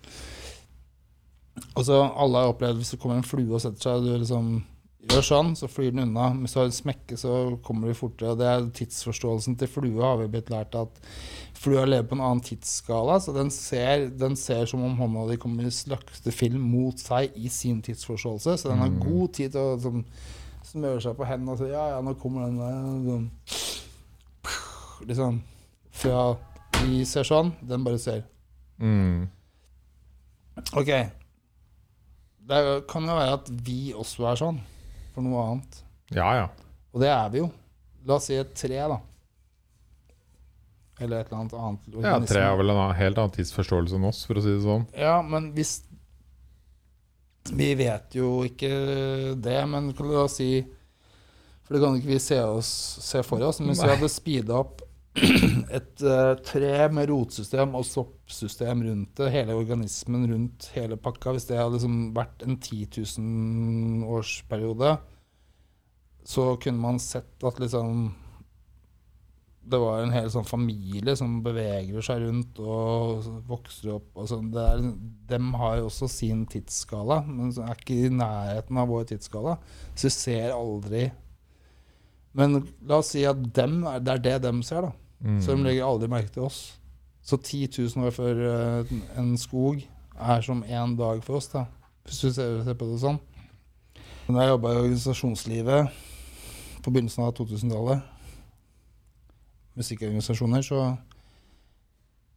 [1.72, 4.20] Og så alle har opplevd hvis det kommer en flue og setter seg, og du
[4.20, 4.52] liksom
[5.08, 6.28] gjør sånn, så flyr den unna.
[6.40, 7.32] Hvis du har en smekke, så
[7.66, 8.32] kommer du fortere.
[8.34, 11.00] Og det er tidsforståelsen til flua, har vi blitt lært at
[11.58, 13.18] flua lever på en annen tidsskala.
[13.22, 17.34] Så den ser, den ser som om hånda di kommer i slakte film mot seg
[17.38, 18.56] i sin tidsforståelse.
[18.62, 19.00] Så den har Mm.
[19.02, 20.04] god tid til å sånn,
[20.64, 22.72] smøre seg på hendene og si ja, ja, nå kommer den der.
[23.10, 23.30] Sånn.
[25.06, 25.42] liksom
[25.92, 26.36] Fra
[26.82, 28.22] vi ser sånn, den bare ser.
[28.80, 29.28] Mm.
[30.74, 30.88] Ok.
[32.48, 34.58] Det kan jo være at vi også er sånn,
[35.14, 35.80] for noe annet.
[36.12, 36.50] Ja, ja.
[36.92, 37.48] Og det er vi jo.
[38.08, 38.98] La oss si et tre, da.
[41.02, 41.88] Eller et eller annet annet.
[42.04, 44.86] ja tre er vel en helt annen tidsforståelse enn oss, for å si det sånn.
[44.98, 45.80] Ja, men hvis
[47.58, 48.70] Vi vet jo ikke
[49.42, 50.62] det, men la oss si
[51.64, 52.70] For det kan ikke vi se, oss,
[53.02, 53.58] se for oss.
[53.58, 54.84] Men hvis vi hadde speeda opp
[55.76, 61.50] et uh, tre med rotsystem og soppsystem rundt det, hele organismen rundt hele pakka Hvis
[61.50, 62.86] det hadde liksom vært en 10
[63.20, 64.96] 000 årsperiode,
[66.24, 68.12] så kunne man sett at liksom
[69.62, 74.08] det var en hel sånn familie som beveger seg rundt og vokser opp.
[74.18, 74.48] Og sånn.
[74.58, 74.82] er,
[75.30, 79.54] dem har jo også sin tidsskala, men er ikke i nærheten av vår tidsskala.
[79.94, 81.10] Så vi ser aldri
[82.32, 85.01] Men la oss si at dem, det er det dem ser, da.
[85.22, 85.40] Mm.
[85.42, 86.60] Så de legger aldri merke til oss.
[87.22, 89.82] Så 10 000 år før eh, en skog
[90.18, 91.64] er som én dag for oss, da.
[92.04, 93.20] Hvis du ser, på det sånn.
[94.26, 96.00] Når jeg jobba i organisasjonslivet
[96.82, 98.02] på begynnelsen av 2000-tallet,
[99.78, 100.80] musikkorganisasjoner, så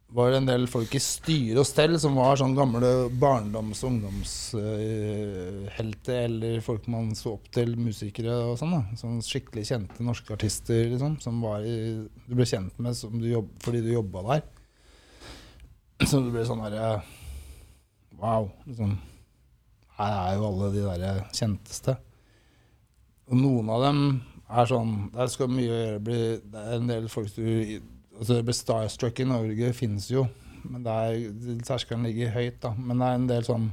[0.08, 3.88] var det en del folk i styre og stell som var sånn gamle barndoms- og
[3.90, 8.74] ungdomshelter, eller folk man så opp til, musikere og sånn.
[8.76, 11.60] da Sånn skikkelig kjente norske artister liksom, som i,
[12.06, 14.42] du ble kjent med du jobb, fordi du jobba der.
[16.06, 16.86] Så du ble sånn derre
[18.16, 18.44] Wow.
[18.64, 18.98] Liksom.
[19.98, 21.92] Her er jo alle de der kjenteste.
[23.28, 23.98] Og noen av dem
[24.46, 27.42] er sånn Der skal mye gjøre Det er en del folk du
[28.18, 30.26] altså det Starstruck i Norge finnes jo,
[30.66, 32.58] men det er, terskelen ligger høyt.
[32.62, 33.68] da Men det er en del sånn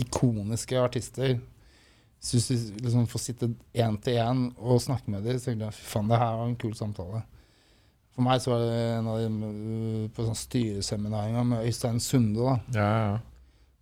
[0.00, 1.36] ikoniske artister.
[2.26, 5.76] Hvis du liksom får sitte én til én og snakke med dem, så tenker jeg
[5.76, 7.22] fy faen, det her var en kul samtale.
[8.16, 12.40] For meg så var det en av de øh, på sånn styreseminaringa med Øystein Sunde.
[12.40, 13.18] da Ja, ja.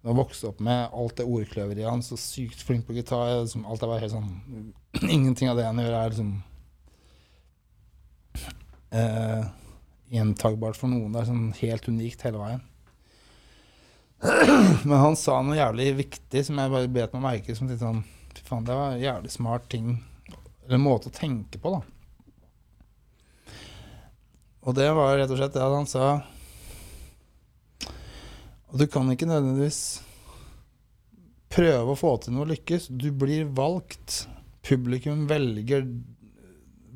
[0.09, 3.45] jeg vokste opp med alt det ordkløveriet hans, så sykt flink på gitar.
[3.45, 4.73] Liksom, alt er bare helt sånn
[5.17, 6.35] Ingenting av det han gjør, er liksom
[8.95, 9.45] eh,
[10.15, 11.13] gjentagbart for noen.
[11.13, 12.63] Det er sånn helt unikt hele veien.
[14.89, 18.05] Men han sa noe jævlig viktig som jeg bare bet meg merke som litt sånn
[18.35, 19.93] Fy faen, det var en jævlig smart ting.
[20.65, 21.83] Eller en måte å tenke på, da.
[24.65, 26.07] Og det var rett og slett det at han sa
[28.73, 30.01] Og du kan ikke nødvendigvis
[31.55, 32.89] prøve å få til noe lykkes.
[32.91, 34.25] Du blir valgt.
[34.65, 35.85] Publikum velger,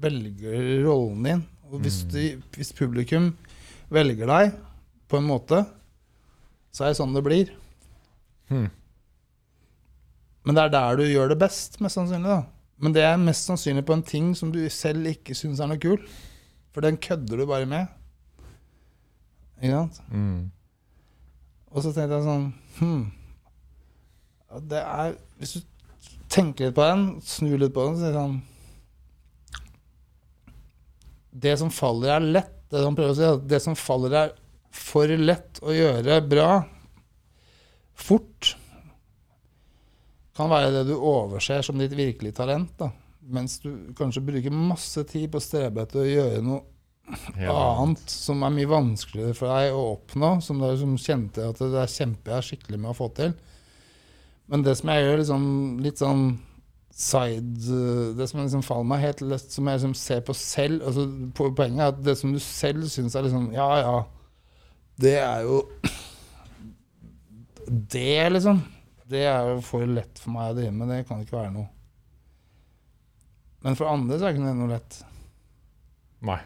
[0.03, 1.45] velger rollen din.
[1.69, 2.11] Og hvis, Mm.
[2.11, 3.37] du, hvis publikum
[3.91, 4.55] velger deg
[5.09, 5.67] på en måte,
[6.73, 7.51] så er det sånn det blir.
[8.49, 8.71] Hmm.
[10.45, 12.25] Men det er der du gjør det best, mest sannsynlig.
[12.25, 12.43] da.
[12.79, 15.81] Men det er mest sannsynlig på en ting som du selv ikke syns er noe
[15.83, 15.99] kul.
[16.73, 17.89] For den kødder du bare med.
[19.61, 20.01] Ikke sant?
[20.13, 20.51] Mm.
[21.71, 22.45] Og så tenkte jeg sånn
[22.79, 23.01] hmm.
[24.71, 25.61] Det er Hvis du
[26.33, 28.39] tenker litt på den, snur litt på den, så er det sånn
[31.39, 32.55] Det som faller, er lett.
[32.69, 34.33] Det han prøver å si, at det som faller, er
[34.75, 36.51] for lett å gjøre bra
[37.99, 38.55] fort.
[40.37, 42.75] Kan være det du overser som ditt virkelige talent.
[42.79, 42.91] da
[43.29, 46.67] Mens du kanskje bruker masse tid på å strebe etter å gjøre noe
[47.09, 51.61] Helt annet som er mye vanskeligere for deg å oppnå, som du som kjente at
[51.63, 53.33] det er kjemper jeg skikkelig med å få til.
[54.53, 55.47] Men det som jeg gjør liksom,
[55.85, 56.27] litt sånn
[56.99, 60.83] side uh, Det som liksom faller meg helt lett, som jeg liksom ser på selv
[60.89, 61.05] altså
[61.39, 63.97] po- Poenget er at det som du selv syns er liksom Ja, ja,
[64.99, 65.61] det er jo
[67.69, 68.63] Det, liksom.
[69.09, 70.89] Det er jo for lett for meg å drive med.
[70.89, 71.69] Det kan ikke være noe.
[73.65, 74.97] Men for andre så er ikke det noe lett.
[76.25, 76.39] Nei.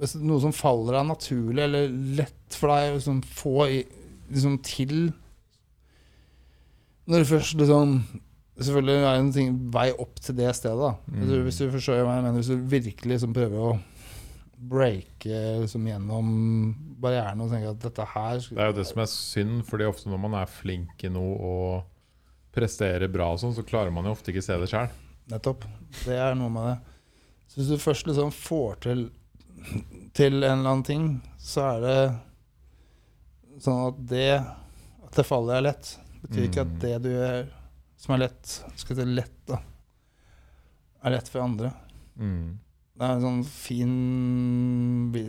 [0.00, 1.92] Hvis noe som faller deg naturlig eller
[2.22, 3.78] lett for deg å liksom få i,
[4.32, 4.94] liksom til
[7.08, 7.94] Når du først liksom
[8.58, 10.96] Selvfølgelig er det en ting, vei opp til det stedet.
[11.06, 11.44] du, Mm.
[11.46, 13.78] hvis du forstår hva jeg mener Hvis du virkelig liksom prøver å
[14.58, 19.06] breake liksom gjennom barrierene og tenker at dette her Det er jo det som er
[19.12, 21.84] synd, fordi ofte når man er flink i noe og
[22.52, 24.88] presterer bra, og sånn, så klarer man jo ofte ikke se det sjøl.
[25.30, 25.62] Nettopp.
[26.04, 26.78] Det er noe med det.
[27.46, 29.04] Så hvis du først liksom får til,
[30.14, 31.04] til en eller annen ting,
[31.38, 34.26] så er det sånn at det
[35.08, 35.94] At det faller deg lett,
[36.26, 36.78] betyr ikke at Mm.
[36.80, 37.46] det du gjør
[37.98, 39.58] som er lett, skal vi si lett, da,
[41.02, 41.72] er lett for andre.
[42.18, 42.58] Mm.
[42.98, 43.92] Det er en sånn fin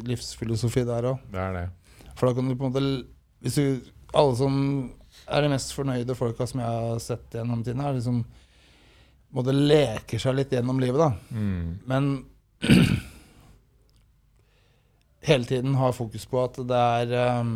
[0.08, 1.26] livsfilosofi der òg.
[1.30, 1.66] Det er det.
[2.18, 2.82] For da kan du på en måte
[3.40, 4.56] Hvis du Alle som
[5.30, 8.24] er de mest fornøyde folka som jeg har sett gjennom tiden, er liksom
[9.30, 11.12] Både leker seg litt gjennom livet, da.
[11.30, 11.78] Mm.
[11.86, 12.10] Men
[15.30, 17.52] hele tiden har fokus på at det er um,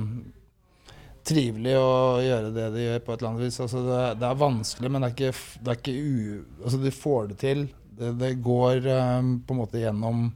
[1.27, 3.59] trivelig å gjøre det de gjør, på et eller annet vis.
[3.63, 6.43] Altså det, det er vanskelig, men det er ikke, det er ikke u...
[6.63, 7.63] Altså, de får det til.
[7.93, 10.27] Det, det går um, på en måte gjennom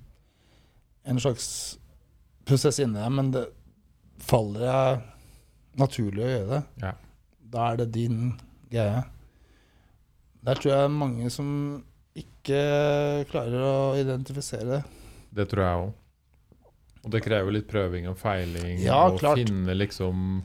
[1.08, 1.50] en slags
[2.48, 3.46] prosess inni deg, men det
[4.24, 5.06] faller deg
[5.82, 6.64] naturlig å gjøre det.
[6.84, 6.94] Ja.
[7.48, 8.34] Da er det din
[8.72, 9.04] greie.
[10.48, 11.50] Der tror jeg mange som
[12.18, 12.60] ikke
[13.32, 14.84] klarer å identifisere det.
[15.38, 15.96] Det tror jeg òg.
[17.08, 18.82] Og det krever litt prøving og feiling.
[18.84, 19.40] Ja, og klart.
[19.40, 20.42] finne liksom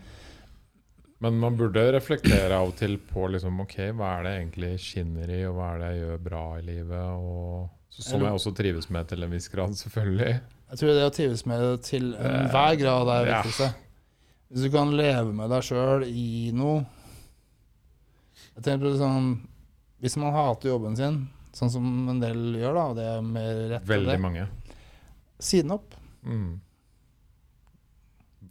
[1.22, 5.30] Men man burde reflektere av og til på liksom, ok, hva er det egentlig skinner
[5.30, 7.04] i, og hva er det jeg gjør bra i livet?
[7.14, 10.32] Og, så, som jeg også trives med til en viss grad, selvfølgelig.
[10.72, 13.68] Jeg tror det å trives med det til Eh, enhver grad er det viktigste.
[14.50, 16.82] Hvis du kan leve med deg sjøl i noe
[18.56, 19.30] Jeg tenker på det sånn
[20.02, 21.22] Hvis man hater jobben sin,
[21.56, 24.48] sånn som en del gjør, da, og det er mer rett Veldig det, mange.
[25.38, 25.94] Siden opp.
[26.26, 26.58] Mm.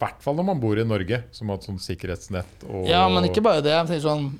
[0.02, 2.64] Hvert fall når man bor i Norge, som har et sånt sikkerhetsnett.
[2.66, 3.70] Og, Ja, men ikke bare det.
[3.76, 4.32] Jeg tenker sånn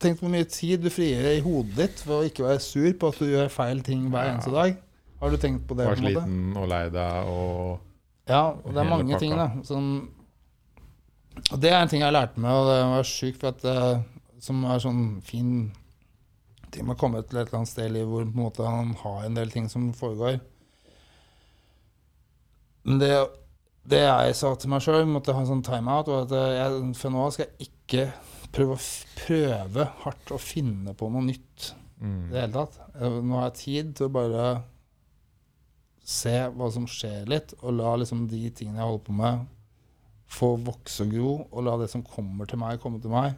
[0.00, 3.08] Tenk hvor mye tid du frigjør i hodet ditt for å ikke være sur på
[3.12, 4.78] at du gjør feil ting hver eneste dag.
[5.20, 5.84] Har du tenkt på det?
[5.90, 9.18] var sliten og lei deg og Ja, og det er mange pakka.
[9.20, 9.48] ting, da.
[9.68, 9.90] Som,
[11.52, 13.76] og det er en ting jeg lærte meg, og det var sjukt, for at det
[14.40, 15.52] Som er sånn fin
[16.72, 18.64] ting med å komme til et eller annet sted i livet hvor på en måte
[18.72, 20.40] han har en del ting som foregår.
[22.88, 23.10] Men det,
[23.88, 26.82] det jeg sa til meg sjøl, måtte ha en sånn timeout, var at eh, jeg,
[27.00, 28.08] for nå skal jeg ikke
[28.54, 28.76] prøve,
[29.18, 32.26] prøve hardt å finne på noe nytt i mm.
[32.32, 32.76] det hele tatt.
[33.00, 34.44] Nå har jeg tid til å bare
[36.10, 39.44] se hva som skjer litt, og la liksom de tingene jeg holder på med,
[40.30, 43.36] få vokse og gro, og la det som kommer til meg, komme til meg.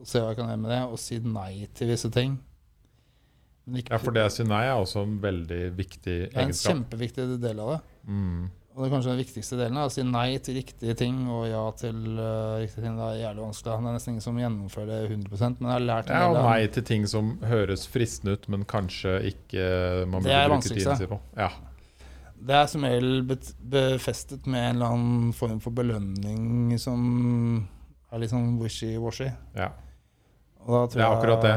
[0.00, 2.38] Og se hva jeg kan gjøre med det, og si nei til visse ting.
[3.66, 6.48] Men ikke, Ja, for det å si nei er også en veldig viktig det er
[6.48, 7.80] en kjempeviktig del av det.
[8.10, 8.50] Mm.
[8.72, 9.76] Og det er kanskje den viktigste delen.
[9.76, 12.94] er Å si nei til riktige ting og ja til uh, riktige ting.
[12.96, 13.74] Det er jævlig vanskelig.
[13.82, 16.62] Det er nesten ingen som gjennomfører det 100% men jeg har lært Ja, og nei
[16.72, 19.66] til ting som høres fristende ut, men kanskje ikke
[20.08, 21.20] man Det burde bruke tiden sin på.
[21.36, 21.50] Ja.
[22.42, 27.68] Det er som regel befestet med en eller annen form for belønning som
[28.10, 29.30] er litt sånn wishy-washy.
[29.56, 29.70] ja.
[30.62, 31.54] Og Det er akkurat det.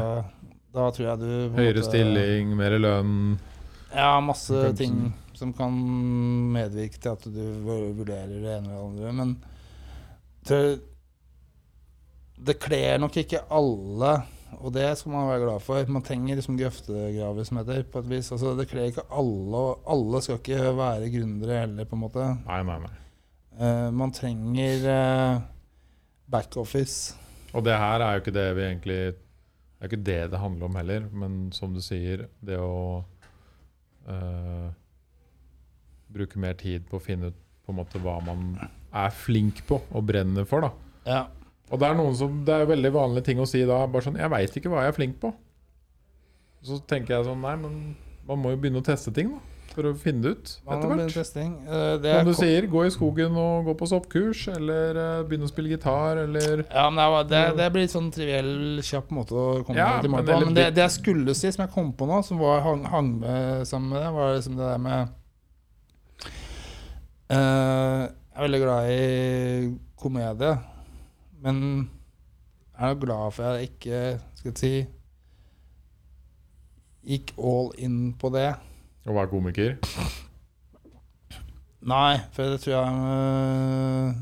[0.74, 3.38] Da tror jeg du Høyere måte- stilling, mer lønn.
[3.94, 5.74] Ja, masse ting som kan
[6.54, 9.12] medvirke til at du vurderer det ene eller andre.
[9.16, 9.34] Men
[10.46, 10.78] til,
[12.36, 14.12] det kler nok ikke alle,
[14.56, 15.92] og det skal man være glad for.
[15.92, 18.30] Man trenger liksom grøftegraver, som heter, på et vis.
[18.32, 22.30] Altså, det kler ikke alle, og alle skal ikke være gründere heller, på en måte.
[22.46, 22.94] Nei, nei, nei.
[23.56, 25.44] Uh, man trenger uh,
[26.28, 27.16] backoffice.
[27.56, 30.66] Og det her er jo ikke det vi egentlig Det er ikke det det handler
[30.66, 33.04] om heller, men som du sier, det å
[34.08, 34.68] eh,
[36.12, 38.52] bruke mer tid på å finne ut på en måte hva man
[38.94, 40.70] er flink på og brenner for, da.
[41.06, 41.24] Ja.
[41.66, 43.80] Og det er noen som Det er veldig vanlig ting å si da.
[43.90, 45.32] Bare sånn Jeg veit ikke hva jeg er flink på.
[46.66, 47.76] Så tenker jeg sånn Nei, men
[48.26, 49.52] man må jo begynne å teste ting, da.
[49.76, 51.34] For å finne det ut etter hvert.
[51.36, 55.50] Eh, Som du sier, gå i skogen og gå på soppkurs, eller eh, begynne å
[55.50, 59.76] spille gitar, eller Ja, men det, det, blir litt sånn triviell, kjapp måte å komme
[59.76, 60.40] Ja, til mål på.
[60.46, 63.12] Men det, det jeg skulle si, som jeg kom på nå, som var, hang, hang
[63.20, 65.14] med sammen med det, var liksom det der med
[67.30, 70.52] eh, Jeg er veldig glad i komedie,
[71.42, 71.60] men
[72.76, 74.00] jeg er glad for at jeg ikke
[74.36, 74.74] skal jeg si
[77.06, 78.50] gikk all in på det.
[79.06, 79.76] å være komiker.
[81.86, 84.14] Nei, for det tror jeg øh,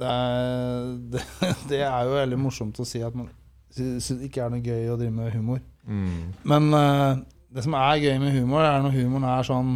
[0.00, 1.22] det, er, det,
[1.70, 3.30] det er jo veldig morsomt å si at man
[3.70, 5.60] syns det ikke er noe gøy å drive med humor.
[5.86, 6.32] Mm.
[6.50, 7.22] Men øh,
[7.54, 9.72] det som er gøy med humor, er når humoren er sånn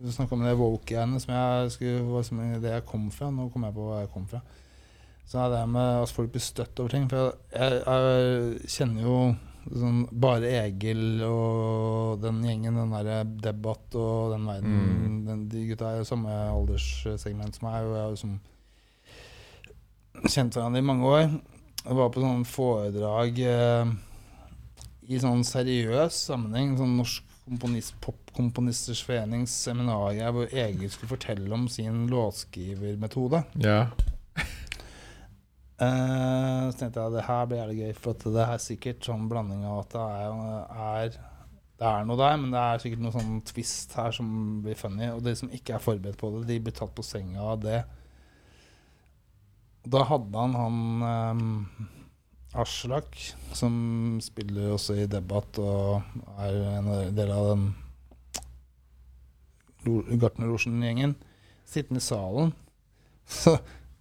[0.00, 3.28] Du snakka om det woke-greiene som jeg skulle som det jeg kom fra.
[3.30, 4.40] Nå kom jeg på hva jeg kom fra.
[5.28, 7.04] Så er det med at folk blir støtt over ting.
[7.10, 9.18] For jeg, jeg kjenner jo
[9.68, 15.18] sånn Bare Egil og den gjengen, den derre Debatt og den verden Mm.
[15.26, 18.38] den, De gutta er jo samme alderssegment som meg, og jeg har liksom
[20.26, 21.26] kjent hverandre i mange år.
[21.84, 23.92] Jeg var på sånn foredrag eh,
[25.12, 31.66] i sånn seriøs sammenheng, sånn Norsk komponist, Popkomponisters Forenings seminarer, hvor Egil skulle fortelle om
[31.68, 33.42] sin låtskrivermetode.
[33.64, 33.82] Ja.
[35.80, 39.28] Uh, så tenkte jeg at det her blir jævlig gøy, for det er sikkert sånn
[39.30, 40.40] blanding av at det er,
[40.86, 41.14] er
[41.80, 44.26] det er noe der, men det er sikkert noe sånn twist her som
[44.60, 45.06] blir funny.
[45.14, 47.78] Og de som ikke er forberedt på det, de blir tatt på senga av det.
[49.88, 50.76] Da hadde han han
[51.40, 51.54] um,
[52.58, 53.16] Aslak,
[53.54, 56.02] som spiller også i Debatt og
[56.42, 57.68] er en del av den
[59.86, 61.14] Gartnerlosjen-gjengen
[61.70, 62.50] sittende i salen.
[63.30, 63.54] Så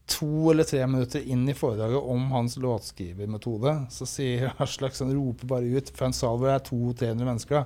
[0.10, 5.52] to eller tre minutter inn i foredraget om hans låtskrivermetode, så sier Aslak sånn, roper
[5.52, 7.64] bare ut fra en sal hvor det er 200-300 mennesker da,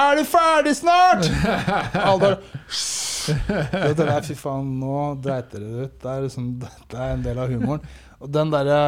[0.00, 1.28] Er du ferdig snart?!
[2.02, 2.40] Alle bare
[3.28, 5.94] det der, Fy faen, nå dreiter det ut.
[6.00, 7.82] Det er, liksom, det er en del av humoren.
[8.18, 8.78] Og den derre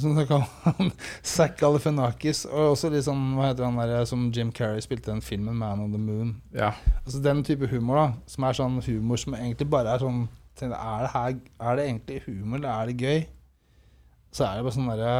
[0.00, 0.90] som de kaller
[1.36, 5.24] Zack Galifianakis, og også litt sånn, hva heter han der som Jim Carrey spilte den
[5.24, 6.34] filmen 'Man on the Moon'.
[6.54, 6.74] Ja.
[7.04, 10.26] Altså Den type humor, da, som er sånn humor som egentlig bare er sånn
[10.62, 10.68] er,
[11.04, 13.26] det her, er det egentlig humor, eller er det gøy?
[14.32, 15.16] Så er det bare sånn derre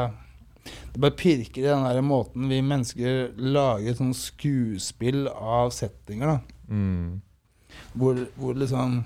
[0.92, 6.56] Det bare pirker i den der måten vi mennesker lager sånn skuespill av settinger, da.
[6.68, 7.20] Mm.
[7.94, 9.04] Hvor, hvor liksom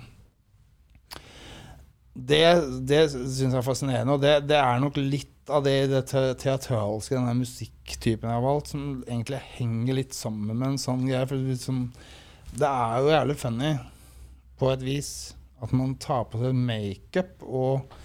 [2.14, 2.40] Det,
[2.88, 6.04] det syns jeg er fascinerende, og det, det, er nok litt av det i det
[6.10, 11.06] te teatralske, denne musikktypen jeg har valgt, som egentlig henger litt sammen med en sånn
[11.08, 11.26] greie.
[11.28, 11.82] For liksom,
[12.54, 13.72] det er jo jævlig funny,
[14.60, 15.10] på et vis,
[15.64, 17.98] at man tar på seg makeup og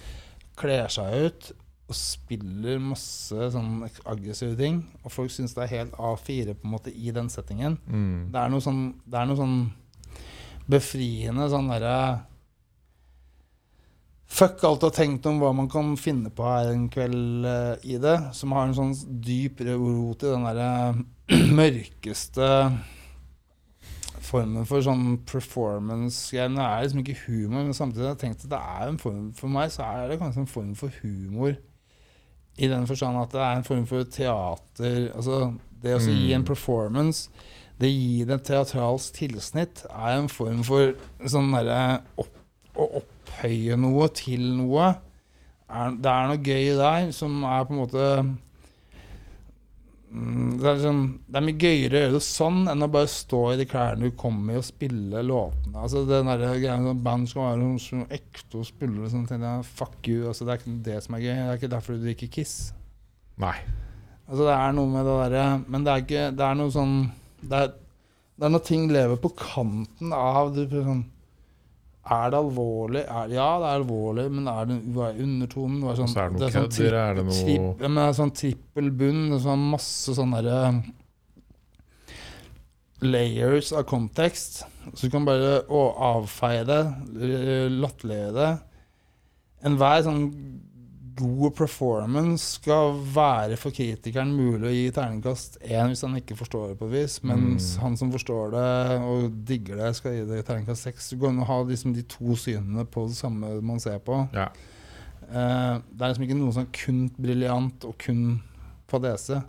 [0.56, 1.50] kler seg ut
[1.86, 6.72] og spiller masse sånn aggressive ting, og folk syns det er helt A4 på en
[6.72, 7.76] måte i den settingen.
[7.86, 8.32] Mm.
[8.34, 9.60] Det er sånn, det er noe sånn
[10.66, 11.98] befriende sånn derre
[14.28, 17.86] Fuck alt du har tenkt om hva man kan finne på her en kveld eh,
[17.94, 18.16] i det.
[18.34, 20.70] Som har en sånn dyp rot i den derre
[21.60, 22.48] mørkeste
[24.26, 26.50] formen for sånn performance-greier.
[26.56, 29.28] Det er liksom ikke humor, men samtidig har jeg tenkt at det er en form
[29.38, 31.54] for meg så er det kanskje en form for humor.
[32.58, 34.98] I den forstand at det er en form for teater.
[35.14, 35.40] Altså
[35.82, 36.48] det å gi en Mm.
[36.48, 37.28] performance,
[37.78, 40.94] det gir et teatralsk tilsnitt, er en form for
[41.28, 42.32] sånn derre opp,
[42.74, 43.02] å
[43.36, 44.94] opphøye noe til noe.
[45.66, 48.10] Er, det er noe gøy der som er på en måte
[50.16, 53.08] Mm, det, er sånn, det er mye gøyere å gjøre det sånn enn å bare
[53.10, 55.74] stå i de klærne du kommer i og spille låtene.
[55.82, 59.26] Altså den der greia sånn Band skal være sånn, ekte og spille det sånn.
[59.28, 60.28] tenkte jeg, Fuck you.
[60.30, 61.32] Altså, det er ikke det som er gøy.
[61.34, 62.54] Det er ikke derfor du drikker Kiss.
[63.42, 63.56] Nei.
[64.24, 66.94] Altså Det er noe med det derre Men det er ikke Det er noe sånn
[67.46, 67.68] Det er,
[68.34, 71.04] det er når ting lever på kanten av det, sånn,
[72.06, 73.00] Er det alvorlig?
[73.02, 75.80] Er, ja, det er alvorlig, men er det hva er undertonen?
[75.82, 78.90] Hva er sånn, er det noe sånn kødd, er det tripp- ja, er sånn trippel
[79.00, 79.24] bunn.
[79.32, 80.84] det er Sånn masse sånne derre
[83.02, 84.62] layers av kontekst.
[84.94, 85.82] Så du kan bare å,
[86.14, 86.80] avfeie det,
[87.74, 88.52] latterliggjøre det.
[89.66, 90.22] Enhver sånn
[91.16, 96.68] god performance skal være for kritikeren mulig å gi terningkast én hvis han ikke forstår
[96.72, 97.80] det på et vis, mens Mm.
[97.82, 101.10] han som forstår det og digger det, skal gi det terningkast seks.
[101.10, 104.28] Det går an å ha liksom de to synene på det samme man ser på.
[104.34, 104.48] Ja.
[105.26, 108.42] Uh, det er liksom ikke noe som er kun briljant og kun
[108.88, 109.42] fadese.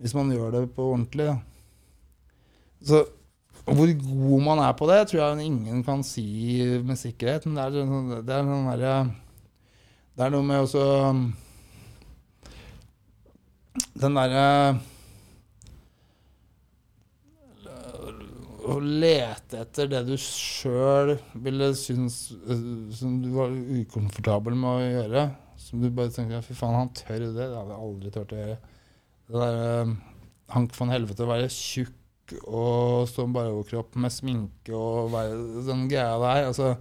[0.00, 1.38] Hvis man gjør det på ordentlig, da.
[2.84, 3.04] Så
[3.64, 7.46] hvor god man er på det, tror jeg ingen kan si med sikkerhet.
[7.46, 9.14] Men det er, sånn- det er, sånn derre-
[10.14, 10.82] det er noe med også
[13.98, 14.44] Den derre
[18.64, 22.62] Å lete etter det du sjøl ville synes øh,
[22.96, 25.24] Som du var ukomfortabel med å gjøre.
[25.60, 27.34] Som du bare tenker Fy faen, han tør det.
[27.36, 28.56] Det hadde jeg aldri turt å gjøre.
[29.28, 29.92] Det der
[30.54, 35.86] Hank von Helvete å være tjukk og stå bare overkropp med sminke og være den
[35.90, 36.48] greia der.
[36.48, 36.72] Altså,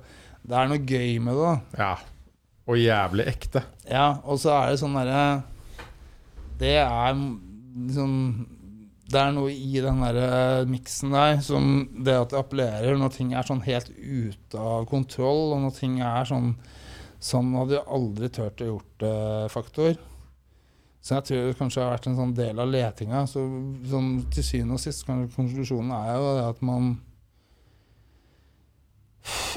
[0.44, 1.84] det er noe gøy med det, da.
[1.84, 2.13] ja.
[2.70, 3.64] Og jævlig ekte.
[3.90, 5.24] Ja, og så er det sånn derre
[6.62, 8.14] Det er liksom
[9.12, 13.34] Det er noe i den der miksen der som det at det appellerer når ting
[13.36, 16.56] er sånn helt ute av kontroll, og når ting er sånn
[17.24, 19.94] Sånn hadde jeg aldri turt å gjort det-faktor.
[21.00, 23.22] Så jeg tror det kanskje har vært en sånn del av letinga.
[23.32, 23.46] Så
[23.88, 26.90] sånn, til syvende og sist, konklusjonen er jo det at man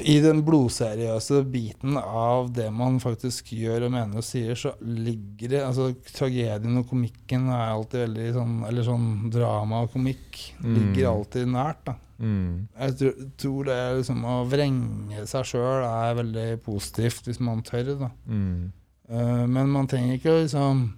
[0.07, 5.49] i den blodseriøse biten av det man faktisk gjør og mener og sier, så ligger
[5.51, 11.03] det altså Tragedien og komikken er alltid veldig sånn Eller sånn drama og komikk ligger
[11.09, 11.13] Mm.
[11.17, 11.83] alltid nært.
[11.85, 12.67] da Mm.
[12.79, 17.99] Jeg tror, tror det liksom å vrenge seg sjøl er veldig positivt hvis man tør.
[17.99, 18.71] da Mm.
[19.09, 20.93] Eh, Men man trenger ikke å liksom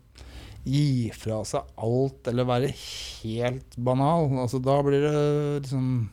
[0.66, 2.70] gi fra seg alt eller være
[3.24, 4.30] helt banal.
[4.40, 6.10] Altså, da blir det liksom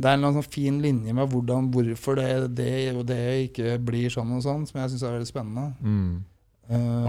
[0.00, 3.20] Det er en eller annen sånn fin linje med hvordan, hvorfor det, det og det
[3.50, 5.66] ikke blir sånn og sånn, som jeg syns er veldig spennende.
[5.84, 6.14] Mm.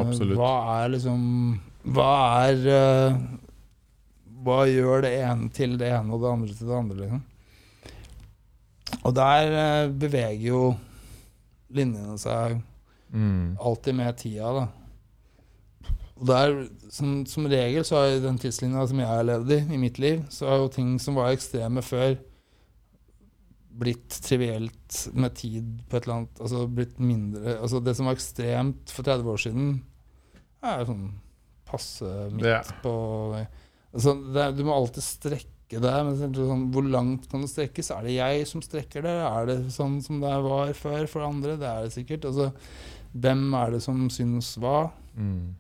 [0.02, 0.36] Absolutt.
[0.40, 1.22] Hva er liksom
[1.94, 2.14] Hva
[2.48, 3.20] er uh,
[4.42, 7.22] Hva gjør det ene til det ene og det andre til det andre, liksom?
[9.06, 10.66] Og der uh, beveger jo
[11.72, 12.60] linjene seg
[13.12, 13.58] Mm.
[13.60, 14.68] alltid med tida, da.
[16.16, 19.80] Og der, som, som regel, så har den tidslinja som jeg har levd i, i
[19.82, 22.16] mitt liv, så har jo ting som var ekstreme før,
[23.72, 28.18] blitt trivielt med tid på et eller annet Altså blitt mindre Altså det som var
[28.18, 29.70] ekstremt for 30 år siden,
[30.62, 31.06] er sånn
[31.70, 32.62] passe midt Ja.
[32.84, 32.92] på
[33.94, 35.94] altså det er, Du må alltid strekke det.
[36.04, 37.92] Men sånn, hvor langt kan det strekkes?
[37.96, 39.14] Er det jeg som strekker det?
[39.24, 41.56] Er det sånn som det var før for andre?
[41.56, 42.26] Det er det sikkert.
[42.28, 42.50] Altså,
[43.16, 44.92] hvem er det som syns hva?
[45.16, 45.56] Mm.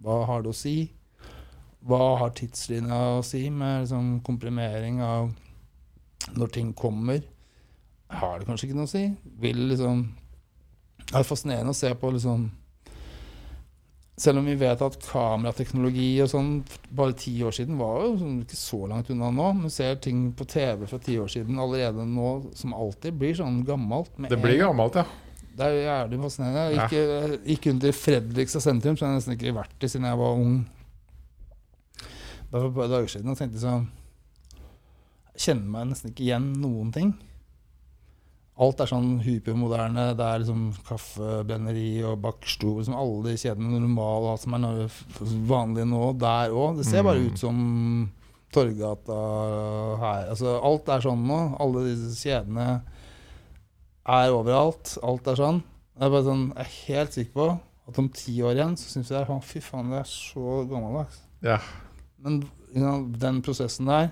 [0.00, 0.76] Hva har det å si?
[1.82, 5.32] Hva har tidslinja å si med liksom, komprimering av
[6.38, 7.18] når ting kommer?
[8.10, 9.02] Har det kanskje ikke noe å si?
[9.42, 10.06] Vil liksom
[11.08, 12.46] Det er fascinerende å se på liksom
[14.18, 16.48] Selv om vi vet at kamerateknologi og sånn
[16.90, 19.44] bare ti år siden var jo sånn ikke så langt unna nå.
[19.62, 23.60] Vi ser ting på TV fra ti år siden allerede nå som alltid blir sånn
[23.68, 24.10] gammelt.
[24.18, 25.04] med Det blir gammelt, ja.
[25.54, 26.64] Det er jævlig fascinerende.
[26.64, 26.88] Jeg Ja.
[26.88, 30.18] gikk, jeg gikk rundt Fredrikstad sentrum, så jeg nesten ikke har vært det siden jeg
[30.18, 30.66] var ung.
[32.50, 33.86] Bare var et par dager siden og tenkte sånn
[35.36, 37.14] Jeg kjenner meg nesten ikke igjen noen ting.
[38.58, 40.16] Alt er sånn hypermoderne.
[40.18, 42.80] Det er liksom kaffebrenneri og bakstue.
[42.80, 44.88] Liksom alle de kjedene normale som er
[45.46, 46.76] vanlige nå, der òg.
[46.80, 47.26] Det ser bare Mm.
[47.32, 48.10] ut som
[48.50, 49.18] Torgata
[50.00, 50.30] her.
[50.32, 51.38] Altså, alt er sånn nå.
[51.60, 52.82] Alle disse kjedene
[54.08, 54.96] er overalt.
[55.04, 55.62] Alt er sånn.
[56.00, 59.08] Jeg er, sånn, jeg er helt sikker på at om ti år igjen så syns
[59.10, 61.20] jeg «Å, fy faen, det er så gammeldags.
[61.42, 61.58] Ja.
[62.22, 62.40] Men
[62.74, 64.10] you know, den prosessen der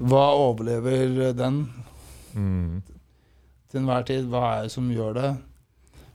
[0.00, 1.68] Hva overlever den
[2.34, 2.82] Mm.
[3.70, 4.26] Til enhver tid?
[4.30, 5.30] Hva er det som gjør det?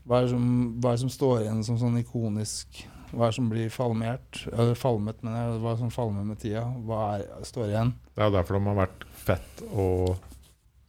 [0.06, 0.46] Hva er det som,
[0.78, 2.84] er det som står igjen som sånn ikonisk?
[3.12, 4.42] Hva er det som blir falmert?
[4.52, 6.66] Eller falmet, men jeg, hva er det som falmer med tida?
[6.86, 7.94] Hva er, står igjen?
[8.14, 10.16] Det er jo derfor de har vært fett og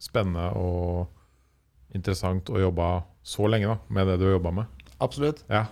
[0.01, 2.87] spennende og interessant å jobbe
[3.27, 4.83] så lenge da, med det du har jobba med.
[5.03, 5.43] Absolutt.
[5.51, 5.65] Ja.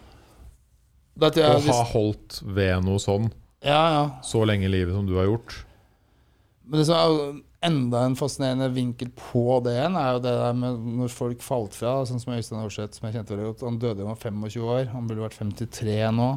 [1.16, 3.30] Jeg Å ha holdt ved noe sånn
[3.64, 4.02] Ja, ja.
[4.26, 5.62] så lenge i livet som du har gjort.
[6.66, 10.58] Men det som er enda en fascinerende vinkel på det igjen, er jo det der
[10.58, 11.98] med når folk falt fra.
[12.08, 13.66] Sånn som Øystein Aarseth, som jeg kjente veldig godt.
[13.68, 14.84] Han døde jo da han var 25 år.
[14.94, 16.30] Han burde vært 53 nå.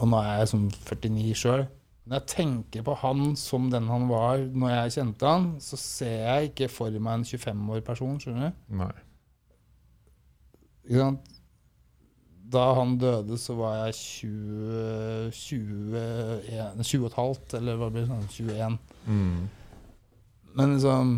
[0.00, 1.64] Og nå er jeg som 49 sjøl.
[2.02, 6.16] Når jeg tenker på han som den han var når jeg kjente han, så ser
[6.24, 8.64] jeg ikke for meg en 25 år person, skjønner du?
[8.80, 8.90] Nei.
[10.88, 11.30] Ikke sant?
[12.52, 18.04] Da han døde, så var jeg 20, 21, 20 og et halvt, eller hva blir
[18.04, 18.80] det, sånn 21.
[19.06, 19.38] Mm.
[20.58, 21.14] Men liksom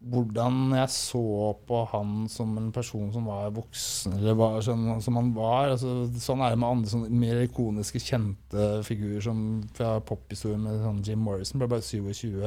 [0.00, 1.22] Hvordan jeg så
[1.68, 6.06] på han som en person som var voksen, eller var sånn som han var altså,
[6.16, 9.42] Sånn er det med andre sånn, mer ikoniske, kjente figurer som
[9.76, 11.60] fra pophistorien med sånn Jim Morrison.
[11.60, 12.40] Ble bare 27.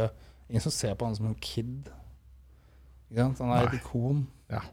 [0.49, 1.91] Ingen som ser på han som en kid.
[3.13, 3.83] Han er et Nei.
[3.83, 4.25] ikon.
[4.49, 4.63] Ja.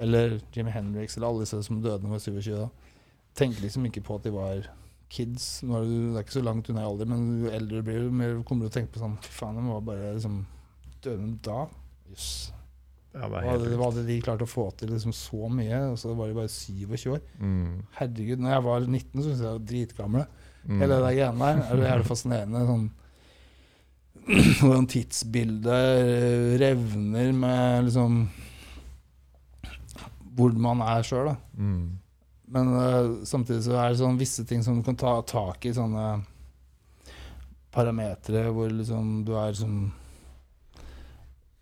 [0.00, 2.54] Eller Jimmy Hendrix, eller alle disse som døde da de var 27.
[2.56, 2.68] da.
[3.36, 4.70] Tenker liksom ikke på at de var
[5.10, 5.48] kids.
[5.66, 7.86] Nå er du, det er ikke så langt unna i alder, men jo eldre du
[7.88, 10.14] blir, jo mer kommer du til å tenke på sånn Fy faen, de var bare
[10.16, 10.40] liksom
[11.04, 11.64] døde da.
[12.10, 12.30] Jøss.
[13.10, 15.80] Ja, Hva hadde, hva hadde de klart å få til liksom så mye?
[15.90, 17.24] Og så var de bare 27 år.
[17.42, 17.72] mm.
[17.98, 20.24] Herregud, når jeg var 19, så syntes jeg de var dritgamle.
[20.62, 20.76] Mm.
[20.78, 22.62] Hele det der greiene der er det jævlig fascinerende.
[22.70, 22.86] Sånn,
[24.60, 28.20] hvordan tidsbildet revner med liksom
[30.40, 31.34] Hvor man er sjøl.
[31.54, 31.98] Mm.
[32.50, 35.74] Men uh, samtidig så er det sånn visse ting som du kan ta tak i,
[35.76, 36.06] sånne
[37.70, 39.84] parametere hvor liksom du er sånn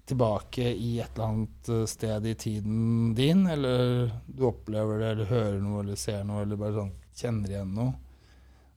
[0.08, 5.32] tilbake i et eller annet eh, sted i tiden din, eller du opplever det, eller
[5.32, 7.92] hører noe, eller ser noe, eller bare sånn kjenner igjen noe.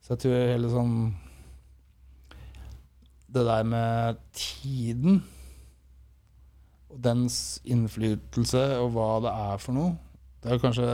[0.02, 0.96] Så jeg tror hele sånn
[3.32, 5.22] Det der med tiden
[6.92, 9.96] og dens innflytelse og hva det er for noe,
[10.42, 10.86] det er kanskje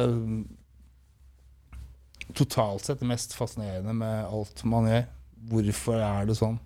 [2.36, 5.06] totalt sett det mest fascinerende med alt man gjør.
[5.48, 6.58] Hvorfor er det sånn?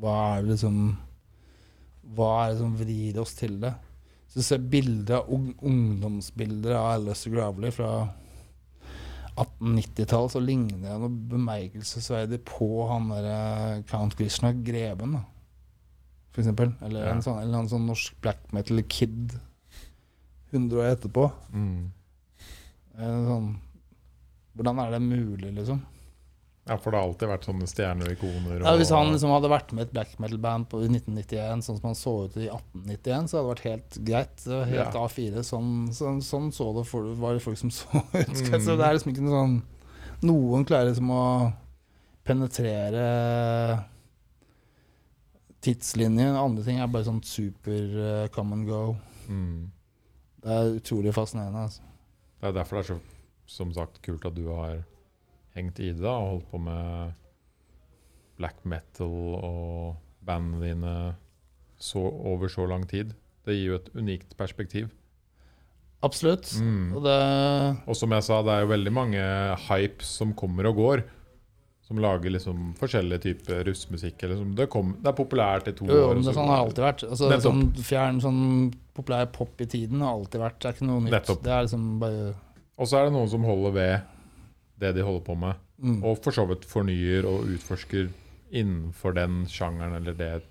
[0.00, 0.76] Hva er det som
[2.12, 3.72] Hva er det som vrir oss til det?
[4.28, 7.92] Så du ser bilder ungdomsbilder av Alice Gravely fra
[9.32, 15.22] 1890-tall, så ligner jeg noe bemerkelsesverdig på han der Count Krishna Greven, da.
[16.32, 16.72] For eksempel.
[16.82, 17.10] Eller Ja.
[17.12, 19.32] en sånn, eller en sånn norsk black metal-kid
[20.52, 21.30] 100 år etterpå.
[21.52, 21.90] Mm.
[22.98, 23.56] Eh, Sånn,
[24.56, 25.80] hvordan er det mulig, liksom?
[26.68, 28.60] Ja, for det har alltid vært sånne stjerneikoner?
[28.60, 31.80] og Ja, hvis han liksom hadde vært med et black metal-band på- i 1991, sånn
[31.80, 34.44] som han så ut i 1891, så hadde det vært helt greit.
[34.68, 35.00] Helt Ja.
[35.06, 35.42] A4.
[35.42, 38.28] Sånn, sånn, sånn så det for, var det folk som så ut.
[38.28, 38.60] Mm.
[38.62, 39.62] Så det er liksom ikke noe sånn
[40.22, 41.52] Noen klarer liksom å
[42.24, 43.84] penetrere
[45.62, 46.36] tidslinjen.
[46.38, 48.82] Andre ting er bare sånn super uh, come and go.
[49.28, 49.70] mm.
[50.42, 51.60] Det er utrolig fascinerende.
[51.68, 51.84] Altså.
[52.40, 53.00] Det er derfor det er så
[53.52, 54.80] som sagt kult at du har
[55.54, 57.12] hengt i det og holdt på med
[58.40, 60.94] black metal og bandene dine
[61.78, 63.12] så, over så lang tid.
[63.46, 64.90] Det gir jo et unikt perspektiv.
[66.02, 66.48] Absolutt.
[66.58, 66.94] Mm.
[66.96, 67.18] Og det
[67.86, 69.24] Og som jeg sa, det er jo veldig mange
[69.68, 71.04] hypes som kommer og går.
[71.92, 74.22] Som lager liksom forskjellige typer russmusikk.
[74.24, 74.54] Liksom.
[74.56, 76.14] det, kom, det er populært i to Jo, jo, år.
[76.16, 77.04] men det så- sånn har alltid vært.
[77.10, 80.58] Altså, sånn fjern, sånn populær pop i tiden har alltid vært.
[80.62, 81.12] Det er ikke noe nytt.
[81.18, 81.42] Nettopp.
[81.44, 82.34] Det er liksom bare
[82.78, 84.00] Og så er det noen som holder ved
[84.80, 85.54] det de holder på med.
[85.82, 86.02] mm.
[86.04, 88.08] Og for så vidt fornyer og utforsker
[88.52, 90.42] innenfor den sjangeren eller det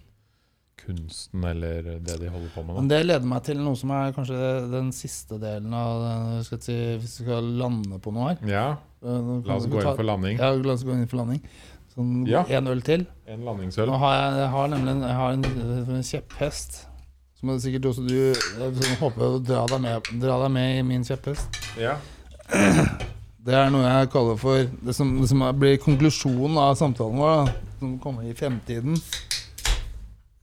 [0.86, 2.78] kunsten eller det de holder på med.
[2.78, 2.86] Da.
[2.96, 4.40] det leder meg til noe som er kanskje
[4.72, 8.48] den siste delen av skal si, Hvis vi skal lande på noe her.
[8.50, 8.70] Ja,
[9.02, 10.38] Eh, la oss gå inn for landing.
[10.38, 11.42] Ja, la oss gå inn for landing.
[11.96, 12.44] Sånn Ja.
[12.48, 13.08] en øl til.
[13.28, 15.44] En Nå har jeg, jeg har nemlig jeg har en,
[15.96, 16.86] en kjepphest.
[17.40, 20.84] Som er sikkert også du sånn håper å dra deg, med, dra deg med i
[20.84, 21.58] min kjepphest.
[21.80, 21.98] Ja.
[23.42, 27.48] Det er noe jeg kaller for Det som, det som blir konklusjonen av samtalen vår,
[27.48, 29.00] da, som kommer i fremtiden.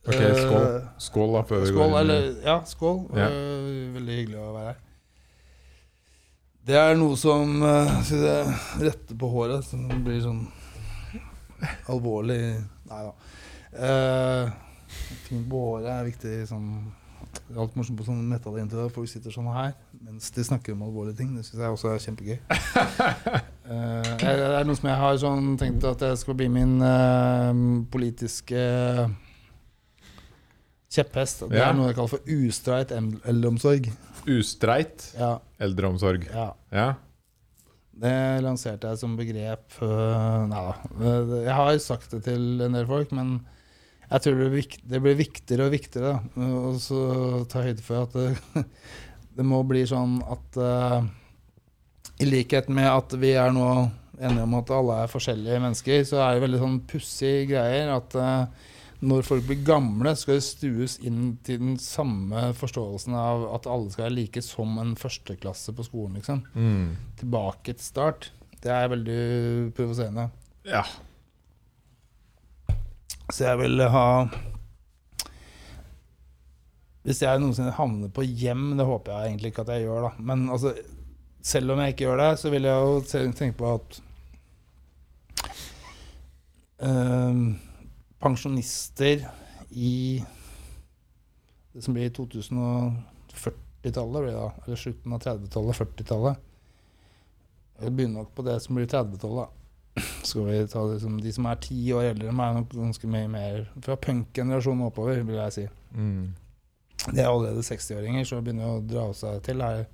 [0.09, 0.67] Ok, Eh, skål.
[0.99, 1.97] Skål, da, før vi Skål, går inn.
[2.01, 3.01] eller Ja, skål.
[3.15, 3.27] Ja.
[3.29, 4.85] Eh, veldig hyggelig å være her.
[6.69, 8.55] Det er noe som uh, Skal jeg
[8.91, 10.43] rette på håret, som blir sånn
[11.89, 12.59] alvorlig
[12.91, 13.13] Nei da.
[13.73, 14.51] Uh,
[15.27, 16.69] fint på håret er viktig sånn
[17.49, 18.93] Det er alt morsomt på sånn metallintervju.
[18.95, 19.73] Folk sitter sånn her
[20.05, 21.33] mens de snakker om alvorlige ting.
[21.37, 22.37] Det syns jeg også er kjempegøy.
[23.69, 27.53] uh, det er noe som jeg har sånn tenkt at det skal bli min uh,
[27.93, 28.61] politiske
[30.99, 31.47] kjepphest.
[31.49, 31.71] Det Ja.
[31.71, 33.89] er noe jeg kaller for ustreit el- eldreomsorg.
[34.29, 36.27] Ustreit Ja, eldreomsorg.
[36.33, 36.51] ja.
[36.75, 36.89] Ja.
[37.99, 40.75] Det lanserte jeg som begrep øh, Nei da.
[41.01, 43.41] Øh, Jeg har sagt det til en del folk, men
[44.11, 46.13] jeg tror det, blir vik- det blir viktigere og viktigere.
[46.37, 46.43] da.
[46.47, 47.01] Og så
[47.51, 48.39] ta høyde for at det,
[49.37, 51.09] det må bli sånn at øh,
[52.21, 56.19] I likhet med at vi er nå enige om at alle er forskjellige mennesker, så
[56.23, 58.47] er det veldig sånn pussige greier at øh,
[59.01, 63.91] når folk blir gamle, skal de stues inn til den samme forståelsen av at alle
[63.95, 66.97] skal være like som en førsteklasse på skolen, liksom Mm.
[67.21, 68.31] tilbake til start.
[68.63, 70.31] Det er veldig provoserende.
[70.65, 70.83] ja.
[73.31, 74.27] Så jeg vil ha
[77.05, 80.11] Hvis jeg noensinne havner på hjem, det håper jeg egentlig ikke at jeg gjør, da.
[80.19, 80.75] Men altså,
[81.43, 83.01] selv om jeg ikke gjør det, så vil jeg jo
[83.33, 84.01] tenke på at
[86.81, 87.35] eh,
[88.23, 89.29] pensjonister
[89.71, 90.25] i
[91.73, 96.37] det som blir 2040-tallet, blir det da, eller slutten av 30-tallet, 40-tallet
[97.79, 99.55] Vi begynner nok på det som blir 30-tallet.
[100.27, 102.75] Skal vi ta det som De som er ti år eldre enn meg, er nok
[102.75, 105.67] ganske mye mer fra punk-generasjonen oppover, vil jeg si.
[105.95, 106.35] Mm.
[107.07, 109.63] De er allerede 60-åringer, så begynner å dra seg til.
[109.63, 109.87] Her.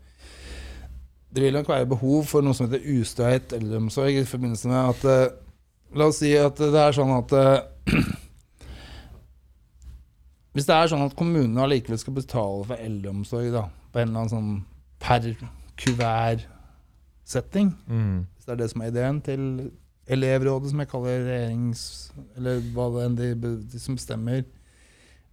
[1.34, 5.08] Det vil nok være behov for noe som heter ustreit eldreomsorg i forbindelse med at
[5.10, 5.32] eh,
[5.94, 7.60] La oss si at det er sånn at eh,
[10.54, 14.20] Hvis det er sånn at kommunene allikevel skal betale for eldreomsorg da, på en eller
[14.20, 14.52] annen sånn
[15.02, 15.24] per
[15.82, 18.20] kuvert-setting, Mm.
[18.36, 19.42] hvis det er det som er ideen til
[20.14, 21.82] elevrådet, som jeg kaller regjerings...
[22.38, 23.28] Eller hva det enn de,
[23.72, 24.44] de som bestemmer,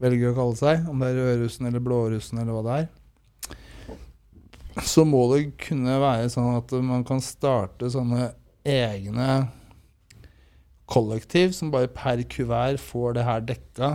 [0.02, 0.90] velger å kalle seg.
[0.90, 2.88] Om det er rødrussen eller blårussen eller hva det er.
[4.88, 8.32] Så må det kunne være sånn at man kan starte sånne
[8.66, 9.30] egne
[10.92, 13.92] kollektiv som bare per kuvert får det her dekka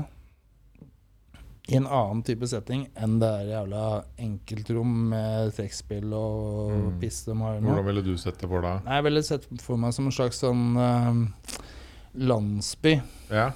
[1.69, 3.83] i en annen type setting enn det er jævla
[4.23, 7.01] enkeltrom med trekkspill og Mm.
[7.03, 7.69] piss de har nå.
[7.73, 8.85] Hvordan ville du sett det for deg?
[8.87, 11.51] Nei, Jeg ville sett for meg som en slags sånn uh,
[12.15, 13.01] landsby.
[13.31, 13.49] Ja.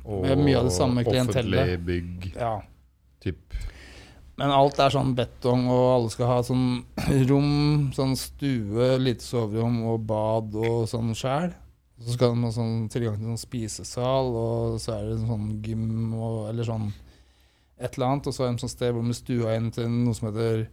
[0.03, 1.61] Og Med mye av det samme klientellet.
[1.61, 2.63] Offentlig bygg, Ja.
[3.23, 3.37] typ.
[4.39, 6.85] Men alt er sånn betong, og alle skal ha sånn
[7.29, 11.53] rom, sånn stue, lite soverom og bad og sånn sjæl.
[12.01, 16.15] Så skal de ha sånn tilgang til sånn spisesal, og så er det sånn gym
[16.17, 16.87] og Eller sånn
[17.81, 18.29] et eller annet.
[18.29, 20.65] Og så er det et sånn sted hvor de stua inn til noe som heter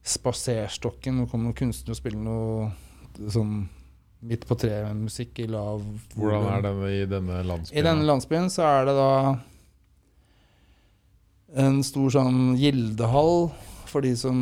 [0.00, 1.20] spaserstokken.
[1.20, 3.54] Nå kommer noen kunstnere og spiller noe sånn
[4.20, 5.80] midt på treet-musikk i lav
[6.12, 7.78] Hvordan er det i denne landsbyen?
[7.80, 9.12] I denne landsbyen så er det da
[11.64, 13.48] en stor sånn gildehall
[13.90, 14.36] for de som,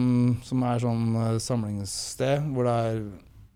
[0.44, 2.99] som er sånn eh, samlingssted, hvor det er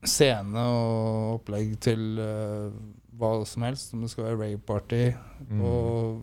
[0.05, 2.71] scene og opplegg til uh,
[3.19, 3.93] hva som helst.
[3.95, 5.03] Om det skal være rave-party
[5.43, 5.59] Mm.
[5.59, 5.71] på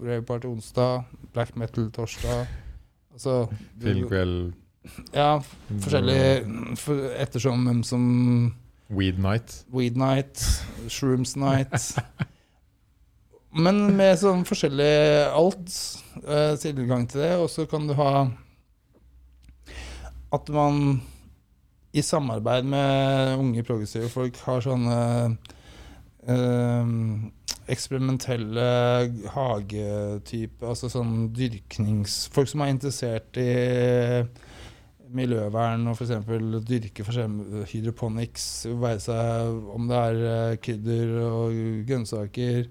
[0.08, 2.48] rave-party onsdag, black metal torsdag.
[3.14, 3.48] Altså
[3.82, 4.53] Filmkveld
[5.14, 8.06] Ja, forskjellig for, ettersom hvem som
[8.90, 9.66] Weed night.
[9.72, 10.40] Weed night,
[10.88, 11.99] shrooms night.
[13.66, 15.75] Men med sånn forskjellig alt.
[16.24, 17.33] uh, tilgang til det.
[17.43, 18.30] Og så kan du ha
[20.33, 21.01] At man
[21.92, 24.98] i samarbeid med unge progressive folk har sånne
[26.30, 26.92] eh,
[27.69, 28.68] eksperimentelle
[29.34, 32.27] hagetype Altså sånn dyrknings...
[32.34, 33.50] Folk som er interessert i
[35.09, 36.11] miljøvern og f.eks.
[36.69, 41.56] dyrke for hydroponics, være seg om det er eh, krydder og
[41.90, 42.68] grønnsaker,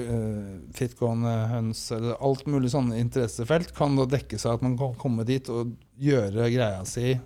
[0.00, 0.46] eh,
[0.76, 5.28] frittgående høns eller alt mulig sånne interessefelt, kan da dekke seg at man kan komme
[5.28, 7.18] dit og gjøre greia si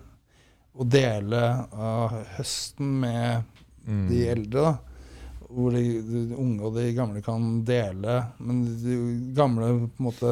[0.74, 3.50] og dele av høsten med
[3.84, 4.06] Mm.
[4.08, 4.60] de eldre.
[4.62, 4.78] da
[5.54, 8.94] hvor de, de unge og de gamle kan dele, men de
[9.36, 10.30] gamle på en måte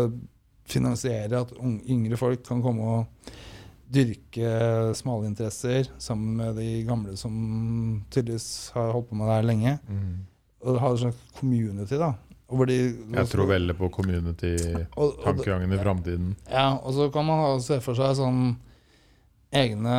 [0.73, 3.31] finansierer at unge, yngre folk kan komme og
[3.93, 9.47] dyrke smale interesser sammen med de gamle som tydeligvis har holdt på med det her
[9.53, 9.77] lenge.
[9.87, 10.27] Mm.
[10.65, 12.15] Og ha en slags community, da.
[12.53, 12.81] De,
[13.15, 16.35] Jeg tror veldig på community-tankegangen i framtiden.
[16.51, 18.57] Ja, og så kan man se for seg sånn
[19.53, 19.97] egne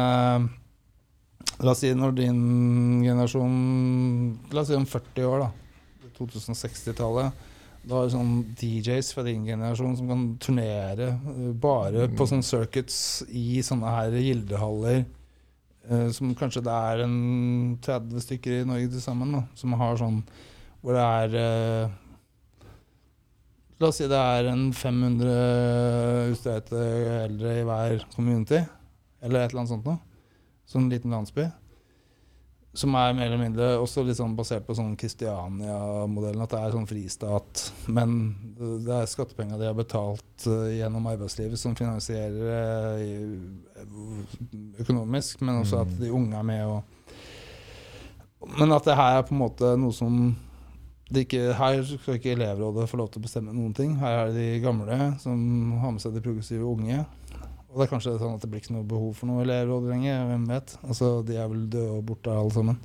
[1.63, 2.39] La oss si når din
[3.05, 3.57] generasjon
[4.55, 5.49] La oss si om 40 år, da.
[6.17, 7.49] 2060-tallet.
[7.83, 12.45] Da er det sånn DJs fra din generasjon som kan turnere eh, bare på sånne
[12.47, 15.03] circuits i sånne her gildehaller.
[15.89, 17.17] eh, som kanskje det er en
[17.83, 20.21] 30 stykker i Norge til sammen, da, som har sånn
[20.83, 21.99] hvor det er eh,
[23.81, 26.79] La oss si det er en 500 ustøyte
[27.25, 28.61] eldre i hver community,
[29.23, 29.99] eller et eller annet sånt noe.
[30.69, 31.47] Sånn liten landsby.
[32.73, 36.73] Som er mer eller mindre også litt sånn basert på sånn Kristiania-modellen, at det er
[36.73, 37.65] sånn fristat.
[37.85, 38.15] Men
[38.57, 43.83] det er skattepenger de har betalt eh, gjennom arbeidslivet som finansierer eh,
[44.81, 46.81] økonomisk, men også at de unge er med og
[48.57, 50.17] Men at det her er på en måte noe som
[51.13, 53.93] ikke, her skal ikke elevrådet få lov til å bestemme noen ting.
[54.01, 55.37] Her er det de gamle som
[55.79, 57.03] har med seg de progressive unge.
[57.73, 60.27] Og det er kanskje sånn at det blir ikke noe behov for noe elevråd lenger.
[60.29, 60.75] Hvem vet?
[60.85, 62.77] Altså, De er vel døde og borte alle sammen.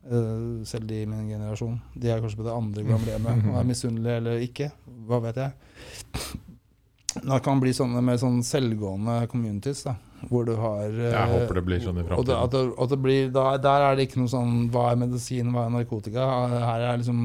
[0.00, 1.78] Uh, selv de i min generasjon.
[1.96, 4.70] De er kanskje på det andre problemet og er misunnelige eller ikke.
[5.08, 5.56] Hva vet jeg.
[7.16, 9.96] Det kan bli sånne mer sånn selvgående communities, da.
[10.28, 13.30] Hvor du har eh, Jeg håper det blir sånn i og det, at det, blir,
[13.32, 16.26] da, Der er det ikke noe sånn Hva er medisin, hva er narkotika?
[16.60, 17.22] Her er liksom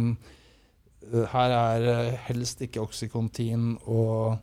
[1.34, 4.40] Her er eh, helst ikke oksykontin og eh,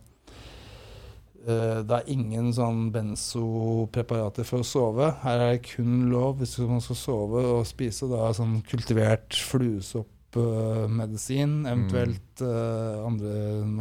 [1.45, 5.09] det er ingen sånn benzopreparater for å sove.
[5.23, 11.53] Her er det kun lov hvis man skal sove og spise da sånn kultivert fluesoppmedisin,
[11.69, 13.31] eventuelt uh, andre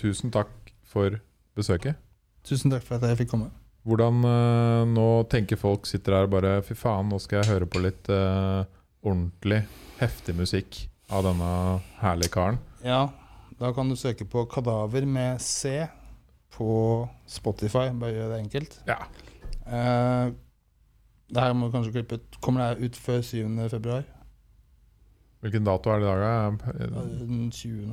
[0.00, 1.20] tusen takk for
[1.54, 2.00] besøket.
[2.48, 3.52] Tusen takk for at jeg fikk komme.
[3.82, 7.68] Hvordan eh, Nå tenker folk sitter her og bare Fy faen, nå skal jeg høre
[7.70, 8.62] på litt eh,
[9.02, 9.64] ordentlig
[9.98, 11.48] heftig musikk av denne
[12.00, 12.60] herlige karen.
[12.86, 13.08] Ja,
[13.58, 15.82] da kan du søke på Kadaver med C
[16.54, 16.70] på
[17.28, 17.90] Spotify.
[17.98, 18.78] Bare gjør det enkelt.
[18.88, 18.98] Ja.
[19.66, 20.32] Uh,
[21.32, 22.38] det her må du kanskje klippe ut.
[22.44, 23.42] Kommer det ut før 7.
[23.74, 24.06] februar?
[25.42, 27.12] Hvilken dato er det i dag?
[27.20, 27.92] Den 20.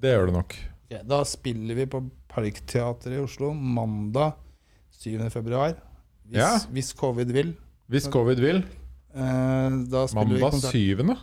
[0.00, 0.56] Det gjør det nok.
[0.86, 4.38] Okay, da spiller vi på Parkteatret i Oslo mandag
[4.98, 5.30] 7.
[5.30, 5.74] februar.
[6.28, 6.58] Hvis, Ja.
[6.72, 7.54] hvis covid vil.
[7.88, 8.56] Hvis covid vil.
[9.14, 10.72] Eh, da spiller Mandag konsert.
[10.72, 11.16] syvende.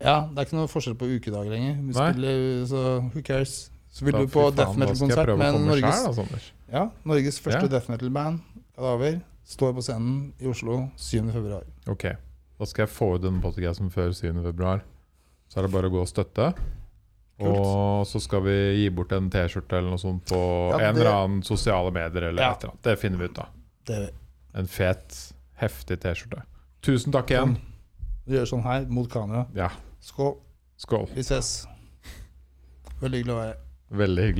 [0.00, 1.76] Ja, det er ikke noe forskjell på ukedag lenger.
[1.86, 3.70] Vi spiller, så who cares?
[4.00, 6.38] Da, du på death metal-konsert med Norges, selv, da,
[6.72, 7.66] ja, Norges første Ja.
[7.68, 8.38] death metal-band,
[8.78, 11.32] Kadaver, står på scenen i Oslo 7.
[11.32, 11.62] februar.
[11.88, 12.04] Ok,
[12.58, 14.42] da skal jeg få ut denne podkasten før 7.
[14.42, 14.80] februar.
[15.48, 16.54] Så er det bare å gå og støtte.
[17.46, 20.38] Og så skal vi gi bort en T-skjorte eller noe sånt på
[20.74, 22.28] Ja, en eller annen sosiale medier.
[22.28, 22.50] eller Ja.
[22.52, 22.82] et eller annet.
[22.82, 23.48] Det finner vi ut av.
[23.86, 24.10] Det
[24.54, 26.42] En fet, heftig T-skjorte.
[26.82, 27.56] Tusen takk igjen.
[28.26, 29.46] Vi gjør sånn her, mot kamera.
[29.54, 29.70] Ja,
[30.00, 30.36] Skål.
[30.78, 31.08] skål.
[31.14, 31.66] Vi ses.
[33.00, 33.56] Veldig hyggelig å være her.
[33.90, 34.36] Veldig hyggelig.